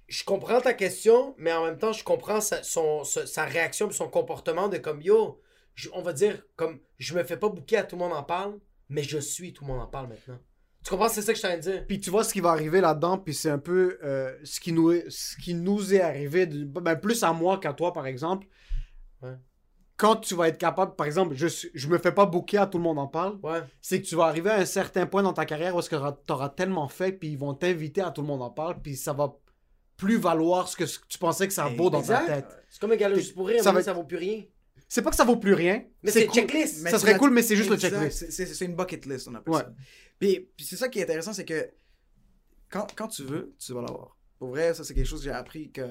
je 0.09 0.25
comprends 0.25 0.59
ta 0.59 0.73
question, 0.73 1.35
mais 1.37 1.53
en 1.53 1.63
même 1.63 1.77
temps 1.77 1.93
je 1.93 2.03
comprends 2.03 2.41
sa, 2.41 2.61
son, 2.63 3.05
sa, 3.05 3.45
réaction 3.45 3.89
son 3.91 4.09
comportement 4.09 4.67
de 4.67 4.77
comme 4.77 5.01
yo, 5.01 5.41
je- 5.75 5.87
on 5.93 6.01
va 6.01 6.11
dire 6.11 6.43
comme 6.57 6.79
je 6.97 7.13
me 7.15 7.23
fais 7.23 7.37
pas 7.37 7.47
bouquer 7.47 7.77
à 7.77 7.83
tout 7.83 7.95
le 7.95 8.01
monde 8.01 8.11
en 8.13 8.23
parle, 8.23 8.59
mais 8.89 9.03
je 9.03 9.19
suis 9.19 9.53
tout 9.53 9.63
le 9.63 9.69
monde 9.71 9.81
en 9.81 9.87
parle 9.87 10.09
maintenant. 10.09 10.39
Tu 10.87 10.91
comprends 10.91 11.09
c'est 11.09 11.21
ça 11.21 11.33
que 11.33 11.37
je 11.39 11.45
de 11.57 11.59
dire. 11.59 11.85
Puis 11.85 11.99
tu 11.99 12.09
vois 12.09 12.23
ce 12.23 12.31
qui 12.31 12.39
va 12.39 12.51
arriver 12.51 12.79
là-dedans, 12.79 13.17
puis 13.17 13.33
c'est 13.33 13.49
un 13.49 13.57
peu 13.57 13.99
euh, 14.05 14.33
ce, 14.45 14.61
qui 14.61 14.71
nous 14.71 14.93
est, 14.93 15.03
ce 15.09 15.35
qui 15.35 15.53
nous 15.53 15.93
est 15.93 15.99
arrivé, 15.99 16.45
de- 16.45 16.63
ben, 16.63 16.95
plus 16.95 17.23
à 17.23 17.33
moi 17.33 17.57
qu'à 17.57 17.73
toi, 17.73 17.91
par 17.91 18.07
exemple. 18.07 18.47
Ouais. 19.21 19.33
Quand 19.97 20.15
tu 20.15 20.33
vas 20.33 20.47
être 20.47 20.57
capable, 20.57 20.95
par 20.95 21.05
exemple, 21.05 21.35
je, 21.35 21.47
je 21.73 21.87
me 21.89 21.97
fais 21.97 22.13
pas 22.13 22.25
bouquer 22.25 22.57
à 22.59 22.67
tout 22.67 22.77
le 22.77 22.85
monde 22.85 22.99
en 22.99 23.07
parle, 23.07 23.37
Ouais. 23.43 23.59
c'est 23.81 24.01
que 24.01 24.07
tu 24.07 24.15
vas 24.15 24.27
arriver 24.27 24.49
à 24.49 24.59
un 24.59 24.65
certain 24.65 25.05
point 25.05 25.23
dans 25.23 25.33
ta 25.33 25.43
carrière 25.45 25.75
où 25.75 25.81
tu 25.81 25.93
auras 25.93 26.49
tellement 26.55 26.87
fait, 26.87 27.11
puis 27.11 27.31
ils 27.31 27.37
vont 27.37 27.53
t'inviter 27.53 27.99
à 27.99 28.11
tout 28.11 28.21
le 28.21 28.27
monde 28.27 28.41
en 28.41 28.49
parle, 28.49 28.81
puis 28.81 28.95
ça 28.95 29.11
va 29.11 29.35
plus 29.97 30.15
valoir 30.17 30.69
ce 30.69 30.77
que 30.77 30.85
tu 30.85 31.17
pensais 31.17 31.47
que 31.47 31.53
ça 31.53 31.67
vaut 31.67 31.89
dans 31.89 32.01
ta 32.01 32.19
tête. 32.25 32.45
C'est 32.69 32.79
comme 32.79 32.93
un 32.93 32.95
gars 32.95 33.13
juste 33.13 33.35
pour 33.35 33.47
rire, 33.49 33.61
Ça 33.61 33.73
va- 33.73 33.81
ça 33.83 33.91
vaut 33.91 34.05
plus 34.05 34.15
rien. 34.17 34.43
C'est 34.89 35.01
pas 35.01 35.09
que 35.09 35.15
ça 35.15 35.25
vaut 35.25 35.37
plus 35.37 35.53
rien, 35.53 35.83
Mais 36.01 36.11
c'est 36.11 36.25
cool. 36.27 36.35
checklist. 36.35 36.81
Mais 36.83 36.91
Ça 36.91 36.99
serait 36.99 37.17
cool, 37.17 37.31
mais 37.31 37.41
c'est 37.41 37.55
juste 37.57 37.69
le 37.69 37.77
checklist. 37.77 38.29
c'est- 38.31 38.65
une 38.65 38.75
bucket 38.75 39.05
list, 39.05 39.27
on 39.27 39.35
appelle 39.35 39.53
Ouais. 39.53 39.59
ça. 39.61 39.73
Puis, 40.19 40.49
puis 40.55 40.65
c'est 40.65 40.77
ça 40.77 40.87
qui 40.89 40.99
est 40.99 41.03
intéressant, 41.03 41.33
c'est 41.33 41.45
que 41.45 41.69
quand, 42.69 42.87
quand 42.95 43.07
tu 43.07 43.23
veux, 43.23 43.53
tu 43.59 43.73
vas 43.73 43.81
l'avoir. 43.81 44.17
Pour 44.39 44.49
vrai, 44.49 44.73
ça 44.73 44.83
c'est 44.83 44.93
quelque 44.93 45.05
chose 45.07 45.19
que 45.19 45.25
j'ai 45.25 45.31
appris 45.31 45.71
que 45.71 45.81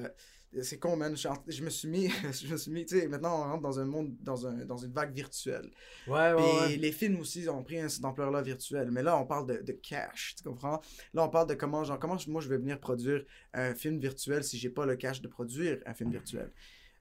c'est 0.61 0.79
con, 0.79 0.95
man. 0.95 1.15
Je, 1.15 1.27
je 1.47 1.63
me 1.63 1.69
suis 1.69 1.87
mis, 1.87 2.09
je 2.41 2.47
me 2.51 2.57
suis 2.57 2.71
mis, 2.71 2.85
tu 2.85 2.99
sais, 2.99 3.07
maintenant 3.07 3.39
on 3.39 3.43
rentre 3.51 3.61
dans 3.61 3.79
un 3.79 3.85
monde, 3.85 4.15
dans, 4.21 4.47
un, 4.47 4.65
dans 4.65 4.77
une 4.77 4.91
vague 4.93 5.13
virtuelle. 5.13 5.69
Ouais, 6.07 6.33
ouais, 6.33 6.35
Puis 6.35 6.45
ouais. 6.73 6.77
les 6.77 6.91
films 6.91 7.19
aussi 7.19 7.47
ont 7.49 7.63
pris 7.63 7.77
cette 7.89 8.05
ampleur-là 8.05 8.41
virtuelle. 8.41 8.89
Mais 8.91 9.03
là, 9.03 9.17
on 9.19 9.25
parle 9.25 9.45
de, 9.47 9.61
de 9.61 9.71
cash, 9.73 10.35
tu 10.37 10.43
comprends? 10.43 10.81
Là, 11.13 11.23
on 11.23 11.29
parle 11.29 11.47
de 11.49 11.53
comment, 11.53 11.83
genre, 11.83 11.99
comment 11.99 12.17
je- 12.17 12.29
moi 12.29 12.41
je 12.41 12.47
vais 12.49 12.57
venir 12.57 12.79
produire 12.79 13.23
un 13.53 13.75
film 13.75 13.99
virtuel 13.99 14.43
si 14.43 14.57
j'ai 14.57 14.69
pas 14.69 14.85
le 14.85 14.95
cash 14.95 15.21
de 15.21 15.27
produire 15.27 15.79
un 15.85 15.93
film 15.93 16.11
virtuel. 16.11 16.51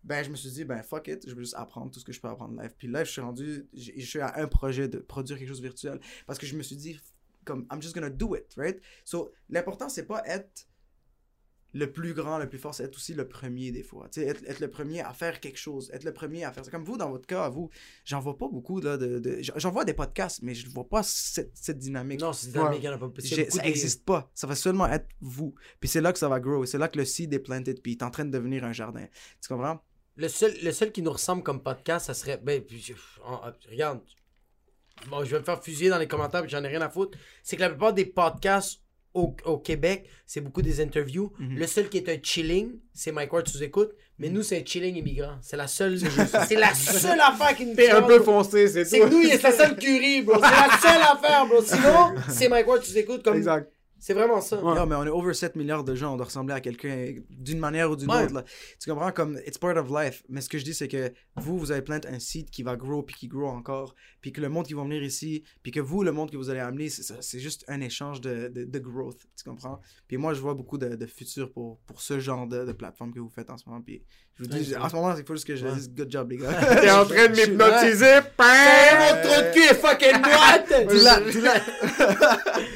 Ben, 0.07 0.23
je 0.25 0.31
me 0.31 0.37
suis 0.37 0.51
dit, 0.51 0.65
ben, 0.65 0.83
fuck 0.83 1.09
it, 1.09 1.29
je 1.29 1.35
vais 1.35 1.43
juste 1.43 1.55
apprendre 1.57 1.91
tout 1.91 1.99
ce 2.01 2.05
que 2.05 2.13
je 2.13 2.21
peux 2.21 2.29
apprendre 2.29 2.59
live. 2.61 2.73
Puis 2.79 2.87
live, 2.87 3.05
je 3.05 3.11
suis 3.11 3.21
rendu, 3.21 3.67
je 3.75 3.91
je 3.97 4.07
suis 4.07 4.21
à 4.21 4.39
un 4.39 4.47
projet 4.47 4.89
de 4.89 4.99
produire 4.99 5.37
quelque 5.37 5.49
chose 5.49 5.61
de 5.61 5.67
virtuel. 5.67 6.01
Parce 6.27 6.39
que 6.39 6.47
je 6.47 6.57
me 6.57 6.63
suis 6.63 6.77
dit, 6.77 6.99
comme, 7.45 7.67
I'm 7.73 7.83
just 7.83 7.95
gonna 7.95 8.09
do 8.11 8.35
it, 8.37 8.55
right? 8.57 8.81
So, 9.05 9.33
l'important, 9.51 9.89
c'est 9.89 10.07
pas 10.07 10.23
être 10.27 10.69
le 11.75 11.93
plus 11.93 12.15
grand, 12.15 12.39
le 12.39 12.49
plus 12.49 12.59
fort, 12.59 12.75
c'est 12.75 12.85
être 12.85 12.97
aussi 12.97 13.13
le 13.13 13.29
premier 13.29 13.71
des 13.71 13.83
fois. 13.83 14.09
Tu 14.09 14.21
sais, 14.21 14.27
être, 14.29 14.43
être 14.47 14.61
le 14.61 14.71
premier 14.71 15.01
à 15.03 15.13
faire 15.13 15.41
quelque 15.41 15.59
chose, 15.59 15.91
être 15.93 16.05
le 16.05 16.15
premier 16.15 16.43
à 16.45 16.53
faire 16.53 16.65
ça. 16.65 16.71
Comme 16.71 16.85
vous, 16.85 16.97
dans 16.97 17.11
votre 17.11 17.27
cas, 17.27 17.51
vous, 17.51 17.69
j'en 18.05 18.19
vois 18.21 18.39
pas 18.39 18.49
beaucoup, 18.49 18.81
là, 18.81 18.97
de, 18.97 19.19
de- 19.19 19.41
j'en- 19.43 19.71
vois 19.73 19.85
des 19.85 19.93
podcasts, 19.93 20.41
mais 20.43 20.55
je 20.55 20.69
vois 20.71 20.89
pas 20.89 21.03
cette, 21.03 21.51
cette 21.55 21.79
dynamique. 21.79 22.21
Non, 22.21 22.33
c'est 22.33 22.47
dynamique, 22.53 22.79
il 22.81 22.85
y 22.85 22.89
en 22.89 22.93
a 22.93 22.99
pas. 22.99 23.11
J'ai- 23.19 23.43
beaucoup 23.45 23.57
ça 23.57 23.63
n'existe 23.65 24.05
pas. 24.07 24.31
Ça 24.35 24.47
va 24.47 24.55
seulement 24.55 24.87
être 24.87 25.09
vous. 25.21 25.55
Puis 25.81 25.89
c'est 25.91 26.01
là 26.01 26.13
que 26.15 26.19
ça 26.19 26.29
va 26.29 26.41
grow. 26.41 26.65
C'est 26.65 26.79
là 26.79 26.89
que 26.89 26.97
le 26.99 27.05
seed 27.05 27.35
est 27.35 27.41
planted. 27.41 27.83
Puis 27.83 27.93
il 27.93 27.97
est 27.97 28.03
en 28.05 28.11
train 28.11 28.25
de 28.25 28.31
devenir 28.31 28.65
un 28.65 28.73
jardin. 28.73 29.05
Tu 29.43 29.49
comprends? 29.49 29.83
Le 30.17 30.29
seul, 30.29 30.55
le 30.63 30.73
seul 30.73 30.93
qui 30.93 31.03
nous 31.03 31.13
ressemble 31.13 31.43
comme 31.43 31.63
podcast, 31.63 32.07
ça 32.07 32.15
serait. 32.15 32.39
Ben, 32.43 32.63
puis, 32.63 32.95
regarde. 33.71 34.01
Bon, 35.09 35.23
je 35.25 35.31
vais 35.31 35.41
me 35.41 35.45
faire 35.45 35.63
fusiller 35.63 35.91
dans 35.91 35.99
les 35.99 36.09
commentaires, 36.09 36.41
puis 36.41 36.51
j'en 36.51 36.65
ai 36.65 36.69
rien 36.69 36.81
à 36.81 36.89
foutre. 36.89 37.19
C'est 37.43 37.57
que 37.57 37.61
la 37.61 37.69
plupart 37.69 37.93
des 37.93 38.07
podcasts 38.07 38.81
au, 39.13 39.35
au 39.45 39.59
Québec, 39.59 40.09
c'est 40.27 40.41
beaucoup 40.41 40.63
des 40.63 40.81
interviews. 40.81 41.33
Mhm. 41.39 41.59
Le 41.59 41.67
seul 41.67 41.89
qui 41.91 41.99
est 41.99 42.09
un 42.09 42.19
chilling, 42.23 42.79
c'est 42.95 43.13
Mike 43.13 43.33
Ward 43.33 43.47
sous 43.49 43.63
écoute. 43.63 43.93
Mais 44.19 44.31
nous, 44.31 44.43
c'est 44.43 44.59
un 44.61 44.65
chilling 44.65 44.97
immigrant. 44.97 45.37
C'est 45.43 45.59
la 45.59 45.67
seule. 45.67 45.99
C'est 46.49 46.55
la 46.57 46.73
seule 46.75 47.21
affaire 47.21 47.55
qui 47.55 47.67
nous 47.67 47.75
T'es 47.75 47.91
un 47.91 48.03
peu 48.03 48.23
foncé, 48.23 48.69
c'est 48.69 48.87
C'est 48.87 49.01
tout. 49.01 49.09
nous, 49.09 49.21
il 49.23 49.31
est 49.31 49.43
la 49.43 49.53
seule 49.53 49.77
curie, 49.77 50.23
bro. 50.23 50.37
C'est 50.37 50.41
la 50.41 50.79
seule 50.81 51.03
affaire, 51.03 51.47
bro. 51.47 51.63
Sinon, 51.63 52.15
c'est 52.31 52.49
Mike 52.49 52.67
Ward 52.67 52.83
sous 52.83 52.97
écoute. 52.97 53.23
Comme... 53.23 53.37
Exact. 53.37 53.71
C'est 54.07 54.15
vraiment 54.15 54.41
ça. 54.41 54.63
Ouais. 54.63 54.75
Non, 54.77 54.87
mais 54.87 54.95
on 54.95 55.03
est 55.05 55.09
over 55.11 55.35
7 55.35 55.57
milliards 55.57 55.83
de 55.83 55.97
gens. 55.97 56.13
On 56.15 56.17
doit 56.17 56.27
ressembler 56.27 56.55
à 56.55 56.61
quelqu'un 56.61 57.13
d'une 57.29 57.59
manière 57.59 57.91
ou 57.91 57.97
d'une 57.97 58.09
Ouais. 58.09 58.23
autre. 58.27 58.35
Là. 58.35 58.45
Tu 58.81 58.89
comprends? 58.89 59.11
Comme, 59.11 59.41
it's 59.45 59.59
part 59.59 59.77
of 59.77 59.89
life. 59.91 60.23
Mais 60.29 60.41
ce 60.41 60.49
que 60.49 60.59
je 60.59 60.65
dis, 60.65 60.75
c'est 60.75 60.87
que 60.87 61.13
vous, 61.35 61.59
vous 61.59 61.73
avez 61.73 61.83
plein 61.83 61.99
un 62.09 62.21
site 62.21 62.49
qui 62.53 62.63
va 62.63 62.77
grow, 62.77 63.03
puis 63.03 63.17
qui 63.17 63.27
grow 63.27 63.49
encore. 63.49 63.97
Puis 64.21 64.31
que 64.31 64.41
le 64.41 64.49
monde 64.49 64.65
qui 64.65 64.75
va 64.75 64.85
venir 64.85 65.03
ici, 65.03 65.43
puis 65.65 65.73
que 65.73 65.81
vous, 65.81 66.05
le 66.05 66.13
monde 66.13 66.31
que 66.31 66.37
vous 66.37 66.51
allez 66.51 66.61
amener, 66.61 66.89
c'est 66.89 67.21
c'est 67.21 67.41
juste 67.41 67.65
un 67.67 67.81
échange 67.81 68.21
de, 68.21 68.47
de, 68.47 68.63
de 68.65 68.79
growth. 68.79 69.19
Tu 69.37 69.43
comprends? 69.43 69.81
Puis 70.07 70.19
moi, 70.19 70.35
je 70.35 70.41
vois 70.41 70.55
beaucoup 70.55 70.79
de, 70.79 70.95
de 70.95 71.07
futur 71.07 71.51
pour, 71.53 71.81
pour 71.81 72.01
ce 72.01 72.21
genre 72.21 72.47
de, 72.47 72.65
de 72.65 72.73
plateforme 72.73 73.13
que 73.13 73.19
vous 73.19 73.29
faites 73.29 73.51
en 73.51 73.57
ce 73.59 73.69
moment. 73.69 73.83
Puis 73.83 74.05
je 74.37 74.45
vous 74.45 74.49
dis, 74.51 74.59
Ouais, 74.59 74.65
c'est 74.67 74.77
en 74.77 74.89
ce 74.89 74.95
moment, 74.95 75.17
il 75.17 75.25
faut 75.25 75.35
juste 75.35 75.49
que 75.49 75.57
je 75.57 75.67
Ouais. 75.67 75.75
dise 75.75 75.91
good 75.93 76.13
job, 76.13 76.31
les 76.31 76.37
gars. 76.37 76.53
T'es 76.81 76.91
en 76.93 77.05
train 77.07 77.27
de 77.27 77.35
m'hypnotiser. 77.35 78.21
Mon 78.39 79.23
trou 79.25 79.43
de 79.43 79.53
cul 79.53 79.63
est 79.65 79.75
fucking 79.75 80.23
droite! 80.23 80.73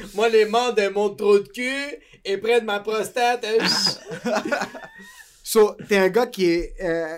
Moi, 0.15 0.29
les 0.29 0.45
membres 0.45 0.75
de 0.75 0.87
mon 0.89 1.09
trou 1.15 1.39
de 1.39 1.47
cul 1.47 1.97
et 2.25 2.37
près 2.37 2.61
de 2.61 2.65
ma 2.65 2.79
prostate. 2.79 3.45
hein, 3.45 3.65
So, 5.43 5.75
t'es 5.87 5.97
un 5.97 6.09
gars 6.09 6.27
qui 6.27 6.45
est. 6.45 6.73
euh, 6.83 7.17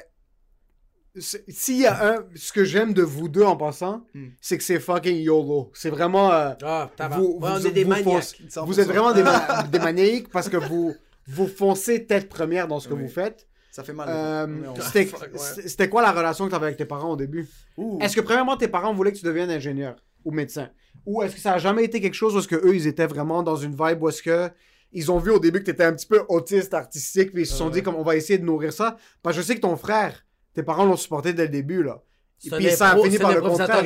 S'il 1.19 1.77
y 1.81 1.85
a 1.85 2.13
un. 2.15 2.25
Ce 2.35 2.51
que 2.51 2.63
j'aime 2.63 2.93
de 2.93 3.03
vous 3.03 3.27
deux 3.27 3.43
en 3.43 3.55
passant, 3.55 4.05
Hmm. 4.15 4.29
c'est 4.41 4.57
que 4.57 4.63
c'est 4.63 4.79
fucking 4.79 5.17
YOLO. 5.17 5.71
C'est 5.75 5.91
vraiment. 5.91 6.31
euh, 6.31 6.51
Ah, 6.63 6.89
vous, 7.11 7.37
Ouais, 7.39 7.49
on 7.51 7.59
vous- 7.59 7.67
est 7.67 7.71
des 7.71 7.83
vous 7.83 7.89
maniaques. 7.91 8.05
foncez- 8.23 8.65
vous 8.65 8.79
êtes 8.79 8.87
vraiment 8.87 9.11
des, 9.13 9.21
ma- 9.23 9.63
des 9.71 9.79
maniaques 9.79 10.29
parce 10.29 10.49
que 10.49 10.57
vous, 10.57 10.95
vous 11.27 11.47
foncez 11.47 12.05
tête 12.07 12.29
première 12.29 12.67
dans 12.67 12.79
ce 12.79 12.87
que 12.87 12.93
Oui. 12.95 13.03
vous 13.03 13.09
faites. 13.09 13.47
Ça 13.71 13.83
fait 13.83 13.93
mal. 13.93 14.07
Euh, 14.09 14.73
C'était 14.81 15.83
ouais. 15.83 15.89
quoi 15.89 16.01
la 16.03 16.11
relation 16.11 16.45
que 16.45 16.49
tu 16.51 16.55
avais 16.55 16.67
avec 16.67 16.77
tes 16.77 16.85
parents 16.85 17.11
au 17.11 17.15
début? 17.15 17.47
Ouh. 17.77 17.99
Est-ce 18.01 18.15
que 18.15 18.21
premièrement 18.21 18.55
tes 18.57 18.67
parents 18.67 18.93
voulaient 18.93 19.11
que 19.11 19.17
tu 19.17 19.25
deviennes 19.25 19.49
ingénieur 19.51 19.95
ou 20.25 20.31
médecin? 20.31 20.69
Ou 21.05 21.21
est-ce 21.23 21.35
que 21.35 21.41
ça 21.41 21.53
a 21.53 21.57
jamais 21.57 21.83
été 21.83 21.99
quelque 22.01 22.13
chose 22.13 22.35
où 22.35 22.39
est-ce 22.39 22.47
que 22.47 22.55
eux 22.55 22.75
ils 22.75 22.87
étaient 22.87 23.07
vraiment 23.07 23.43
dans 23.43 23.55
une 23.55 23.71
vibe 23.75 24.01
où 24.03 24.09
est-ce 24.09 24.21
que 24.23 24.49
ils 24.91 25.11
ont 25.11 25.17
vu 25.19 25.31
au 25.31 25.39
début 25.39 25.59
que 25.59 25.65
tu 25.65 25.71
étais 25.71 25.83
un 25.83 25.93
petit 25.93 26.05
peu 26.07 26.23
autiste 26.29 26.73
artistique 26.73 27.31
puis 27.33 27.43
ils 27.43 27.47
se 27.47 27.55
sont 27.55 27.69
dit 27.69 27.81
comme 27.83 27.95
on 27.95 28.03
va 28.03 28.15
essayer 28.15 28.37
de 28.39 28.45
nourrir 28.45 28.71
ça 28.71 28.97
parce 29.21 29.35
que 29.35 29.41
je 29.41 29.47
sais 29.47 29.55
que 29.55 29.61
ton 29.61 29.75
frère 29.75 30.25
tes 30.53 30.63
parents 30.63 30.85
l'ont 30.85 30.95
supporté 30.95 31.33
dès 31.33 31.43
le 31.43 31.49
début 31.49 31.83
là. 31.83 32.01
Et 32.45 32.49
puis 32.49 32.69
ça 32.71 32.91
a 32.91 32.97
fini 32.97 33.17
par 33.17 33.33
le 33.33 33.41
contraire. 33.41 33.83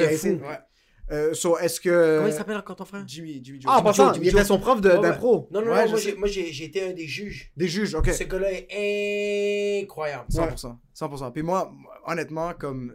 Euh, 1.09 1.33
so, 1.33 1.57
est-ce 1.57 1.79
que 1.79 2.17
Comment 2.17 2.27
il 2.27 2.33
s'appelle 2.33 2.57
encore 2.57 2.75
ton 2.75 2.83
frère? 2.83 3.03
Jimmy, 3.07 3.39
Jimmy 3.41 3.61
Joe. 3.61 3.71
Ah, 3.73 3.79
en 3.79 3.83
passant, 3.83 4.13
Jimmy 4.13 4.25
il 4.25 4.29
était 4.29 4.43
son 4.43 4.59
prof 4.59 4.81
de- 4.81 4.89
Ouais, 4.89 4.95
ouais. 4.97 5.01
d'impro. 5.03 5.47
Non, 5.51 5.61
non, 5.61 5.71
Ouais, 5.71 5.85
non, 5.85 5.91
moi, 5.91 5.99
moi 6.17 6.27
j'ai, 6.27 6.51
j'ai 6.51 6.65
été 6.65 6.89
un 6.89 6.91
des 6.91 7.07
juges. 7.07 7.49
Des 7.55 7.67
juges, 7.69 7.95
ok. 7.95 8.09
Ce 8.09 8.23
gars-là 8.25 8.49
est 8.51 9.81
incroyable. 9.83 10.25
100%. 10.29 10.77
100%. 10.93 11.31
Puis 11.31 11.43
moi, 11.43 11.71
honnêtement, 12.05 12.53
comme 12.53 12.93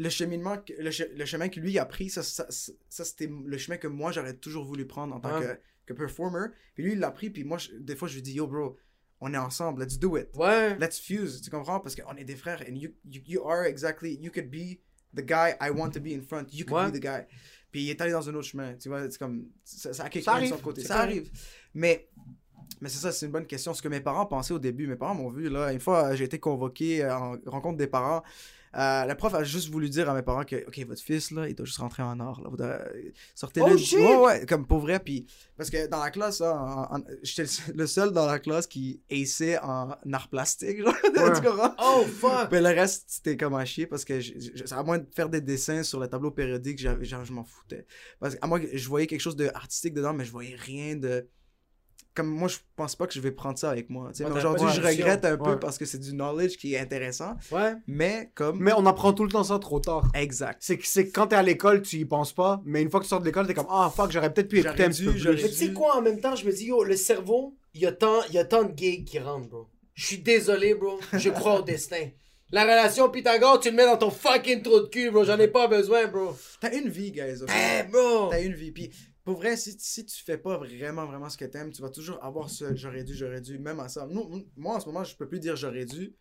le 0.00 0.08
cheminement, 0.10 0.56
le, 0.78 0.90
che- 0.90 1.10
le 1.16 1.24
chemin 1.24 1.48
que 1.48 1.58
lui 1.58 1.76
a 1.78 1.84
pris, 1.84 2.08
ça, 2.08 2.22
ça, 2.22 2.46
ça, 2.50 2.72
ça, 2.88 3.04
c'était 3.04 3.28
le 3.28 3.58
chemin 3.58 3.76
que 3.78 3.88
moi 3.88 4.12
j'aurais 4.12 4.34
toujours 4.34 4.64
voulu 4.64 4.86
prendre 4.86 5.14
en 5.16 5.20
tant 5.20 5.36
Ouais. 5.40 5.58
que, 5.86 5.92
que 5.92 5.92
performer. 5.94 6.46
Puis 6.74 6.84
lui, 6.84 6.92
il 6.92 7.00
l'a 7.00 7.10
pris, 7.10 7.30
puis 7.30 7.42
moi, 7.44 7.58
je- 7.58 7.72
des 7.76 7.96
fois, 7.96 8.06
je 8.08 8.14
lui 8.14 8.22
dis, 8.22 8.34
yo, 8.34 8.46
bro, 8.46 8.76
on 9.20 9.34
est 9.34 9.38
ensemble, 9.38 9.82
let's 9.82 9.98
do 9.98 10.16
it. 10.16 10.28
Ouais. 10.36 10.78
Let's 10.78 11.00
fuse, 11.00 11.40
tu 11.42 11.50
comprends? 11.50 11.80
Parce 11.80 11.96
qu'on 11.96 12.14
est 12.16 12.24
des 12.24 12.36
frères, 12.36 12.62
and 12.70 12.74
you, 12.76 12.90
you, 13.04 13.20
you 13.26 13.48
are 13.48 13.64
exactly, 13.64 14.16
you 14.22 14.30
could 14.30 14.48
be 14.48 14.78
the 15.16 15.22
guy 15.24 15.54
I 15.60 15.70
want 15.70 15.90
to 15.90 16.00
be 16.00 16.12
in 16.12 16.22
front, 16.22 16.46
you 16.52 16.64
could 16.64 16.76
Ouais. 16.76 16.90
be 16.92 17.00
the 17.00 17.02
guy. 17.02 17.22
Puis 17.72 17.82
il 17.82 17.90
est 17.90 18.00
allé 18.00 18.12
dans 18.12 18.28
un 18.28 18.34
autre 18.34 18.46
chemin, 18.46 18.74
tu 18.74 18.88
vois, 18.88 19.10
c'est 19.10 19.18
comme, 19.18 19.48
ça, 19.64 19.92
ça 19.92 20.04
a 20.04 20.08
quelque 20.08 20.24
chose 20.24 20.40
de 20.42 20.46
son 20.46 20.58
côté. 20.58 20.82
Ça 20.84 21.00
arrive. 21.00 21.28
Mais, 21.74 22.08
mais 22.80 22.88
c'est 22.88 22.98
ça, 23.00 23.10
c'est 23.10 23.26
une 23.26 23.32
bonne 23.32 23.46
question. 23.46 23.74
Ce 23.74 23.82
que 23.82 23.88
mes 23.88 24.00
parents 24.00 24.26
pensaient 24.26 24.54
au 24.54 24.58
début, 24.60 24.86
mes 24.86 24.96
parents 24.96 25.14
m'ont 25.16 25.30
vu, 25.30 25.48
là, 25.48 25.72
une 25.72 25.80
fois, 25.80 26.14
j'ai 26.14 26.24
été 26.24 26.38
convoqué 26.38 27.02
euh, 27.02 27.14
en 27.16 27.36
rencontre 27.46 27.76
des 27.78 27.88
parents. 27.88 28.22
Euh, 28.78 29.04
la 29.06 29.14
prof 29.16 29.34
a 29.34 29.42
juste 29.42 29.68
voulu 29.70 29.88
dire 29.88 30.08
à 30.08 30.14
mes 30.14 30.22
parents 30.22 30.44
que, 30.44 30.64
OK, 30.68 30.78
votre 30.86 31.02
fils, 31.02 31.32
là, 31.32 31.48
il 31.48 31.54
doit 31.56 31.66
juste 31.66 31.78
rentrer 31.78 32.02
en 32.04 32.20
art. 32.20 32.40
Là. 32.40 32.48
Vous 32.48 32.56
devez- 32.56 33.12
Sortez-le. 33.34 33.66
Oh! 33.74 33.96
Ouais, 33.96 34.16
ouais, 34.16 34.46
comme 34.46 34.66
pour 34.66 34.78
vrai. 34.78 35.00
Puis, 35.00 35.26
parce 35.56 35.68
que 35.68 35.88
dans 35.88 35.98
la 35.98 36.10
classe, 36.10 36.40
j'étais 37.22 37.50
le 37.74 37.86
seul- 37.88 38.12
dans 38.12 38.26
la 38.26 38.38
classe 38.38 38.66
qui 38.68 39.00
aissait 39.10 39.58
en 39.58 39.96
art 40.12 40.28
plastique. 40.28 40.80
Genre, 40.80 40.94
tu 41.34 41.42
comprends? 41.42 41.74
Oh, 41.82 42.04
fuck. 42.04 42.48
Mais 42.52 42.60
le 42.60 42.68
reste, 42.68 43.04
c'était 43.08 43.36
comme 43.36 43.54
à 43.54 43.64
chier 43.64 43.86
parce 43.86 44.04
que, 44.04 44.14
à 44.72 44.82
moins 44.84 44.98
de 44.98 45.06
faire 45.14 45.28
des 45.28 45.40
dessins 45.40 45.82
sur 45.82 45.98
le 45.98 46.06
tableau 46.06 46.30
périodique, 46.30 46.78
j'avais- 46.78 47.04
genre, 47.04 47.24
je 47.24 47.32
m'en 47.32 47.44
foutais. 47.44 47.84
Parce 48.20 48.36
que, 48.36 48.40
à 48.42 48.46
moi, 48.46 48.60
je 48.72 48.88
voyais 48.88 49.06
quelque 49.08 49.20
chose 49.20 49.36
d'artistique 49.36 49.94
dedans, 49.94 50.12
mais 50.14 50.24
je 50.24 50.30
voyais 50.30 50.54
rien 50.56 50.94
de. 50.94 51.26
Comme 52.18 52.30
moi, 52.30 52.48
je 52.48 52.56
pense 52.74 52.96
pas 52.96 53.06
que 53.06 53.14
je 53.14 53.20
vais 53.20 53.30
prendre 53.30 53.56
ça 53.56 53.70
avec 53.70 53.90
moi. 53.90 54.08
tu 54.12 54.18
sais. 54.18 54.24
Ouais, 54.24 54.36
aujourd'hui, 54.36 54.66
je 54.74 54.80
regrette 54.82 55.24
un 55.24 55.36
peu 55.36 55.50
Ouais. 55.50 55.56
parce 55.60 55.78
que 55.78 55.84
c'est 55.84 55.98
du 55.98 56.10
knowledge 56.12 56.56
qui 56.56 56.74
est 56.74 56.78
intéressant. 56.80 57.36
Ouais. 57.52 57.74
Mais 57.86 58.32
comme. 58.34 58.58
Mais 58.60 58.72
on 58.76 58.84
apprend 58.86 59.12
tout 59.12 59.22
le 59.22 59.30
temps 59.30 59.44
ça 59.44 59.60
trop 59.60 59.78
tard. 59.78 60.08
Exact. 60.14 60.58
C'est 60.60 60.78
que, 60.78 61.12
quand 61.12 61.28
t'es 61.28 61.36
à 61.36 61.44
l'école, 61.44 61.80
tu 61.82 61.94
y 61.96 62.04
penses 62.04 62.32
pas, 62.32 62.60
mais 62.64 62.82
une 62.82 62.90
fois 62.90 62.98
que 62.98 63.04
tu 63.04 63.10
sors 63.10 63.20
de 63.20 63.24
l'école, 63.24 63.46
t'es 63.46 63.54
comme 63.54 63.68
Ah 63.70 63.88
fuck, 63.94 64.10
j'aurais 64.10 64.34
peut-être 64.34 64.48
pu 64.48 64.58
écouter 64.58 64.82
un 64.82 64.88
peu 64.88 64.94
plus. 65.12 65.24
Mais 65.24 65.36
tu 65.36 65.48
sais 65.48 65.72
quoi, 65.72 65.96
en 65.96 66.02
même 66.02 66.20
temps, 66.20 66.34
je 66.34 66.44
me 66.44 66.50
dis, 66.52 66.64
yo, 66.66 66.82
le 66.82 66.96
cerveau, 66.96 67.54
il 67.72 67.82
y 67.82 67.86
a 67.86 67.92
tant, 67.92 68.24
il 68.30 68.34
y 68.34 68.38
a 68.38 68.44
tant 68.44 68.64
de 68.64 68.76
gigs 68.76 69.04
qui 69.04 69.20
rentrent, 69.20 69.48
bro. 69.48 69.68
Je 69.94 70.04
suis 70.06 70.18
désolé, 70.18 70.74
bro. 70.74 70.98
Je 71.12 71.30
crois 71.30 71.60
au 71.60 71.62
destin. 71.62 72.08
La 72.50 72.62
relation 72.62 73.10
Pythagore, 73.10 73.60
tu 73.60 73.70
le 73.70 73.76
mets 73.76 73.84
dans 73.84 73.98
ton 73.98 74.10
fucking 74.10 74.62
trou 74.62 74.80
de 74.80 74.86
cul, 74.86 75.10
bro. 75.10 75.22
J'en 75.22 75.38
ai 75.38 75.48
pas 75.48 75.68
besoin, 75.68 76.06
bro. 76.06 76.34
T'as 76.60 76.72
une 76.74 76.88
vie, 76.88 77.12
guys. 77.12 77.42
ok? 77.42 77.50
Eh, 77.50 77.82
bro. 77.84 78.28
T'as 78.30 78.40
une 78.42 78.54
vie. 78.54 78.72
Puis, 78.72 78.90
pour 79.28 79.36
vrai, 79.36 79.58
si, 79.58 79.76
si 79.78 80.06
tu 80.06 80.24
fais 80.24 80.38
pas 80.38 80.56
vraiment, 80.56 81.04
vraiment 81.04 81.28
ce 81.28 81.36
que 81.36 81.44
t'aimes, 81.44 81.70
tu 81.70 81.82
vas 81.82 81.90
toujours 81.90 82.18
avoir 82.24 82.48
ce 82.48 82.74
j'aurais 82.74 83.04
dû, 83.04 83.14
j'aurais 83.14 83.42
dû, 83.42 83.58
même 83.58 83.78
à 83.78 83.86
ça. 83.90 84.06
Nous, 84.06 84.46
moi, 84.56 84.76
en 84.76 84.80
ce 84.80 84.86
moment, 84.86 85.04
je 85.04 85.14
peux 85.14 85.28
plus 85.28 85.38
dire 85.38 85.54
j'aurais 85.54 85.84
dû 85.84 86.16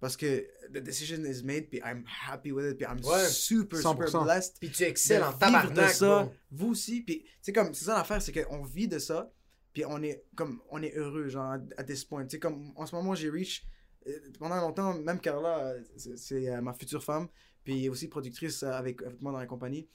parce 0.00 0.16
que 0.16 0.48
the 0.72 0.78
decision 0.78 1.22
is 1.26 1.42
made, 1.42 1.68
puis 1.68 1.82
I'm 1.84 2.02
happy 2.26 2.52
with 2.52 2.72
it, 2.72 2.78
puis 2.78 2.86
I'm 2.86 2.98
Ouais. 3.04 3.28
super, 3.28 3.78
100%. 3.78 4.06
super 4.06 4.24
blessed. 4.24 4.56
Puis 4.58 4.70
tu 4.70 4.84
excelles 4.84 5.22
en 5.22 5.32
vivre 5.32 5.38
tabarnak, 5.38 5.88
de 5.88 5.92
ça, 5.92 6.32
vous 6.50 6.68
aussi. 6.68 7.02
Puis, 7.02 7.26
c'est 7.42 7.52
comme, 7.52 7.74
c'est 7.74 7.84
ça 7.84 7.94
l'affaire, 7.94 8.22
c'est 8.22 8.32
qu'on 8.32 8.62
vit 8.62 8.88
de 8.88 8.98
ça, 9.00 9.30
puis 9.74 9.84
on 9.84 10.02
est, 10.02 10.24
comme, 10.34 10.62
on 10.70 10.82
est 10.82 10.96
heureux, 10.96 11.28
genre, 11.28 11.58
à, 11.76 11.84
this 11.84 12.06
point. 12.06 12.24
Tu 12.24 12.36
sais, 12.36 12.38
comme, 12.38 12.72
en 12.74 12.86
ce 12.86 12.94
moment, 12.94 13.14
j'ai 13.14 13.28
reach, 13.28 13.66
euh, 14.06 14.18
pendant 14.38 14.56
longtemps, 14.62 14.94
même 14.94 15.20
Carla, 15.20 15.58
euh, 15.74 15.82
c'est 16.16 16.48
euh, 16.48 16.62
ma 16.62 16.72
future 16.72 17.04
femme, 17.04 17.28
puis 17.64 17.90
aussi 17.90 18.08
productrice 18.08 18.62
avec, 18.62 19.02
avec 19.02 19.20
moi 19.20 19.30
dans 19.30 19.40
la 19.40 19.46
compagnie. 19.46 19.90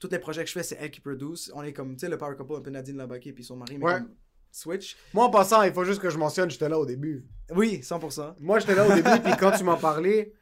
Tous 0.00 0.08
les 0.10 0.18
projets 0.18 0.42
que 0.42 0.48
je 0.48 0.54
fais, 0.54 0.62
c'est 0.64 0.78
elle 0.80 0.90
qui 0.90 1.00
produce. 1.00 1.50
On 1.54 1.62
est 1.62 1.72
comme, 1.72 1.92
tu 1.94 2.00
sais, 2.00 2.08
le 2.08 2.18
power 2.18 2.34
couple, 2.36 2.56
un 2.56 2.60
peu 2.60 2.70
Nadine 2.70 2.96
Labaki, 2.96 3.32
puis 3.32 3.44
son 3.44 3.56
mari, 3.56 3.78
mais 3.78 3.84
Ouais. 3.84 3.92
comme 3.94 4.10
Switch. 4.50 4.96
Moi, 5.14 5.24
en 5.24 5.30
passant, 5.30 5.62
il 5.62 5.72
faut 5.72 5.84
juste 5.84 6.00
que 6.00 6.10
je 6.10 6.18
mentionne, 6.18 6.50
j'étais 6.50 6.68
là 6.68 6.78
au 6.78 6.84
début. 6.84 7.24
Oui, 7.54 7.80
100%. 7.82 8.34
Moi, 8.40 8.58
j'étais 8.58 8.74
là 8.74 8.86
au 8.86 8.92
début, 8.92 9.20
puis 9.24 9.32
quand 9.38 9.52
tu 9.52 9.64
m'en 9.64 9.76
parlais, 9.76 10.32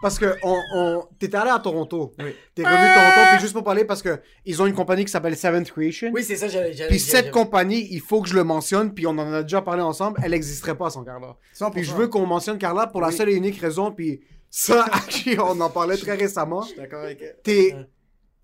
parce 0.00 0.18
que 0.18 0.34
on, 0.42 0.58
on... 0.74 1.08
t'étais 1.18 1.36
allé 1.36 1.50
à 1.50 1.58
Toronto. 1.58 2.12
Oui. 2.18 2.34
T'es 2.54 2.62
revenu 2.64 2.78
de 2.80 2.94
Toronto, 2.94 3.30
puis 3.32 3.40
juste 3.40 3.52
pour 3.52 3.62
parler, 3.64 3.84
parce 3.84 4.00
que 4.00 4.20
ils 4.46 4.62
ont 4.62 4.66
une 4.66 4.74
compagnie 4.74 5.04
qui 5.04 5.10
s'appelle 5.10 5.36
Seventh 5.36 5.70
Creation. 5.70 6.10
Oui, 6.14 6.24
c'est 6.24 6.36
ça, 6.36 6.48
j'allais. 6.48 6.72
Puis 6.88 6.98
cette 6.98 7.30
compagnie, 7.30 7.86
il 7.90 8.00
faut 8.00 8.22
que 8.22 8.28
je 8.28 8.34
le 8.34 8.44
mentionne, 8.44 8.94
puis 8.94 9.06
on 9.06 9.10
en 9.10 9.32
a 9.32 9.42
déjà 9.42 9.60
parlé 9.60 9.82
ensemble, 9.82 10.18
elle 10.22 10.30
n'existerait 10.30 10.76
pas 10.78 10.88
sans 10.88 11.04
Carla. 11.04 11.36
100%. 11.54 11.72
Puis 11.72 11.84
je 11.84 11.92
veux 11.94 12.08
qu'on 12.08 12.24
mentionne 12.24 12.56
Carla 12.56 12.86
pour 12.86 13.00
la 13.02 13.10
seule 13.10 13.28
et 13.28 13.34
unique 13.34 13.60
raison, 13.60 13.92
puis 13.92 14.20
ça, 14.48 14.86
on 15.44 15.60
en 15.60 15.68
parlait 15.68 15.98
très 15.98 16.14
récemment. 16.14 16.62
Je 16.62 16.68
suis 16.68 16.76
d'accord 16.78 17.02
avec 17.02 17.20
elle. 17.20 17.36
T'es, 17.42 17.74
Ouais. 17.74 17.86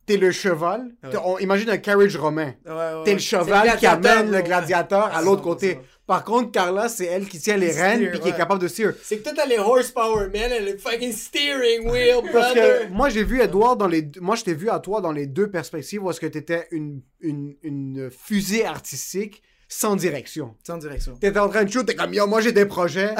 T'es 0.07 0.16
le 0.16 0.30
cheval. 0.30 0.92
Ouais. 1.02 1.11
T'es- 1.11 1.16
on, 1.24 1.38
imagine 1.38 1.68
un 1.70 1.76
carriage 1.78 2.16
romain. 2.16 2.54
Ouais, 2.64 2.72
ouais, 2.72 3.02
T'es 3.04 3.12
le 3.14 3.18
cheval 3.18 3.68
le 3.72 3.76
qui 3.76 3.86
amène 3.86 4.00
gladiateur, 4.02 4.24
le 4.24 4.32
ouais. 4.36 4.42
gladiateur 4.42 5.04
à 5.16 5.22
l'autre 5.22 5.42
100%. 5.42 5.44
côté. 5.44 5.78
Par 6.07 6.22
contre, 6.22 6.52
Carla, 6.52 6.88
c'est 6.88 7.07
elle 7.07 7.26
qui 7.26 7.40
tient 7.40 7.57
les 7.57 7.72
rênes 7.72 8.09
puis 8.11 8.20
qui 8.20 8.28
est 8.28 8.36
capable 8.36 8.61
de 8.62 8.68
steer. 8.68 8.90
C'est 9.02 9.18
que 9.18 9.24
toi, 9.24 9.32
t'as 9.34 9.44
les 9.46 9.59
horsepower, 9.59 10.28
man. 10.32 10.52
Elle 10.52 10.64
le 10.66 10.78
fucking 10.78 11.11
steering 11.12 11.90
wheel, 11.90 12.20
Parce 12.32 12.54
brother. 12.54 12.86
que 12.88 12.92
moi, 12.92 13.09
j'ai 13.09 13.24
vu 13.24 13.40
Edouard 13.40 13.76
dans 13.76 13.88
les 13.88 14.02
deux- 14.02 14.20
moi 14.20 14.36
je 14.36 14.44
t'ai 14.44 14.54
vu 14.54 14.70
à 14.70 14.78
toi 14.78 15.00
dans 15.00 15.11
les 15.11 15.26
deux 15.26 15.50
perspectives 15.50 16.04
où 16.04 16.09
est-ce 16.11 16.20
que 16.20 16.26
t'étais 16.26 16.68
une, 16.70 17.00
une, 17.20 17.57
une 17.64 18.09
fusée 18.11 18.64
artistique 18.64 19.42
sans 19.68 19.96
direction. 19.96 20.54
Sans 20.64 20.76
direction. 20.78 21.14
T'étais 21.16 21.38
en 21.38 21.48
train 21.48 21.64
de 21.64 21.70
shoot, 21.70 21.84
t'es 21.84 21.94
comme 21.94 22.14
yo, 22.14 22.26
moi 22.26 22.40
j'ai 22.40 22.52
des 22.52 22.66
projets, 22.66 23.14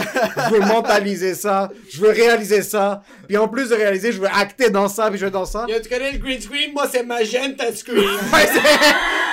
je 0.49 0.55
veux 0.55 0.61
mentaliser 0.61 1.35
ça, 1.35 1.71
je 1.91 2.01
veux 2.01 2.11
réaliser 2.11 2.63
ça, 2.63 3.03
puis 3.27 3.37
en 3.37 3.49
plus 3.49 3.69
de 3.71 3.75
réaliser, 3.75 4.13
je 4.13 4.21
veux 4.21 4.29
acter 4.29 4.71
dans 4.71 4.89
ça, 4.89 5.11
puis 5.11 5.19
je 5.19 5.25
veux 5.25 5.31
dans 5.31 5.45
ça. 5.45 5.67
Yo, 5.69 5.75
tu 5.83 5.89
connais 5.89 6.13
le 6.13 6.19
green 6.19 6.41
screen? 6.41 6.73
Moi, 6.73 6.87
c'est 6.91 7.03
magenta 7.03 7.73
screen. 7.75 7.99
Ouais, 8.33 8.47
c'est- 8.47 8.61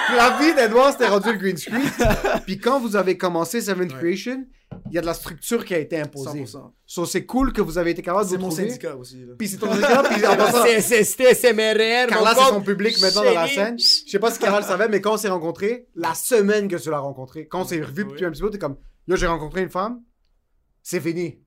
La 0.15 0.37
vie 0.39 0.53
d'Edouard, 0.53 0.91
c'était 0.91 1.07
rendu 1.07 1.31
le 1.31 1.37
green 1.37 1.57
screen. 1.57 1.81
Puis 2.45 2.57
quand 2.59 2.79
vous 2.79 2.95
avez 2.95 3.17
commencé 3.17 3.61
Seven 3.61 3.91
Ouais. 3.91 3.97
Creation, 3.97 4.45
il 4.89 4.95
y 4.95 4.97
a 4.97 5.01
de 5.01 5.05
la 5.05 5.13
structure 5.13 5.63
qui 5.63 5.73
a 5.73 5.77
été 5.79 5.99
imposée. 5.99 6.43
100%. 6.43 6.71
So, 6.85 7.05
c'est 7.05 7.25
cool 7.25 7.53
que 7.53 7.61
vous 7.61 7.77
avez 7.77 7.91
été 7.91 8.01
capable 8.01 8.25
de 8.25 8.31
C'est 8.31 8.37
mon 8.37 8.49
trouver. 8.49 8.69
syndicat 8.69 8.95
aussi. 8.95 9.23
Puis 9.37 9.47
c'est 9.47 9.57
ton 9.57 9.71
syndicat, 9.71 10.03
puis 10.09 10.21
C'était 10.81 11.33
SMRR. 11.35 12.07
Carla, 12.09 12.33
c'est 12.35 12.49
son 12.49 12.61
public 12.61 12.99
maintenant 13.01 13.23
dans 13.23 13.33
la 13.33 13.47
scène. 13.47 13.77
Je 13.79 14.09
sais 14.09 14.19
pas 14.19 14.31
si 14.31 14.39
Carla 14.39 14.59
le 14.59 14.65
savait, 14.65 14.87
mais 14.89 14.99
quand 15.01 15.13
on 15.13 15.17
s'est 15.17 15.29
rencontrés, 15.29 15.87
la 15.95 16.13
semaine 16.15 16.67
que 16.67 16.75
tu 16.75 16.89
l'as 16.89 16.99
rencontré, 16.99 17.47
quand 17.47 17.61
on 17.61 17.65
s'est 17.65 17.81
revu 17.81 18.05
depuis 18.05 18.25
un 18.25 18.31
petit 18.31 18.41
peu, 18.41 18.49
t'es 18.49 18.57
comme, 18.59 18.77
yo, 19.07 19.15
j'ai 19.15 19.27
rencontré 19.27 19.61
une 19.61 19.69
femme, 19.69 20.01
c'est 20.81 20.99
fini. 20.99 21.39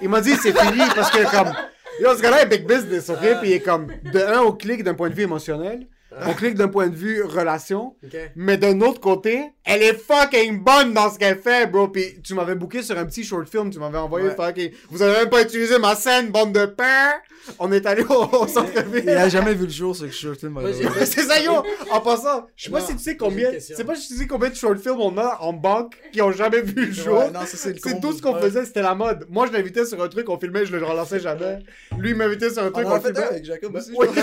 Il 0.00 0.08
m'a 0.08 0.20
dit, 0.20 0.34
c'est 0.36 0.56
fini, 0.56 0.82
parce 0.94 1.10
que 1.10 1.30
comme, 1.30 1.52
yo, 2.00 2.14
ce 2.16 2.22
gars-là 2.22 2.42
est 2.42 2.46
big 2.46 2.66
business, 2.66 3.10
ok? 3.10 3.38
Puis 3.40 3.50
il 3.50 3.52
est 3.54 3.60
comme, 3.60 3.86
de 3.86 4.20
un, 4.20 4.40
on 4.42 4.52
clique 4.52 4.82
d'un 4.84 4.94
point 4.94 5.10
de 5.10 5.14
vue 5.14 5.22
émotionnel, 5.24 5.88
on 6.26 6.34
clique 6.34 6.54
d'un 6.54 6.68
point 6.68 6.88
de 6.88 6.94
vue 6.96 7.22
relation, 7.22 7.96
mais 8.36 8.56
d'un 8.56 8.80
autre 8.80 9.00
côté, 9.00 9.52
elle 9.70 9.82
est 9.82 9.94
fucking 9.94 10.60
bonne 10.62 10.92
dans 10.92 11.10
ce 11.12 11.18
qu'elle 11.18 11.38
fait, 11.38 11.66
bro. 11.70 11.88
Puis 11.88 12.20
tu 12.22 12.34
m'avais 12.34 12.54
booké 12.56 12.82
sur 12.82 12.98
un 12.98 13.04
petit 13.04 13.22
short 13.24 13.48
film, 13.48 13.70
tu 13.70 13.78
m'avais 13.78 13.98
envoyé 13.98 14.28
Ouais. 14.28 14.34
fucking. 14.34 14.72
Vous 14.90 15.00
avez 15.02 15.18
même 15.20 15.30
pas 15.30 15.42
utilisé 15.42 15.78
ma 15.78 15.94
scène, 15.94 16.30
bande 16.30 16.52
de 16.52 16.66
père. 16.66 17.14
On 17.58 17.72
est 17.72 17.86
allé 17.86 18.02
au, 18.04 18.24
au 18.24 18.46
Il 18.46 18.50
centre-ville. 18.52 19.08
a 19.10 19.28
jamais 19.28 19.54
vu 19.54 19.64
le 19.64 19.70
jour, 19.72 19.96
ce 19.96 20.08
short 20.10 20.38
film. 20.38 20.58
C'est 21.04 21.22
ça, 21.22 21.40
yo! 21.40 21.62
En 21.90 22.00
passant, 22.00 22.46
je 22.54 22.64
sais 22.64 22.70
pas 22.70 22.80
si 22.80 22.94
tu 22.96 23.02
sais 23.02 23.16
combien. 23.16 23.50
C'est 23.58 23.84
pas 23.84 23.94
si 23.94 24.08
tu 24.08 24.16
sais 24.16 24.26
combien 24.26 24.50
de 24.50 24.54
short 24.54 24.78
films 24.78 25.00
on 25.00 25.16
a 25.16 25.38
en 25.40 25.52
banque 25.54 25.94
qui 26.12 26.20
ont 26.20 26.32
jamais 26.32 26.60
vu 26.60 26.86
le 26.86 26.92
jour. 26.92 27.18
Ouais, 27.18 27.30
c'est 27.46 27.80
tout 28.00 28.12
ce 28.12 28.20
qu'on 28.20 28.34
faisait, 28.38 28.64
c'était 28.66 28.82
la 28.82 28.94
mode. 28.94 29.26
Moi, 29.30 29.46
je 29.46 29.52
l'invitais 29.52 29.86
sur 29.86 30.02
un 30.02 30.08
truc, 30.08 30.28
on 30.28 30.38
filmait, 30.38 30.66
je 30.66 30.76
le 30.76 30.84
relançais 30.84 31.20
jamais. 31.20 31.60
Lui, 31.98 32.10
il 32.10 32.16
m'invitait 32.16 32.50
sur 32.50 32.62
un 32.62 32.68
On 32.68 32.72
truc, 32.72 32.86
on, 32.86 32.92
a 32.92 33.00
fait 33.00 33.08
filmait. 33.12 33.22
avec 33.28 33.44
Jacob 33.44 33.74
aussi. 33.74 33.92
Oui. 33.96 34.06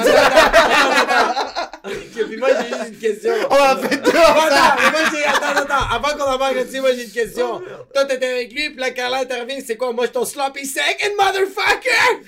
puis 1.84 2.38
moi, 2.38 2.50
j'ai 2.60 2.68
juste 2.68 2.88
une 2.90 2.98
question. 2.98 3.34
On 3.50 3.56
a 3.56 3.78
fait 3.78 3.98
deux 3.98 4.12
Attends. 5.42 5.62
Attends, 5.62 5.90
avant 5.96 6.18
qu'on 6.18 6.32
embarque 6.32 6.56
là-dessus, 6.56 6.80
moi, 6.82 6.94
j'ai 6.94 7.06
une 7.06 7.12
question. 7.12 7.60
Toi, 7.94 8.06
t'étais 8.06 8.26
avec 8.32 8.54
lui, 8.54 8.70
puis 8.70 8.80
là, 8.80 8.92
Carla 8.92 9.20
intervient, 9.22 9.58
c'est 9.66 9.78
quoi? 9.78 9.94
Moi, 9.94 10.06
je 10.06 10.10
suis 10.10 10.14
ton 10.14 10.26
sloppy 10.26 10.66
second, 10.66 11.16
motherfucker! 11.20 12.24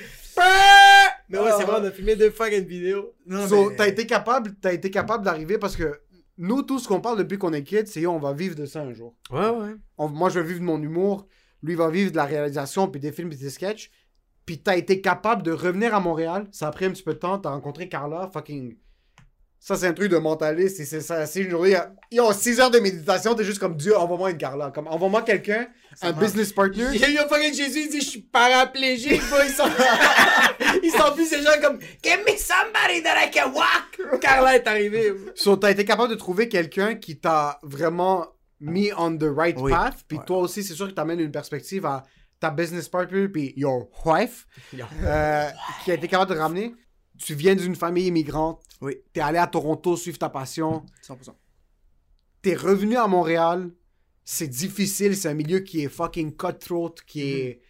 Mais 1.29 1.37
ouais, 1.37 1.49
c'est 1.57 1.63
vrai, 1.65 1.79
on 1.81 1.83
a 1.83 1.91
filmé 1.91 2.15
deux 2.15 2.31
fucking 2.31 2.65
vidéos. 2.65 3.13
Non, 3.25 3.47
So, 3.47 3.69
mais- 3.69 3.75
t'as 3.75 3.87
été 3.87 4.05
capable, 4.05 4.55
t'as 4.61 4.73
été 4.73 4.89
capable 4.89 5.23
d'arriver 5.23 5.57
parce 5.57 5.75
que 5.75 5.99
nous, 6.37 6.63
tout 6.63 6.79
ce 6.79 6.87
qu'on 6.87 7.01
parle 7.01 7.17
depuis 7.17 7.37
qu'on 7.37 7.51
est 7.53 7.63
kid, 7.63 7.87
c'est 7.87 8.05
on 8.05 8.19
va 8.19 8.33
vivre 8.33 8.55
de 8.55 8.65
ça 8.65 8.81
un 8.81 8.93
jour. 8.93 9.15
Ouais, 9.31 9.49
ouais. 9.49 9.75
On- 9.97 10.07
moi, 10.07 10.29
je 10.29 10.39
vais 10.39 10.47
vivre 10.47 10.59
de 10.61 10.65
mon 10.65 10.81
humour, 10.81 11.27
lui 11.61 11.75
va 11.75 11.89
vivre 11.89 12.11
de 12.11 12.15
la 12.15 12.25
réalisation, 12.25 12.87
puis 12.87 13.01
des 13.01 13.11
films, 13.11 13.29
puis 13.29 13.37
des 13.37 13.49
sketchs. 13.49 13.91
Puis 14.45 14.59
t'as 14.61 14.77
été 14.77 15.01
capable 15.01 15.43
de 15.43 15.51
revenir 15.51 15.93
à 15.93 15.99
Montréal. 15.99 16.47
Ça 16.51 16.67
a 16.67 16.71
pris 16.71 16.85
un 16.85 16.91
petit 16.91 17.03
peu 17.03 17.13
de 17.13 17.19
temps. 17.19 17.37
T'as 17.37 17.49
rencontré 17.51 17.87
Carla, 17.89 18.29
fucking. 18.33 18.77
Ça, 19.61 19.75
c'est 19.75 19.87
un 19.87 19.93
truc 19.93 20.09
de 20.09 20.17
mentaliste. 20.17 20.79
et 20.79 20.85
C'est 20.85 21.01
ça. 21.01 21.25
C'est 21.25 21.41
une 21.41 21.49
journée. 21.49 21.75
Ils 22.11 22.21
ont 22.21 22.31
6 22.31 22.59
heures 22.61 22.71
de 22.71 22.79
méditation. 22.79 23.35
T'es 23.35 23.43
juste 23.43 23.59
comme 23.59 23.75
Dieu, 23.75 23.95
envoie-moi 23.97 24.31
une 24.31 24.37
Carla. 24.37 24.71
Comme, 24.71 24.87
envoie-moi 24.87 25.21
quelqu'un, 25.23 25.67
un 26.01 26.11
marche. 26.13 26.23
business 26.23 26.53
partner. 26.53 26.85
Il 26.93 27.01
y 27.01 27.03
a 27.03 27.09
eu 27.09 27.17
un 27.17 27.27
fucking 27.27 27.53
Jésus, 27.53 27.81
il 27.81 27.89
dit, 27.89 27.99
je 28.01 28.07
suis 28.09 28.21
paraplégique. 28.21 29.21
Ils 29.21 29.51
sont, 29.51 29.65
ils 30.83 30.91
sont 30.91 31.13
plus 31.13 31.25
ces 31.25 31.41
gens 31.41 31.59
comme, 31.61 31.79
give 32.03 32.19
me 32.25 32.37
somebody 32.37 33.03
that 33.03 33.15
I 33.21 33.29
can 33.31 33.51
walk. 33.53 34.19
Carla 34.21 34.55
est 34.55 34.67
arrivée. 34.67 35.13
So, 35.35 35.57
t'as 35.57 35.71
été 35.71 35.83
capable 35.85 36.09
de 36.11 36.15
trouver 36.15 36.47
quelqu'un 36.47 36.95
qui 36.95 37.19
t'a 37.19 37.59
vraiment 37.61 38.27
mis 38.61 38.91
on 38.97 39.15
the 39.17 39.23
right 39.29 39.57
Oui. 39.59 39.71
path. 39.71 39.95
Puis 40.07 40.17
Ouais. 40.19 40.25
toi 40.25 40.37
aussi, 40.39 40.63
c'est 40.63 40.73
sûr 40.73 40.87
que 40.87 40.93
t'amènes 40.93 41.19
une 41.19 41.31
perspective 41.31 41.85
à 41.85 42.03
ta 42.39 42.49
business 42.49 42.87
partner, 42.87 43.27
puis 43.27 43.53
your 43.57 43.89
wife, 44.05 44.47
euh, 45.03 45.49
qui 45.83 45.91
a 45.91 45.95
été 45.95 46.07
capable 46.07 46.33
de 46.33 46.39
ramener. 46.39 46.73
Tu 47.19 47.35
viens 47.35 47.55
d'une 47.55 47.75
famille 47.75 48.07
immigrante. 48.07 48.63
Oui. 48.81 48.97
T'es 49.13 49.21
allé 49.21 49.37
à 49.37 49.47
Toronto 49.47 49.95
suivre 49.95 50.17
ta 50.17 50.29
passion. 50.29 50.85
100%. 51.07 51.33
T'es 52.41 52.55
revenu 52.55 52.97
à 52.97 53.07
Montréal. 53.07 53.71
C'est 54.23 54.47
difficile. 54.47 55.15
C'est 55.15 55.29
un 55.29 55.33
milieu 55.33 55.59
qui 55.59 55.81
est 55.81 55.89
fucking 55.89 56.35
cutthroat, 56.35 56.95
qui 57.05 57.21
est. 57.21 57.61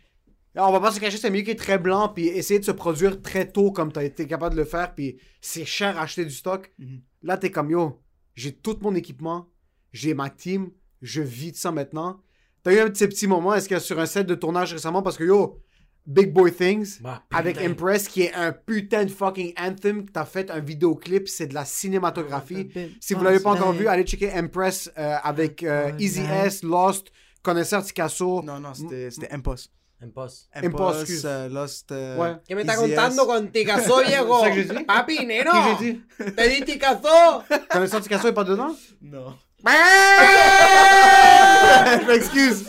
On 0.56 0.72
va 0.72 0.80
pas 0.80 0.91
se 0.91 1.00
cacher, 1.00 1.18
c'est 1.18 1.28
un 1.28 1.30
milieu 1.30 1.43
qui 1.43 1.52
est 1.52 1.56
très 1.56 1.78
blanc, 1.78 2.10
puis 2.10 2.28
essayer 2.28 2.60
de 2.60 2.66
se 2.66 2.72
produire 2.72 3.22
très 3.22 3.50
tôt 3.50 3.72
comme 3.72 3.91
t'as 3.91 4.04
été 4.04 4.28
capable 4.28 4.56
de 4.56 4.60
le 4.60 4.66
faire, 4.66 4.93
puis 4.93 5.18
c'est 5.41 5.64
cher 5.64 5.97
à 5.97 6.02
acheter 6.02 6.26
du 6.26 6.32
stock. 6.32 6.74
Mhm. 6.80 7.02
Là, 7.22 7.38
t'es 7.38 7.52
comme 7.52 7.70
yo, 7.70 8.02
j'ai 8.36 8.54
tout 8.54 8.78
mon 8.82 8.95
équipement, 8.95 9.47
j'ai 9.93 10.14
ma 10.14 10.30
team, 10.30 10.72
je 11.02 11.22
vis 11.22 11.52
de 11.52 11.58
ça 11.58 11.72
maintenant. 11.72 12.20
T'as 12.64 12.74
eu 12.74 12.80
un 12.80 12.89
de 12.89 12.97
ces 12.97 13.08
petits 13.08 13.28
moments, 13.28 13.54
est-ce 13.54 13.70
que 13.70 13.80
sur 13.80 14.00
un 14.00 14.06
set 14.06 14.26
de 14.26 14.36
tournage 14.36 14.74
récemment, 14.74 15.02
parce 15.02 15.18
que 15.18 15.24
yo, 15.24 15.62
Big 16.06 16.34
Boy 16.34 16.52
Things, 16.52 17.00
Bah, 17.02 17.24
avec 17.32 17.58
putain. 17.58 17.70
Impress, 17.72 18.08
qui 18.08 18.24
est 18.24 18.34
un 18.34 18.52
putain 18.52 19.06
de 19.06 19.12
fucking 19.12 19.54
anthem, 19.60 20.06
que 20.06 20.12
t'as 20.12 20.26
fait 20.26 20.50
un 20.50 20.60
vidéoclip, 20.60 21.28
c'est 21.28 21.47
de 21.47 21.54
la 21.54 21.66
cinématographie. 21.66 22.70
Si 23.00 23.14
vous 23.14 23.24
l'avez 23.24 23.39
pas 23.39 23.52
encore 23.52 23.74
vu, 23.74 23.88
allez 23.88 24.04
checker 24.04 24.32
Impress 24.34 24.91
euh, 24.97 25.16
avec 25.24 25.62
euh, 25.64 25.91
Easy 26.00 26.22
S, 26.22 26.64
Lost, 26.64 27.12
Connaisseur 27.43 27.84
Ticasso. 27.84 28.41
Non, 28.43 28.60
non, 28.60 28.74
c'était 28.74 29.12
c'était 29.12 29.32
Impos. 29.32 29.70
Impost. 30.02 30.47
Impos, 30.56 30.93
excuse. 31.02 31.26
euh, 31.26 31.50
Lost. 31.50 31.91
euh, 31.91 32.18
Ouais. 32.18 32.38
¿Qué 32.47 32.56
me 32.56 32.62
está 32.62 32.78
contando 32.78 33.26
con 33.28 33.52
Ticazo, 33.52 34.02
viejo? 34.08 34.43
Que? 34.43 34.86
Papi, 34.86 35.18
dit? 35.28 36.02
Te 36.38 36.50
di 36.50 36.64
Ticazo. 36.64 37.43
Connaisseur 37.70 38.00
Ticasso 38.02 38.30
est 38.30 38.34
pas 38.34 38.45
dedans? 38.45 38.74
Non. 39.02 39.36
Je 42.01 42.07
m'excuse. 42.07 42.66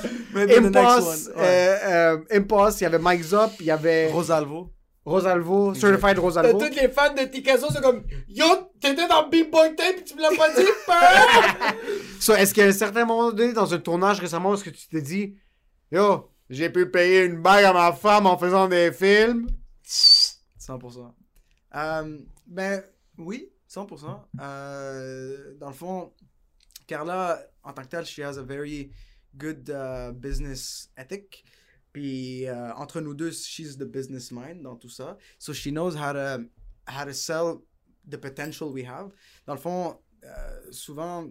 Ouais. 1.36 1.36
euh, 1.36 1.76
euh, 1.84 2.18
Impost, 2.32 2.80
il 2.80 2.84
y 2.84 2.86
avait 2.86 2.99
Mike 2.99 3.22
Zop, 3.22 3.51
il 3.61 3.66
y 3.66 3.70
avait 3.70 4.11
Rosalvo. 4.11 4.72
Rosalvo, 5.05 5.74
Certified 5.74 6.18
Rosalvo. 6.18 6.59
toutes 6.59 6.76
les 6.76 6.88
fans 6.88 7.12
de 7.14 7.22
Ticazo, 7.24 7.68
c'est 7.72 7.80
comme, 7.80 8.03
yo, 8.28 8.45
t'étais 8.80 9.09
dans 9.09 9.28
Big 9.28 9.51
Boy 9.51 9.74
Tape 9.74 9.97
pis 9.97 10.05
tu 10.05 10.14
me 10.14 10.20
l'as 10.22 10.36
pas 10.36 10.51
dit. 10.55 10.66
So, 12.20 12.34
est-ce 12.34 12.53
qu'à 12.53 12.64
un 12.66 12.72
certain 12.72 13.07
moment 13.07 13.32
donné, 13.32 13.53
dans 13.55 13.72
un 13.72 13.78
tournage 13.78 14.20
récemment, 14.20 14.53
est-ce 14.55 14.64
que 14.64 14.70
tu 14.70 14.86
t'es 14.88 15.01
dit, 15.01 15.36
yo, 15.91 16.30
j'ai 16.51 16.68
pu 16.68 16.91
payer 16.91 17.24
une 17.24 17.41
bague 17.41 17.64
à 17.64 17.72
ma 17.72 17.93
femme 17.93 18.26
en 18.26 18.36
faisant 18.36 18.68
des 18.68 18.93
films? 18.93 19.47
100%. 19.86 21.11
Euh, 21.76 22.18
ben, 22.47 22.82
oui, 23.16 23.49
100%. 23.74 24.05
Euh, 24.41 25.55
dans 25.59 25.68
le 25.68 25.74
fond, 25.74 26.12
Carla, 26.91 27.41
en 27.62 27.72
tant 27.72 27.82
que 27.82 27.88
telle, 27.88 28.05
she 28.05 28.18
has 28.18 28.36
a 28.36 28.43
very 28.43 28.91
good 29.36 29.70
uh, 29.70 30.12
business 30.12 30.91
ethic. 30.97 31.45
Puis, 31.93 32.49
euh, 32.49 32.72
entre 32.74 33.01
nous 33.01 33.14
deux, 33.14 33.30
she's 33.30 33.76
the 33.76 33.84
business 33.84 34.32
mind 34.32 34.62
dans 34.62 34.74
tout 34.74 34.89
ça. 34.89 35.16
So, 35.39 35.52
she 35.52 35.70
knows 35.70 35.94
how 35.94 36.12
to, 36.12 36.44
how 36.89 37.05
to 37.05 37.12
sell 37.12 37.62
the 38.09 38.16
potential 38.16 38.73
we 38.73 38.85
have. 38.85 39.12
Dans 39.47 39.55
le 39.55 39.60
fond, 39.60 40.01
euh, 40.24 40.73
souvent, 40.73 41.28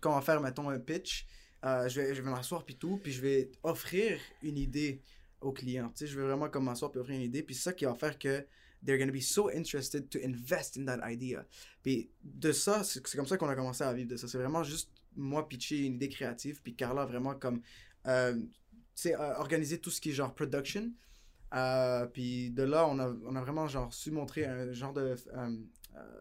quand 0.00 0.12
on 0.12 0.14
va 0.14 0.22
faire, 0.22 0.40
mettons, 0.40 0.70
un 0.70 0.78
pitch, 0.78 1.26
euh, 1.66 1.86
je 1.86 2.00
vais, 2.00 2.14
je 2.14 2.22
vais 2.22 2.30
m'asseoir 2.30 2.64
puis 2.64 2.76
tout, 2.76 2.98
puis 3.02 3.12
je 3.12 3.20
vais 3.20 3.50
offrir 3.62 4.18
une 4.42 4.56
idée 4.56 5.02
au 5.42 5.52
client. 5.52 5.90
Tu 5.90 5.98
sais, 5.98 6.06
je 6.06 6.18
vais 6.18 6.26
vraiment 6.26 6.48
comme 6.48 6.64
m'asseoir 6.64 6.90
puis 6.90 7.00
offrir 7.00 7.16
une 7.16 7.24
idée, 7.24 7.42
puis 7.42 7.54
c'est 7.54 7.64
ça 7.64 7.72
qui 7.74 7.84
va 7.84 7.94
faire 7.94 8.18
que 8.18 8.46
they're 8.84 8.98
going 8.98 9.08
to 9.08 9.12
be 9.12 9.22
so 9.22 9.50
interested 9.50 10.08
to 10.10 10.18
invest 10.22 10.76
in 10.76 10.84
that 10.86 11.00
idea. 11.02 11.44
Puis 11.82 12.10
de 12.22 12.52
ça, 12.52 12.84
c'est 12.84 13.02
comme 13.16 13.26
ça 13.26 13.36
qu'on 13.36 13.48
a 13.48 13.54
commencé 13.54 13.84
à 13.84 13.92
vivre 13.92 14.10
de 14.10 14.16
ça. 14.16 14.28
C'est 14.28 14.38
vraiment 14.38 14.62
juste 14.62 14.90
moi 15.16 15.48
pitcher 15.48 15.84
une 15.84 15.94
idée 15.94 16.08
créative, 16.08 16.60
puis 16.62 16.74
Carla 16.74 17.04
vraiment 17.04 17.34
comme, 17.34 17.60
euh, 18.06 18.34
tu 18.34 18.48
sais, 18.94 19.14
euh, 19.14 19.34
organiser 19.36 19.78
tout 19.78 19.90
ce 19.90 20.00
qui 20.00 20.10
est 20.10 20.14
genre 20.14 20.34
production. 20.34 20.92
Euh, 21.54 22.06
puis 22.06 22.50
de 22.50 22.62
là, 22.62 22.86
on 22.88 22.98
a, 22.98 23.08
on 23.24 23.34
a 23.34 23.40
vraiment 23.40 23.66
genre 23.68 23.92
su 23.92 24.10
montrer 24.10 24.44
un 24.44 24.72
genre 24.72 24.92
de 24.92 25.16
euh, 25.34 25.56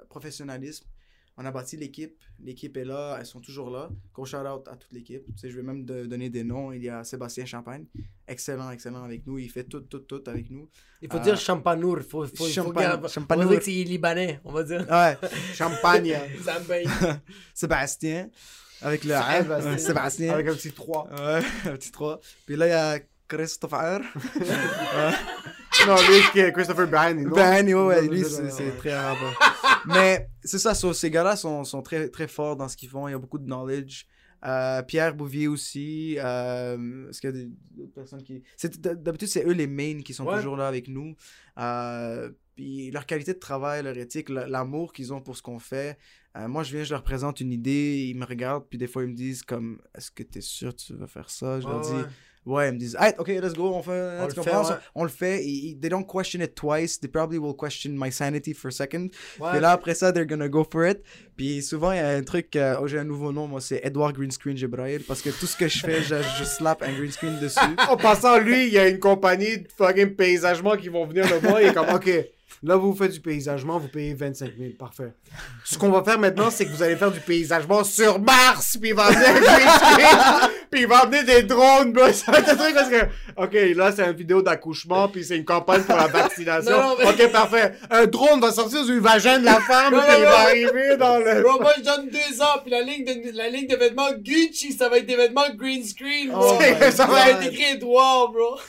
professionnalisme. 0.10 0.88
On 1.40 1.46
a 1.46 1.52
bâti 1.52 1.78
l'équipe. 1.78 2.18
L'équipe 2.44 2.76
est 2.78 2.84
là. 2.84 3.18
Elles 3.20 3.26
sont 3.28 3.40
toujours 3.40 3.70
là. 3.70 3.90
Gros 4.14 4.26
shout-out 4.26 4.68
à 4.68 4.76
toute 4.76 4.92
l'équipe. 4.92 5.24
Tu 5.28 5.32
sais, 5.38 5.50
je 5.52 5.56
vais 5.56 5.62
même 5.62 5.86
de- 5.86 6.06
donner 6.06 6.30
des 6.32 6.44
noms. 6.44 6.72
Il 6.72 6.84
y 6.84 6.90
a 6.90 7.04
Sébastien 7.04 7.46
Champagne. 7.46 7.86
Excellent, 8.28 8.72
excellent 8.72 9.04
avec 9.04 9.26
nous. 9.28 9.38
Il 9.38 9.50
fait 9.50 9.64
tout, 9.64 9.82
tout, 9.82 10.00
tout 10.00 10.24
avec 10.26 10.50
nous. 10.50 10.68
Il 11.02 11.12
faut 11.12 11.18
Euh, 11.18 11.22
dire 11.22 11.38
champanour, 11.38 12.00
faut, 12.02 12.26
faut, 12.26 12.36
faut 12.36 12.48
Champagne-. 12.48 12.88
On 13.30 13.36
va 13.36 13.46
dire 13.46 13.60
que 13.60 13.66
c'est 13.66 13.72
libanais, 13.72 14.40
on 14.44 14.52
va 14.52 14.64
dire. 14.64 14.86
Ouais. 14.90 15.18
Champagne. 15.54 16.18
Sébastien. 17.54 18.30
Avec 18.82 19.04
le. 19.04 19.10
Sébastien. 19.14 19.78
Sébastien. 19.78 20.34
Avec 20.34 20.48
un 20.48 20.54
petit 20.56 20.72
3. 20.72 21.08
Ouais, 21.10 21.42
un 21.72 21.76
petit 21.78 21.92
3. 21.92 22.20
Puis 22.48 22.56
là, 22.56 22.68
il 22.68 22.72
y 22.72 22.74
a 22.74 23.00
Christopher. 23.28 24.02
Non, 25.86 25.96
lui, 25.96 26.52
Christopher 26.52 26.88
non? 27.16 27.36
Ben, 27.36 27.74
ouais, 27.74 28.08
lui, 28.08 28.24
c'est 28.26 28.76
très 28.78 28.92
arabe. 28.92 29.18
Mais 29.88 30.30
c'est 30.44 30.60
ça, 30.60 30.74
so, 30.74 30.94
ces 30.94 31.10
gars-là 31.10 31.36
sont, 31.36 31.64
sont 31.64 31.82
très, 31.82 32.10
très 32.10 32.28
forts 32.28 32.56
dans 32.56 32.68
ce 32.68 32.76
qu'ils 32.78 32.90
font. 32.90 33.08
Il 33.08 33.12
y 33.12 33.14
a 33.14 33.20
beaucoup 33.20 33.40
de 33.40 33.46
knowledge. 33.46 34.06
Euh, 34.46 34.84
Pierre 34.84 35.16
Bouvier 35.16 35.48
aussi. 35.48 36.16
Euh, 36.20 37.10
Est-ce 37.10 37.22
qu'il 37.22 37.36
y 37.36 37.42
a 37.42 37.46
d'autres 37.76 37.94
personnes 37.94 38.22
qui. 38.24 38.44
D'habitude, 38.80 39.28
c'est 39.28 39.46
eux 39.48 39.52
les 39.54 39.66
mains 39.68 40.02
qui 40.02 40.14
sont 40.14 40.26
Ouais. 40.26 40.36
toujours 40.38 40.56
là 40.58 40.68
avec 40.68 40.88
nous. 40.88 41.16
Euh, 41.58 42.30
puis 42.56 42.92
leur 42.92 43.06
qualité 43.06 43.34
de 43.34 43.40
travail, 43.40 43.84
leur 43.84 43.98
éthique, 43.98 44.30
l'amour 44.30 44.94
qu'ils 44.94 45.12
ont 45.14 45.22
pour 45.22 45.36
ce 45.38 45.42
qu'on 45.42 45.60
fait. 45.60 45.98
Euh, 46.36 46.48
moi, 46.48 46.62
je 46.64 46.72
viens, 46.76 46.84
je 46.84 46.94
leur 46.94 47.04
présente 47.04 47.40
une 47.42 47.52
idée, 47.52 48.06
ils 48.10 48.16
me 48.18 48.26
regardent, 48.26 48.68
puis 48.70 48.78
des 48.78 48.88
fois, 48.88 49.04
ils 49.04 49.10
me 49.10 49.16
disent 49.16 49.42
comme 49.42 49.82
Est-ce 49.96 50.12
que 50.12 50.22
tu 50.24 50.38
es 50.38 50.42
sûr 50.42 50.76
que 50.76 50.82
tu 50.82 50.94
veux 50.94 51.08
faire 51.08 51.30
ça? 51.32 51.60
Je 51.60 51.68
leur 51.68 51.82
dis 51.82 51.92
ouais. 51.94 52.04
Ouais, 52.48 52.69
ils 52.69 52.74
me 52.76 52.80
disent, 52.80 52.95
hey, 52.98 53.11
ok, 53.18 53.28
let's 53.28 53.53
go, 53.53 53.74
on 53.74 53.84
fait, 53.84 53.91
On 53.91 54.26
le 54.26 54.32
fait, 54.32 54.56
ouais. 54.56 54.76
On 54.95 55.03
le 55.03 55.10
fait. 55.10 55.44
Ils- 55.45 55.78
they 55.82 55.90
don't 55.90 56.06
question 56.06 56.40
it 56.40 56.56
twice. 56.56 56.98
They 56.98 57.10
probably 57.10 57.38
will 57.38 57.53
question 57.56 57.91
my 57.94 58.10
sanity 58.10 58.53
for 58.53 58.69
a 58.69 58.72
second. 58.72 59.10
Ouais. 59.38 59.52
Puis 59.52 59.60
là, 59.60 59.72
après 59.72 59.94
ça, 59.95 60.14
they're 60.14 60.26
gonna 60.26 60.48
go 60.48 60.64
for 60.64 60.88
it. 60.88 60.99
Puis 61.36 61.61
souvent, 61.61 61.91
il 61.91 61.98
y 61.98 61.99
a 61.99 62.07
un 62.10 62.24
truc, 62.24 62.56
euh, 62.56 62.78
oh, 62.82 62.88
j'ai 62.88 62.99
un 62.99 63.03
nouveau 63.03 63.34
nom, 63.34 63.48
moi, 63.48 63.60
c'est 63.60 63.82
Edouard 63.84 64.14
Green 64.14 64.32
Screen 64.32 64.56
Jibrail. 64.56 64.99
Parce 64.99 65.22
que 65.22 65.30
tout 65.30 65.45
ce 65.45 65.57
que 65.57 65.68
je 65.68 65.80
fais, 65.80 66.02
je, 66.02 66.15
je 66.40 66.44
slap 66.45 66.82
un 66.84 66.94
green 66.94 67.11
screen 67.11 67.38
dessus. 67.40 67.60
En 67.90 67.98
passant, 67.98 68.40
lui, 68.40 68.68
il 68.68 68.74
y 68.74 68.78
a 68.80 68.88
une 68.88 68.99
compagnie 68.99 69.57
de 69.57 69.68
fucking 69.78 70.15
paysagement 70.15 70.78
qui 70.78 70.88
vont 70.88 71.06
venir 71.06 71.26
le 71.30 71.40
voir. 71.40 71.61
Il 71.61 71.68
est 71.68 71.74
comme, 71.74 71.90
OK, 71.94 72.10
là, 72.64 72.76
vous 72.76 72.95
faites 72.95 73.11
du 73.11 73.19
paysagement, 73.19 73.78
vous 73.80 73.88
payez 73.88 74.14
25 74.14 74.52
000. 74.57 74.72
Parfait. 74.78 75.14
Ce 75.64 75.78
qu'on 75.78 75.90
va 75.90 76.03
faire 76.03 76.19
maintenant, 76.19 76.49
c'est 76.49 76.65
que 76.65 76.72
vous 76.72 76.84
allez 76.84 76.95
faire 76.95 77.11
du 77.11 77.19
paysagement 77.19 77.84
sur 77.84 78.19
Mars. 78.19 78.78
Puis 78.80 78.90
il 78.90 78.95
va 78.95 79.07
un 79.07 80.49
Puis 80.69 80.82
il 80.82 80.88
va 80.88 80.99
amener 80.99 81.24
des 81.24 81.44
drones, 81.44 81.94
bro. 81.94 82.11
Ça 82.11 82.32
va 82.32 82.40
être 82.40 82.49
un 82.49 82.56
truc 82.56 82.74
parce 82.74 82.90
que, 82.90 83.06
OK, 83.38 83.76
là, 83.76 83.91
c'est 83.91 84.03
une 84.06 84.11
vidéo 84.11 84.41
d'accouchement. 84.41 85.07
Puis 85.07 85.24
c'est 85.24 85.38
une 85.38 85.45
campagne 85.45 85.84
pour 85.84 85.95
la 85.95 86.07
vaccination. 86.07 86.72
Non, 86.72 86.90
non, 86.90 86.95
mais- 86.99 87.26
OK, 87.26 87.32
parfait. 87.32 87.74
Un 87.90 88.06
drone 88.06 88.41
va 88.41 88.52
sortir 88.52 88.86
du 88.86 88.99
vagin 88.99 89.40
de 89.40 89.45
la 89.45 89.60
femme. 89.61 89.94
Puis 89.94 90.15
il 90.18 90.24
va 90.24 90.40
arriver 90.40 90.98
dans 90.98 91.19
le. 91.19 91.41
Bro, 91.41 91.61
moi 91.61 91.74
je 91.78 91.84
donne 91.84 92.10
deux 92.10 92.41
ans, 92.41 92.60
puis 92.64 92.72
la 92.72 92.82
ligne 92.82 93.06
de, 93.06 93.38
la 93.38 93.49
ligne 93.49 93.68
de 93.68 93.76
vêtements 93.76 94.11
Gucci, 94.18 94.74
ça 94.74 94.90
va 94.90 94.98
être 94.98 95.06
des 95.06 95.15
vêtements 95.15 95.49
green 95.56 95.84
screen, 95.84 96.32
bro. 96.32 96.57
Oh 96.60 96.91
ça 96.91 97.06
va 97.06 97.30
être 97.30 97.44
écrit 97.44 97.76
Edouard, 97.76 98.32
bro. 98.32 98.60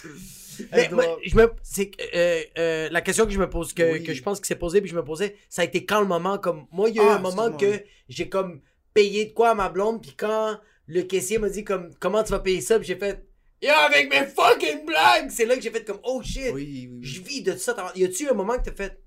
Mais, 0.73 0.89
moi, 0.91 1.19
je 1.25 1.37
me, 1.37 1.53
c'est, 1.63 1.91
euh, 2.15 2.43
euh, 2.59 2.89
la 2.91 3.01
question 3.01 3.25
que 3.27 3.31
je 3.33 3.39
me 3.39 3.49
pose, 3.49 3.73
que, 3.73 3.93
Oui. 3.93 4.03
que 4.05 4.13
je 4.15 4.23
pense 4.23 4.41
que 4.41 4.47
c'est 4.47 4.57
posée, 4.57 4.81
puis 4.81 4.91
je 4.91 4.97
me 4.97 5.05
posais, 5.05 5.37
ça 5.49 5.63
a 5.63 5.65
été 5.65 5.85
quand 5.85 6.01
le 6.01 6.07
moment, 6.07 6.39
comme, 6.39 6.67
moi, 6.73 6.89
il 6.89 6.97
y 6.97 7.01
a 7.01 7.05
eu 7.05 7.07
Ah, 7.09 7.15
un 7.17 7.19
moment 7.21 7.51
que 7.57 7.83
j'ai 8.09 8.29
comme 8.29 8.61
payé 8.95 9.27
de 9.27 9.33
quoi 9.33 9.51
à 9.51 9.55
ma 9.55 9.69
blonde, 9.69 10.01
puis 10.03 10.15
quand 10.17 10.59
le 10.87 11.03
caissier 11.03 11.39
m'a 11.39 11.49
dit 11.51 11.65
comme, 11.65 11.95
comment 12.01 12.23
tu 12.23 12.31
vas 12.31 12.41
payer 12.41 12.61
ça, 12.61 12.79
puis 12.79 12.89
j'ai 12.89 12.97
fait, 12.97 13.25
yo, 13.63 13.71
avec 13.71 14.11
mes 14.11 14.25
fucking 14.27 14.85
blagues, 14.87 15.31
c'est 15.31 15.45
là 15.47 15.55
que 15.57 15.61
j'ai 15.63 15.71
fait 15.71 15.85
comme, 15.85 16.01
oh 16.03 16.23
shit, 16.23 16.51
Oui, 16.53 16.89
oui, 16.91 16.99
je 17.03 17.21
vis 17.21 17.43
de 17.43 17.57
ça. 17.57 17.93
Y 17.95 18.05
a-tu 18.05 18.29
un 18.29 18.35
moment 18.35 18.57
que 18.57 18.65
t'as 18.65 18.75
fait, 18.75 19.01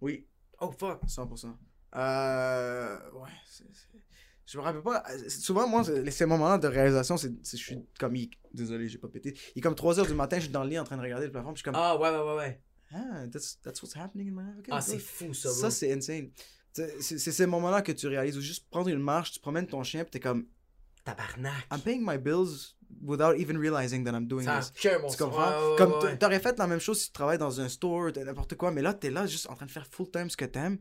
Oui, 0.00 0.26
oh 0.60 0.70
fuck, 0.76 1.00
100%. 1.06 1.54
Euh, 1.94 2.96
ouais, 3.14 3.30
c'est- 3.48 3.64
je 4.46 4.58
me 4.58 4.62
rappelle 4.62 4.82
pas. 4.82 5.02
euh, 5.10 5.28
Souvent, 5.28 5.66
moi, 5.68 5.82
ces 5.84 6.26
moments-là 6.26 6.58
de 6.58 6.68
réalisation, 6.68 7.16
c'est, 7.16 7.32
je 7.44 7.56
suis 7.56 7.78
comme. 7.98 8.16
il- 8.16 8.30
Désolé, 8.54 8.88
j'ai 8.88 8.98
pas 8.98 9.08
pété. 9.08 9.36
Il 9.54 9.58
est 9.58 9.62
comme 9.62 9.74
3h 9.74 10.06
du 10.06 10.14
matin, 10.14 10.36
je 10.36 10.42
suis 10.44 10.50
dans 10.52 10.64
le 10.64 10.70
lit 10.70 10.78
en 10.78 10.84
train 10.84 10.96
de 10.96 11.02
regarder 11.02 11.26
le 11.26 11.32
plafond, 11.32 11.52
puis 11.52 11.56
je 11.56 11.60
suis 11.60 11.64
comme. 11.64 11.74
ah 11.76 11.96
ouais, 11.98 12.08
ouais, 12.10 12.22
ouais, 12.30 12.36
ouais. 12.36 12.60
Ah, 12.94 13.26
that's, 13.30 13.58
that's 13.62 13.82
what's 13.82 13.96
happening 13.96 14.28
in 14.28 14.32
my 14.32 14.42
life. 14.46 14.58
Okay, 14.60 14.70
Ah, 14.72 14.80
c'est 14.80 14.98
fou 14.98 15.34
ça, 15.34 15.48
bro. 15.50 15.58
Ça, 15.58 15.70
c'est 15.70 15.92
insane. 15.92 16.30
C'est 16.72 17.18
ces 17.18 17.46
moments-là 17.46 17.82
que 17.82 17.90
tu 17.92 18.06
réalises, 18.06 18.36
ou 18.36 18.40
juste 18.40 18.68
prendre 18.70 18.88
une 18.88 18.98
marche, 19.00 19.32
tu 19.32 19.40
promènes 19.40 19.66
ton 19.66 19.82
chien, 19.82 20.04
puis 20.04 20.10
t'es 20.12 20.20
comme, 20.20 20.46
Tabarnak. 21.04 21.66
I'm 21.72 21.80
paying 21.80 22.02
my 22.04 22.18
bills 22.18 22.74
without 23.02 23.34
even 23.38 23.56
realizing 23.58 24.04
that 24.04 24.12
I'm 24.12 24.26
doing 24.26 24.44
Ça 24.44 24.60
this. 24.60 24.70
cœur, 24.80 25.00
mon 25.00 25.08
Tu 25.08 25.16
comprends? 25.16 25.50
Ouais, 25.50 25.70
ouais, 25.70 25.76
Comme 25.78 26.18
t'aurais 26.18 26.40
fait 26.40 26.58
la 26.58 26.66
même 26.66 26.80
chose 26.80 27.00
si 27.00 27.06
tu 27.06 27.12
travailles 27.12 27.38
dans 27.38 27.60
un 27.60 27.68
store, 27.68 28.10
n'importe 28.16 28.56
quoi, 28.56 28.70
mais 28.70 28.82
là, 28.82 28.92
t'es 28.94 29.10
là 29.10 29.26
juste 29.26 29.48
en 29.48 29.54
train 29.54 29.66
de 29.66 29.70
faire 29.70 29.86
full 29.86 30.10
time 30.10 30.28
ce 30.30 30.36
que 30.36 30.44
t'aimes. 30.44 30.78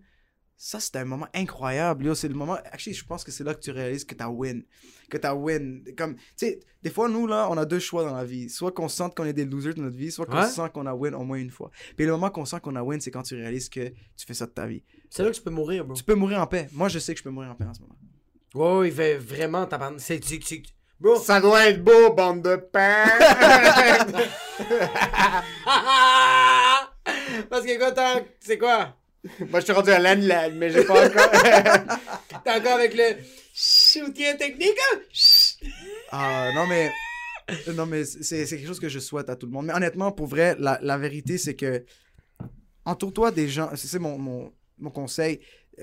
Ça, 0.57 0.79
c'était 0.79 0.99
un 0.99 1.05
moment 1.05 1.27
incroyable. 1.33 2.15
C'est 2.15 2.29
le 2.29 2.33
moment. 2.33 2.53
Actually, 2.71 2.95
je 2.95 3.05
pense 3.05 3.23
que 3.25 3.31
c'est 3.31 3.43
là 3.43 3.53
que 3.53 3.59
tu 3.59 3.71
réalises 3.71 4.05
que 4.05 4.15
t'as 4.15 4.29
win. 4.29 4.63
Que 5.09 5.17
t'as 5.17 5.33
win. 5.33 5.83
Comme, 5.97 6.15
tu 6.15 6.21
sais, 6.37 6.59
des 6.81 6.89
fois, 6.89 7.09
nous, 7.09 7.27
là, 7.27 7.49
on 7.51 7.57
a 7.57 7.65
deux 7.65 7.79
choix 7.79 8.03
dans 8.05 8.15
la 8.15 8.23
vie. 8.23 8.49
Soit 8.49 8.71
qu'on 8.71 8.87
sente 8.87 9.15
qu'on 9.15 9.25
est 9.25 9.33
des 9.33 9.43
losers 9.45 9.73
de 9.73 9.81
notre 9.81 9.97
vie, 9.97 10.11
soit 10.11 10.25
qu'on 10.25 10.37
Ouais. 10.37 10.47
sent 10.47 10.69
qu'on 10.73 10.85
a 10.85 10.93
win 10.93 11.13
au 11.13 11.23
moins 11.25 11.37
une 11.37 11.49
fois. 11.51 11.71
Puis 11.97 12.05
le 12.05 12.13
moment 12.13 12.29
qu'on 12.29 12.45
sent 12.45 12.61
qu'on 12.61 12.75
a 12.77 12.81
win, 12.81 13.01
c'est 13.01 13.11
quand 13.11 13.23
tu 13.23 13.35
réalises 13.35 13.67
que 13.67 13.89
tu 13.89 14.25
fais 14.25 14.33
ça 14.33 14.45
de 14.45 14.51
ta 14.51 14.65
vie. 14.65 14.81
C'est 15.09 15.23
là 15.23 15.29
que 15.29 15.35
tu 15.35 15.41
peux 15.41 15.49
mourir, 15.51 15.83
bro. 15.85 15.93
Tu 15.95 16.03
peux 16.03 16.15
mourir 16.15 16.39
en 16.39 16.47
paix. 16.47 16.69
Moi, 16.71 16.87
je 16.87 16.99
sais 16.99 17.13
que 17.13 17.17
je 17.19 17.23
peux 17.23 17.29
mourir 17.31 17.51
en 17.51 17.55
paix 17.55 17.65
en 17.65 17.73
ce 17.73 17.81
moment. 17.81 17.95
Ouais, 18.55 18.79
ouais, 18.79 18.87
il 18.87 18.93
fait 18.93 19.17
vraiment 19.17 19.65
tabarnak. 19.65 19.99
C'est, 19.99 20.23
c'est, 20.23 20.39
c'est- 20.41 20.63
Bro. 20.97 21.17
Ça 21.19 21.41
doit 21.41 21.67
être 21.67 21.83
beau, 21.83 22.13
bande 22.13 22.41
de 22.43 22.55
pain. 22.55 23.03
Parce 27.49 27.65
que 27.65 27.77
quoi, 27.77 27.91
t'as. 27.91 28.21
C'est 28.39 28.57
quoi? 28.57 28.95
Moi, 29.49 29.59
je 29.59 29.65
suis 29.65 29.73
rendu 29.73 29.89
à 29.91 29.99
l'anne 29.99 30.55
mais 30.57 30.69
j'ai 30.69 30.83
pas 30.83 31.07
encore. 31.07 31.31
T'es 32.43 32.51
encore 32.51 32.73
avec 32.73 32.93
le 32.95 33.15
soutien 33.53 34.35
technique? 34.35 34.77
hein? 34.93 34.99
Chut. 35.11 35.57
Ah, 36.11 36.51
non, 36.53 36.67
mais. 36.67 36.91
Non, 37.73 37.85
mais 37.85 38.05
c'est 38.05 38.45
c'est 38.45 38.57
quelque 38.57 38.67
chose 38.67 38.79
que 38.79 38.89
je 38.89 38.99
souhaite 38.99 39.29
à 39.29 39.35
tout 39.35 39.45
le 39.45 39.51
monde. 39.51 39.67
Mais 39.67 39.73
honnêtement, 39.73 40.11
pour 40.11 40.27
vrai, 40.27 40.55
la, 40.59 40.79
la 40.81 40.97
vérité, 40.97 41.37
c'est 41.37 41.55
que. 41.55 41.83
Entoure-toi 42.85 43.31
des 43.31 43.47
gens. 43.49 43.69
C'est 43.75 43.99
mon, 43.99 44.17
mon, 44.17 44.53
mon 44.77 44.89
conseil. 44.91 45.39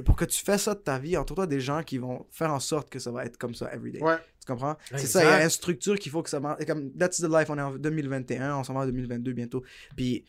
Pour 0.07 0.17
que 0.17 0.25
tu 0.25 0.43
fasses 0.43 0.63
ça 0.63 0.75
de 0.75 0.81
ta 0.81 0.99
vie, 0.99 1.17
entoure-toi 1.17 1.47
des 1.47 1.61
gens 1.61 1.83
qui 1.83 1.99
vont 1.99 2.27
faire 2.31 2.53
en 2.53 2.61
sorte 2.61 2.89
que 2.89 2.99
ça 2.99 3.11
va 3.11 3.25
être 3.27 3.37
comme 3.37 3.55
ça 3.55 3.73
everyday. 3.75 4.01
ouais. 4.03 4.17
Tu 4.41 4.47
comprends? 4.51 4.77
C'est 4.97 5.07
ça, 5.07 5.23
il 5.23 5.27
y 5.27 5.31
a 5.31 5.45
une 5.45 5.51
structure 5.51 5.97
qu'il 5.97 6.11
faut 6.11 6.23
que 6.23 6.31
ça 6.31 6.41
marche. 6.41 6.61
Et 6.61 6.67
Comme, 6.67 6.91
that's 6.95 7.19
the 7.21 7.29
life, 7.31 7.49
on 7.49 7.59
est 7.59 7.63
en 7.63 7.73
2021, 7.77 8.57
on 8.57 8.65
s'en 8.65 8.75
va 8.75 8.81
en 8.81 8.87
2022 8.87 9.33
bientôt. 9.35 9.63
Puis 9.97 10.25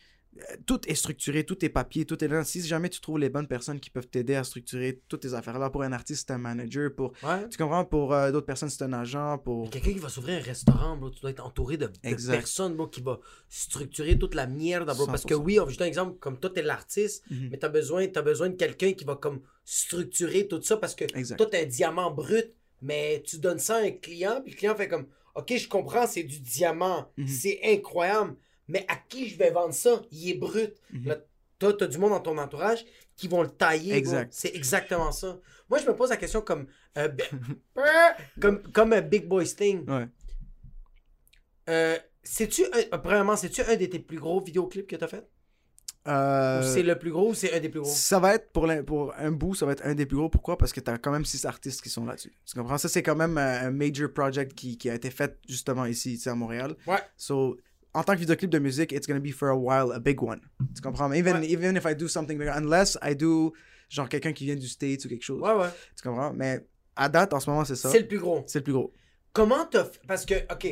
tout 0.66 0.80
est 0.88 0.94
structuré, 0.94 1.44
tout 1.44 1.64
est 1.64 1.68
papier, 1.68 2.04
tout 2.04 2.22
est 2.24 2.28
là. 2.28 2.42
Si 2.44 2.60
jamais 2.62 2.88
tu 2.88 3.00
trouves 3.00 3.18
les 3.18 3.28
bonnes 3.30 3.46
personnes 3.46 3.78
qui 3.80 3.90
peuvent 3.90 4.08
t'aider 4.08 4.34
à 4.34 4.42
structurer 4.44 5.00
toutes 5.08 5.20
tes 5.20 5.34
affaires-là, 5.34 5.70
pour 5.70 5.82
un 5.82 5.92
artiste, 5.92 6.24
c'est 6.26 6.34
un 6.34 6.38
manager, 6.38 6.94
pour, 6.94 7.12
Ouais. 7.22 7.48
tu 7.48 7.56
comprends, 7.58 7.84
pour 7.84 8.12
euh, 8.12 8.32
d'autres 8.32 8.46
personnes, 8.46 8.68
c'est 8.70 8.82
un 8.84 8.92
agent, 8.92 9.38
pour... 9.38 9.70
Quelqu'un 9.70 9.92
qui 9.92 9.98
va 9.98 10.08
s'ouvrir 10.08 10.38
un 10.40 10.42
restaurant, 10.42 10.96
bro, 10.96 11.10
tu 11.10 11.20
dois 11.20 11.30
être 11.30 11.44
entouré 11.46 11.76
de, 11.76 11.88
personnes, 12.02 12.74
bro, 12.74 12.88
qui 12.88 13.00
va 13.00 13.20
structurer 13.48 14.18
toute 14.18 14.34
la 14.34 14.46
merde, 14.46 14.92
bro. 14.94 15.06
Parce 15.06 15.24
que 15.24 15.34
100%. 15.34 15.42
oui, 15.44 15.60
on 15.60 15.68
juste 15.68 15.82
un 15.82 15.86
exemple, 15.86 16.18
comme 16.18 16.38
toi, 16.38 16.50
t'es 16.50 16.62
l'artiste, 16.62 17.22
Mhm. 17.30 17.48
mais 17.52 17.58
t'as 17.58 17.68
besoin, 17.68 18.06
t'as 18.08 18.22
besoin 18.22 18.48
de 18.50 18.56
quelqu'un 18.56 18.92
qui 18.92 19.04
va 19.04 19.16
comme 19.16 19.40
structurer 19.64 20.46
tout 20.48 20.62
ça 20.62 20.76
parce 20.76 20.94
que 20.94 21.04
Exact. 21.16 21.36
toi, 21.36 21.46
t'as 21.50 21.62
un 21.62 21.66
diamant 21.66 22.10
brut, 22.10 22.52
mais 22.82 23.22
tu 23.26 23.38
donnes 23.38 23.58
ça 23.58 23.76
à 23.76 23.80
un 23.82 23.90
client, 23.92 24.40
puis 24.42 24.52
le 24.52 24.58
client 24.58 24.74
fait 24.74 24.88
comme, 24.88 25.06
OK, 25.34 25.52
je 25.56 25.68
comprends, 25.68 26.06
c'est 26.06 26.22
du 26.22 26.38
diamant, 26.40 27.08
Mhm. 27.16 27.26
c'est 27.26 27.60
incroyable, 27.64 28.36
mais 28.68 28.84
à 28.88 28.96
qui 28.96 29.28
je 29.28 29.36
vais 29.38 29.50
vendre 29.50 29.74
ça? 29.74 30.02
Il 30.10 30.30
est 30.30 30.34
brut. 30.34 30.74
Toi, 31.58 31.72
t'as 31.72 31.86
du 31.86 31.98
monde 31.98 32.10
dans 32.10 32.20
ton 32.20 32.36
entourage 32.38 32.84
qui 33.16 33.28
vont 33.28 33.42
le 33.42 33.48
tailler. 33.48 33.94
Exact. 33.94 34.32
C'est 34.34 34.54
exactement 34.54 35.12
ça. 35.12 35.38
Moi, 35.70 35.78
je 35.78 35.86
me 35.86 35.94
pose 35.94 36.10
la 36.10 36.16
question 36.16 36.40
comme, 36.40 36.66
euh, 36.98 37.08
comme, 38.40 38.62
comme 38.72 38.92
un 38.92 39.00
Big 39.00 39.26
Boy 39.26 39.46
Sting. 39.46 39.88
Ouais. 39.88 40.08
Euh, 41.68 41.96
c'est-tu, 42.22 42.64
un- 42.92 42.98
premièrement, 42.98 43.36
c'est-tu 43.36 43.62
un 43.62 43.76
de 43.76 43.86
tes 43.86 43.98
plus 43.98 44.18
gros 44.18 44.42
vidéoclips 44.42 44.86
que 44.86 44.96
t'as 44.96 45.08
fait? 45.08 45.26
Euh, 46.06 46.60
Ou 46.60 46.74
c'est 46.74 46.82
le 46.82 46.98
plus 46.98 47.10
gros 47.10 47.30
ou 47.30 47.34
c'est 47.34 47.54
un 47.54 47.60
des 47.60 47.70
plus 47.70 47.80
gros? 47.80 47.88
Ça 47.90 48.18
va 48.18 48.34
être 48.34 48.52
pour, 48.52 48.68
pour 48.86 49.14
un 49.16 49.32
bout, 49.32 49.54
ça 49.54 49.64
va 49.64 49.72
être 49.72 49.86
un 49.86 49.94
des 49.94 50.04
plus 50.04 50.18
gros. 50.18 50.28
Pourquoi? 50.28 50.58
Parce 50.58 50.72
que 50.72 50.80
tu 50.80 50.90
as 50.90 50.98
quand 50.98 51.12
même 51.12 51.24
six 51.24 51.46
artistes 51.46 51.80
qui 51.80 51.88
sont 51.88 52.04
là-dessus. 52.04 52.32
Tu 52.44 52.58
comprends? 52.58 52.76
Ça, 52.76 52.88
c'est 52.88 53.02
quand 53.02 53.16
même 53.16 53.38
un, 53.38 53.70
major 53.70 54.12
project 54.12 54.52
qui, 54.52 54.76
qui 54.76 54.90
a 54.90 54.94
été 54.94 55.10
fait 55.10 55.38
justement 55.48 55.86
ici, 55.86 56.14
ici 56.14 56.28
à 56.28 56.34
Montréal. 56.34 56.74
Ouais. 56.86 56.98
So, 57.16 57.56
en 57.94 58.02
tant 58.02 58.14
que 58.14 58.18
vidéoclip 58.20 58.50
de 58.50 58.58
musique, 58.58 58.92
it's 58.92 59.06
gonna 59.06 59.20
be 59.20 59.32
for 59.32 59.48
a 59.48 59.56
while 59.56 59.92
a 59.92 59.98
big 60.00 60.22
one. 60.22 60.40
Tu 60.74 60.82
comprends? 60.82 61.08
Mais 61.08 61.18
even, 61.18 61.36
Ouais. 61.36 61.46
even 61.50 61.76
if 61.76 61.84
I 61.84 61.94
do 61.94 62.08
something 62.08 62.36
bigger, 62.38 62.52
unless 62.56 62.98
I 63.02 63.14
do 63.14 63.52
genre 63.88 64.08
quelqu'un 64.08 64.32
qui 64.32 64.44
vient 64.46 64.56
du 64.56 64.68
States 64.68 65.04
ou 65.04 65.08
quelque 65.08 65.22
chose. 65.24 65.40
Ouais, 65.40 65.52
ouais. 65.54 65.68
Tu 65.96 66.02
comprends? 66.02 66.32
Mais 66.32 66.66
à 66.96 67.08
date, 67.08 67.32
en 67.32 67.40
ce 67.40 67.48
moment, 67.50 67.64
c'est 67.64 67.76
ça. 67.76 67.90
C'est 67.90 68.00
le 68.00 68.08
plus 68.08 68.18
gros. 68.18 68.42
C'est 68.46 68.58
le 68.58 68.64
plus 68.64 68.72
gros. 68.72 68.92
Comment 69.32 69.64
t'as 69.66 69.84
fait- 69.84 70.00
Parce 70.06 70.24
que, 70.26 70.34
OK, 70.52 70.66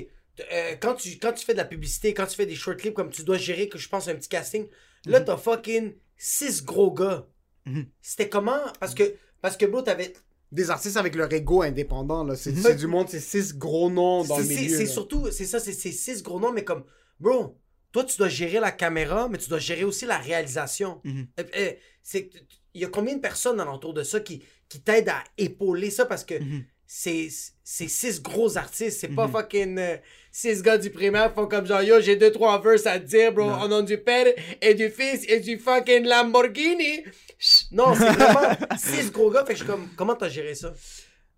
euh, 0.53 0.74
quand, 0.81 0.94
tu, 0.94 1.19
quand 1.19 1.32
tu 1.32 1.44
fais 1.44 1.53
de 1.53 1.59
la 1.59 1.65
publicité, 1.65 2.15
quand 2.15 2.27
tu 2.27 2.36
fais 2.36 2.47
des 2.47 2.55
short 2.55 2.78
clips, 2.78 2.94
comme 2.94 3.11
tu 3.11 3.23
dois 3.24 3.39
gérer, 3.39 3.69
que 3.69 3.78
je 3.78 3.89
pense, 3.89 4.09
un 4.09 4.15
petit 4.15 4.28
casting, 4.28 4.66
là, 5.07 5.20
Mhm. 5.20 5.24
t'as 5.27 5.36
fucking 5.36 5.94
six 6.16 6.65
gros 6.65 6.93
gars. 6.93 7.27
Mhm. 7.66 7.86
C'était 8.01 8.28
comment? 8.28 8.59
Parce 8.81 8.94
que, 8.94 9.15
parce 9.40 9.57
que, 9.57 9.66
bro, 9.66 9.82
t'avais... 9.82 10.12
Des 10.51 10.70
artistes 10.70 10.97
avec 10.97 11.15
leur 11.15 11.32
ego 11.32 11.62
indépendant, 11.62 12.24
là. 12.24 12.36
C'est 12.36 12.53
Mhm. 12.53 12.77
du 12.77 12.86
monde, 12.86 13.09
c'est 13.09 13.20
six 13.20 13.57
gros 13.57 13.90
noms 13.90 14.24
dans 14.24 14.39
le 14.39 14.44
milieu. 14.44 14.77
c'est 14.77 14.86
surtout, 14.86 15.31
c'est 15.31 15.47
ça, 15.47 15.59
c'est 15.61 15.73
six 15.73 16.23
gros 16.23 16.39
noms, 16.40 16.53
mais 16.53 16.62
comme, 16.65 16.85
bro, 17.23 17.57
toi, 17.93 18.05
tu 18.05 18.16
dois 18.19 18.28
gérer 18.28 18.59
la 18.61 18.73
caméra, 18.73 19.28
mais 19.31 19.39
tu 19.39 19.49
dois 19.49 19.59
gérer 19.59 19.85
aussi 19.85 20.05
la 20.07 20.19
réalisation. 20.19 21.01
Mhm. 21.05 21.27
Euh, 21.40 21.44
euh, 21.57 21.73
c'est 22.03 22.31
Il 22.74 22.81
y 22.81 22.85
a 22.86 22.89
combien 22.89 23.15
de 23.16 23.20
personnes 23.20 23.61
alentour 23.61 23.93
de 23.93 24.03
ça 24.03 24.19
qui, 24.20 24.43
qui 24.69 24.81
t'aident 24.81 25.11
à 25.11 25.23
épauler 25.36 25.90
ça? 25.90 26.07
Parce 26.07 26.24
que 26.24 26.39
Mhm. 26.43 26.65
c'est 26.86 27.28
c'est 27.62 27.89
six 27.89 28.20
gros 28.23 28.57
artistes, 28.57 28.99
c'est 29.01 29.15
pas 29.15 29.27
Mhm. 29.27 29.32
fucking 29.32 29.78
euh, 29.78 29.97
six 30.31 30.62
gars 30.62 30.78
du 30.78 30.89
primaire 30.90 31.28
qui 31.28 31.35
font 31.35 31.47
comme 31.47 31.66
genre 31.66 31.82
yo, 31.82 32.01
j'ai 32.01 32.16
deux 32.16 32.32
trois 32.32 32.61
verses 32.62 32.86
à 32.86 32.99
te 32.99 33.05
dire, 33.05 33.31
bro, 33.32 33.44
Non. 33.51 33.61
au 33.65 33.69
nom 33.69 33.82
du 33.82 33.99
père 33.99 34.27
et 34.62 34.73
du 34.74 34.89
fils 34.89 35.20
et 35.28 35.40
du 35.40 35.59
fucking 35.59 36.05
Lamborghini. 36.12 37.05
Chut, 37.39 37.66
Non, 37.73 37.94
c'est 37.94 38.11
vraiment 38.19 38.49
six 38.78 39.11
gros 39.12 39.31
gars, 39.31 39.44
fait 39.44 39.53
que 39.53 39.59
je 39.59 39.65
suis 39.65 39.70
comme, 39.73 39.89
comment 39.97 40.16
t'as 40.16 40.31
géré 40.31 40.55
ça? 40.55 40.73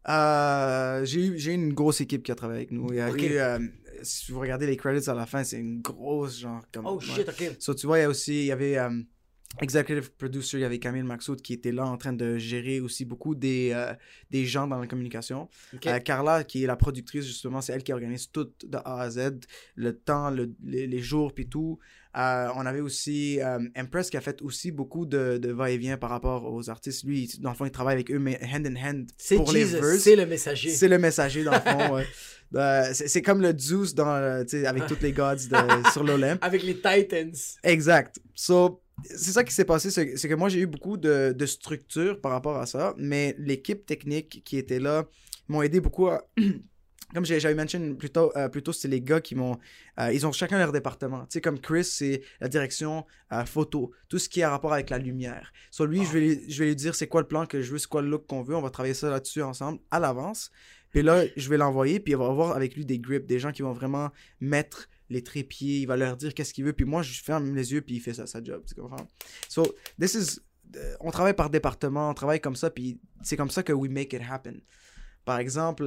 Euh, 0.09 1.05
j'ai 1.05 1.21
eu 1.27 1.39
j'ai 1.39 1.51
eu 1.53 1.55
une 1.55 1.73
grosse 1.73 2.01
équipe 2.01 2.23
qui 2.23 2.31
a 2.33 2.35
travaillé 2.35 2.59
avec 2.61 2.71
nous. 2.71 2.93
Il 2.93 2.97
y 2.97 3.01
a 3.01 3.11
Ok. 3.11 3.23
eu, 3.23 3.39
euh, 3.39 3.59
si 4.05 4.31
vous 4.33 4.41
regardez 4.41 4.67
les 4.67 4.77
credits 4.77 5.09
à 5.11 5.15
la 5.15 5.27
fin, 5.27 5.43
c'est 5.45 5.59
une 5.59 5.81
grosse 5.81 6.39
genre 6.39 6.63
comme. 6.73 6.87
Oh 6.87 6.99
ouais. 6.99 7.05
shit, 7.05 7.29
ok. 7.29 7.57
So, 7.59 7.75
tu 7.75 7.87
vois, 7.87 7.99
il 7.99 8.03
y 8.03 8.05
a 8.05 8.09
aussi, 8.09 8.33
il 8.41 8.47
y 8.47 8.53
avait, 8.53 8.79
euh, 8.79 8.91
executive 9.61 10.11
producer, 10.13 10.59
il 10.59 10.63
y 10.63 10.65
avait 10.65 10.79
Camille 10.81 11.05
Maxoud 11.05 11.41
qui 11.41 11.53
était 11.53 11.71
là 11.73 11.87
en 11.87 11.97
train 11.97 12.13
de 12.13 12.39
gérer 12.39 12.81
aussi 12.81 13.05
beaucoup 13.05 13.35
des, 13.37 13.71
euh, 13.73 13.95
des 14.31 14.45
gens 14.47 14.67
dans 14.67 14.79
la 14.79 14.87
communication. 14.87 15.49
Ok. 15.75 15.87
Euh, 15.87 15.99
Carla, 16.01 16.43
qui 16.45 16.65
est 16.65 16.67
la 16.67 16.77
productrice, 16.77 17.25
justement, 17.25 17.61
c'est 17.61 17.73
elle 17.73 17.85
qui 17.85 17.93
organise 17.93 18.31
tout 18.31 18.51
de 18.65 18.77
A 18.79 19.01
à 19.03 19.11
Z, 19.11 19.41
le 19.77 19.97
temps, 19.97 20.31
le- 20.31 20.53
les, 20.65 20.87
les 20.87 20.99
jours, 21.01 21.33
puis 21.33 21.49
tout. 21.49 21.79
Euh, 22.17 22.49
on 22.57 22.65
avait 22.65 22.81
aussi 22.81 23.41
euh, 23.41 23.59
Empress 23.77 24.09
qui 24.11 24.17
a 24.17 24.21
fait 24.21 24.41
aussi 24.43 24.71
beaucoup 24.71 25.05
de, 25.05 25.39
de 25.39 25.51
va-et-vient 25.51 25.97
par 25.97 26.11
rapport 26.11 26.53
aux 26.53 26.71
artistes. 26.71 27.05
Lui, 27.05 27.29
dans 27.41 27.51
le 27.51 27.57
fond, 27.57 27.65
il 27.65 27.71
travaille 27.73 27.95
avec 27.95 28.11
eux, 28.11 28.19
mais 28.19 28.39
hand 28.45 28.67
in 28.67 28.77
hand 28.77 29.07
C'est 29.19 29.37
pour 29.37 29.53
les 29.53 29.65
verses. 29.65 29.99
c'est 29.99 30.17
le 30.17 30.27
messager. 30.27 30.71
C'est 30.71 30.89
le 30.89 30.99
messager, 30.99 31.43
dans 31.45 31.53
le 31.53 31.61
fond. 31.61 31.95
ouais. 31.95 32.07
Euh, 32.55 32.91
c'est 32.93 33.23
comme 33.23 33.43
le 33.43 33.53
Zeus 33.59 33.95
dans, 33.95 34.09
euh, 34.15 34.45
avec 34.65 34.87
tous 34.87 35.01
les 35.03 35.13
gods 35.13 35.35
de- 35.51 35.91
sur 35.93 36.05
l'Olympe. 36.05 36.39
Avec 36.43 36.63
les 36.63 36.75
Titans. 36.77 37.33
Exact. 37.65 38.21
So, 38.35 38.81
c'est 39.05 39.33
ça 39.33 39.43
qui 39.43 39.53
s'est 39.53 39.65
passé, 39.65 39.91
c'est 39.91 40.29
que 40.29 40.35
moi 40.35 40.49
j'ai 40.49 40.61
eu 40.61 40.67
beaucoup 40.67 40.97
de, 40.97 41.35
de 41.37 41.47
structure 41.47 42.21
par 42.21 42.31
rapport 42.31 42.57
à 42.59 42.67
ça, 42.67 42.95
mais 42.97 43.35
l'équipe 43.39 43.85
technique 43.87 44.43
qui 44.45 44.57
était 44.57 44.79
là 44.79 45.05
m'ont 45.49 45.63
aidé 45.63 45.81
beaucoup 45.81 46.07
à. 46.07 46.23
Comme 47.15 47.25
j'avais 47.25 47.55
mentionné 47.55 47.95
plus 47.95 48.11
tôt, 48.11 48.33
euh, 48.37 48.49
plus 48.49 48.63
tôt, 48.63 48.73
c'est 48.73 48.89
les 48.89 49.01
gars 49.01 49.21
qui 49.21 49.37
m'ont. 49.37 49.57
euh, 50.01 50.13
ils 50.13 50.27
ont 50.27 50.33
chacun 50.33 50.59
leur 50.59 50.73
département. 50.73 51.21
Tu 51.21 51.35
sais, 51.35 51.41
comme 51.41 51.61
Chris, 51.61 51.85
c'est 51.85 52.23
la 52.41 52.49
direction 52.49 53.07
euh, 53.33 53.45
photo, 53.45 53.93
tout 54.09 54.19
ce 54.19 54.29
qui 54.29 54.43
a 54.43 54.51
rapport 54.51 54.73
avec 54.73 54.91
la 54.91 54.99
lumière. 54.99 55.53
Sur 55.71 55.87
lui, 55.87 56.05
je, 56.05 56.13
vais 56.13 56.21
lui, 56.21 56.41
je 56.51 56.59
vais 56.59 56.69
lui 56.71 56.77
dire 56.77 56.95
c'est 56.95 57.07
quoi 57.07 57.21
le 57.21 57.29
plan 57.29 57.47
que 57.47 57.63
je 57.63 57.71
veux, 57.71 57.79
c'est 57.79 57.89
quoi 57.89 58.03
le 58.03 58.09
look 58.09 58.27
qu'on 58.27 58.43
veut. 58.43 58.57
On 58.57 58.63
va 58.63 58.71
travailler 58.71 58.95
ça 58.95 59.11
là-dessus 59.11 59.43
ensemble 59.43 59.79
à 59.93 60.01
l'avance. 60.01 60.51
Puis 60.91 61.03
là, 61.03 61.25
je 61.37 61.49
vais 61.49 61.57
l'envoyer, 61.57 61.99
puis 62.01 62.13
il 62.13 62.17
va 62.17 62.27
avoir 62.27 62.57
avec 62.57 62.77
lui 62.77 62.85
des 62.85 62.99
grips, 62.99 63.27
des 63.27 63.39
gens 63.39 63.53
qui 63.53 63.63
vont 63.63 63.73
vraiment 63.73 64.11
mettre 64.41 64.89
les 65.11 65.23
trépieds, 65.23 65.81
il 65.81 65.87
va 65.87 65.97
leur 65.97 66.17
dire 66.17 66.35
qu'est-ce 66.35 66.55
qu'il 66.55 66.65
veut, 66.65 66.73
puis 66.73 66.85
moi, 66.85 67.03
je 67.03 67.21
ferme 67.21 67.55
les 67.55 67.73
yeux, 67.73 67.81
puis 67.81 67.97
il 67.97 68.01
fait 68.01 68.15
ça, 68.15 68.27
sa 68.27 68.43
job, 68.43 68.63
tu 68.67 68.75
comprends? 68.75 69.07
So, 69.49 69.75
this 70.01 70.15
is... 70.15 70.41
On 71.01 71.11
travaille 71.11 71.35
par 71.35 71.51
département, 71.51 72.11
on 72.11 72.15
travaille 72.15 72.41
comme 72.41 72.57
ça, 72.57 72.71
puis 72.71 73.01
c'est 73.23 73.37
comme 73.37 73.51
ça 73.51 73.63
que 73.63 73.73
we 73.73 73.91
make 73.91 74.13
it 74.13 74.23
happen. 74.29 74.61
Par 75.25 75.39
exemple, 75.39 75.85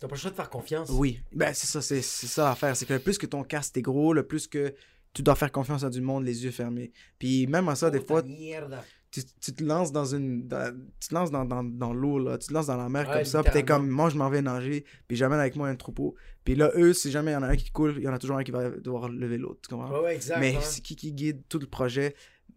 T'as 0.00 0.08
pas 0.08 0.14
le 0.14 0.20
choix 0.20 0.30
de 0.30 0.36
faire 0.36 0.50
confiance. 0.50 0.88
oui, 0.90 1.20
ben 1.32 1.52
c'est 1.52 1.66
ça, 1.66 1.82
c'est 1.82 2.00
ça 2.02 2.44
l'affaire, 2.44 2.74
c'est 2.76 2.86
que 2.86 2.94
le 2.94 3.00
plus 3.00 3.18
que 3.18 3.26
ton 3.26 3.42
cast 3.44 3.76
est 3.76 3.82
gros, 3.82 4.12
le 4.14 4.26
plus 4.26 4.46
que 4.46 4.74
tu 5.12 5.22
dois 5.22 5.34
faire 5.34 5.52
confiance 5.52 5.82
à 5.84 5.90
du 5.90 6.00
monde, 6.00 6.24
les 6.24 6.44
yeux 6.44 6.52
fermés. 6.52 6.92
Puis 7.18 7.46
même 7.48 7.68
à 7.68 7.74
ça, 7.74 7.90
des 7.90 8.00
fois, 8.00 8.22
Mierda. 8.22 8.84
tu, 9.10 9.22
tu 9.40 9.52
te 9.52 9.64
lances 9.64 9.90
dans 9.90 10.04
une 10.04 10.46
dans- 10.46 10.72
tu 11.00 11.08
te 11.08 11.14
lances 11.14 11.30
dans, 11.32 11.44
dans, 11.44 11.64
dans 11.64 11.92
l'eau 11.92 12.18
là 12.20 12.38
tu 12.38 12.46
te 12.48 12.52
lances 12.54 12.68
dans 12.68 12.76
la 12.76 12.88
mer 12.88 13.08
Ouais, 13.08 13.14
comme 13.16 13.24
ça 13.24 13.42
puis 13.42 13.52
t'es 13.52 13.64
comme 13.64 13.88
moi 13.88 14.08
je 14.08 14.16
m'en 14.16 14.30
vais 14.30 14.40
nager 14.40 14.84
puis 15.08 15.16
j'amène 15.16 15.40
avec 15.40 15.56
moi 15.56 15.66
un 15.68 15.74
troupeau 15.74 16.14
puis 16.44 16.54
là 16.54 16.70
eux 16.76 16.92
si 16.92 17.10
jamais 17.10 17.32
il 17.32 17.34
y 17.34 17.36
en 17.36 17.42
a 17.42 17.48
un 17.48 17.56
qui 17.56 17.72
coule 17.72 17.94
il 17.96 18.04
y 18.04 18.08
en 18.08 18.12
a 18.12 18.20
toujours 18.20 18.36
un 18.36 18.44
qui 18.44 18.52
va 18.52 18.70
devoir 18.70 19.08
lever 19.08 19.36
l'autre 19.36 19.62
tu 19.68 19.74
comprends? 19.74 19.92
Ouais, 19.98 20.04
ouais, 20.04 20.14
exact. 20.14 20.38
mais 20.38 20.54
ouais. 20.54 20.62
c'est 20.62 20.80
qui 20.80 20.94
qui 20.94 21.12
guide 21.12 21.42
tout 21.48 21.58
le 21.58 21.66
projet? 21.66 22.14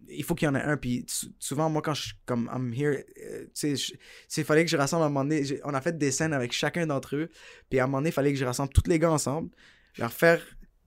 Il 0.10 0.24
faut 0.24 0.36
qu'il 0.36 0.46
y 0.46 0.50
en 0.50 0.56
ait 0.56 0.62
un 0.62 0.78
puis 0.78 1.06
sou- 1.08 1.34
souvent 1.40 1.70
moi 1.70 1.82
quand 1.82 1.94
je 1.94 2.14
comme 2.26 2.50
I'm 2.54 2.74
here 2.74 3.04
euh, 3.22 3.46
tu 3.54 3.78
sais 3.78 3.98
c'est 4.28 4.44
fallait 4.44 4.66
que 4.66 4.72
je 4.72 4.78
rassemble 4.78 5.04
à 5.04 5.06
un 5.08 5.10
moment 5.10 5.26
donné 5.26 5.60
on 5.64 5.74
a 5.74 5.82
fait 5.82 5.98
des 5.98 6.12
scènes 6.12 6.34
avec 6.34 6.52
chacun 6.52 6.86
d'entre 6.88 7.16
eux 7.16 7.30
puis 7.70 7.80
à 7.80 7.84
un 7.84 7.88
moment 7.88 8.00
donné 8.00 8.10
il 8.10 8.14
fallait 8.14 8.32
que 8.32 8.40
je 8.40 8.46
rassemble 8.46 8.72
tous 8.74 8.90
les 8.90 9.00
gars 9.00 9.12
ensemble 9.12 9.50
leur 9.98 10.12
faire 10.12 10.42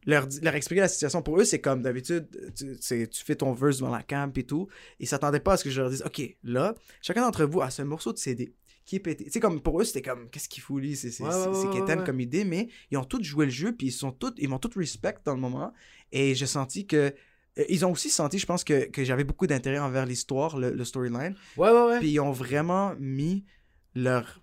leur, 0.06 0.28
leur 0.40 0.54
expliquer 0.54 0.80
la 0.82 0.88
situation. 0.88 1.20
Pour 1.20 1.40
eux, 1.40 1.44
c'est 1.44 1.60
comme 1.60 1.82
d'habitude, 1.82 2.28
tu, 2.56 2.78
tu 3.08 3.24
fais 3.24 3.34
ton 3.34 3.52
verse 3.52 3.78
dans 3.78 3.90
la 3.90 4.02
camp 4.02 4.32
et 4.36 4.44
tout. 4.44 4.68
Ils 5.00 5.08
s'attendaient 5.08 5.40
pas 5.40 5.54
à 5.54 5.56
ce 5.56 5.64
que 5.64 5.70
je 5.70 5.80
leur 5.80 5.90
dise, 5.90 6.02
OK, 6.06 6.22
là, 6.44 6.74
chacun 7.02 7.22
d'entre 7.22 7.44
vous 7.44 7.60
a 7.60 7.70
ce 7.70 7.82
morceau 7.82 8.12
de 8.12 8.18
CD 8.18 8.54
qui 8.84 8.96
est 8.96 9.00
pété. 9.00 9.24
Tu 9.24 9.32
sais, 9.32 9.40
comme 9.40 9.60
pour 9.60 9.80
eux, 9.80 9.84
c'était 9.84 10.02
comme, 10.02 10.30
qu'est-ce 10.30 10.48
qu'il 10.48 10.62
fout 10.62 10.80
lui? 10.80 10.94
C'est 10.94 11.10
c'est 11.10 11.24
ouais. 11.24 12.04
comme 12.06 12.20
idée, 12.20 12.44
mais 12.44 12.68
ils 12.92 12.96
ont 12.98 13.04
tous 13.04 13.22
joué 13.22 13.46
le 13.46 13.50
jeu, 13.50 13.74
puis 13.74 13.88
ils 13.88 13.92
sont 13.92 14.12
tous, 14.12 14.32
ils 14.38 14.48
m'ont 14.48 14.60
tous 14.60 14.78
respect 14.78 15.16
dans 15.24 15.34
le 15.34 15.40
moment. 15.40 15.72
Et 16.12 16.34
j'ai 16.34 16.46
senti 16.46 16.86
que. 16.86 17.12
Euh, 17.58 17.64
Ils 17.68 17.84
ont 17.84 17.92
aussi 17.92 18.10
senti, 18.10 18.38
je 18.38 18.46
pense, 18.46 18.64
que, 18.64 18.86
que 18.86 19.04
j'avais 19.04 19.24
beaucoup 19.24 19.46
d'intérêt 19.46 19.78
envers 19.78 20.06
l'histoire, 20.06 20.56
le, 20.58 20.70
le 20.72 20.84
storyline. 20.84 21.34
Ouais, 21.56 21.70
ouais, 21.70 21.84
ouais. 21.86 21.98
Puis 22.00 22.10
ils 22.10 22.20
ont 22.20 22.32
vraiment 22.32 22.94
mis 22.98 23.44
leur. 23.94 24.40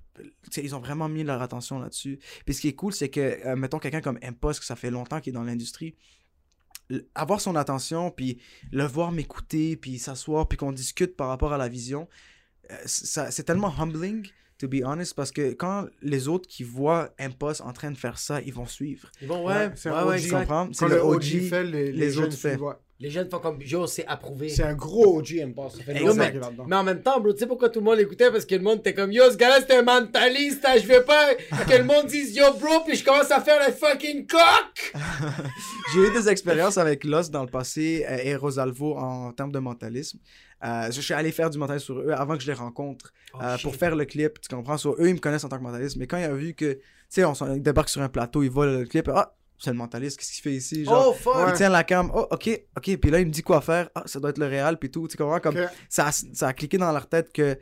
ils 0.58 0.76
ont 0.76 0.80
vraiment 0.80 1.10
mis 1.10 1.24
leur 1.24 1.42
attention 1.42 1.80
là-dessus. 1.80 2.20
Puis 2.46 2.54
ce 2.56 2.62
qui 2.62 2.68
est 2.70 2.76
cool, 2.76 2.94
c'est 2.94 3.10
que, 3.10 3.20
euh, 3.46 3.56
mettons, 3.56 3.80
quelqu'un 3.80 4.02
comme 4.02 4.20
Impost, 4.24 4.60
que 4.60 4.66
ça 4.66 4.76
fait 4.76 4.92
longtemps 4.92 5.20
qu'il 5.22 5.32
est 5.32 5.36
dans 5.36 5.44
l'industrie, 5.44 5.96
avoir 7.16 7.40
son 7.42 7.56
attention, 7.56 8.12
puis 8.12 8.40
le 8.72 8.84
voir 8.86 9.12
m'écouter, 9.12 9.78
puis 9.78 9.98
s'asseoir, 10.00 10.48
puis 10.48 10.58
qu'on 10.58 10.72
discute 10.72 11.16
par 11.16 11.30
rapport 11.30 11.54
à 11.54 11.58
la 11.58 11.68
vision, 11.70 12.08
euh, 12.72 12.76
ça- 12.86 13.32
c'est 13.32 13.44
tellement 13.44 13.74
humbling, 13.80 14.28
to 14.60 14.68
be 14.68 14.82
honest, 14.84 15.16
parce 15.16 15.32
que 15.32 15.54
quand 15.54 15.88
les 16.02 16.28
autres 16.28 16.48
qui 16.48 16.64
voient 16.64 17.14
Impost 17.20 17.62
en 17.62 17.74
train 17.74 17.90
de 17.92 17.98
faire 17.98 18.20
ça, 18.20 18.42
ils 18.42 18.54
vont 18.54 18.68
suivre. 18.68 19.10
Ils 19.22 19.28
vont, 19.28 19.46
ouais, 19.46 19.72
c'est 19.76 19.90
ouais, 19.90 19.96
un 19.96 20.06
ouais, 20.06 20.18
C'est 20.74 20.88
le 20.88 21.02
OG 21.04 21.24
fait, 21.50 21.64
les, 21.64 21.92
les 21.92 22.12
jeunes 22.12 22.26
autres 22.26 22.38
fait. 22.38 22.58
Les 23.00 23.10
jeunes 23.10 23.30
font 23.30 23.40
comme, 23.40 23.60
yo, 23.62 23.86
c'est 23.88 24.06
approuvé. 24.06 24.50
C'est 24.50 24.64
un 24.64 24.76
gros 24.76 25.18
OG, 25.18 25.38
M-Pass. 25.38 25.76
Ça 25.78 25.84
fait 25.84 25.96
Hey, 25.96 26.06
mais- 26.06 26.28
qu'il 26.28 26.38
est 26.38 26.40
là-dedans. 26.40 26.66
Mais 26.68 26.76
en 26.76 26.84
même 26.84 27.02
temps, 27.02 27.20
bro, 27.20 27.34
tu 27.34 27.40
sais 27.40 27.48
pourquoi 27.48 27.70
tout 27.70 27.80
le 27.80 27.86
monde 27.86 27.98
l'écoutait? 27.98 28.32
Parce 28.32 28.46
que 28.46 28.56
le 28.56 28.62
monde 28.62 28.80
était 28.80 28.94
comme, 28.94 29.12
yo, 29.12 29.30
ce 29.32 29.36
gars-là, 29.36 29.60
c'est 29.68 29.76
un 29.76 29.82
mentaliste, 29.82 30.64
hein, 30.66 30.76
je 30.82 30.88
veux 30.88 31.04
pas 31.04 31.36
que 31.36 31.78
le 31.78 31.84
monde 31.84 32.06
dise, 32.06 32.36
yo, 32.36 32.54
bro, 32.54 32.82
puis 32.86 32.96
je 32.96 33.04
commence 33.04 33.32
à 33.32 33.42
faire 33.42 33.60
le 33.68 33.74
fucking 33.74 34.26
coq! 34.28 34.94
J'ai 35.94 36.00
eu 36.00 36.14
des 36.14 36.30
expériences 36.30 36.78
avec 36.78 37.04
Lost 37.04 37.32
dans 37.32 37.44
le 37.44 37.50
passé 37.50 38.06
euh, 38.10 38.18
et 38.24 38.36
Rosalvo 38.36 38.96
en 38.96 39.32
termes 39.34 39.52
de 39.52 39.60
mentalisme. 39.60 40.20
Euh, 40.64 40.90
je 40.92 41.02
suis 41.02 41.14
allé 41.14 41.32
faire 41.32 41.50
du 41.50 41.58
mentalisme 41.58 41.86
sur 41.86 42.00
eux 42.00 42.12
avant 42.12 42.38
que 42.38 42.42
je 42.44 42.48
les 42.48 42.54
rencontre 42.58 43.12
Oh, 43.34 43.40
euh, 43.42 43.58
pour 43.64 43.76
faire 43.76 43.96
le 43.96 44.06
clip, 44.06 44.40
tu 44.40 44.56
comprends? 44.56 44.78
Sur 44.78 44.94
eux, 44.94 45.08
ils 45.10 45.16
me 45.16 45.20
connaissent 45.20 45.44
en 45.44 45.50
tant 45.50 45.58
que 45.58 45.64
mentaliste, 45.64 45.98
mais 45.98 46.06
quand 46.06 46.18
il 46.18 46.24
a 46.24 46.34
vu 46.34 46.54
que, 46.54 46.74
tu 46.74 46.80
sais, 47.10 47.26
on, 47.26 47.34
débarque 47.58 47.90
sur 47.90 48.02
un 48.02 48.10
plateau, 48.10 48.44
il 48.44 48.50
voit 48.52 48.68
le 48.68 48.86
clip, 48.86 49.10
ah, 49.14 49.36
c'est 49.60 49.70
le 49.72 49.78
mentaliste, 49.78 50.18
qu'est-ce 50.20 50.32
qu'il 50.34 50.42
fait 50.44 50.54
ici? 50.56 50.86
Genre, 50.86 51.10
Oh, 51.10 51.14
fuck! 51.14 51.34
il 51.50 51.54
tient 51.54 51.70
la 51.70 51.84
cam, 51.84 52.12
oh, 52.14 52.28
ok, 52.32 52.62
ok, 52.78 52.98
puis 52.98 53.12
là, 53.12 53.20
il 53.20 53.28
me 53.28 53.32
dit 53.32 53.44
quoi 53.44 53.62
faire, 53.62 53.90
ah, 53.96 54.04
ça 54.06 54.20
doit 54.20 54.32
être 54.32 54.38
le 54.40 54.48
réel, 54.48 54.78
puis 54.78 54.90
tout, 54.92 55.08
tu 55.08 55.16
comprends? 55.18 55.40
Comme, 55.40 55.58
ça, 55.90 56.08
a- 56.08 56.12
ça 56.12 56.48
a 56.50 56.54
cliqué 56.54 56.78
dans 56.78 56.92
leur 56.92 57.08
tête 57.08 57.32
que, 57.32 57.58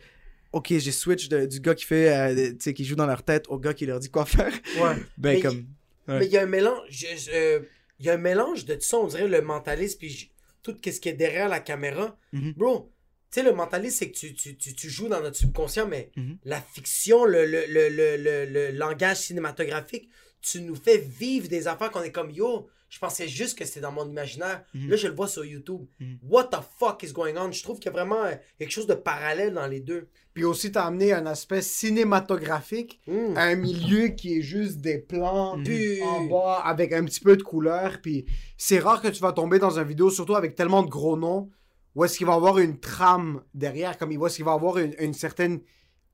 ok, 0.51 0.67
j'ai 0.77 0.91
switch 0.91 1.29
de- 1.29 1.45
du 1.45 1.59
gars 1.59 1.75
qui 1.75 1.85
fait, 1.85 2.09
euh, 2.13 2.51
tu 2.53 2.57
sais, 2.59 2.73
qui 2.73 2.83
joue 2.85 2.95
dans 2.95 3.05
leur 3.05 3.23
tête 3.23 3.45
au 3.49 3.57
gars 3.59 3.73
qui 3.73 3.85
leur 3.85 3.99
dit 3.99 4.09
quoi 4.09 4.25
faire. 4.25 4.51
Ouais. 4.77 4.95
ben, 5.17 5.33
Mais 5.35 5.39
comme, 5.41 5.65
Ouais. 6.07 6.25
Il 6.25 6.31
y 6.31 6.37
a 6.37 6.41
un 6.41 6.45
mélange, 6.47 7.05
euh, 7.31 7.59
il 7.99 8.05
y 8.07 8.09
a 8.09 8.13
un 8.13 8.17
mélange 8.17 8.65
de 8.65 8.73
tout 8.73 8.81
ça, 8.81 8.97
on 8.97 9.05
dirait 9.07 9.27
le 9.27 9.41
mentaliste, 9.41 9.99
puis 9.99 10.31
tout 10.63 10.75
ce 10.83 10.99
qui 10.99 11.09
est 11.09 11.13
derrière 11.13 11.47
la 11.47 11.59
caméra. 11.59 12.17
Mhm. 12.33 12.53
Bro, 12.57 12.91
tu 13.31 13.39
sais, 13.39 13.45
le 13.45 13.53
mentaliste, 13.53 13.99
c'est 13.99 14.09
que 14.11 14.17
tu, 14.17 14.33
tu, 14.33 14.57
tu, 14.57 14.73
tu 14.73 14.89
joues 14.89 15.07
dans 15.07 15.21
notre 15.21 15.37
subconscient, 15.37 15.87
mais 15.87 16.09
Mhm. 16.17 16.37
la 16.43 16.59
fiction, 16.59 17.23
le, 17.23 17.45
le, 17.45 17.65
le, 17.67 18.45
le 18.51 18.71
langage 18.71 19.17
cinématographique, 19.17 20.09
tu 20.41 20.61
nous 20.61 20.75
fais 20.75 20.97
vivre 20.97 21.47
des 21.47 21.67
affaires 21.67 21.91
qu'on 21.91 22.01
est 22.03 22.11
comme 22.11 22.31
yo. 22.31 22.67
Je 22.89 22.99
pensais 22.99 23.27
juste 23.27 23.57
que 23.57 23.63
c'était 23.63 23.79
dans 23.79 23.91
mon 23.93 24.05
imaginaire. 24.09 24.65
Mhm. 24.73 24.89
Là, 24.89 24.95
je 24.97 25.07
le 25.07 25.13
vois 25.13 25.29
sur 25.29 25.45
YouTube. 25.45 25.85
Mhm. 26.01 26.17
What 26.29 26.45
the 26.45 26.57
fuck 26.77 27.01
is 27.03 27.13
going 27.13 27.35
on? 27.37 27.49
Je 27.51 27.63
trouve 27.63 27.79
qu'il 27.79 27.85
y 27.85 27.89
a 27.89 27.97
vraiment 27.97 28.23
euh, 28.25 28.33
quelque 28.59 28.71
chose 28.71 28.87
de 28.87 28.95
parallèle 28.95 29.53
dans 29.53 29.67
les 29.67 29.79
deux. 29.79 30.09
Puis 30.33 30.43
aussi, 30.43 30.71
t'as 30.73 30.83
amené 30.85 31.13
un 31.13 31.25
aspect 31.25 31.61
cinématographique 31.61 32.99
Mm. 33.07 33.37
à 33.37 33.43
un 33.43 33.55
milieu 33.55 34.07
qui 34.09 34.37
est 34.37 34.41
juste 34.41 34.77
des 34.79 34.97
plans. 34.97 35.57
Puis- 35.63 36.01
en 36.03 36.25
bas 36.25 36.61
avec 36.65 36.91
un 36.93 37.03
petit 37.05 37.19
peu 37.21 37.35
de 37.37 37.43
couleur. 37.43 37.99
Puis 38.01 38.25
c'est 38.57 38.79
rare 38.79 39.01
que 39.01 39.07
tu 39.07 39.21
vas 39.21 39.31
tomber 39.31 39.59
dans 39.59 39.77
une 39.79 39.87
vidéo, 39.87 40.09
surtout 40.09 40.35
avec 40.35 40.55
tellement 40.55 40.83
de 40.83 40.89
gros 40.89 41.17
noms, 41.17 41.49
où 41.95 42.03
est-ce 42.03 42.17
qu'il 42.17 42.27
va 42.27 42.33
y 42.33 42.35
avoir 42.35 42.57
une 42.59 42.79
trame 42.79 43.41
derrière, 43.53 43.97
comme 43.97 44.11
il 44.11 44.21
est-ce 44.23 44.37
qu'il 44.37 44.45
va 44.45 44.51
y 44.51 44.55
avoir 44.55 44.77
une, 44.77 44.95
une 44.99 45.13
certaine 45.13 45.61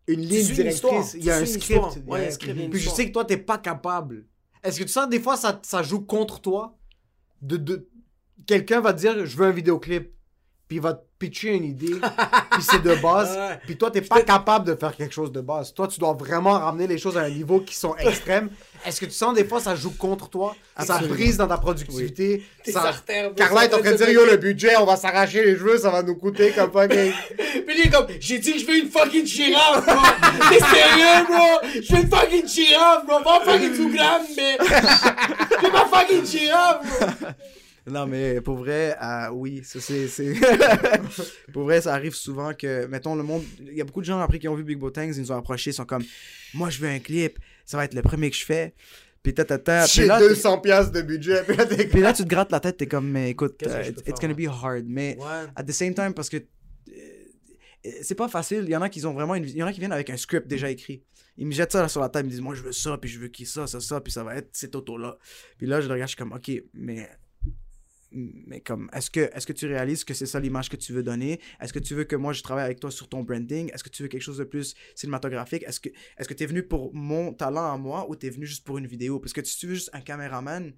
une 0.07 0.21
ligne 0.21 0.53
directrice. 0.53 1.15
Il 1.15 1.25
y 1.25 1.31
a 1.31 1.37
un 1.37 1.45
script. 1.45 1.81
Puis 2.71 2.79
je 2.79 2.89
sais 2.89 3.07
que 3.07 3.11
toi, 3.11 3.25
t'es 3.25 3.37
pas 3.37 3.57
capable. 3.57 4.25
Est-ce 4.63 4.79
que 4.79 4.85
tu 4.85 4.91
sens 4.91 5.07
des 5.07 5.19
fois 5.19 5.37
ça, 5.37 5.59
ça 5.63 5.83
joue 5.83 6.01
contre 6.01 6.41
toi 6.41 6.77
de, 7.41 7.57
de... 7.57 7.87
Quelqu'un 8.45 8.81
va 8.81 8.93
te 8.93 8.99
dire 8.99 9.25
je 9.25 9.37
veux 9.37 9.45
un 9.45 9.51
vidéoclip, 9.51 10.11
puis 10.67 10.77
il 10.77 10.81
va 10.81 10.93
te 10.93 11.01
pitcher 11.17 11.55
une 11.55 11.63
idée, 11.63 11.95
puis 12.51 12.61
c'est 12.61 12.81
de 12.81 12.93
base. 12.95 13.39
Puis 13.65 13.77
toi, 13.77 13.89
t'es 13.89 14.01
pas 14.01 14.21
capable 14.21 14.67
de 14.67 14.75
faire 14.75 14.95
quelque 14.95 15.13
chose 15.13 15.31
de 15.31 15.41
base. 15.41 15.73
Toi, 15.73 15.87
tu 15.87 15.99
dois 15.99 16.13
vraiment 16.13 16.59
ramener 16.59 16.87
les 16.87 16.97
choses 16.97 17.17
à 17.17 17.21
un 17.21 17.29
niveau 17.29 17.61
qui 17.61 17.73
sont 17.73 17.95
extrêmes. 17.99 18.49
Est-ce 18.85 18.99
que 18.99 19.05
tu 19.05 19.11
sens 19.11 19.33
des 19.33 19.45
fois 19.45 19.59
ça 19.59 19.75
joue 19.75 19.91
contre 19.91 20.29
toi? 20.29 20.55
Ça 20.77 20.99
brise 20.99 21.37
dans 21.37 21.47
ta 21.47 21.57
productivité. 21.57 22.43
Tes 22.63 22.71
Ça... 22.71 22.91
Carla 23.35 23.65
est 23.65 23.73
en 23.73 23.79
train 23.79 23.91
de 23.91 23.97
dire, 23.97 24.09
yo, 24.09 24.25
le 24.25 24.37
budget, 24.37 24.75
on 24.77 24.85
va 24.85 24.97
s'arracher 24.97 25.43
les 25.43 25.57
cheveux, 25.57 25.77
ça 25.77 25.89
va 25.89 26.03
nous 26.03 26.15
coûter 26.15 26.51
comme 26.51 26.71
fucking... 26.71 27.13
Puis 27.37 27.75
lui, 27.75 27.83
il 27.83 27.87
est 27.87 27.89
comme, 27.89 28.07
j'ai 28.19 28.39
dit 28.39 28.53
que 28.53 28.59
je 28.59 28.65
veux 28.65 28.77
une 28.77 28.89
fucking 28.89 29.25
girafe, 29.25 29.85
bro. 29.85 29.95
T'es 30.49 30.59
sérieux, 30.59 31.25
bro? 31.27 31.81
Je 31.81 31.95
veux 31.95 32.01
une 32.01 32.09
fucking 32.09 32.47
girafe, 32.47 33.05
bro. 33.05 33.19
Pas 33.23 33.41
fucking 33.45 33.75
tout 33.75 33.89
gramme, 33.89 34.23
mais. 34.35 34.57
Je 34.59 35.65
veux 35.65 35.71
ma 35.71 35.85
fucking 35.85 36.25
girafe, 36.25 36.81
bro. 36.85 37.27
Non, 37.87 38.05
mais 38.05 38.41
pour 38.41 38.57
vrai, 38.57 38.95
euh, 39.01 39.29
oui, 39.31 39.61
ça 39.63 39.79
c'est. 39.79 40.07
c'est- 40.07 40.33
pour 41.53 41.63
vrai, 41.63 41.81
ça 41.81 41.93
arrive 41.93 42.13
souvent 42.13 42.53
que, 42.53 42.85
mettons, 42.87 43.15
le 43.15 43.23
monde. 43.23 43.43
Il 43.61 43.73
y 43.77 43.81
a 43.81 43.83
beaucoup 43.85 44.01
de 44.01 44.05
gens 44.05 44.19
après 44.19 44.39
qui 44.39 44.47
ont 44.47 44.55
vu 44.55 44.63
Big 44.63 44.77
Botangs, 44.77 45.11
ils 45.11 45.19
nous 45.21 45.31
ont 45.31 45.37
approchés, 45.37 45.71
ils 45.71 45.73
sont 45.73 45.85
comme, 45.85 46.03
moi 46.53 46.69
je 46.69 46.79
veux 46.79 46.87
un 46.89 46.99
clip, 46.99 47.39
ça 47.65 47.77
va 47.77 47.85
être 47.85 47.93
le 47.93 48.01
premier 48.01 48.29
que 48.29 48.35
je 48.35 48.45
fais. 48.45 48.73
Puis 49.23 49.33
tata, 49.33 49.85
J'ai 49.87 50.05
là, 50.05 50.19
200 50.19 50.59
piastres 50.59 50.91
de 50.93 51.01
budget. 51.01 51.43
Puis 51.45 51.55
là, 51.57 51.65
t'es 51.65 51.85
puis 51.87 51.99
là, 52.01 52.13
tu 52.13 52.23
te 52.23 52.27
grattes 52.29 52.51
la 52.51 52.59
tête, 52.59 52.77
t'es 52.77 52.87
comme, 52.87 53.09
mais 53.09 53.31
écoute, 53.31 53.61
euh, 53.65 53.83
it's, 53.83 54.01
it's 54.07 54.21
gonna 54.21 54.33
be 54.33 54.47
hard. 54.47 54.85
Mais 54.87 55.17
Ouais. 55.19 55.47
at 55.55 55.63
the 55.63 55.71
same 55.71 55.93
time, 55.93 56.13
parce 56.13 56.29
que 56.29 56.37
euh, 56.37 57.91
c'est 58.01 58.15
pas 58.15 58.27
facile, 58.27 58.63
il 58.65 58.69
y 58.69 58.75
en 58.75 58.81
a 58.81 58.89
qui 58.89 59.05
ont 59.05 59.13
vraiment 59.13 59.35
une... 59.35 59.43
Il 59.45 59.55
y 59.57 59.63
en 59.63 59.67
a 59.67 59.73
qui 59.73 59.79
viennent 59.79 59.91
avec 59.91 60.09
un 60.09 60.17
script 60.17 60.47
déjà 60.47 60.69
écrit. 60.69 61.03
Ils 61.37 61.45
me 61.45 61.51
jettent 61.51 61.71
ça 61.71 61.81
là 61.81 61.87
sur 61.87 62.01
la 62.01 62.09
table, 62.09 62.25
ils 62.25 62.29
me 62.29 62.31
disent, 62.31 62.41
moi 62.41 62.55
je 62.55 62.63
veux 62.63 62.71
ça, 62.71 62.97
puis 62.97 63.09
je 63.09 63.19
veux 63.19 63.27
qui 63.27 63.45
ça, 63.45 63.67
ça, 63.67 63.79
ça, 63.79 64.01
puis 64.01 64.11
ça 64.11 64.23
va 64.23 64.35
être 64.35 64.49
cette 64.53 64.75
auto-là. 64.75 65.17
Puis 65.57 65.67
là, 65.67 65.81
je 65.81 65.87
le 65.87 65.93
regarde, 65.93 66.09
je 66.09 66.15
suis 66.15 66.17
comme, 66.17 66.33
ok, 66.33 66.51
mais 66.73 67.07
mais 68.11 68.61
comme, 68.61 68.89
est-ce 68.93 69.09
que, 69.11 69.19
est 69.19 69.45
que 69.45 69.53
tu 69.53 69.67
réalises 69.67 70.03
que 70.03 70.13
c'est 70.13 70.25
ça 70.25 70.39
l'image 70.39 70.69
que 70.69 70.75
tu 70.77 70.93
veux 70.93 71.03
donner? 71.03 71.39
Est-ce 71.59 71.73
que 71.73 71.79
tu 71.79 71.93
veux 71.95 72.03
que 72.05 72.15
moi 72.15 72.33
je 72.33 72.41
travaille 72.43 72.65
avec 72.65 72.79
toi 72.79 72.89
sur 72.91 73.09
ton 73.09 73.23
branding? 73.23 73.69
Est-ce 73.73 73.83
que 73.83 73.89
tu 73.89 74.03
veux 74.03 74.09
quelque 74.09 74.21
chose 74.21 74.37
de 74.37 74.43
plus 74.45 74.75
cinématographique? 74.95 75.63
Est-ce 75.63 75.79
que 75.79 75.89
est-ce 76.17 76.27
que 76.27 76.33
tu 76.33 76.43
es 76.43 76.47
venu 76.47 76.63
pour 76.63 76.93
mon 76.93 77.33
talent 77.33 77.71
à 77.73 77.77
moi 77.77 78.09
ou 78.09 78.15
tu 78.15 78.27
es 78.27 78.29
venu 78.29 78.45
juste 78.45 78.65
pour 78.65 78.77
une 78.77 78.87
vidéo? 78.87 79.19
Parce 79.19 79.33
que 79.33 79.43
si 79.43 79.57
tu 79.57 79.67
veux 79.67 79.73
juste 79.75 79.89
un 79.93 80.01
caméraman, 80.01 80.73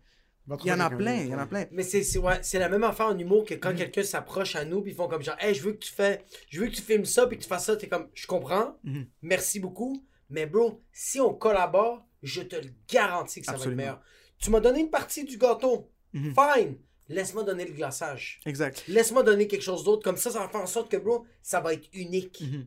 il 0.63 0.67
y 0.67 0.71
en 0.71 0.79
a 0.79 0.89
plein, 0.89 1.15
il 1.17 1.27
y 1.27 1.35
en 1.35 1.37
a 1.39 1.45
plein. 1.45 1.65
Mais 1.71 1.83
c'est 1.83 2.01
c'est- 2.01 2.17
ouais, 2.17 2.39
c'est 2.41 2.57
la 2.57 2.69
même 2.69 2.83
affaire 2.83 3.05
en 3.07 3.17
humour 3.19 3.45
que 3.45 3.53
Mm. 3.53 3.59
quand 3.59 3.75
quelqu'un 3.75 4.03
s'approche 4.03 4.55
à 4.55 4.65
nous 4.65 4.81
puis 4.81 4.91
ils 4.93 4.95
font 4.95 5.07
comme 5.07 5.21
genre 5.21 5.35
hey 5.39 5.53
je 5.53 5.61
veux 5.61 5.73
que 5.73 5.77
tu 5.85 5.91
fais 5.91 6.23
je 6.49 6.59
veux 6.59 6.67
que 6.67 6.73
tu 6.75 6.81
filmes 6.81 7.05
ça 7.05 7.27
puis 7.27 7.37
que 7.37 7.43
tu 7.43 7.47
fasses 7.47 7.65
ça 7.65 7.75
t'es 7.75 7.87
comme 7.87 8.07
je 8.15 8.25
comprends 8.25 8.75
Mhm. 8.83 9.05
merci 9.21 9.59
beaucoup 9.59 10.03
mais 10.31 10.47
bro 10.47 10.81
si 10.91 11.19
on 11.19 11.35
collabore 11.35 12.03
je 12.23 12.41
te 12.41 12.55
le 12.55 12.71
garantis 12.91 13.41
que 13.41 13.45
ça 13.45 13.51
Absolument. 13.51 13.77
va 13.77 13.83
être 13.83 13.95
meilleur 13.97 14.03
tu 14.39 14.49
m'as 14.49 14.59
donné 14.59 14.79
une 14.79 14.89
partie 14.89 15.23
du 15.23 15.37
gâteau 15.37 15.91
Mhm. 16.13 16.33
fine 16.33 16.77
laisse-moi 17.09 17.43
donner 17.43 17.65
le 17.65 17.73
glaçage 17.73 18.39
Exact. 18.45 18.83
laisse-moi 18.87 19.23
donner 19.23 19.47
quelque 19.47 19.63
chose 19.63 19.83
d'autre 19.83 20.03
comme 20.03 20.17
ça 20.17 20.31
ça 20.31 20.39
va 20.39 20.47
faire 20.49 20.61
en 20.61 20.65
sorte 20.67 20.89
que 20.91 20.97
bro 20.97 21.25
ça 21.41 21.59
va 21.59 21.73
être 21.73 21.89
unique 21.93 22.41
Mhm. 22.41 22.65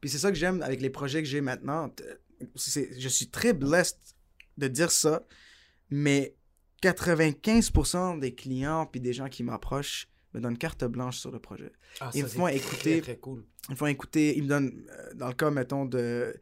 Puis 0.00 0.08
c'est 0.10 0.18
ça 0.18 0.30
que 0.30 0.36
j'aime 0.38 0.62
avec 0.62 0.80
les 0.80 0.90
projets 0.90 1.20
que 1.20 1.28
j'ai 1.28 1.40
maintenant. 1.40 1.92
Je 2.54 3.08
suis 3.08 3.28
très 3.28 3.52
blessed 3.52 3.98
de 4.56 4.68
dire 4.68 4.92
ça, 4.92 5.26
mais 5.90 6.36
95% 6.82 8.18
des 8.18 8.34
clients 8.34 8.86
puis 8.86 9.00
des 9.00 9.12
gens 9.12 9.28
qui 9.28 9.42
m'approchent 9.42 10.08
me 10.32 10.40
donnent 10.40 10.58
carte 10.58 10.84
blanche 10.84 11.18
sur 11.18 11.30
le 11.30 11.38
projet. 11.38 11.72
Ah, 12.00 12.10
Ils 12.14 12.20
ça, 12.22 12.24
me 12.26 12.28
font 12.32 12.48
écouter- 12.48 13.00
très 13.00 13.16
cool 13.18 13.44
Ils 13.68 13.72
me 13.72 13.76
font 13.76 13.86
écouter, 13.86 14.36
ils 14.36 14.42
me 14.44 14.48
donnent, 14.48 14.84
euh, 14.90 15.14
dans 15.14 15.28
le 15.28 15.34
cas, 15.34 15.50
mettons, 15.50 15.84
de... 15.84 16.34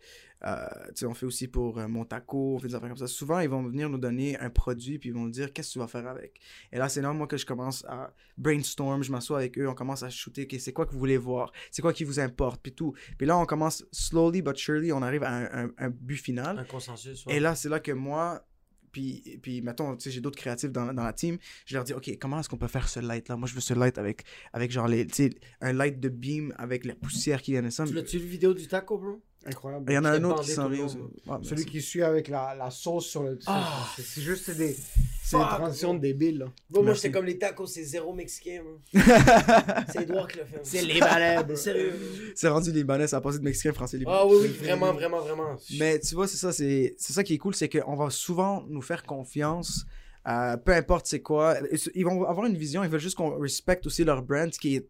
euh, 0.44 0.66
on 1.05 1.14
fait 1.14 1.27
aussi 1.27 1.48
pour 1.48 1.78
euh, 1.78 1.86
mon 1.89 2.05
taco, 2.05 2.55
on 2.56 2.59
fait 2.59 2.69
des 2.69 2.74
affaires 2.74 2.89
comme 2.89 2.98
ça. 2.98 3.06
Souvent, 3.06 3.39
ils 3.40 3.48
vont 3.48 3.62
venir 3.62 3.89
nous 3.89 3.98
donner 3.98 4.39
un 4.39 4.51
produit, 4.51 4.98
puis 4.98 5.10
ils 5.10 5.12
vont 5.12 5.24
nous 5.24 5.31
dire 5.31 5.52
qu'est-ce 5.52 5.69
que 5.69 5.73
tu 5.74 5.78
vas 5.78 5.86
faire 5.89 6.06
avec? 6.09 6.40
Et 6.73 6.78
là, 6.78 6.89
c'est 6.89 7.01
là, 7.02 7.12
moi, 7.12 7.27
que 7.27 7.36
je 7.36 7.47
commence 7.47 7.85
à 7.86 8.12
brainstorm, 8.36 9.02
je 9.02 9.12
m'assois 9.12 9.39
avec 9.39 9.59
eux, 9.59 9.69
on 9.69 9.74
commence 9.74 10.02
à 10.02 10.10
shooter, 10.10 10.43
OK, 10.51 10.56
c'est 10.59 10.73
quoi 10.73 10.86
que 10.86 10.93
vous 10.93 10.98
voulez 10.98 11.16
voir, 11.16 11.52
c'est 11.70 11.82
quoi 11.82 11.93
qui 11.93 12.05
vous 12.05 12.19
importe, 12.20 12.60
puis 12.62 12.73
tout. 12.73 12.93
Puis 13.19 13.27
là, 13.27 13.39
on 13.39 13.47
commence 13.47 13.85
slowly 13.93 14.43
but 14.43 14.56
surely, 14.56 14.93
on 14.93 15.02
arrive 15.02 15.23
à 15.23 15.31
un, 15.31 15.64
un- 15.66 15.70
un 15.78 15.90
but 15.90 16.16
final. 16.16 16.59
un 16.59 16.64
consensus 16.64 17.24
ouais. 17.27 17.36
Et 17.36 17.40
là, 17.40 17.55
c'est 17.55 17.69
là 17.69 17.81
que 17.81 17.93
moi, 17.93 18.44
puis, 18.90 19.39
puis 19.43 19.62
mettons, 19.62 19.97
tu 19.97 20.02
sais, 20.05 20.10
j'ai 20.10 20.20
d'autres 20.20 20.36
créatifs 20.39 20.70
dans, 20.70 20.93
dans 20.93 21.05
la 21.05 21.12
team, 21.14 21.39
je 21.66 21.74
leur 21.74 21.85
dis, 21.85 21.94
OK, 21.94 22.10
comment 22.20 22.40
est-ce 22.40 22.48
qu'on 22.48 22.59
peut 22.59 22.66
faire 22.66 22.89
ce 22.89 23.01
light-là? 23.01 23.36
Moi, 23.36 23.48
je 23.48 23.55
veux 23.55 23.60
ce 23.60 23.73
light 23.74 23.97
avec, 23.97 24.24
avec 24.52 24.70
genre, 24.70 24.86
les, 24.89 25.06
tu 25.06 25.14
sais, 25.14 25.31
un 25.62 25.73
light 25.73 25.98
de 25.98 26.09
beam 26.10 26.52
avec 26.59 26.85
la 26.85 26.94
poussière 26.94 27.40
qui 27.40 27.52
vient 27.52 27.62
de 27.62 27.70
ça. 27.70 27.86
tu 27.86 27.94
l'as-tu 27.94 28.19
vu 28.19 28.27
vidéo 28.27 28.52
du 28.52 28.66
taco 28.69 28.98
bro? 28.98 29.23
Incroyable. 29.44 29.90
Il 29.90 29.94
y 29.94 29.98
en 29.98 30.05
a 30.05 30.10
un 30.12 30.24
autre 30.24 30.43
qui 30.44 30.51
s'en 30.51 30.69
vient. 30.69 30.85
aussi. 30.85 30.98
mais 31.27 31.32
Celui 31.43 31.64
qui 31.64 31.81
suit 31.81 32.02
avec 32.02 32.28
la, 32.28 32.55
la 32.55 32.70
sauce 32.70 33.06
sur 33.06 33.23
le. 33.24 33.39
Ah. 33.47 33.86
c'est 33.97 34.02
c'est 34.02 34.20
juste 34.20 34.51
des, 34.51 34.77
c'est 35.23 35.36
des 35.36 35.43
transitions 35.43 35.94
débiles. 35.94 36.39
Là. 36.39 36.47
Bro, 36.70 36.82
moi 36.82 36.94
j'étais 36.94 37.10
comme 37.10 37.24
les 37.24 37.39
tacos 37.39 37.66
c'est 37.66 37.82
zéro 37.82 38.12
mexicain 38.12 38.62
c'est 38.93 40.02
Edouard 40.02 40.28
qui 40.28 40.39
l'a 40.39 40.44
fait 40.44 40.60
C'est 40.62 40.82
libanais, 40.82 41.43
bro. 41.43 41.56
sérieux 41.56 41.94
C'est 42.35 42.48
rendu 42.48 42.70
libanais, 42.73 43.06
ça 43.06 43.16
a 43.16 43.20
passé 43.20 43.39
de 43.39 43.44
mexicain, 43.44 43.73
français, 43.73 43.98
libanais. 43.98 44.19
Ah 44.20 44.27
oui, 44.27 44.36
oui, 44.43 44.48
vraiment, 44.48 44.93
vraiment, 44.93 45.20
vraiment. 45.20 45.56
Mais 45.78 45.98
tu 45.98 46.14
vois, 46.14 46.28
c'est 46.28 46.36
ça, 46.36 46.52
c'est 46.52 46.94
c'est 46.98 47.12
ça 47.12 47.24
qui 47.24 47.35
est 47.35 47.39
cool, 47.39 47.55
c'est 47.55 47.69
qu'on 47.69 47.97
va 47.97 48.10
souvent 48.10 48.64
nous 48.69 48.82
faire 48.82 49.02
confiance, 49.05 49.85
euh, 50.28 50.56
peu 50.56 50.73
importe 50.73 51.06
c'est 51.06 51.20
quoi. 51.20 51.56
Ils 51.94 52.05
vont 52.05 52.24
avoir 52.24 52.47
une 52.47 52.56
vision, 52.56 52.85
ils 52.85 52.90
veulent 52.90 53.01
juste 53.01 53.16
qu'on 53.16 53.39
respecte 53.39 53.86
aussi 53.86 54.05
leur 54.05 54.23
brand, 54.23 54.52
ce 54.52 54.59
qui 54.59 54.77
est 54.77 54.89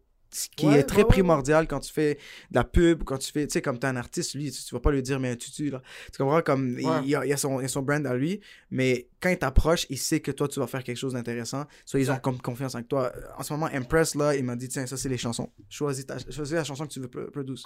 qui 0.55 0.65
Ouais, 0.67 0.79
est 0.79 0.83
très 0.83 1.01
ouais, 1.03 1.07
primordial 1.07 1.67
quand 1.67 1.79
tu 1.79 1.91
fais 1.91 2.15
de 2.51 2.55
la 2.55 2.63
pub, 2.63 3.03
quand 3.03 3.17
tu 3.17 3.31
fais, 3.31 3.47
tu 3.47 3.53
sais, 3.53 3.61
comme 3.61 3.79
t'es 3.79 3.87
un 3.87 3.95
artiste, 3.95 4.33
lui, 4.35 4.51
tu, 4.51 4.63
tu 4.63 4.73
vas 4.75 4.79
pas 4.81 4.91
lui 4.91 5.01
dire, 5.01 5.19
mais 5.19 5.31
un 5.31 5.35
tutu, 5.35 5.69
là. 5.69 5.81
Tu 6.11 6.17
comprends, 6.21 6.41
comme, 6.41 6.77
il- 6.79 7.05
il, 7.05 7.15
a, 7.15 7.25
il 7.25 7.33
a 7.33 7.37
son, 7.37 7.59
il 7.61 7.65
a 7.65 7.67
son 7.67 7.81
brand 7.81 8.05
à 8.05 8.13
lui, 8.15 8.39
mais 8.71 9.09
quand 9.21 9.29
il 9.29 9.37
t'approche, 9.37 9.85
il 9.89 9.97
sait 9.97 10.19
que 10.19 10.31
toi, 10.31 10.47
tu 10.47 10.59
vas 10.59 10.67
faire 10.67 10.83
quelque 10.83 10.97
chose 10.97 11.13
d'intéressant, 11.13 11.65
soit 11.85 11.99
ils 11.99 12.11
ont 12.11 12.17
comme 12.19 12.41
confiance 12.41 12.75
en 12.75 12.83
toi. 12.83 13.11
En 13.37 13.43
ce 13.43 13.53
moment, 13.53 13.67
Impress, 13.73 14.15
là, 14.15 14.35
il 14.35 14.43
m'a 14.43 14.55
dit, 14.55 14.67
tiens, 14.69 14.85
ça, 14.85 14.97
c'est 14.97 15.09
les 15.09 15.17
chansons. 15.17 15.51
Choisis, 15.69 16.05
ta, 16.05 16.17
choisis 16.19 16.53
la 16.53 16.63
chanson 16.63 16.85
que 16.87 16.91
tu 16.93 16.99
veux 16.99 17.07
pro- 17.07 17.29
produire. 17.31 17.57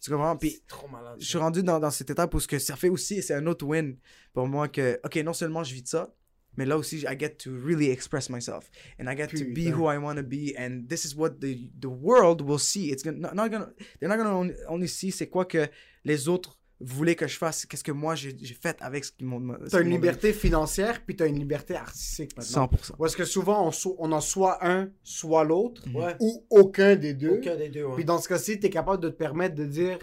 Tu 0.00 0.10
comprends? 0.10 0.36
Puis, 0.36 0.50
C'est 0.52 0.66
trop 0.66 0.88
malade. 0.88 1.16
je 1.20 1.26
suis 1.26 1.38
rendu 1.38 1.62
dans, 1.62 1.78
dans 1.78 1.90
cette 1.90 2.10
étape 2.10 2.32
où 2.34 2.40
ce 2.40 2.48
que 2.48 2.58
ça 2.58 2.76
fait 2.76 2.88
aussi, 2.88 3.22
c'est 3.22 3.34
un 3.34 3.46
autre 3.46 3.66
win 3.66 3.96
pour 4.32 4.46
moi 4.48 4.68
que, 4.68 4.98
ok, 5.04 5.16
non 5.16 5.32
seulement 5.34 5.62
je 5.62 5.74
vis 5.74 5.82
de 5.82 5.88
ça, 5.88 6.14
mais 6.56 6.66
là 6.66 6.76
aussi, 6.76 6.98
I 7.08 7.16
get 7.18 7.36
to 7.44 7.50
really 7.52 7.90
express 7.90 8.28
myself. 8.28 8.70
And 8.98 9.06
I 9.10 9.16
get 9.16 9.28
to 9.28 9.44
be 9.44 9.64
Putain. 9.66 9.72
who 9.74 9.90
I 9.92 9.96
want 9.98 10.16
to 10.16 10.22
be. 10.22 10.54
And 10.58 10.86
this 10.88 11.04
is 11.04 11.14
what 11.16 11.38
the, 11.40 11.70
the 11.80 11.86
world 11.86 12.40
will 12.42 12.58
see. 12.58 12.90
It's 12.90 13.02
gonna, 13.02 13.18
not, 13.18 13.34
not 13.34 13.48
gonna, 13.50 13.70
they're 14.00 14.08
not 14.08 14.16
gonna 14.18 14.36
only, 14.36 14.54
only 14.68 14.88
see 14.88 15.10
c'est 15.12 15.28
quoi 15.28 15.44
que 15.44 15.68
les 16.04 16.28
autres 16.28 16.56
voulaient 16.82 17.14
que 17.14 17.26
je 17.28 17.36
fasse, 17.36 17.66
qu'est-ce 17.66 17.84
que 17.84 17.92
moi 17.92 18.14
j'ai 18.14 18.34
fait 18.58 18.78
avec 18.80 19.04
ce 19.04 19.12
qu'ils 19.12 19.26
m'ont 19.26 19.54
T'as 19.70 19.82
une 19.82 19.90
liberté 19.90 20.32
financière, 20.32 21.04
puis 21.04 21.14
t'as 21.14 21.26
une 21.26 21.38
liberté 21.38 21.74
artistique 21.76 22.34
maintenant. 22.36 22.70
100%. 22.72 22.96
Parce 22.98 23.14
que 23.14 23.26
souvent, 23.26 23.66
on, 23.66 23.70
so- 23.70 23.96
on 23.98 24.10
en 24.12 24.20
soit 24.22 24.66
un, 24.66 24.90
soit 25.02 25.44
l'autre, 25.44 25.82
Ouais. 25.94 26.16
ou 26.20 26.46
aucun 26.48 26.96
des 26.96 27.12
deux. 27.12 27.36
Aucun 27.36 27.56
des 27.56 27.68
deux, 27.68 27.84
ouais. 27.84 27.96
Puis 27.96 28.04
dans 28.06 28.18
ce 28.18 28.28
cas-ci, 28.28 28.58
t'es 28.58 28.70
capable 28.70 29.02
de 29.02 29.10
te 29.10 29.14
permettre 29.16 29.54
de 29.56 29.66
dire, 29.66 29.98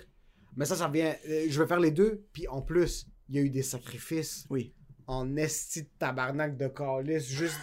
mais 0.55 0.65
ça, 0.65 0.75
ça 0.75 0.87
vient, 0.87 1.15
euh, 1.27 1.47
je 1.49 1.59
vais 1.59 1.67
faire 1.67 1.79
les 1.79 1.89
deux. 1.91 2.23
Puis 2.31 2.47
en 2.47 2.61
plus, 2.61 3.07
il 3.29 3.35
y 3.35 3.39
a 3.39 3.41
eu 3.41 3.49
des 3.49 3.63
sacrifices 3.63 4.45
Oui. 4.51 4.71
En 5.07 5.35
esti 5.37 5.83
de 5.83 5.89
tabarnak 5.99 6.57
de 6.57 6.67
calice. 6.67 7.27
Juste 7.27 7.57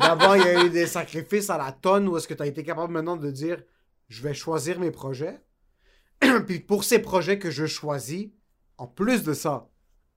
d'abord, 0.00 0.36
il 0.36 0.42
y 0.44 0.48
a 0.48 0.64
eu 0.64 0.70
des 0.70 0.86
sacrifices 0.86 1.50
à 1.50 1.58
la 1.58 1.72
tonne 1.72 2.08
où 2.08 2.16
est-ce 2.16 2.26
que 2.26 2.34
tu 2.34 2.42
as 2.42 2.46
été 2.46 2.62
capable 2.62 2.92
maintenant 2.92 3.16
de 3.16 3.30
dire 3.30 3.62
je 4.08 4.22
vais 4.22 4.34
choisir 4.34 4.78
mes 4.80 4.90
projets. 4.90 5.40
Puis 6.46 6.60
pour 6.60 6.84
ces 6.84 6.98
projets 7.00 7.38
que 7.38 7.50
je 7.50 7.66
choisis, 7.66 8.28
en 8.78 8.86
plus 8.86 9.22
de 9.22 9.34
ça, 9.34 9.68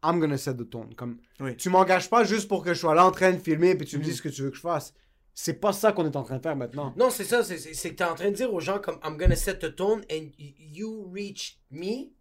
I'm 0.04 0.20
gonna 0.20 0.38
set 0.38 0.58
the 0.58 0.70
tone. 0.70 0.94
Comme, 0.96 1.18
Oui. 1.40 1.56
Tu 1.58 1.70
m'engages 1.70 2.10
pas 2.10 2.24
juste 2.24 2.48
pour 2.48 2.64
que 2.64 2.74
je 2.74 2.80
sois 2.80 2.96
là 2.96 3.06
en 3.06 3.12
train 3.12 3.32
de 3.32 3.40
filmer 3.40 3.76
puis 3.76 3.86
tu 3.88 3.98
me 3.98 4.02
Mhm. 4.04 4.10
dis 4.10 4.16
ce 4.16 4.22
que 4.22 4.30
tu 4.30 4.42
veux 4.44 4.50
que 4.52 4.56
je 4.56 4.62
fasse. 4.62 4.94
C'est 5.34 5.56
pas 5.60 5.74
ça 5.74 5.92
qu'on 5.92 6.06
est 6.06 6.16
en 6.16 6.24
train 6.24 6.38
de 6.38 6.42
faire 6.42 6.56
maintenant. 6.56 6.94
Non, 6.98 7.10
c'est 7.12 7.24
ça, 7.24 7.44
c'est- 7.44 7.58
que 7.90 7.96
t'es 7.96 8.04
en 8.04 8.16
train 8.16 8.30
de 8.32 8.36
dire 8.36 8.52
aux 8.54 8.60
gens 8.60 8.80
comme 8.80 9.00
I'm 9.04 9.18
gonna 9.18 9.36
set 9.36 9.60
the 9.60 9.76
tone 9.76 10.02
and 10.12 10.30
you 10.38 11.12
reach 11.14 11.60
me, 11.72 12.12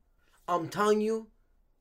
I'm 0.48 0.69
telling 0.69 1.01
you, 1.01 1.28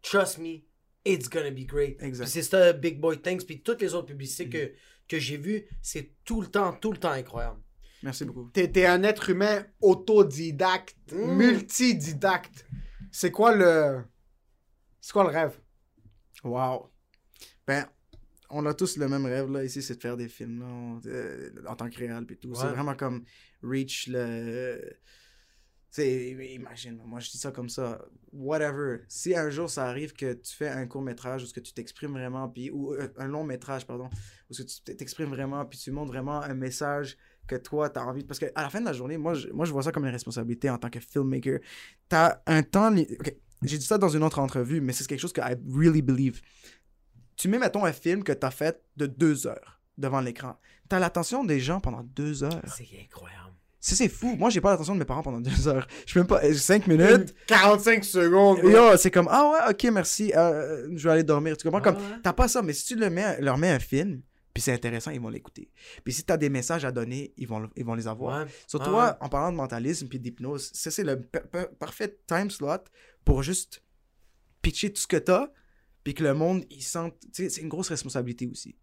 trust 0.02 0.38
me, 0.38 0.64
it's 1.06 1.30
gonna 1.30 1.52
be 1.52 1.66
great. 1.66 1.98
C'est 2.26 2.42
ça, 2.44 2.74
Big 2.74 3.00
Boy 3.00 3.22
Thanks, 3.22 3.46
puis 3.46 3.62
toutes 3.62 3.82
les 3.82 3.94
autres 3.94 4.08
publicités 4.08 4.50
que, 4.50 4.72
que 5.08 5.20
j'ai 5.20 5.38
vues, 5.38 5.66
c'est 5.82 6.12
tout 6.24 6.42
le 6.42 6.48
temps, 6.48 6.74
tout 6.74 6.92
le 6.92 6.98
temps 6.98 7.12
incroyable. 7.12 7.60
Merci 8.04 8.26
beaucoup. 8.26 8.50
T'es 8.54 8.72
t'es 8.72 8.86
un 8.86 9.02
être 9.04 9.30
humain 9.30 9.66
autodidacte, 9.82 10.96
Mm. 11.12 11.36
multididacte. 11.38 12.66
C'est 13.12 13.32
quoi 13.32 13.56
le. 13.56 14.04
C'est 15.02 15.14
quoi 15.14 15.24
le 15.24 15.30
rêve? 15.30 15.60
Wow. 16.44 16.92
Ben, 17.68 17.86
on 18.50 18.66
a 18.66 18.74
tous 18.74 18.98
le 18.98 19.08
même 19.08 19.26
rêve, 19.26 19.50
là, 19.52 19.64
ici, 19.64 19.82
c'est 19.82 19.96
de 19.96 20.02
faire 20.02 20.18
des 20.18 20.28
films, 20.28 20.60
là, 20.60 20.66
on- 20.68 21.02
euh, 21.08 21.50
en 21.68 21.76
tant 21.76 21.90
que 21.90 21.98
réel, 21.98 22.26
puis 22.26 22.38
tout. 22.38 22.54
C'est 22.56 22.68
vraiment 22.68 22.96
comme 22.96 23.24
reach 23.64 24.08
le... 24.08 24.80
Sais, 25.96 26.32
imagine, 26.54 27.00
moi, 27.06 27.22
je 27.22 27.32
dis 27.32 27.38
ça 27.38 27.52
comme 27.52 27.70
ça, 27.70 28.06
whatever. 28.34 29.04
Si 29.08 29.34
un 29.34 29.50
jour, 29.50 29.70
ça 29.70 29.86
arrive 29.86 30.12
que 30.12 30.34
tu 30.34 30.54
fais 30.54 30.68
un 30.68 30.86
court-métrage 30.88 31.44
ou 31.44 31.46
ce 31.46 31.54
que 31.54 31.62
tu 31.62 31.74
t'exprimes 31.74 32.12
vraiment, 32.12 32.50
puis, 32.50 32.70
ou 32.70 32.94
euh, 32.94 33.08
un 33.18 33.28
long-métrage, 33.28 33.88
pardon, 33.88 34.10
où 34.50 34.54
ce 34.54 34.64
que 34.64 34.68
tu 34.68 34.98
t'exprimes 34.98 35.30
vraiment, 35.30 35.64
puis 35.66 35.80
tu 35.80 35.92
montres 35.92 36.12
vraiment 36.12 36.42
un 36.42 36.54
message 36.54 37.16
que 37.48 37.56
toi, 37.56 37.90
tu 37.90 38.00
as 38.00 38.06
envie... 38.06 38.26
Parce 38.26 38.40
qu'à 38.40 38.50
la 38.58 38.70
fin 38.70 38.82
de 38.82 38.86
la 38.86 38.92
journée, 38.92 39.18
moi 39.18 39.36
je, 39.36 39.48
moi, 39.50 39.66
je 39.66 39.72
vois 39.72 39.84
ça 39.84 39.94
comme 39.94 40.06
une 40.06 40.12
responsabilité 40.12 40.70
en 40.70 40.78
tant 40.78 40.90
que 40.90 41.00
filmmaker. 41.00 41.60
Tu 42.10 42.16
as 42.16 42.42
un 42.46 42.62
temps... 42.62 42.94
J'ai 43.62 43.78
dit 43.78 43.86
ça 43.86 43.98
dans 43.98 44.10
une 44.10 44.24
autre 44.24 44.40
entrevue, 44.40 44.82
mais 44.82 44.92
c'est 44.92 45.08
quelque 45.08 45.22
chose 45.22 45.32
que 45.32 45.42
I 45.42 45.56
really 45.72 46.02
believe 46.02 46.42
tu 47.36 47.48
mets, 47.48 47.60
mettons, 47.60 47.86
un 47.86 47.94
film 47.94 48.24
que 48.24 48.32
tu 48.32 48.46
as 48.46 48.52
fait 48.52 48.82
de 48.98 49.06
deux 49.06 49.48
heures 49.48 49.82
devant 49.98 50.22
l'écran. 50.22 50.58
Tu 50.90 50.96
as 50.96 51.00
l'attention 51.00 51.44
des 51.44 51.60
gens 51.60 51.80
pendant 51.80 52.04
deux 52.04 52.44
heures. 52.44 52.62
C'est 52.68 52.88
incroyable. 53.02 53.54
C'est 53.88 53.94
c'est 53.96 54.10
fou. 54.10 54.36
Moi, 54.36 54.50
j'ai 54.50 54.62
pas 54.62 54.72
l'attention 54.72 54.96
de 54.96 55.00
mes 55.00 55.06
parents 55.06 55.22
pendant 55.22 55.40
deux 55.42 55.68
heures. 55.68 55.88
Je 56.08 56.14
peux 56.14 56.20
même 56.22 56.28
pas. 56.28 56.44
euh, 56.44 56.54
Cinq 56.56 56.88
minutes. 56.88 57.36
45 57.46 58.04
secondes. 58.04 58.60
bro. 58.62 58.70
Yo, 58.70 58.98
c'est 58.98 59.12
comme, 59.12 59.28
ah 59.30 59.52
ouais, 59.68 59.72
ok, 59.74 59.92
merci. 59.94 60.32
euh, 60.36 60.88
je 60.96 61.04
vais 61.08 61.14
aller 61.14 61.24
dormir. 61.24 61.56
Tu 61.56 61.64
comprends? 61.66 61.82
Comme, 61.82 61.98
Ah 62.00 62.14
ouais. 62.16 62.20
t'as 62.24 62.34
pas 62.34 62.48
ça, 62.48 62.64
mais 62.64 62.74
si 62.74 62.86
tu 62.86 62.96
le 62.96 63.10
mets, 63.12 63.40
leur 63.42 63.60
mets 63.60 63.70
un 63.70 63.78
film, 63.80 64.22
puis 64.56 64.62
c'est 64.64 64.74
intéressant, 64.74 65.12
ils 65.12 65.22
vont 65.22 65.30
l'écouter. 65.30 65.70
Puis 66.04 66.14
si 66.14 66.24
t'as 66.24 66.38
des 66.38 66.50
messages 66.50 66.84
à 66.84 66.92
donner, 66.92 67.34
ils 67.38 67.48
vont, 67.48 67.70
ils 67.76 67.86
vont 67.86 67.94
les 67.94 68.08
avoir. 68.08 68.46
Ouais. 68.46 68.52
Sur 68.66 68.82
Ah 68.82 68.86
toi, 68.86 69.06
ouais. 69.06 69.12
en 69.22 69.30
parlant 69.30 69.52
de 69.52 69.58
mentalisme 69.58 70.08
puis 70.08 70.18
d'hypnose, 70.20 70.72
ça, 70.74 70.90
c'est 70.90 71.04
le 71.04 71.22
pa- 71.22 71.42
pa- 71.42 71.68
parfait 71.68 72.18
time 72.26 72.50
slot 72.50 72.86
pour 73.24 73.44
juste 73.44 73.84
pitcher 74.64 74.92
tout 74.92 75.02
ce 75.02 75.08
que 75.08 75.18
t'as, 75.18 75.50
puis 76.04 76.14
que 76.16 76.24
le 76.24 76.34
monde, 76.34 76.66
il 76.72 76.82
sente... 76.82 77.14
Tu 77.34 77.44
sais, 77.44 77.50
c'est 77.50 77.62
une 77.62 77.70
grosse 77.70 77.90
responsabilité 77.90 78.48
aussi, 78.48 78.76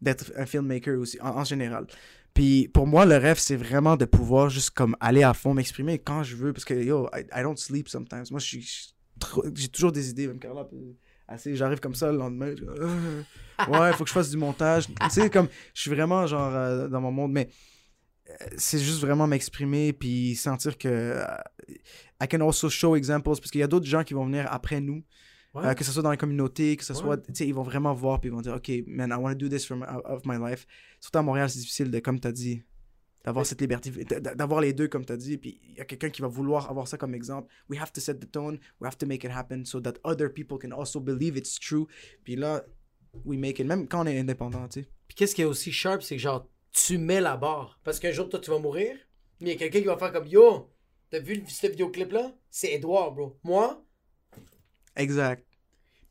d'être 0.00 0.30
un 0.36 0.46
filmmaker 0.46 0.98
aussi, 1.00 1.20
en, 1.20 1.30
en 1.30 1.44
général. 1.44 1.86
Puis 2.36 2.68
pour 2.68 2.86
moi, 2.86 3.04
le 3.06 3.16
rêve, 3.16 3.38
c'est 3.38 3.56
vraiment 3.56 3.96
de 3.96 4.04
pouvoir 4.04 4.50
juste 4.50 4.70
comme 4.70 4.94
aller 5.00 5.22
à 5.24 5.32
fond, 5.34 5.54
m'exprimer 5.54 5.98
quand 5.98 6.22
je 6.22 6.36
veux, 6.36 6.52
parce 6.52 6.64
que, 6.66 6.74
yo, 6.74 7.08
I, 7.14 7.22
I 7.34 7.42
don't 7.42 7.56
sleep 7.56 7.88
sometimes. 7.88 8.24
Moi, 8.30 8.40
J'ai 8.40 9.68
toujours 9.68 9.90
des 9.90 10.10
idées, 10.10 10.28
même 10.28 10.38
Carla, 10.38 10.68
assez, 11.26 11.56
j'arrive 11.56 11.80
comme 11.80 11.94
ça 11.94 12.12
le 12.12 12.18
lendemain, 12.18 12.54
je- 12.56 12.62
euh, 12.64 13.22
ouais, 13.68 13.92
faut 13.94 14.04
que 14.04 14.08
je 14.10 14.14
fasse 14.14 14.30
du 14.30 14.36
montage. 14.36 14.86
tu 14.86 14.94
sais, 15.10 15.30
comme, 15.30 15.48
je 15.74 15.80
suis 15.80 15.90
vraiment, 15.90 16.26
genre, 16.26 16.54
euh, 16.54 16.88
dans 16.88 17.00
mon 17.00 17.10
monde, 17.10 17.32
mais 17.32 17.48
c'est 18.56 18.78
juste 18.80 19.00
vraiment 19.00 19.26
m'exprimer 19.26 19.92
puis 19.92 20.34
sentir 20.34 20.76
que 20.76 20.88
euh, 20.88 21.24
I 22.20 22.26
can 22.28 22.40
also 22.46 22.68
show 22.68 22.96
examples 22.96 23.24
parce 23.28 23.50
qu'il 23.52 23.60
y 23.60 23.64
a 23.64 23.68
d'autres 23.68 23.86
gens 23.86 24.02
qui 24.04 24.14
vont 24.14 24.26
venir 24.26 24.46
après 24.50 24.80
nous 24.80 25.02
Ouais. 25.56 25.66
Euh, 25.66 25.74
que 25.74 25.84
ce 25.84 25.92
soit 25.92 26.02
dans 26.02 26.10
la 26.10 26.16
communauté, 26.16 26.76
que 26.76 26.84
ce 26.84 26.92
Ouais. 26.92 26.98
soit, 26.98 27.16
tu 27.18 27.34
sais, 27.34 27.46
ils 27.46 27.54
vont 27.54 27.62
vraiment 27.62 27.94
voir 27.94 28.20
puis 28.20 28.28
ils 28.28 28.32
vont 28.32 28.40
dire, 28.40 28.54
ok, 28.54 28.70
man, 28.86 29.10
I 29.10 29.14
want 29.14 29.30
to 29.32 29.38
do 29.38 29.48
this 29.48 29.66
for 29.66 29.76
my- 29.76 29.86
of 30.04 30.22
my 30.24 30.36
life. 30.38 30.66
Surtout 31.00 31.18
à 31.18 31.22
Montréal, 31.22 31.48
c'est 31.50 31.58
difficile 31.60 31.90
de, 31.90 31.98
comme 32.00 32.20
tu 32.20 32.28
as 32.28 32.32
dit, 32.32 32.62
d'avoir 33.24 33.44
cette 33.44 33.60
liberté, 33.60 33.90
d'avoir 34.36 34.60
les 34.60 34.72
deux, 34.72 34.86
comme 34.88 35.04
tu 35.04 35.12
as 35.12 35.16
dit. 35.16 35.36
Puis 35.38 35.60
il 35.64 35.74
y 35.76 35.80
a 35.80 35.84
quelqu'un 35.84 36.10
qui 36.10 36.22
va 36.22 36.28
vouloir 36.28 36.70
avoir 36.70 36.86
ça 36.86 36.96
comme 36.96 37.14
exemple. 37.14 37.52
We 37.68 37.80
have 37.80 37.90
to 37.92 38.00
set 38.00 38.20
the 38.20 38.30
tone, 38.30 38.58
we 38.80 38.86
have 38.86 38.96
to 38.98 39.06
make 39.06 39.24
it 39.24 39.30
happen 39.32 39.64
so 39.64 39.80
that 39.80 39.94
other 40.04 40.32
people 40.32 40.58
can 40.58 40.70
also 40.70 41.00
believe 41.00 41.36
it's 41.36 41.58
true. 41.58 41.86
Puis 42.22 42.36
là, 42.36 42.64
we 43.24 43.36
make 43.38 43.58
it, 43.58 43.66
même 43.66 43.88
quand 43.88 44.04
on 44.04 44.06
est 44.06 44.18
indépendant, 44.18 44.68
tu 44.68 44.82
sais. 44.82 44.88
Puis 45.08 45.14
qu'est-ce 45.16 45.34
qui 45.34 45.42
est 45.42 45.46
aussi 45.46 45.72
sharp, 45.72 46.02
c'est 46.02 46.16
que 46.16 46.22
genre, 46.22 46.48
tu 46.72 46.98
mets 46.98 47.20
la 47.20 47.36
barre. 47.36 47.80
Parce 47.82 47.98
qu'un 47.98 48.12
jour, 48.12 48.28
toi, 48.28 48.38
tu 48.38 48.50
vas 48.50 48.58
mourir, 48.58 48.94
mais 49.40 49.50
il 49.50 49.52
y 49.52 49.56
a 49.56 49.58
quelqu'un 49.58 49.80
qui 49.80 49.86
va 49.86 49.96
faire 49.96 50.12
comme 50.12 50.26
Yo, 50.26 50.70
t'as 51.10 51.18
vu 51.20 51.42
ce 51.48 51.66
vidéoclip-là? 51.66 52.32
C'est 52.50 52.72
Edouard, 52.74 53.12
bro. 53.12 53.38
Moi, 53.42 53.82
Exact. 54.94 55.45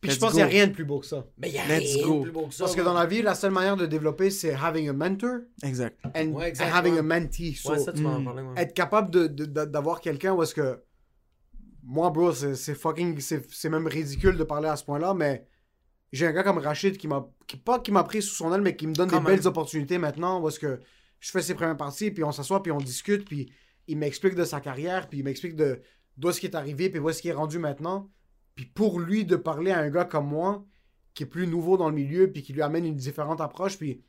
Puis 0.08 0.12
je 0.12 0.16
Let's 0.16 0.20
pense 0.20 0.30
qu'il 0.32 0.38
n'y 0.38 0.44
a 0.44 0.46
go. 0.48 0.52
rien 0.52 0.68
de 0.68 0.72
plus 0.74 0.86
beau 0.86 1.00
que 1.00 1.06
ça. 1.06 1.26
ben, 1.38 1.48
il 1.48 1.54
y 1.56 1.58
a 1.60 1.66
Let's 1.68 1.96
rien 1.96 2.06
go. 2.08 2.18
de 2.18 2.22
plus 2.24 2.32
beau 2.32 2.48
que 2.48 2.54
ça. 2.54 2.64
Parce 2.64 2.76
que 2.76 2.82
dans 2.82 2.94
la 2.94 3.06
vie, 3.06 3.22
la 3.22 3.36
seule 3.36 3.52
manière 3.52 3.76
de 3.78 3.86
développer, 3.86 4.30
c'est 4.30 4.54
having 4.54 4.90
a 4.90 4.94
mentor 4.94 5.40
Exact. 5.64 6.00
and, 6.16 6.28
Ouais, 6.34 6.54
and 6.60 6.64
having 6.74 6.94
ouais. 6.94 7.00
a 7.00 7.04
mentee. 7.04 7.54
So, 7.56 7.72
Ouais, 7.72 7.80
ça, 7.80 7.94
tu 7.94 8.02
m'en 8.02 8.20
mm. 8.20 8.26
parlais, 8.26 8.44
moi. 8.44 8.54
être 8.58 8.74
capable 8.74 9.12
de- 9.12 9.28
de- 9.28 9.46
de- 9.46 9.66
d'avoir 9.66 10.02
quelqu'un 10.02 10.34
où 10.34 10.42
est-ce 10.44 10.54
que. 10.56 10.82
Moi, 11.84 12.10
bro, 12.10 12.32
c'est 12.34 12.56
c'est 12.56 12.74
fucking. 12.76 13.20
C'est 13.20 13.46
c'est 13.54 13.70
même 13.70 13.86
ridicule 13.88 14.38
de 14.38 14.44
parler 14.44 14.68
à 14.70 14.76
ce 14.76 14.84
point-là, 14.84 15.14
mais 15.14 15.46
j'ai 16.12 16.26
un 16.26 16.32
gars 16.32 16.44
comme 16.44 16.58
Rachid 16.58 16.98
qui 16.98 17.08
m'a. 17.08 17.28
Qui, 17.48 17.58
pas 17.58 17.80
qui 17.80 17.92
m'a 17.92 18.04
pris 18.04 18.22
sous 18.24 18.34
son 18.34 18.52
aile, 18.54 18.62
mais 18.62 18.76
qui 18.76 18.88
me 18.88 18.94
donne 18.94 19.10
Quand 19.10 19.20
des 19.20 19.24
même. 19.28 19.36
belles 19.38 19.48
opportunités 19.48 19.98
maintenant 20.00 20.42
où 20.42 20.48
est-ce 20.50 20.60
que 20.60 20.80
je 21.20 21.32
fais 21.32 21.42
ses 21.44 21.54
premières 21.54 21.78
parties, 21.78 22.10
puis 22.12 22.24
on 22.24 22.32
s'assoit, 22.32 22.64
puis 22.64 22.72
on 22.72 22.78
discute, 22.80 23.26
puis 23.26 23.52
il 23.88 23.98
m'explique 24.00 24.34
de 24.36 24.44
sa 24.44 24.60
carrière, 24.62 25.08
puis 25.08 25.20
il 25.20 25.24
m'explique 25.24 25.56
de 25.56 25.80
d'où 26.18 26.30
est-ce 26.30 26.40
qui 26.40 26.48
est 26.48 26.56
arrivé, 26.56 26.90
puis 26.90 27.00
où 27.00 27.08
est-ce 27.10 27.22
qu'il 27.22 27.30
est 27.30 27.36
rendu 27.36 27.60
maintenant. 27.60 28.10
Puis 28.56 28.66
pour 28.66 29.00
lui, 29.00 29.26
de 29.26 29.36
parler 29.36 29.72
à 29.72 29.80
un 29.80 29.90
gars 29.90 30.06
comme 30.06 30.28
moi, 30.28 30.66
qui 31.14 31.24
est 31.24 31.28
plus 31.28 31.48
nouveau 31.48 31.78
dans 31.78 31.90
le 31.90 31.96
milieu, 31.96 32.32
puis 32.32 32.42
qui 32.42 32.54
lui 32.54 32.62
amène 32.62 32.86
une 32.86 32.96
différente 32.96 33.42
approche, 33.42 33.78
puis 33.78 34.02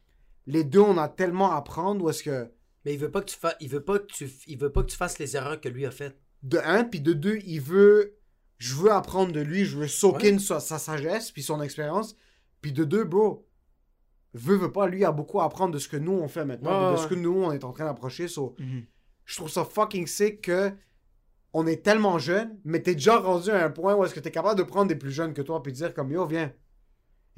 les 0.47 0.64
deux, 0.64 0.81
on 0.81 0.97
a 0.98 1.09
tellement 1.09 1.52
à 1.52 1.56
apprendre 1.56 2.09
est-ce 2.10 2.23
que. 2.23 2.51
Mais 2.85 2.94
il 2.94 2.98
veut 3.01 3.10
pas 3.10 3.20
que 3.20 3.27
tu 3.31 3.36
fasses, 3.36 3.56
il 3.60 3.68
veut 3.68 3.82
pas 3.82 3.98
que 3.98 4.06
tu, 4.06 4.31
il 4.47 4.59
veut 4.59 4.70
pas 4.70 4.82
que 4.82 4.90
tu 4.90 4.97
fasses 4.97 5.18
les 5.18 5.36
erreurs 5.36 5.60
que 5.60 5.68
lui 5.68 5.85
a 5.86 5.90
faites. 5.90 6.18
de 6.43 6.59
un, 6.59 6.85
puis 6.85 7.01
de 7.01 7.12
deux, 7.12 7.39
il 7.44 7.60
veut. 7.60 8.16
Je 8.59 8.74
veux 8.74 8.90
apprendre 8.93 9.32
de 9.32 9.40
lui, 9.40 9.64
je 9.64 9.77
veux 9.77 9.89
soak 9.89 10.23
Ouais. 10.23 10.32
in 10.32 10.39
sa, 10.39 10.60
sa 10.60 10.78
sagesse, 10.78 11.31
puis 11.32 11.43
son 11.43 11.60
expérience. 11.60 12.16
Puis 12.62 12.73
de 12.73 12.85
deux, 12.85 13.05
bro, 13.05 13.47
veut, 14.35 14.56
veut 14.56 14.73
pas, 14.73 14.86
lui 14.86 15.05
a 15.05 15.12
beaucoup 15.12 15.40
à 15.40 15.44
apprendre 15.44 15.74
de 15.74 15.78
ce 15.78 15.89
que 15.89 15.97
nous 15.97 16.12
on 16.12 16.28
fait 16.28 16.44
maintenant, 16.44 16.70
Ouais, 16.70 16.93
de, 16.93 16.97
ouais, 16.97 17.02
ce 17.02 17.09
que 17.09 17.14
nous 17.14 17.35
on 17.43 17.52
est 17.52 17.64
en 17.64 17.73
train 17.73 17.85
d'approcher. 17.85 18.28
So, 18.28 18.55
Mhm. 18.59 18.85
je 19.24 19.36
trouve 19.36 19.51
ça 19.51 19.64
fucking 19.64 20.06
sick 20.06 20.43
que 20.43 20.73
on 21.58 21.66
est 21.66 21.82
tellement 21.82 22.18
jeune, 22.18 22.58
mais 22.66 22.82
t'es 22.82 22.92
déjà 22.94 23.16
rendu 23.16 23.48
à 23.48 23.64
un 23.64 23.70
point 23.70 23.94
où 23.94 24.04
est-ce 24.04 24.14
que 24.14 24.20
t'es 24.20 24.30
capable 24.30 24.58
de 24.58 24.62
prendre 24.62 24.88
des 24.88 24.94
plus 24.94 25.10
jeunes 25.10 25.32
que 25.32 25.40
toi, 25.40 25.62
puis 25.62 25.72
de 25.72 25.78
dire 25.78 25.94
comme 25.94 26.12
yo, 26.12 26.26
viens. 26.26 26.52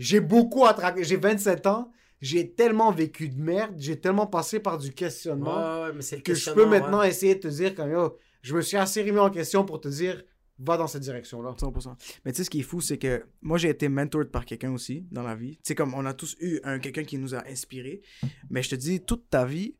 J'ai 0.00 0.18
beaucoup 0.18 0.66
à 0.66 0.74
traquer, 0.74 1.04
j'ai 1.04 1.16
27 1.16 1.68
ans, 1.68 1.92
j'ai 2.20 2.52
tellement 2.52 2.90
vécu 2.90 3.28
de 3.28 3.40
merde, 3.40 3.76
j'ai 3.78 4.00
tellement 4.00 4.26
passé 4.26 4.58
par 4.58 4.76
du 4.76 4.92
questionnement 4.92 5.56
Ouais, 5.56 5.86
ouais, 5.86 5.92
mais 5.94 6.02
c'est 6.02 6.16
le 6.16 6.22
que 6.22 6.34
je 6.34 6.50
peux 6.50 6.66
maintenant 6.66 6.98
ouais. 6.98 7.10
essayer 7.10 7.36
de 7.36 7.40
te 7.40 7.46
dire 7.46 7.76
comme 7.76 7.92
yo, 7.92 8.18
je 8.42 8.56
me 8.56 8.60
suis 8.60 8.76
assez 8.76 9.04
remis 9.04 9.20
en 9.20 9.30
question 9.30 9.64
pour 9.64 9.80
te 9.80 9.86
dire 9.86 10.24
va 10.58 10.76
dans 10.76 10.88
cette 10.88 11.02
direction-là. 11.02 11.54
100%. 11.56 11.94
Mais 12.24 12.32
tu 12.32 12.38
sais, 12.38 12.44
ce 12.44 12.50
qui 12.50 12.58
est 12.58 12.64
fou, 12.64 12.80
c'est 12.80 12.98
que 12.98 13.24
moi, 13.40 13.56
j'ai 13.56 13.68
été 13.68 13.88
mentored 13.88 14.32
par 14.32 14.44
quelqu'un 14.44 14.72
aussi 14.72 15.06
dans 15.12 15.22
la 15.22 15.36
vie. 15.36 15.58
Tu 15.58 15.60
sais, 15.68 15.74
comme 15.76 15.94
on 15.94 16.04
a 16.04 16.12
tous 16.12 16.36
eu 16.40 16.58
un 16.64 16.80
quelqu'un 16.80 17.04
qui 17.04 17.18
nous 17.18 17.36
a 17.36 17.46
inspiré. 17.46 18.02
Mais 18.50 18.64
je 18.64 18.70
te 18.70 18.74
dis, 18.74 19.00
toute 19.00 19.30
ta 19.30 19.44
vie, 19.44 19.76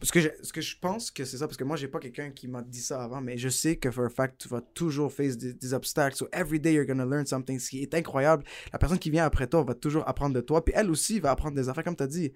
parce 0.00 0.10
que 0.10 0.20
je, 0.20 0.28
ce 0.42 0.52
que 0.52 0.60
je 0.60 0.76
pense 0.78 1.10
que 1.10 1.24
c'est 1.24 1.36
ça, 1.38 1.46
parce 1.46 1.56
que 1.56 1.64
moi, 1.64 1.76
j'ai 1.76 1.88
pas 1.88 1.98
quelqu'un 2.00 2.30
qui 2.30 2.48
m'a 2.48 2.62
dit 2.62 2.80
ça 2.80 3.02
avant, 3.02 3.20
mais 3.20 3.36
je 3.38 3.48
sais 3.48 3.76
que 3.76 3.90
for 3.90 4.04
a 4.06 4.08
fact, 4.08 4.40
tu 4.42 4.48
vas 4.48 4.60
toujours 4.60 5.12
face 5.12 5.36
des, 5.36 5.54
des 5.54 5.74
obstacles. 5.74 6.16
So 6.16 6.28
every 6.32 6.58
day, 6.60 6.74
you're 6.74 6.86
gonna 6.86 7.04
learn 7.06 7.26
something. 7.26 7.58
Ce 7.58 7.70
qui 7.70 7.82
est 7.82 7.94
incroyable, 7.94 8.44
la 8.72 8.78
personne 8.78 8.98
qui 8.98 9.10
vient 9.10 9.24
après 9.24 9.46
toi 9.46 9.62
va 9.64 9.74
toujours 9.74 10.08
apprendre 10.08 10.34
de 10.34 10.40
toi, 10.40 10.64
puis 10.64 10.74
elle 10.76 10.90
aussi 10.90 11.20
va 11.20 11.30
apprendre 11.30 11.54
des 11.56 11.68
affaires, 11.68 11.84
comme 11.84 11.96
tu 11.96 12.02
as 12.02 12.06
dit. 12.08 12.32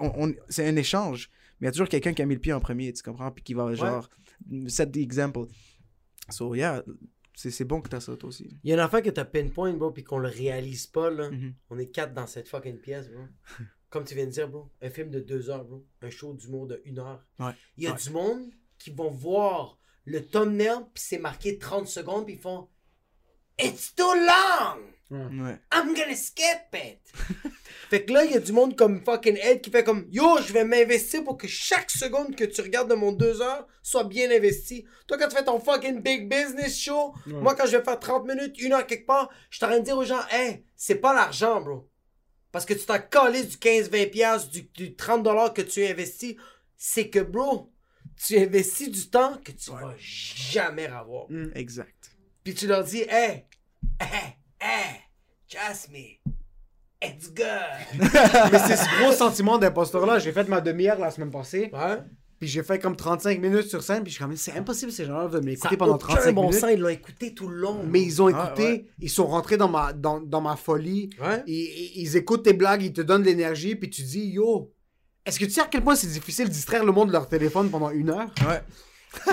On, 0.00 0.28
on- 0.28 0.34
c'est 0.48 0.66
un 0.68 0.76
échange, 0.76 1.30
mais 1.60 1.66
il 1.66 1.68
y 1.68 1.70
a 1.70 1.72
toujours 1.72 1.88
quelqu'un 1.88 2.12
qui 2.14 2.22
a 2.22 2.26
mis 2.26 2.34
le 2.34 2.40
pied 2.40 2.52
en 2.52 2.60
premier, 2.60 2.92
tu 2.92 3.02
comprends, 3.02 3.30
puis 3.32 3.42
qui 3.42 3.54
va 3.54 3.74
genre 3.74 4.08
set 4.68 4.92
the 4.92 4.98
example. 4.98 5.46
So 6.30 6.54
yeah, 6.54 6.82
c'est 7.34 7.50
c'est 7.50 7.64
bon 7.64 7.80
que 7.80 7.88
t'as 7.88 8.00
ça 8.00 8.16
toi 8.16 8.28
aussi. 8.28 8.48
Il 8.62 8.70
y 8.70 8.72
a 8.72 8.76
une 8.76 8.80
affaire 8.80 9.02
que 9.02 9.10
t'as 9.10 9.24
pinpoint, 9.24 9.72
bro, 9.72 9.90
puis 9.90 10.04
qu'on 10.04 10.18
le 10.18 10.28
réalise 10.28 10.86
pas, 10.86 11.10
là. 11.10 11.30
Mhm. 11.30 11.54
On 11.70 11.78
est 11.78 11.88
quatre 11.88 12.14
dans 12.14 12.26
cette 12.26 12.48
fucking 12.48 12.78
pièce, 12.78 13.10
bro. 13.10 13.22
Comme 13.94 14.04
tu 14.04 14.16
viens 14.16 14.26
de 14.26 14.30
dire, 14.32 14.48
bro. 14.48 14.68
Un 14.82 14.90
film 14.90 15.08
de 15.08 15.20
deux 15.20 15.50
heures, 15.50 15.64
bro. 15.64 15.86
Un 16.02 16.10
show 16.10 16.32
d'humour 16.34 16.66
de 16.66 16.82
une 16.84 16.98
heure. 16.98 17.24
Ouais. 17.38 17.52
Il 17.76 17.84
y 17.84 17.86
a 17.86 17.92
Ouais. 17.92 17.96
du 17.96 18.10
monde 18.10 18.50
qui 18.76 18.90
vont 18.90 19.08
voir 19.12 19.78
le 20.04 20.20
thumbnail, 20.26 20.78
puis 20.92 21.04
c'est 21.06 21.18
marqué 21.18 21.58
30 21.60 21.86
secondes, 21.86 22.24
puis 22.24 22.34
ils 22.34 22.40
font 22.40 22.66
It's 23.56 23.94
too 23.94 24.12
long! 24.14 24.80
Ouais. 25.44 25.60
I'm 25.72 25.94
gonna 25.94 26.16
skip 26.16 26.74
it! 26.74 26.98
fait 27.88 28.04
que 28.04 28.12
là, 28.12 28.24
il 28.24 28.32
y 28.32 28.36
a 28.36 28.40
du 28.40 28.50
monde 28.50 28.74
comme 28.76 29.00
fucking 29.04 29.36
Ed 29.40 29.60
qui 29.60 29.70
fait 29.70 29.84
comme 29.84 30.08
Yo, 30.10 30.38
je 30.44 30.52
vais 30.52 30.64
m'investir 30.64 31.22
pour 31.22 31.36
que 31.36 31.46
chaque 31.46 31.88
seconde 31.92 32.34
que 32.34 32.42
tu 32.42 32.60
regardes 32.62 32.90
de 32.90 32.96
mon 32.96 33.12
deux 33.12 33.40
heures 33.42 33.64
soit 33.80 34.02
bien 34.02 34.28
investie. 34.28 34.84
Toi, 35.06 35.18
quand 35.18 35.28
tu 35.28 35.36
fais 35.36 35.44
ton 35.44 35.60
fucking 35.60 36.00
big 36.02 36.28
business 36.28 36.76
show, 36.76 37.14
moi, 37.26 37.54
quand 37.54 37.66
je 37.66 37.76
vais 37.76 37.84
faire 37.84 38.00
30 38.00 38.26
minutes, 38.26 38.60
une 38.60 38.72
heure 38.72 38.88
quelque 38.88 39.06
part, 39.06 39.30
je 39.50 39.58
suis 39.58 39.64
en 39.64 39.68
train 39.68 39.78
de 39.78 39.84
dire 39.84 39.96
aux 39.96 40.04
gens 40.04 40.22
Hey, 40.32 40.64
c'est 40.74 40.96
pas 40.96 41.14
l'argent, 41.14 41.60
bro. 41.60 41.88
Parce 42.54 42.64
que 42.64 42.74
tu 42.74 42.86
t'en 42.86 43.00
calisses 43.00 43.48
du 43.48 43.56
15-20$, 43.56 44.10
piastres, 44.10 44.48
du, 44.48 44.62
du 44.62 44.90
30$ 44.90 45.52
que 45.52 45.60
tu 45.60 45.84
investis. 45.84 46.36
C'est 46.76 47.10
que, 47.10 47.18
bro, 47.18 47.68
tu 48.16 48.38
investis 48.38 48.88
du 48.88 49.10
temps 49.10 49.38
que 49.44 49.50
tu 49.50 49.72
vas 49.72 49.92
jamais 49.98 50.86
avoir. 50.86 51.26
Exact. 51.56 52.12
Puis 52.44 52.54
tu 52.54 52.68
leur 52.68 52.84
dis, 52.84 53.00
hey, 53.08 53.46
hey, 54.00 54.36
hey, 54.60 55.00
trust 55.48 55.90
me, 55.90 56.20
it's 57.02 57.28
good. 57.34 57.98
Mais 58.52 58.58
c'est 58.60 58.76
ce 58.76 59.00
gros 59.02 59.10
sentiment 59.10 59.58
d'imposteur-là. 59.58 60.20
J'ai 60.20 60.30
fait 60.30 60.46
ma 60.46 60.60
demi-heure 60.60 61.00
la 61.00 61.10
semaine 61.10 61.32
passée, 61.32 61.70
Ouais. 61.72 61.98
Puis 62.44 62.52
j'ai 62.52 62.62
fait 62.62 62.78
comme 62.78 62.94
35 62.94 63.40
minutes 63.40 63.68
sur 63.68 63.82
scène, 63.82 64.02
puis 64.02 64.10
je 64.12 64.16
suis 64.16 64.24
comme, 64.24 64.36
c'est 64.36 64.52
impossible 64.52 64.92
ces 64.92 65.06
gens-là 65.06 65.28
de 65.28 65.38
Ça 65.38 65.40
m'écouter 65.40 65.76
pendant 65.78 65.94
aucun 65.94 66.08
35 66.08 66.34
bon 66.34 66.42
minutes. 66.42 66.58
sens, 66.60 66.70
ils 66.74 66.78
l'ont 66.78 66.88
écouté 66.90 67.32
tout 67.32 67.48
le 67.48 67.56
long. 67.56 67.80
Mais 67.88 68.02
ils 68.02 68.20
ont 68.20 68.26
Ah, 68.26 68.46
écouté, 68.48 68.66
ouais. 68.68 68.84
ils 69.00 69.08
sont 69.08 69.26
rentrés 69.26 69.56
dans 69.56 69.68
ma, 69.68 69.94
dans, 69.94 70.20
dans 70.20 70.42
ma 70.42 70.56
folie, 70.56 71.08
Ouais. 71.22 71.42
ils, 71.46 71.92
ils- 72.02 72.16
écoutent 72.18 72.42
tes 72.42 72.52
blagues, 72.52 72.82
ils 72.82 72.92
te 72.92 73.00
donnent 73.00 73.22
de 73.22 73.26
l'énergie, 73.28 73.76
puis 73.76 73.88
tu 73.88 74.02
dis, 74.02 74.26
yo, 74.26 74.70
est-ce 75.24 75.38
que 75.40 75.46
tu 75.46 75.52
sais 75.52 75.62
à 75.62 75.68
quel 75.70 75.82
point 75.82 75.94
c'est 75.96 76.06
difficile 76.08 76.48
de 76.48 76.52
distraire 76.52 76.84
le 76.84 76.92
monde 76.92 77.08
de 77.08 77.12
leur 77.14 77.28
téléphone 77.28 77.70
pendant 77.70 77.88
une 77.88 78.10
heure? 78.10 78.26
Ouais. 78.46 78.60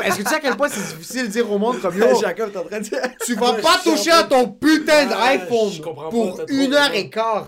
Est-ce 0.06 0.20
que 0.20 0.24
tu 0.24 0.30
sais 0.30 0.36
à 0.36 0.40
quel 0.40 0.56
point 0.56 0.70
c'est 0.70 0.96
difficile 0.96 1.24
de 1.28 1.32
dire 1.32 1.52
au 1.52 1.58
monde 1.58 1.82
comme, 1.82 1.98
yo, 1.98 2.06
Jacob, 2.22 2.56
en 2.56 2.64
train 2.64 2.80
de 2.80 2.84
dire. 2.86 3.00
tu 3.26 3.36
vas 3.36 3.54
pas 3.54 3.78
toucher 3.84 4.12
à 4.12 4.24
ton 4.24 4.48
putain 4.48 5.06
d'iPhone 5.08 5.72
pour 6.12 6.40
une 6.48 6.74
heure 6.74 6.94
et 6.94 7.10
quart. 7.10 7.48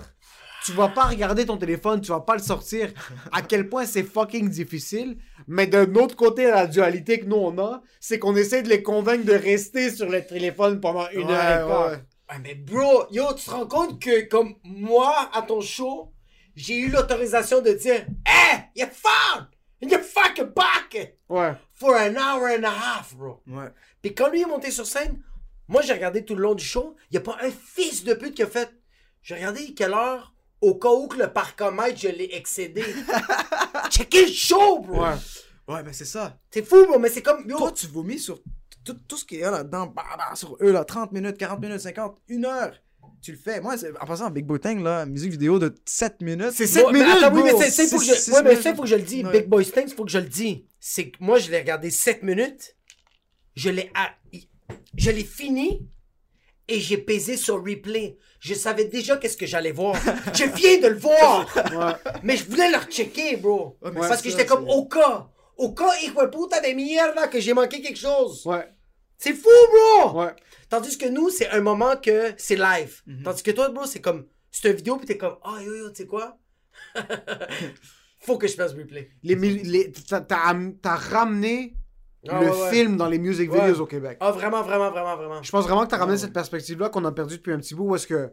Tu 0.65 0.71
vas 0.73 0.87
pas 0.89 1.03
regarder 1.05 1.45
ton 1.45 1.57
téléphone, 1.57 1.99
tu 2.01 2.09
vas 2.11 2.21
pas 2.21 2.35
le 2.35 2.41
sortir. 2.41 2.91
À 3.31 3.41
quel 3.41 3.67
point 3.69 3.85
c'est 3.85 4.03
fucking 4.03 4.49
difficile. 4.49 5.17
Mais 5.47 5.67
d'un 5.67 5.93
autre 5.95 6.15
côté, 6.15 6.45
la 6.45 6.67
dualité 6.67 7.19
que 7.19 7.25
nous 7.25 7.35
on 7.35 7.57
a, 7.57 7.81
c'est 7.99 8.17
qu'on 8.19 8.35
essaie 8.35 8.63
de 8.63 8.69
les 8.69 8.81
convaincre 8.81 9.25
de 9.25 9.33
rester 9.33 9.91
sur 9.91 10.09
le 10.09 10.25
téléphone 10.25 10.79
pendant 10.79 11.09
une 11.09 11.27
Ouais, 11.27 11.33
heure 11.33 11.65
et 11.65 11.69
quart. 11.69 11.91
ouais. 11.91 11.97
Ah, 12.29 12.39
mais 12.39 12.55
bro, 12.55 13.03
yo, 13.11 13.33
tu 13.33 13.45
te 13.45 13.51
rends 13.51 13.67
compte 13.67 14.01
que 14.01 14.21
comme 14.27 14.55
moi, 14.63 15.29
à 15.33 15.41
ton 15.41 15.59
show, 15.59 16.13
j'ai 16.55 16.77
eu 16.77 16.89
l'autorisation 16.89 17.61
de 17.61 17.71
dire 17.73 18.05
Hey, 18.25 18.59
you 18.75 18.85
found 18.91 19.47
in 19.83 19.89
your 19.89 19.99
fucking 20.01 20.53
pocket 20.53 21.17
Ouais. 21.27 21.53
for 21.73 21.93
an 21.95 22.15
hour 22.15 22.47
and 22.57 22.63
a 22.63 22.69
half, 22.71 23.13
bro. 23.15 23.41
Ouais. 23.47 23.67
Puis 24.01 24.15
quand 24.15 24.29
lui 24.29 24.41
est 24.41 24.45
monté 24.45 24.71
sur 24.71 24.85
scène, 24.85 25.21
moi 25.67 25.81
j'ai 25.81 25.93
regardé 25.93 26.23
tout 26.23 26.35
le 26.35 26.41
long 26.43 26.55
du 26.55 26.63
show, 26.63 26.95
il 27.11 27.15
y 27.15 27.17
a 27.17 27.21
pas 27.21 27.37
un 27.41 27.51
fils 27.51 28.03
de 28.05 28.13
pute 28.13 28.33
qui 28.35 28.43
a 28.43 28.47
fait 28.47 28.69
J'ai 29.21 29.35
regardé 29.35 29.73
quelle 29.73 29.93
heure 29.93 30.32
au 30.63 30.75
cas 30.75 30.89
où 30.91 31.07
que 31.07 31.17
le 31.17 31.31
parcomètre 31.31 31.97
je 31.99 32.07
l'ai 32.09 32.29
excédé. 32.35 32.83
Checkez 33.89 34.25
le 34.27 34.31
show, 34.31 34.79
bro. 34.79 35.03
Ouais. 35.03 35.15
Ouais, 35.67 35.83
mais 35.83 35.93
c'est 35.93 36.05
ça. 36.05 36.37
C'est 36.51 36.65
fou, 36.65 36.85
bro, 36.87 36.99
mais 36.99 37.09
c'est 37.09 37.21
comme 37.21 37.47
yo. 37.49 37.57
Toi, 37.57 37.71
tu 37.71 37.87
vomis 37.87 38.19
sur 38.19 38.41
tout, 38.83 38.97
tout 39.07 39.17
ce 39.17 39.25
qu'il 39.25 39.39
y 39.39 39.43
a 39.43 39.51
là-dedans, 39.51 39.87
bah, 39.87 40.03
bah, 40.17 40.35
sur 40.35 40.57
eux, 40.61 40.71
là, 40.71 40.83
30 40.83 41.11
minutes, 41.11 41.37
40 41.37 41.61
minutes, 41.61 41.79
50, 41.79 42.17
une 42.27 42.45
heure. 42.45 42.73
Tu 43.21 43.31
le 43.31 43.37
fais. 43.37 43.61
Moi, 43.61 43.75
en 44.01 44.05
passant, 44.05 44.29
Big 44.29 44.45
Botang, 44.45 44.79
là, 44.81 45.05
musique 45.05 45.31
vidéo 45.31 45.57
de 45.57 45.73
7 45.85 46.21
minutes. 46.21 46.51
C'est 46.53 46.67
7 46.67 46.83
Bon, 46.85 46.91
mais 46.91 46.99
minutes, 47.03 47.23
attends, 47.23 47.35
oui, 47.35 47.41
mais 47.43 47.69
c'est- 47.71 47.87
faut 47.87 47.99
que 47.99 48.03
je, 48.05 48.13
Six- 48.13 48.31
ouais, 48.31 48.43
mais 48.43 48.55
faut 48.55 48.81
que 48.81 48.87
je 48.87 48.95
le 48.95 49.01
dise. 49.03 49.23
Big 49.31 49.47
Boy 49.47 49.63
Stinks, 49.63 49.95
faut 49.95 50.03
que 50.03 50.11
je 50.11 50.17
le 50.19 50.25
dise. 50.27 50.57
C'est 50.79 51.09
que 51.09 51.17
moi, 51.21 51.39
je 51.39 51.49
l'ai 51.49 51.59
regardé 51.59 51.89
7 51.89 52.23
minutes. 52.23 52.75
Je 53.55 53.69
l'ai, 53.69 53.89
à- 53.95 54.11
je 54.97 55.11
l'ai 55.11 55.23
fini 55.23 55.87
et 56.67 56.79
j'ai 56.79 56.97
pesé 56.97 57.37
sur 57.37 57.63
replay. 57.63 58.17
Je 58.39 58.53
savais 58.53 58.85
déjà 58.85 59.17
qu'est-ce 59.17 59.37
que 59.37 59.45
j'allais 59.45 59.71
voir. 59.71 59.95
je 60.33 60.45
viens 60.45 60.79
de 60.79 60.87
le 60.87 60.97
voir. 60.97 61.45
Ouais. 61.55 62.11
Mais 62.23 62.37
je 62.37 62.45
voulais 62.45 62.69
le 62.71 62.77
rechecker, 62.77 63.37
bro. 63.37 63.77
Ouais, 63.81 63.91
Parce 63.93 64.21
que 64.21 64.29
j'étais 64.29 64.45
comme 64.45 64.67
au 64.67 64.85
cas. 64.85 65.29
Au 65.57 65.73
cas, 65.73 65.91
de 66.01 66.27
puta 66.27 66.59
de 66.61 66.73
mierda, 66.73 67.27
que 67.27 67.39
j'ai 67.39 67.53
manqué 67.53 67.81
quelque 67.81 67.99
chose. 67.99 68.45
Ouais. 68.45 68.67
C'est 69.17 69.33
fou, 69.33 69.49
bro. 69.71 70.21
Ouais. 70.21 70.33
Tandis 70.69 70.97
que 70.97 71.05
nous, 71.05 71.29
c'est 71.29 71.49
un 71.49 71.61
moment 71.61 71.95
que 71.95 72.33
c'est 72.37 72.55
live. 72.55 73.01
Mhm. 73.05 73.23
Tandis 73.23 73.43
que 73.43 73.51
toi, 73.51 73.69
bro, 73.69 73.85
c'est 73.85 74.01
comme. 74.01 74.25
C'est 74.51 74.69
une 74.69 74.75
vidéo, 74.75 74.97
puis 74.97 75.05
t'es 75.05 75.17
comme. 75.17 75.37
Ah, 75.43 75.61
yo, 75.61 75.75
yo, 75.75 75.89
tu 75.89 75.97
sais 75.97 76.07
quoi? 76.07 76.37
Faut 78.19 78.37
que 78.37 78.47
je 78.47 78.55
fasse 78.55 78.73
replay. 78.73 79.11
Les, 79.21 79.35
les, 79.35 79.91
t'as 79.91 80.95
ramené 80.95 81.75
Ah, 82.29 82.39
le 82.41 82.49
ouais, 82.49 82.61
ouais. 82.61 82.69
film 82.71 82.95
dans 82.97 83.07
les 83.07 83.17
music 83.19 83.51
Ouais. 83.51 83.59
videos 83.67 83.81
au 83.81 83.85
Québec. 83.85 84.17
Ah, 84.21 84.31
vraiment, 84.31 84.61
vraiment, 84.63 84.89
vraiment, 84.91 85.15
vraiment. 85.17 85.43
Je 85.43 85.51
pense 85.51 85.65
vraiment 85.65 85.83
que 85.85 85.89
t'as 85.89 85.97
ramené 85.97 86.13
Ouais, 86.15 86.21
cette 86.21 86.33
perspective-là 86.33 86.89
qu'on 86.89 87.03
a 87.05 87.11
perdu 87.11 87.37
depuis 87.37 87.51
un 87.53 87.57
petit 87.57 87.75
bout 87.75 87.85
où 87.89 87.95
est-ce 87.95 88.07
que 88.07 88.29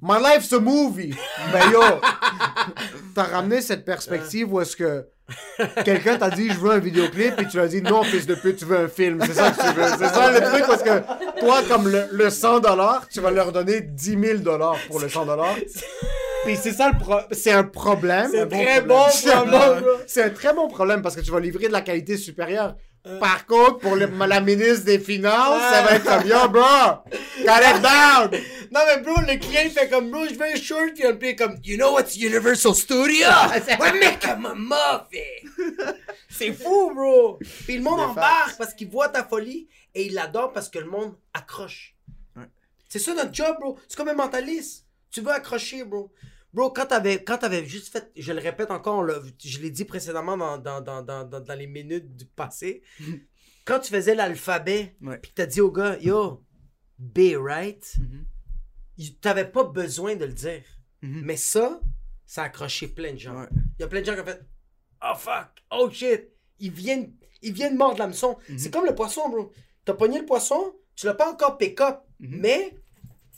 My 0.00 0.20
life's 0.20 0.52
a 0.52 0.58
movie! 0.58 1.14
ben 1.52 1.70
yo! 1.70 1.80
T'as 3.14 3.24
ramené 3.24 3.60
cette 3.60 3.84
perspective 3.84 4.52
où 4.52 4.60
est-ce 4.60 4.76
que 4.76 5.06
quelqu'un 5.84 6.16
t'a 6.16 6.30
dit 6.30 6.50
je 6.50 6.58
veux 6.58 6.72
un 6.72 6.78
vidéoclip 6.78 7.38
et 7.40 7.46
tu 7.46 7.56
lui 7.56 7.60
as 7.64 7.68
dit 7.68 7.82
non 7.82 8.02
fils 8.02 8.26
de 8.26 8.34
pute 8.34 8.56
tu 8.56 8.64
veux 8.64 8.78
un 8.78 8.88
film 8.88 9.20
c'est 9.24 9.32
ça 9.34 9.50
que 9.50 9.60
tu 9.60 9.74
veux 9.74 9.88
c'est 9.98 10.08
ça 10.14 10.30
le 10.32 10.40
truc 10.40 10.64
parce 10.66 10.82
que 10.82 11.40
toi 11.40 11.60
comme 11.68 11.88
le, 11.88 12.06
le 12.10 12.30
100 12.30 12.60
dollars 12.60 13.06
tu 13.08 13.20
vas 13.20 13.30
leur 13.30 13.52
donner 13.52 13.80
10 13.80 14.18
000 14.20 14.38
dollars 14.38 14.76
pour 14.88 14.98
le 15.00 15.08
100 15.08 15.26
dollars 15.26 15.54
puis 16.44 16.56
c'est 16.56 16.72
ça 16.72 16.90
le 16.90 16.98
pro- 16.98 17.20
c'est 17.30 17.52
un 17.52 17.64
problème 17.64 18.28
C'est 18.32 18.40
Un 18.40 18.44
un 18.44 18.48
très 18.48 18.80
bon 18.82 18.94
problème, 18.98 19.50
bon- 19.82 19.86
c'est 20.06 20.22
un 20.22 20.30
très 20.30 20.52
bon 20.54 20.68
problème 20.68 21.02
parce 21.02 21.14
que 21.16 21.20
tu 21.20 21.30
vas 21.30 21.40
livrer 21.40 21.68
de 21.68 21.72
la 21.72 21.82
qualité 21.82 22.16
supérieure 22.16 22.74
par 23.20 23.46
contre 23.46 23.78
pour 23.78 23.96
le- 23.96 24.06
la 24.26 24.40
ministre 24.40 24.84
des 24.84 24.98
finances 25.00 25.60
ça 25.70 25.82
va 25.82 25.96
être 25.96 26.04
comme 26.04 26.28
yo 26.28 26.48
bro 26.48 27.02
cut 27.36 27.76
it 27.76 27.82
down 27.82 28.30
Non, 28.74 28.80
mais 28.86 29.02
bro, 29.02 29.12
le 29.28 29.36
client, 29.38 29.60
il 29.66 29.70
fait 29.70 29.90
comme, 29.90 30.10
bro, 30.10 30.24
je 30.26 30.32
veux 30.32 30.46
un 30.46 30.56
short, 30.56 30.94
puis 30.94 31.04
il 31.04 31.26
est 31.26 31.36
comme, 31.36 31.58
you 31.62 31.76
know 31.76 31.92
what's 31.92 32.16
Universal 32.16 32.74
Studio? 32.74 33.26
We're 33.78 33.92
making 34.00 34.30
a 34.30 34.54
movie! 34.54 35.76
C'est 36.30 36.54
fou, 36.54 36.90
bro! 36.94 37.38
Puis 37.66 37.76
le 37.76 37.82
monde 37.82 38.00
embarque 38.00 38.56
parce 38.56 38.72
qu'il 38.72 38.88
voit 38.88 39.10
ta 39.10 39.24
folie 39.24 39.68
et 39.94 40.06
il 40.06 40.14
l'adore 40.14 40.52
parce 40.54 40.70
que 40.70 40.78
le 40.78 40.86
monde 40.86 41.14
accroche. 41.34 41.94
Ouais. 42.34 42.44
C'est 42.88 42.98
ça 42.98 43.12
notre 43.12 43.34
job, 43.34 43.56
bro. 43.60 43.78
C'est 43.88 43.96
comme 43.96 44.08
un 44.08 44.14
mentaliste. 44.14 44.86
Tu 45.10 45.20
veux 45.20 45.32
accrocher, 45.32 45.84
bro. 45.84 46.10
Bro, 46.52 46.70
quand 46.70 46.86
t'avais, 46.86 47.24
quand 47.24 47.38
t'avais 47.38 47.64
juste 47.64 47.88
fait, 47.92 48.10
je 48.14 48.32
le 48.32 48.40
répète 48.40 48.70
encore, 48.70 49.06
je 49.42 49.58
l'ai 49.60 49.70
dit 49.70 49.84
précédemment 49.86 50.36
dans, 50.36 50.58
dans, 50.58 50.80
dans, 50.82 51.02
dans, 51.02 51.24
dans, 51.24 51.58
les 51.58 51.66
minutes 51.66 52.14
du 52.14 52.26
passé, 52.26 52.82
quand 53.64 53.80
tu 53.80 53.90
faisais 53.90 54.14
l'alphabet, 54.14 54.96
Ouais. 55.00 55.18
puis 55.18 55.30
que 55.30 55.36
t'as 55.36 55.46
dit 55.46 55.60
au 55.62 55.70
gars, 55.72 55.96
yo, 55.98 56.44
B, 56.98 57.36
right? 57.38 57.96
Mhm. 57.98 58.26
Il- 58.98 59.18
T'avais 59.18 59.50
pas 59.50 59.64
besoin 59.64 60.14
de 60.16 60.26
le 60.26 60.32
dire. 60.34 60.62
Mhm. 61.00 61.22
Mais 61.24 61.36
ça, 61.38 61.80
ça 62.26 62.42
a 62.42 62.44
accroché 62.46 62.88
plein 62.88 63.14
de 63.14 63.18
gens. 63.18 63.40
Ouais. 63.40 63.48
Il 63.78 63.82
y 63.82 63.84
a 63.84 63.88
plein 63.88 64.00
de 64.00 64.06
gens 64.06 64.14
qui 64.14 64.20
ont 64.20 64.24
fait 64.26 64.42
Oh 65.04 65.14
fuck, 65.16 65.48
oh 65.70 65.90
shit. 65.90 66.28
Ils 66.58 66.70
viennent, 66.70 67.14
ils 67.40 67.52
viennent 67.52 67.76
mordre 67.76 67.98
l'hameçon. 67.98 68.36
Mhm. 68.50 68.58
C'est 68.58 68.70
comme 68.70 68.84
le 68.84 68.94
poisson, 68.94 69.28
bro. 69.30 69.50
T'as 69.86 69.94
pogné 69.94 70.18
le 70.20 70.26
poisson, 70.26 70.74
tu 70.94 71.06
l'as 71.06 71.14
pas 71.14 71.32
encore 71.32 71.56
pick 71.56 71.80
up, 71.80 72.00
mais 72.20 72.76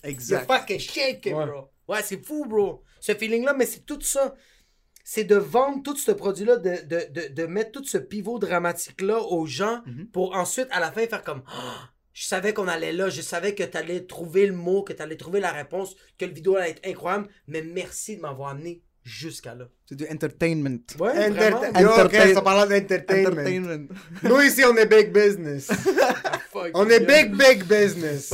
Exact. 0.03 0.47
fucking 0.51 0.81
shake 0.81 1.27
it, 1.27 1.33
Ouais. 1.33 1.47
bro. 1.47 1.71
Ouais, 1.89 2.03
c'est 2.03 2.23
fou, 2.27 2.45
bro. 2.47 2.83
Ce 3.07 3.13
feeling-là, 3.15 3.53
mais 3.59 3.67
c'est 3.67 3.85
tout 3.85 4.01
ça. 4.01 4.35
C'est 5.05 5.25
de 5.25 5.37
vendre 5.37 5.83
tout 5.83 5.97
ce 5.97 6.11
produit-là, 6.13 6.57
de, 6.57 6.71
de, 6.87 7.01
de, 7.13 7.35
de 7.35 7.47
mettre 7.47 7.73
tout 7.73 7.85
ce 7.85 7.99
pivot 7.99 8.39
dramatique-là 8.39 9.19
aux 9.21 9.45
gens 9.45 9.83
Mhm. 9.87 10.07
pour 10.11 10.35
ensuite, 10.35 10.69
à 10.71 10.81
la 10.81 10.91
fin, 10.91 11.07
faire 11.07 11.23
comme 11.23 11.43
Ah, 11.47 11.91
Je 12.15 12.25
savais 12.25 12.55
qu'on 12.55 12.67
allait 12.69 12.93
là, 12.95 13.11
je 13.11 13.21
savais 13.21 13.55
que 13.55 13.65
t'allais 13.65 14.01
trouver 14.07 14.47
le 14.47 14.55
mot, 14.55 14.83
que 14.83 14.95
t'allais 14.95 15.17
trouver 15.17 15.41
la 15.41 15.53
réponse, 15.53 15.97
que 16.19 16.25
le 16.25 16.33
vidéo 16.33 16.57
allait 16.57 16.71
être 16.71 16.89
incroyable, 16.89 17.29
mais 17.47 17.61
merci 17.61 18.17
de 18.17 18.23
m'avoir 18.23 18.49
amené 18.51 18.81
jusqu'à 19.03 19.55
là. 19.55 19.69
C'est 19.87 19.97
du 19.97 20.07
entertainment. 20.11 20.79
Ouais, 20.99 21.11
Enter- 21.11 21.31
vraiment. 21.31 21.63
Yo, 21.79 22.09
Chris, 22.09 22.33
on 22.39 22.41
parle 22.41 22.69
d'entertainment. 22.71 23.33
Entertainment. 23.33 23.89
Nous 24.23 24.41
ici, 24.41 24.63
on 24.65 24.75
est 24.77 24.87
big 24.87 25.13
business. 25.13 25.67
Fuck, 26.53 26.71
on 26.73 26.89
est 26.89 27.01
big, 27.01 27.35
big 27.37 27.65
business. 27.65 28.31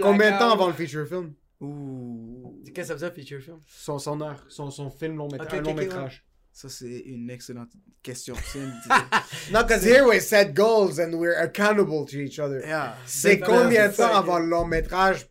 Combien 0.00 0.32
de 0.32 0.38
temps 0.40 0.50
avant 0.54 0.66
le 0.66 0.72
feature 0.74 1.06
film? 1.06 1.34
Ouh. 1.60 2.37
Qu'est-ce 2.64 2.72
que 2.74 2.84
ça 2.84 2.94
veut 2.94 3.00
dire, 3.00 3.12
feature 3.12 3.40
film? 3.42 3.60
Son, 3.66 3.98
son 3.98 4.20
heure, 4.20 4.44
son, 4.48 4.70
son 4.70 4.90
film 4.90 5.16
long, 5.16 5.28
métra- 5.28 5.44
Ok, 5.46 5.54
un 5.54 5.58
ok, 5.58 5.64
long 5.64 5.72
ok, 5.72 5.78
métrage. 5.78 6.24
Ça, 6.52 6.68
c'est 6.68 6.98
une 7.06 7.30
excellente 7.30 7.70
question. 8.02 8.34
Non, 9.52 9.62
because 9.62 9.84
here 9.84 10.04
we 10.06 10.20
set 10.20 10.54
goals 10.54 10.98
and 10.98 11.14
we're 11.14 11.38
accountable 11.38 12.04
to 12.06 12.16
each 12.18 12.38
other. 12.40 12.60
Yeah. 12.66 12.96
C'est 13.06 13.38
combien 13.38 13.88
de 13.88 13.92
temps 13.96 14.08
ça, 14.12 14.18
avant 14.18 14.38
le 14.40 14.46
long 14.46 14.64
métrage? 14.66 15.26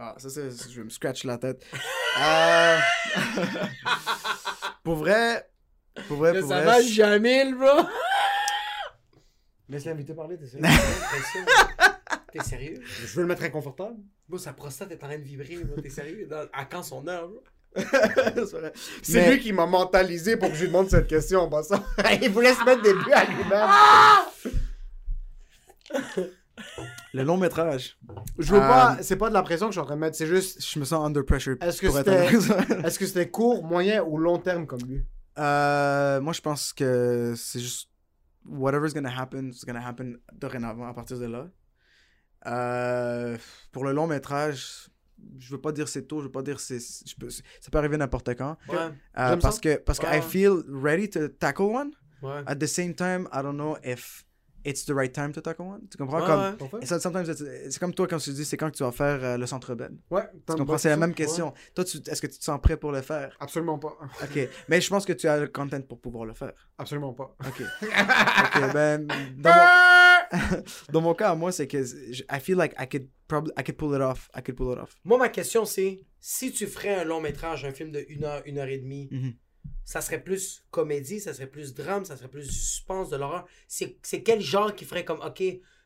Ah, 0.00 0.14
ça, 0.18 0.28
c'est... 0.30 0.50
Je 0.70 0.76
vais 0.78 0.84
me 0.84 0.90
scratch 0.90 1.24
la 1.24 1.38
tête. 1.38 1.64
Euh, 2.20 2.76
pour 4.82 4.96
vrai... 4.96 5.48
Pour 6.08 6.16
vrai, 6.16 6.40
pour 6.40 6.48
ça 6.48 6.56
vrai... 6.56 6.64
va 6.64 6.82
je- 6.82 6.88
jamais, 6.92 7.52
bro 7.52 7.86
Laisse 9.68 9.84
l'invité 9.84 10.14
parler, 10.14 10.36
t'es 10.36 10.46
sérieux 10.48 10.64
T'es 12.32 12.40
sérieux? 12.42 12.74
Je 12.84 13.06
veux 13.16 13.22
le 13.22 13.28
mettre 13.28 13.42
inconfortable. 13.44 13.96
Bro, 14.28 14.38
sa 14.38 14.52
prostate 14.52 14.90
est 14.92 15.02
en 15.02 15.06
train 15.08 15.18
de 15.18 15.22
vibrer. 15.22 15.58
T'es 15.82 15.88
sérieux? 15.90 16.26
Dans- 16.28 16.46
À 16.52 16.64
quand 16.66 16.82
son 16.82 17.06
heure, 17.08 17.28
bro 17.28 17.42
c'est 19.02 19.12
Mais- 19.12 19.30
lui 19.34 19.40
qui 19.40 19.52
m'a 19.52 19.66
mentalisé 19.66 20.36
pour 20.38 20.48
que 20.48 20.54
je 20.54 20.62
lui 20.62 20.68
demande 20.68 20.88
cette 20.88 21.06
question 21.06 21.40
en 21.42 21.48
passant. 21.50 21.84
Il 22.22 22.30
voulait 22.30 22.54
se 22.54 22.64
mettre 22.64 22.82
des 22.82 22.94
buts 22.94 23.12
à 23.12 23.24
lui-même. 23.26 23.68
Le 27.14 27.22
long 27.22 27.36
métrage. 27.36 27.98
Je 28.38 28.52
veux 28.52 28.58
Euh, 28.58 28.66
pas, 28.68 28.98
c'est 29.02 29.16
pas 29.16 29.28
de 29.28 29.34
la 29.34 29.42
pression 29.42 29.66
que 29.66 29.72
je 29.72 29.78
suis 29.78 29.82
en 29.82 29.86
train 29.86 29.94
de 29.94 30.00
mettre, 30.00 30.16
c'est 30.16 30.26
juste, 30.26 30.60
Je 30.64 30.78
me 30.80 30.84
sens 30.84 31.04
under 31.06 31.24
pressure. 31.24 31.56
Est-ce 31.60 31.80
que 31.80 31.90
c'était- 31.90 32.10
honnête. 32.36 32.84
est-ce 32.86 32.98
que 32.98 33.06
c'était 33.06 33.30
court, 33.30 33.62
moyen 33.64 34.02
ou 34.02 34.18
long 34.18 34.38
terme 34.38 34.66
comme 34.66 34.82
but? 34.82 35.06
Euh, 35.38 36.20
moi, 36.20 36.32
je 36.32 36.40
pense 36.40 36.72
que 36.72 37.34
c'est 37.36 37.60
juste 37.60 37.88
whatever's 38.44 38.92
gonna 38.92 39.12
happen, 39.16 39.48
it's 39.50 39.64
gonna 39.64 39.86
happen 39.86 40.16
dorénavant 40.34 40.88
à 40.88 40.94
partir 40.94 41.18
de 41.18 41.26
là. 41.26 41.48
Euh, 42.46 43.36
pour 43.72 43.84
le 43.84 43.92
long 43.92 44.06
métrage, 44.06 44.88
je 45.38 45.50
veux 45.50 45.60
pas 45.60 45.72
dire 45.72 45.88
c'est 45.88 46.02
tôt, 46.06 46.20
je 46.20 46.26
veux 46.26 46.32
pas 46.32 46.42
dire 46.42 46.60
c'est, 46.60 46.78
je 46.78 47.14
peux- 47.16 47.30
ça 47.30 47.42
peut 47.70 47.78
arriver 47.78 47.96
n'importe 47.96 48.34
quand. 48.36 48.56
Ouais, 48.68 48.76
Euh, 48.76 48.90
J'aime 49.30 49.38
parce 49.40 49.56
ça. 49.56 49.60
que 49.60 49.76
parce 49.76 49.98
que 49.98 50.06
Ouais. 50.06 50.18
I 50.18 50.22
feel 50.22 50.62
ready 50.68 51.08
to 51.10 51.28
tackle 51.28 51.64
one. 51.66 51.90
ouais. 52.22 52.42
At 52.46 52.56
the 52.56 52.66
same 52.66 52.94
time, 52.94 53.28
I 53.32 53.42
don't 53.42 53.56
know 53.56 53.76
if 53.84 54.24
it's 54.64 54.84
the 54.84 54.90
right 54.92 55.12
time 55.12 55.32
to 55.32 55.40
tackle 55.40 55.66
one. 55.66 55.80
Tu 55.90 55.96
comprends? 55.98 56.20
Ouais, 56.20 56.56
comme 56.58 56.82
ça, 56.84 57.00
sometimes 57.00 57.24
it's- 57.28 57.42
c'est 57.70 57.78
comme 57.78 57.94
toi 57.94 58.06
quand 58.06 58.18
tu 58.18 58.30
dis 58.32 58.44
c'est 58.44 58.56
quand 58.56 58.70
que 58.70 58.76
tu 58.76 58.82
vas 58.84 58.92
faire 58.92 59.22
euh, 59.24 59.36
le 59.36 59.46
centre 59.46 59.74
belle. 59.74 59.96
Ouais, 60.10 60.28
Tu 60.46 60.54
comprends? 60.56 60.78
C'est 60.78 60.88
la 60.90 60.96
même 60.96 61.14
question. 61.14 61.52
Toi, 61.74 61.84
tu, 61.84 61.98
est-ce 62.06 62.20
que 62.22 62.26
tu 62.28 62.38
te 62.38 62.44
sens 62.44 62.60
prêt 62.60 62.76
pour 62.76 62.92
le 62.92 63.02
faire? 63.02 63.36
Absolument 63.40 63.78
pas. 63.78 63.96
Ok, 64.22 64.48
mais 64.68 64.80
je 64.80 64.88
pense 64.88 65.04
que 65.04 65.12
tu 65.14 65.26
as 65.26 65.38
le 65.40 65.48
content 65.48 65.80
pour 65.82 66.00
pouvoir 66.00 66.24
le 66.26 66.34
faire. 66.34 66.52
Absolument 66.76 67.12
pas. 67.14 67.34
Ok. 67.46 67.62
ok, 67.82 68.72
ben, 68.72 69.06
dans 69.38 69.50
mon, 69.54 69.60
dans 70.92 71.00
mon 71.00 71.14
cas, 71.14 71.34
moi, 71.34 71.52
c'est 71.52 71.66
que 71.66 71.82
je- 71.82 72.22
I 72.30 72.40
feel 72.40 72.56
like 72.56 72.74
I 72.78 72.88
could 72.88 73.08
probably, 73.26 73.52
I 73.58 73.62
could 73.64 73.76
pull 73.76 73.94
it 73.94 74.00
off. 74.02 74.30
I 74.36 74.42
could 74.42 74.56
pull 74.56 74.72
it 74.72 74.78
off. 74.78 74.94
Moi, 75.04 75.18
ma 75.18 75.28
question, 75.28 75.64
c'est 75.64 76.00
si 76.20 76.52
tu 76.52 76.66
ferais 76.66 76.94
un 76.94 77.04
long 77.04 77.20
métrage, 77.20 77.64
un 77.64 77.72
film 77.72 77.90
de 77.90 78.04
1 78.08 78.24
heure, 78.24 78.42
1 78.46 78.58
heure 78.58 78.68
et 78.68 78.78
demie, 78.78 79.08
Mhm. 79.10 79.34
ça 79.84 80.00
serait 80.00 80.22
plus 80.22 80.64
comédie, 80.70 81.20
ça 81.20 81.32
serait 81.34 81.46
plus 81.46 81.74
drame, 81.74 82.04
ça 82.04 82.16
serait 82.16 82.28
plus 82.28 82.46
du 82.46 82.52
suspense, 82.54 83.08
de 83.10 83.16
l'horreur? 83.16 83.46
C'est 83.68 83.98
quel 84.22 84.40
genre 84.40 84.74
qui 84.74 84.84
ferait 84.84 85.04
comme, 85.04 85.20
ok, 85.20 85.42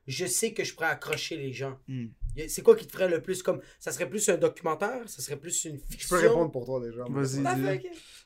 je 0.06 0.26
sais 0.26 0.52
que 0.52 0.64
je 0.64 0.74
pourrais 0.74 0.88
accrocher 0.88 1.36
les 1.36 1.52
gens? 1.52 1.78
Mm. 1.86 2.06
C'est 2.48 2.62
quoi 2.62 2.74
qui 2.74 2.86
te 2.86 2.92
ferait 2.92 3.08
le 3.08 3.20
plus 3.20 3.42
comme, 3.42 3.60
ça 3.78 3.92
serait 3.92 4.08
plus 4.08 4.28
un 4.30 4.36
documentaire, 4.38 5.06
ça 5.08 5.20
serait 5.22 5.36
plus 5.38 5.64
une 5.66 5.78
Je 5.78 5.84
fiction? 5.84 6.16
peux 6.16 6.22
répondre 6.28 6.50
pour 6.50 6.64
toi 6.64 6.80
déjà. 6.80 7.04
Vas-y, 7.08 7.82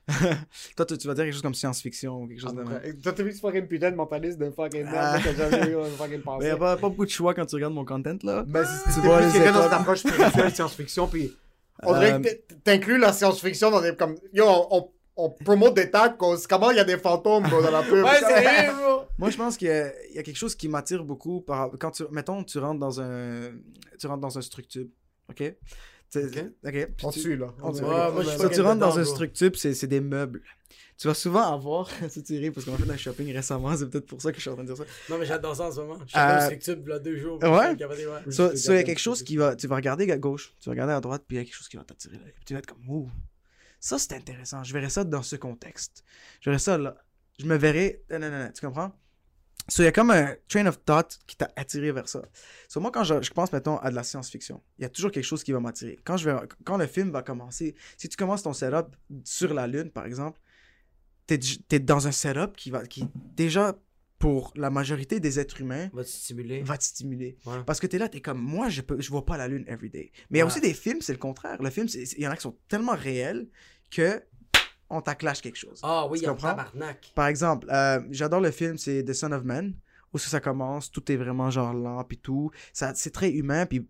Ah. 0.09 0.13
Toi, 0.77 0.87
tu, 0.87 0.99
tu 0.99 1.07
vas 1.09 1.15
dire 1.15 1.25
quelque 1.25 1.33
chose 1.35 1.43
comme 1.43 1.55
science-fiction 1.55 2.23
ou 2.23 2.27
quelque 2.29 2.41
chose 2.41 2.55
de 2.55 2.63
même. 2.63 3.01
Toi, 3.03 3.13
t'as 3.13 3.23
vu 3.23 3.33
ce 3.33 3.41
fucking 3.41 3.67
putain 3.67 3.91
de 3.91 3.97
mentaliste 3.97 4.39
de 4.39 4.51
fucking 4.51 4.85
Ah. 4.89 5.19
merde 5.19 5.23
que 5.25 5.29
t'as 5.41 5.51
jamais 5.51 5.73
eu 5.73 5.77
un 5.79 5.85
fucking 5.87 6.11
Mais 6.19 6.23
pensée. 6.23 6.47
y 6.47 6.51
a 6.51 6.57
pas, 6.57 6.77
pas 6.77 6.89
beaucoup 6.89 7.05
de 7.05 7.11
choix 7.11 7.35
quand 7.35 7.47
tu 7.47 7.55
regardes 7.57 7.75
mon 7.75 7.85
content, 7.85 8.17
là. 8.23 8.45
Ben, 8.47 8.65
c'est 8.65 9.01
vois 9.01 9.19
plus 9.19 9.33
quelqu'un 9.33 9.53
dans 9.53 9.63
cette 9.65 9.73
approche 9.73 9.99
spirituelle 10.01 10.51
science-fiction, 10.55 11.09
puis 11.09 11.35
on 11.83 11.93
dirait 11.95 12.13
Euh, 12.15 12.19
que 12.21 12.55
t'inclus 12.65 12.99
la 12.99 13.13
science-fiction 13.13 13.71
dans 13.71 13.81
des 13.81 13.95
comme 13.97 14.15
yo, 14.33 14.45
on, 14.47 14.67
on, 14.71 14.91
on 15.17 15.31
promote 15.31 15.75
des 15.75 15.91
tacos, 15.91 16.37
comment 16.49 16.71
il 16.71 16.77
y 16.77 16.81
a 16.81 16.85
des 16.85 16.99
fantômes 16.99 17.43
bro, 17.49 17.61
dans 17.63 17.71
la 17.71 17.83
pub. 17.83 18.05
Ouais, 18.05 18.21
c'est 18.21 18.73
bro. 18.73 19.03
Moi, 19.19 19.31
je 19.31 19.37
pense 19.37 19.57
qu'il 19.57 19.69
y, 19.69 20.15
y 20.17 20.19
a 20.19 20.23
quelque 20.23 20.37
chose 20.37 20.55
qui 20.55 20.69
m'attire 20.69 21.03
beaucoup 21.05 21.41
par 21.41 21.71
quand 21.81 21.91
tu 21.91 22.05
mettons 22.13 22.45
tu 22.45 22.59
rentres 22.59 22.79
dans 22.81 23.01
un 23.01 23.51
tu 23.99 24.07
rentres 24.07 24.21
dans 24.21 24.39
un 24.39 24.43
structure, 24.43 24.87
OK? 25.31 25.43
On 27.03 27.11
te 27.11 27.19
suit 27.19 27.37
là. 27.37 27.55
on 27.63 27.73
te- 27.73 27.79
Ouais, 27.79 27.83
moi, 27.85 28.23
je 28.23 28.29
suis 28.29 28.31
Ça, 28.39 28.43
fucking 28.45 28.57
tu 28.57 28.61
rentres 28.63 28.79
dans 28.81 28.91
dedans, 28.91 29.01
un 29.01 29.05
structure, 29.05 29.51
c'est 29.57 29.75
c'est 29.75 29.87
des 29.87 30.01
meubles. 30.01 30.43
Tu 30.99 31.09
vas 31.09 31.15
souvent 31.15 31.53
avoir, 31.53 31.91
tu 32.27 32.39
ris 32.39 32.51
parce 32.51 32.65
qu'on 32.65 32.75
a 32.75 32.79
fait 32.79 32.91
un 32.91 32.97
shopping 32.97 33.31
récemment, 33.33 33.77
c'est 33.77 33.87
peut-être 33.91 34.07
pour 34.07 34.23
ça 34.23 34.31
que 34.31 34.37
je 34.37 34.41
suis 34.43 34.51
en 34.51 34.55
train 34.55 34.65
de 34.65 34.73
dire 34.73 34.79
ça. 34.79 34.85
Non, 35.11 35.19
mais 35.19 35.27
j'adore 35.27 35.55
ça 35.55 35.65
en 35.69 35.73
ce 35.73 35.81
moment. 35.81 35.99
Je 36.07 36.11
suis 36.11 36.19
Euh, 36.19 36.39
dans 36.39 36.45
structure 36.47 36.77
il 36.83 36.89
y 36.89 36.93
a 36.93 36.99
deux 36.99 37.17
jours. 37.19 37.39
ouais? 37.53 37.75
il 38.55 38.77
y 38.77 38.79
a 38.79 38.83
quelque 38.85 38.99
chose 38.99 39.23
qui 39.23 39.37
va, 39.37 39.55
tu 39.57 39.67
vas 39.67 39.77
regarder 39.77 40.11
à 40.11 40.17
gauche, 40.17 40.55
tu 40.61 40.71
vas 40.71 40.73
regarder 40.73 40.95
à 40.95 41.01
droite, 41.03 41.25
puis 41.29 41.37
il 41.37 41.41
y 41.41 41.43
a 41.43 41.45
quelque 41.45 41.55
chose 41.55 41.69
qui 41.69 41.77
va 41.77 41.85
t'attirer 41.85 42.17
l'œil. 42.17 42.33
Puis 42.35 42.45
tu 42.47 42.53
vas 42.55 42.61
être 42.61 42.67
comme, 42.67 42.89
ouh, 42.89 43.11
ça 43.79 43.99
c'est 43.99 44.15
intéressant, 44.15 44.65
je 44.65 44.73
verrais 44.73 44.89
ça 44.89 45.05
dans 45.05 45.23
ce 45.23 45.37
contexte. 45.37 46.03
Je 46.41 46.49
verrais 46.49 46.59
ça 46.59 46.79
là. 46.79 46.97
Je 47.39 47.45
me 47.45 47.57
verrais, 47.57 48.01
non, 48.11 48.19
non, 48.19 48.31
non, 48.31 48.39
non, 48.45 48.51
tu 48.55 48.65
comprends? 48.65 48.93
So, 49.69 49.83
il 49.83 49.87
y 49.87 49.89
a 49.89 49.93
comme 49.93 50.11
un 50.11 50.35
train 50.49 50.67
of 50.67 50.85
thought 50.85 51.19
qui 51.27 51.37
t'a 51.37 51.51
attiré 51.57 51.91
vers 51.91 52.09
ça. 52.09 52.23
So, 52.69 52.81
moi, 52.81 52.91
quand 52.93 53.03
je, 53.05 53.21
je 53.21 53.31
pense, 53.33 53.53
mettons, 53.53 53.79
à 53.79 53.91
de 53.91 53.97
la 53.97 54.05
science-fiction, 54.05 54.63
il 54.79 54.83
y 54.83 54.85
a 54.85 54.89
toujours 54.89 55.11
quelque 55.11 55.25
chose 55.25 55.43
qui 55.43 55.51
va 55.53 55.59
m'attirer. 55.61 55.99
Quand, 56.05 56.17
je 56.17 56.31
vais, 56.31 56.37
quand 56.65 56.77
le 56.77 56.87
film 56.87 57.11
va 57.11 57.23
commencer, 57.23 57.75
si 57.97 58.09
tu 58.09 58.17
commences 58.17 58.43
ton 58.45 58.53
setup 58.53 58.95
sur 59.25 59.53
la 59.55 59.67
Lune, 59.67 59.91
par 59.91 60.07
exemple, 60.07 60.41
t'es, 61.27 61.41
es 61.73 61.79
dans 61.81 62.07
un 62.07 62.13
setup 62.13 62.57
qui 62.57 62.71
va, 62.71 62.87
qui, 62.87 63.05
déjà, 63.15 63.77
pour 64.19 64.53
la 64.57 64.71
majorité 64.71 65.21
des 65.21 65.39
êtres 65.41 65.61
humains, 65.61 65.91
Va 65.93 66.05
te 66.05 66.09
stimuler. 66.09 66.63
va 66.63 66.79
te 66.79 66.85
stimuler. 66.85 67.37
Ouais. 67.45 67.63
Parce 67.67 67.81
que 67.81 67.87
t'es 67.87 67.99
là, 67.99 68.09
t'es 68.09 68.21
comme, 68.21 68.39
moi, 68.41 68.69
je 68.69 68.81
peux, 68.83 69.01
je 69.01 69.11
vois 69.11 69.27
pas 69.27 69.37
la 69.37 69.49
lune 69.49 69.65
every 69.69 69.91
day. 69.91 70.11
Mais 70.31 70.39
il 70.39 70.41
y 70.41 70.43
a 70.43 70.47
aussi 70.47 70.61
des 70.61 70.73
films, 70.75 71.01
c'est 71.03 71.13
le 71.13 71.19
contraire. 71.19 71.61
Le 71.61 71.71
film, 71.71 71.87
il 71.93 72.23
y 72.23 72.27
en 72.27 72.31
a 72.31 72.37
qui 72.37 72.43
sont 72.43 72.57
tellement 72.69 72.95
réels 72.95 73.49
que 73.91 74.23
on 74.91 75.01
t'acclache 75.01 75.41
quelque 75.41 75.57
chose. 75.57 75.81
Ah 75.83 76.07
oui, 76.09 76.21
Tu 76.21 76.27
en 76.29 76.33
comprends? 76.33 76.49
tabarnak. 76.51 77.13
Par 77.15 77.27
exemple, 77.27 77.67
euh, 77.71 78.01
j'adore 78.11 78.41
le 78.41 78.51
film, 78.51 78.79
c'est 78.79 79.03
The 79.05 79.13
Son 79.13 79.33
of 79.33 79.45
Man, 79.45 79.75
où 80.13 80.19
ça, 80.19 80.41
commence, 80.41 80.91
tout 80.91 81.11
est 81.11 81.17
vraiment 81.17 81.51
genre 81.51 81.75
lent, 81.75 82.03
puis 82.05 82.19
tout. 82.19 82.51
Ça, 82.73 82.95
c'est 82.95 83.11
très 83.11 83.31
humain, 83.31 83.67
puis 83.67 83.89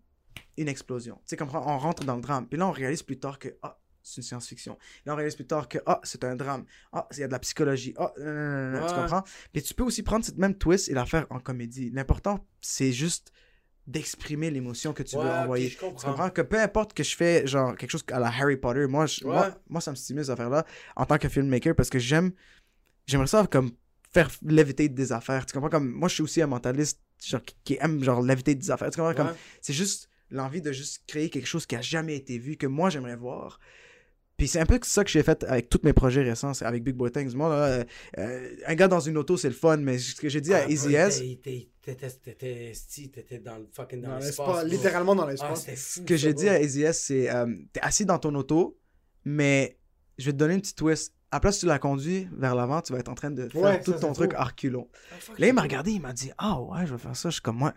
une 0.57 0.67
explosion. 0.67 1.15
Tu 1.17 1.21
sais, 1.27 1.37
comprends? 1.37 1.63
On 1.65 1.77
rentre 1.77 2.03
dans 2.03 2.15
le 2.15 2.21
drame. 2.21 2.47
Puis 2.47 2.57
là, 2.59 2.67
on 2.67 2.71
réalise 2.71 3.03
plus 3.03 3.19
tard 3.19 3.37
que, 3.39 3.49
ah, 3.61 3.77
c'est 4.01 4.17
une 4.17 4.23
science-fiction. 4.23 4.77
Là, 5.05 5.13
on 5.13 5.15
réalise 5.15 5.35
plus 5.35 5.45
tard 5.45 5.67
que, 5.67 5.77
ah, 5.85 5.99
c'est 6.03 6.23
un 6.23 6.35
drame. 6.35 6.65
Ah, 6.91 7.07
il 7.13 7.19
y 7.19 7.23
a 7.23 7.27
de 7.27 7.31
la 7.31 7.39
psychologie. 7.39 7.93
Ah, 7.97 8.11
euh, 8.19 8.87
tu 8.87 8.93
comprends? 8.95 9.23
Puis 9.53 9.61
tu 9.61 9.73
peux 9.73 9.83
aussi 9.83 10.01
prendre 10.01 10.25
cette 10.25 10.37
même 10.37 10.55
twist 10.55 10.89
et 10.89 10.93
la 10.93 11.05
faire 11.05 11.27
en 11.29 11.39
comédie. 11.39 11.91
L'important, 11.91 12.45
c'est 12.61 12.91
juste 12.91 13.31
d'exprimer 13.87 14.51
l'émotion 14.51 14.91
que 14.93 15.01
tu 15.03 15.15
veux 15.15 15.23
Ouais, 15.23 15.29
envoyer. 15.29 15.69
je 15.69 15.77
Tu 15.77 15.79
comprends. 15.79 16.29
que 16.29 16.41
peu 16.41 16.59
importe 16.59 16.93
que 16.93 17.03
je 17.03 17.15
fais 17.15 17.47
genre 17.47 17.75
quelque 17.75 17.89
chose 17.91 18.03
à 18.11 18.19
la 18.19 18.27
Harry 18.27 18.57
Potter, 18.57 18.85
moi, 18.87 19.05
je- 19.05 19.23
Ouais. 19.23 19.31
moi, 19.33 19.55
moi 19.69 19.81
ça 19.81 19.91
me 19.91 19.95
stimule 19.95 20.25
cette 20.25 20.33
affaire-là 20.33 20.65
en 20.95 21.05
tant 21.05 21.17
que 21.17 21.29
filmmaker 21.29 21.73
parce 21.73 21.89
que 21.89 21.97
j'aime, 21.99 22.31
j'aimerais 23.05 23.27
ça 23.27 23.47
comme 23.49 23.71
faire 24.13 24.29
léviter 24.43 24.89
des 24.89 25.11
affaires. 25.13 25.45
Tu 25.45 25.53
comprends 25.53 25.69
comme 25.69 25.89
moi 25.89 26.09
je 26.09 26.15
suis 26.15 26.23
aussi 26.23 26.41
un 26.41 26.47
mentaliste 26.47 26.99
genre, 27.25 27.41
qui, 27.63 27.77
aime 27.79 28.03
genre 28.03 28.21
léviter 28.21 28.55
des 28.55 28.69
affaires. 28.71 28.89
Tu 28.91 28.97
comprends 28.97 29.13
comme 29.15 29.33
c'est 29.61 29.73
juste 29.73 30.09
l'envie 30.29 30.61
de 30.61 30.73
juste 30.73 31.03
créer 31.07 31.29
quelque 31.29 31.47
chose 31.47 31.65
qui 31.65 31.75
a 31.77 31.81
jamais 31.81 32.15
été 32.17 32.37
vu 32.37 32.57
que 32.57 32.67
moi 32.67 32.89
j'aimerais 32.89 33.15
voir. 33.15 33.59
Puis 34.35 34.47
c'est 34.49 34.59
un 34.59 34.65
peu 34.67 34.77
ça 34.83 35.03
que 35.03 35.09
j'ai 35.09 35.23
fait 35.23 35.43
avec 35.45 35.69
tous 35.69 35.79
mes 35.83 35.93
projets 35.93 36.21
récents, 36.23 36.51
avec 36.61 36.83
Big 36.83 36.93
Boy 36.95 37.11
Things. 37.11 37.33
Moi, 37.33 37.49
là, 37.49 37.55
euh, 37.65 37.83
euh, 38.19 38.55
un 38.67 38.75
gars 38.75 38.87
dans 38.87 38.99
une 38.99 39.17
auto, 39.17 39.35
c'est 39.35 39.47
le 39.47 39.55
fun, 39.55 39.77
mais 39.77 39.97
ce 39.97 40.13
que 40.13 40.29
j'ai 40.29 40.41
dit 40.41 40.53
à 40.53 40.65
Ah, 40.65 40.69
Easy 40.69 40.93
S, 40.93 41.23
t'étais- 41.95 42.09
t'étais- 42.09 42.71
T'étais 43.13 43.39
dans 43.39 43.57
le 43.57 43.67
fucking 43.71 44.01
dans 44.01 44.09
Dans 44.09 44.17
l'espace. 44.19 44.65
littéralement 44.65 45.15
dans 45.15 45.23
Ah, 45.23 45.31
l'espace. 45.31 45.65
Ce 45.75 46.01
que 46.01 46.15
j'ai 46.17 46.33
dit 46.33 46.49
à 46.49 46.61
Easy 46.61 46.83
S, 46.83 47.01
c'est 47.03 47.29
euh, 47.29 47.45
t'es 47.73 47.79
assis 47.81 48.05
dans 48.05 48.19
ton 48.19 48.33
auto, 48.35 48.77
mais 49.25 49.77
je 50.17 50.25
vais 50.27 50.31
te 50.33 50.37
donner 50.37 50.55
une 50.55 50.61
petite 50.61 50.77
twist. 50.77 51.13
À 51.31 51.37
la 51.37 51.39
place, 51.41 51.59
tu 51.59 51.65
la 51.65 51.77
conduis 51.79 52.27
vers 52.31 52.55
l'avant, 52.55 52.81
tu 52.81 52.93
vas 52.93 52.99
être 52.99 53.09
en 53.09 53.15
train 53.15 53.31
de 53.31 53.49
faire 53.49 53.61
Ouais, 53.61 53.81
tout 53.81 53.91
ça, 53.91 53.99
ton 53.99 54.13
truc 54.13 54.33
reculons. 54.33 54.87
Ah, 55.11 55.15
Là, 55.37 55.47
il 55.47 55.53
m'a 55.53 55.61
c'est 55.61 55.67
regardé, 55.67 55.91
il 55.91 56.01
m'a 56.01 56.13
dit 56.13 56.31
Ah 56.37 56.61
ouais, 56.61 56.85
je 56.85 56.93
vais 56.93 56.97
faire 56.99 57.15
ça. 57.15 57.29
Je 57.29 57.33
suis 57.33 57.41
comme 57.41 57.61
Ouais. 57.61 57.71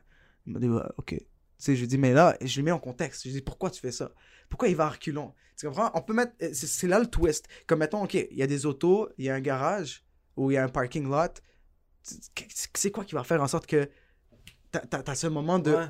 Il 0.47 0.53
m'a 0.53 0.59
dit 0.61 0.69
Ouais, 0.69 0.82
ok. 0.99 1.07
Tu 1.16 1.24
sais, 1.59 1.74
je 1.74 1.81
lui 1.81 1.89
dis 1.89 1.99
Mais 1.99 2.12
là, 2.12 2.37
je 2.41 2.55
lui 2.57 2.62
mets 2.62 2.70
en 2.70 2.78
contexte. 2.78 3.23
Je 3.24 3.28
lui 3.28 3.35
dis 3.37 3.43
Pourquoi 3.43 3.70
tu 3.70 3.81
fais 3.81 3.91
ça? 3.93 4.12
Pourquoi 4.49 4.69
il 4.69 4.77
va 4.77 4.87
à 4.87 4.91
reculons 4.91 5.32
Tu 5.57 5.66
comprends? 5.66 5.91
On 5.95 6.01
peut 6.03 6.15
mettre. 6.15 6.32
euh, 6.43 6.51
C'est 6.53 6.66
c'est 6.69 6.87
là 6.87 6.99
le 7.01 7.07
twist. 7.07 7.47
Comme 7.66 7.81
mettons, 7.81 8.05
ok, 8.05 8.15
il 8.15 8.37
y 8.37 8.43
a 8.43 8.47
des 8.47 8.66
autos, 8.66 9.09
il 9.19 9.24
y 9.24 9.28
a 9.31 9.35
un 9.35 9.41
garage 9.41 10.05
ou 10.37 10.51
il 10.51 10.55
y 10.55 10.57
a 10.57 10.65
un 10.65 10.69
parking 10.69 11.09
lot. 11.11 11.41
C'est 12.02 12.90
quoi 12.90 13.05
qui 13.05 13.14
va 13.14 13.24
faire 13.24 13.43
en 13.43 13.47
sorte 13.48 13.66
que 13.66 13.89
t'as- 14.72 15.14
ce 15.14 15.27
moment 15.27 15.59
de 15.59 15.72
Ouais. 15.74 15.86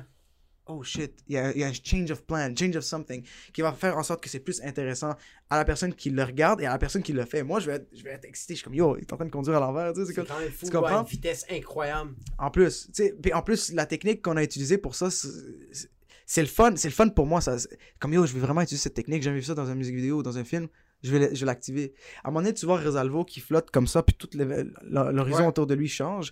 oh 0.67 0.83
shit, 0.83 1.13
il 1.27 1.33
y, 1.35 1.37
a, 1.37 1.51
il 1.51 1.59
y 1.59 1.63
a 1.63 1.67
un 1.67 1.73
change 1.73 2.11
of 2.11 2.23
plan, 2.23 2.53
change 2.55 2.75
of 2.75 2.83
something, 2.83 3.25
qui 3.53 3.61
va 3.61 3.73
faire 3.73 3.97
en 3.97 4.03
sorte 4.03 4.21
que 4.23 4.29
c'est 4.29 4.39
plus 4.39 4.61
intéressant 4.61 5.15
à 5.49 5.57
la 5.57 5.65
personne 5.65 5.93
qui 5.93 6.09
le 6.09 6.23
regarde 6.23 6.61
et 6.61 6.65
à 6.65 6.71
la 6.71 6.77
personne 6.77 7.01
qui 7.03 7.13
le 7.13 7.25
fait. 7.25 7.43
Moi, 7.43 7.59
je 7.59 7.67
vais 7.67 7.75
être, 7.77 7.87
je 7.93 8.03
vais 8.03 8.11
être 8.11 8.25
excité. 8.25 8.53
Je 8.53 8.59
suis 8.59 8.63
comme, 8.65 8.73
yo, 8.75 8.95
il 8.97 9.01
est 9.01 9.13
en 9.13 9.17
train 9.17 9.25
de 9.25 9.31
conduire 9.31 9.57
à 9.57 9.59
l'envers. 9.59 9.93
tu 9.93 9.99
sais, 10.01 10.05
c'est 10.05 10.13
C'est 10.13 10.15
comme- 10.15 10.27
quand 10.27 10.39
même 10.39 10.51
fou, 10.51 10.65
tu 10.65 10.71
comprends? 10.71 11.01
une 11.01 11.07
vitesse 11.07 11.45
incroyable. 11.49 12.11
En 12.37 12.51
plus, 12.51 12.87
tu 12.87 12.93
sais, 12.93 13.15
puis 13.21 13.33
en 13.33 13.41
plus, 13.41 13.71
la 13.73 13.85
technique 13.85 14.21
qu'on 14.21 14.37
a 14.37 14.43
utilisée 14.43 14.77
pour 14.77 14.95
ça, 14.95 15.09
c'est- 15.11 16.41
le 16.41 16.47
fun. 16.47 16.73
C'est 16.77 16.87
le 16.87 16.93
fun 16.93 17.09
pour 17.09 17.25
moi. 17.25 17.41
Ça, 17.41 17.57
comme 17.99 18.13
yo, 18.13 18.25
je 18.25 18.33
vais 18.33 18.39
vraiment 18.39 18.61
utiliser 18.61 18.83
cette 18.83 18.93
technique. 18.93 19.21
J'ai 19.21 19.29
jamais 19.29 19.39
vu 19.39 19.45
ça 19.45 19.53
dans 19.55 19.65
une 19.65 19.75
musique 19.75 19.95
vidéo 19.95 20.19
ou 20.19 20.23
dans 20.23 20.37
un 20.37 20.43
film. 20.45 20.67
Je 21.03 21.11
vais, 21.15 21.29
le- 21.33 21.45
l'activer. 21.45 21.93
À 22.23 22.27
un 22.27 22.31
moment 22.31 22.41
donné, 22.43 22.53
tu 22.53 22.65
vois 22.65 22.77
Resalvo 22.77 23.25
qui 23.25 23.39
flotte 23.39 23.71
comme 23.71 23.87
ça, 23.87 24.03
puis 24.03 24.15
tout 24.15 24.29
le- 24.35 24.71
l'horizon 25.11 25.39
Ouais. 25.41 25.47
autour 25.47 25.65
de 25.67 25.73
lui 25.73 25.87
change. 25.87 26.31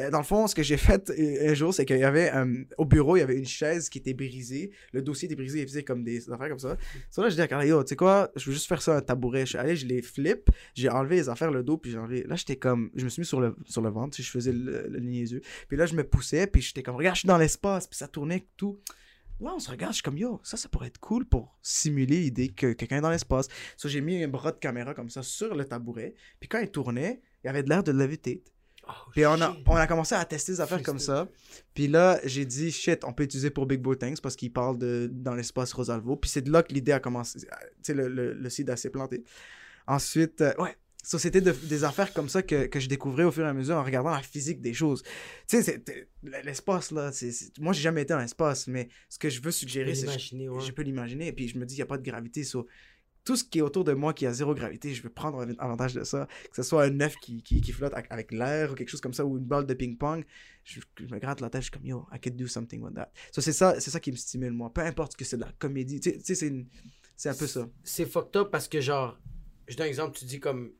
Euh, 0.00 0.10
dans 0.10 0.18
le 0.18 0.24
fond, 0.24 0.46
ce 0.46 0.54
que 0.54 0.62
j'ai 0.62 0.76
fait 0.76 1.10
euh, 1.10 1.50
un 1.50 1.54
jour, 1.54 1.74
c'est 1.74 1.84
qu'il 1.84 1.98
y 1.98 2.04
avait 2.04 2.32
euh, 2.32 2.64
au 2.78 2.84
bureau, 2.84 3.16
il 3.16 3.20
y 3.20 3.22
avait 3.22 3.36
une 3.36 3.46
chaise 3.46 3.88
qui 3.88 3.98
était 3.98 4.14
brisée. 4.14 4.70
Le 4.92 5.02
dossier 5.02 5.26
était 5.26 5.34
brisé, 5.34 5.60
il 5.62 5.66
faisait 5.66 5.82
comme 5.82 6.04
des 6.04 6.30
affaires 6.30 6.48
comme 6.48 6.58
ça. 6.58 6.76
So 7.10 7.22
là, 7.22 7.28
je 7.30 7.34
dis 7.34 7.40
à 7.40 7.48
Carla, 7.48 7.64
tu 7.82 7.88
sais 7.88 7.96
quoi, 7.96 8.30
je 8.36 8.44
veux 8.46 8.52
juste 8.52 8.68
faire 8.68 8.80
ça 8.80 8.96
un 8.96 9.00
tabouret. 9.00 9.40
Je 9.40 9.50
suis 9.50 9.58
allé, 9.58 9.74
je 9.74 9.86
les 9.86 10.02
flip, 10.02 10.50
j'ai 10.74 10.88
enlevé 10.88 11.16
les 11.16 11.28
affaires, 11.28 11.50
le 11.50 11.64
dos, 11.64 11.78
puis 11.78 11.90
j'ai 11.90 11.98
enlevé. 11.98 12.24
Là, 12.28 12.36
j'étais 12.36 12.54
comme, 12.56 12.90
je 12.94 13.02
me 13.04 13.08
suis 13.08 13.20
mis 13.22 13.26
sur 13.26 13.40
le, 13.40 13.56
sur 13.66 13.82
le 13.82 13.88
ventre, 13.90 14.16
je 14.20 14.30
faisais 14.30 14.52
le, 14.52 14.86
le 14.88 15.00
niaiseux. 15.00 15.40
Puis 15.66 15.76
là, 15.76 15.86
je 15.86 15.94
me 15.94 16.04
poussais, 16.04 16.46
puis 16.46 16.62
j'étais 16.62 16.82
comme, 16.84 16.94
regarde, 16.96 17.16
je 17.16 17.20
suis 17.20 17.26
dans 17.28 17.38
l'espace, 17.38 17.88
puis 17.88 17.96
ça 17.96 18.06
tournait, 18.06 18.46
tout. 18.56 18.78
Là, 19.40 19.52
on 19.54 19.58
se 19.58 19.70
regarde, 19.70 19.92
je 19.92 19.96
suis 19.96 20.02
comme, 20.02 20.18
yo, 20.18 20.40
ça, 20.42 20.56
ça 20.56 20.68
pourrait 20.68 20.88
être 20.88 20.98
cool 20.98 21.24
pour 21.24 21.56
simuler 21.62 22.20
l'idée 22.20 22.48
que 22.48 22.72
quelqu'un 22.72 22.98
est 22.98 23.02
dans 23.02 23.10
l'espace. 23.10 23.46
So, 23.76 23.88
j'ai 23.88 24.00
mis 24.00 24.22
un 24.22 24.28
bras 24.28 24.52
de 24.52 24.58
caméra 24.58 24.94
comme 24.94 25.10
ça 25.10 25.22
sur 25.22 25.54
le 25.54 25.64
tabouret, 25.64 26.14
puis 26.40 26.48
quand 26.48 26.58
il 26.58 26.70
tournait, 26.70 27.22
il 27.44 27.48
avait 27.48 27.62
de 27.62 27.68
l'air 27.68 27.84
de 27.84 27.92
levitate. 27.92 28.52
Oh, 28.88 28.92
Puis 29.12 29.26
on 29.26 29.40
a, 29.40 29.54
on 29.66 29.76
a 29.76 29.86
commencé 29.86 30.14
à 30.14 30.24
tester 30.24 30.52
des 30.52 30.60
affaires 30.62 30.82
comme 30.82 30.98
ça. 30.98 31.28
Puis 31.74 31.88
là, 31.88 32.18
j'ai 32.24 32.46
dit, 32.46 32.72
shit, 32.72 33.04
on 33.04 33.12
peut 33.12 33.24
utiliser 33.24 33.50
pour 33.50 33.66
Big 33.66 33.80
Boy 33.82 33.98
Things 33.98 34.18
parce 34.20 34.34
qu'il 34.34 34.50
parle 34.50 34.78
de 34.78 35.10
dans 35.12 35.34
l'espace 35.34 35.74
Rosalvo. 35.74 36.16
Puis 36.16 36.30
c'est 36.30 36.40
de 36.40 36.50
là 36.50 36.62
que 36.62 36.72
l'idée 36.72 36.92
a 36.92 37.00
commencé. 37.00 37.38
Tu 37.40 37.46
sais, 37.82 37.94
le, 37.94 38.08
le, 38.08 38.32
le 38.32 38.50
seed 38.50 38.70
a 38.70 38.76
s'est 38.76 38.88
planté. 38.88 39.24
Ensuite, 39.86 40.40
euh, 40.40 40.54
ouais. 40.58 40.74
C'était 41.16 41.40
de- 41.40 41.52
des 41.52 41.84
affaires 41.84 42.12
comme 42.12 42.28
ça 42.28 42.42
que, 42.42 42.66
que 42.66 42.78
je 42.80 42.88
découvrais 42.88 43.24
au 43.24 43.30
fur 43.30 43.44
et 43.44 43.48
à 43.48 43.54
mesure 43.54 43.76
en 43.76 43.82
regardant 43.84 44.10
la 44.10 44.20
physique 44.22 44.60
des 44.60 44.74
choses. 44.74 45.02
Tu 45.48 45.62
sais, 45.62 45.82
l'espace, 46.44 46.90
là, 46.90 47.12
c'est, 47.12 47.32
moi, 47.58 47.72
j'ai 47.72 47.80
jamais 47.82 48.02
été 48.02 48.12
dans 48.12 48.20
l'espace, 48.20 48.66
mais 48.66 48.88
ce 49.08 49.18
que 49.18 49.30
je 49.30 49.40
veux 49.40 49.50
Je 49.50 49.56
suggérer, 49.56 49.94
c'est 49.94 50.02
l'imaginer, 50.06 50.48
ouais. 50.50 50.60
je 50.60 50.72
peux 50.72 50.82
l'imaginer. 50.82 51.28
Et 51.28 51.32
puis 51.32 51.48
je 51.48 51.58
me 51.58 51.64
dis, 51.64 51.74
il 51.74 51.78
n'y 51.78 51.82
a 51.82 51.86
pas 51.86 51.96
de 51.98 52.02
gravité. 52.02 52.44
so, 52.44 52.66
tout 53.24 53.36
ce 53.36 53.44
qui 53.44 53.58
est 53.58 53.62
autour 53.62 53.84
de 53.84 53.92
moi 53.92 54.14
qui 54.14 54.24
a 54.26 54.32
zéro 54.32 54.54
gravité, 54.54 54.94
je 54.94 55.02
veux 55.02 55.10
prendre 55.10 55.46
avantage 55.58 55.92
de 55.94 56.02
ça. 56.04 56.26
Que 56.50 56.56
ce 56.56 56.62
soit 56.62 56.84
un 56.84 57.00
œuf 57.00 57.14
qui, 57.16 57.42
qui, 57.42 57.60
qui 57.60 57.72
flotte 57.72 57.92
avec, 58.10 58.32
l'air 58.32 58.72
ou 58.72 58.74
quelque 58.74 58.88
chose 58.88 59.00
comme 59.02 59.12
ça, 59.12 59.24
ou 59.24 59.36
une 59.38 59.44
balle 59.44 59.66
de 59.66 59.74
ping-pong. 59.74 60.24
Je, 60.64 60.80
je 60.98 61.06
me 61.06 61.18
gratte 61.18 61.40
la 61.42 61.50
tête, 61.50 61.60
je 61.62 61.64
suis 61.66 61.70
comme, 61.72 61.84
yo, 61.86 62.06
I 62.12 62.18
could 62.20 62.36
do 62.36 62.46
something 62.46 62.80
with 62.82 62.94
that. 62.94 63.10
So, 63.32 63.40
c'est 63.42 63.52
ça, 63.52 63.78
c'est 63.80 63.90
ça 63.90 64.00
qui 64.00 64.12
me 64.12 64.16
stimule, 64.16 64.52
moi. 64.52 64.72
Peu 64.72 64.80
importe 64.82 65.14
que 65.16 65.24
c'est 65.24 65.36
de 65.36 65.42
la 65.42 65.52
comédie. 65.58 66.00
Tu 66.00 66.12
sais- 66.22 66.64
c'est 67.16 67.28
un 67.28 67.34
peu 67.34 67.46
ça. 67.46 67.68
C'est 67.82 68.06
fucked 68.06 68.36
up 68.36 68.50
parce 68.50 68.66
que, 68.68 68.80
genre, 68.80 69.18
je 69.66 69.76
donne 69.76 69.86
un 69.86 69.88
exemple, 69.90 70.16
tu 70.16 70.24
dis 70.24 70.40
comme, 70.40 70.72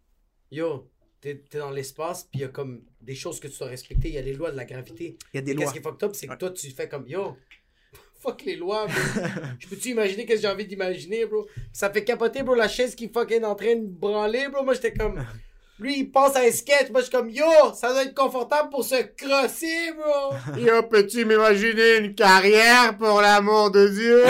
yo, 0.50 0.88
t'es 1.20 1.42
t'es 1.50 1.58
dans 1.58 1.70
l'espace, 1.70 2.24
puis 2.24 2.40
il 2.40 2.42
y 2.42 2.44
a 2.44 2.48
comme 2.48 2.82
des 3.00 3.14
choses 3.14 3.40
que 3.40 3.48
tu 3.48 3.58
dois 3.58 3.68
respecter, 3.68 4.08
il 4.08 4.14
y 4.14 4.18
a 4.18 4.22
les 4.22 4.34
lois 4.34 4.50
de 4.50 4.56
la 4.56 4.64
gravité. 4.64 5.16
Il 5.32 5.36
y 5.36 5.38
a 5.38 5.42
des 5.42 5.52
Et 5.52 5.54
Qu'est-ce 5.54 5.64
lois. 5.64 5.72
qui 5.72 5.78
est 5.78 5.82
fucked 5.82 6.04
up, 6.04 6.14
c'est 6.14 6.26
que 6.26 6.32
Ouais. 6.32 6.38
toi, 6.38 6.50
tu 6.50 6.70
fais 6.70 6.88
comme, 6.88 7.06
yo, 7.08 7.36
fuck 8.22 8.42
les 8.44 8.56
lois, 8.56 8.86
bro. 8.86 9.22
Je 9.58 9.68
peux-tu 9.68 9.90
imaginer 9.90 10.24
qu'est-ce 10.26 10.42
que 10.42 10.48
j'ai 10.48 10.52
envie 10.52 10.66
d'imaginer, 10.66 11.26
bro? 11.26 11.46
Ça 11.72 11.90
fait 11.90 12.04
capoter, 12.04 12.42
bro, 12.42 12.54
la 12.54 12.68
chaise 12.68 12.94
qui 12.94 13.08
fucking 13.08 13.44
en 13.44 13.54
train 13.54 13.76
de 13.76 13.86
branler, 13.86 14.48
bro. 14.48 14.64
Moi, 14.64 14.74
j'étais 14.74 14.92
comme, 14.92 15.24
lui, 15.78 15.98
il 16.00 16.10
pense 16.10 16.34
à 16.36 16.40
un 16.40 16.50
sketch. 16.50 16.90
Moi, 16.90 17.00
je 17.00 17.06
suis 17.06 17.12
comme, 17.12 17.30
yo, 17.30 17.44
ça 17.74 17.90
doit 17.92 18.02
être 18.04 18.14
confortable 18.14 18.70
pour 18.70 18.84
se 18.84 19.00
crosser, 19.16 19.92
bro. 19.96 20.58
Yo, 20.58 20.82
peux-tu 20.84 21.24
m'imaginer 21.24 21.98
une 21.98 22.14
carrière 22.14 22.96
pour 22.98 23.20
l'amour 23.20 23.70
de 23.70 23.86
Dieu? 23.88 24.24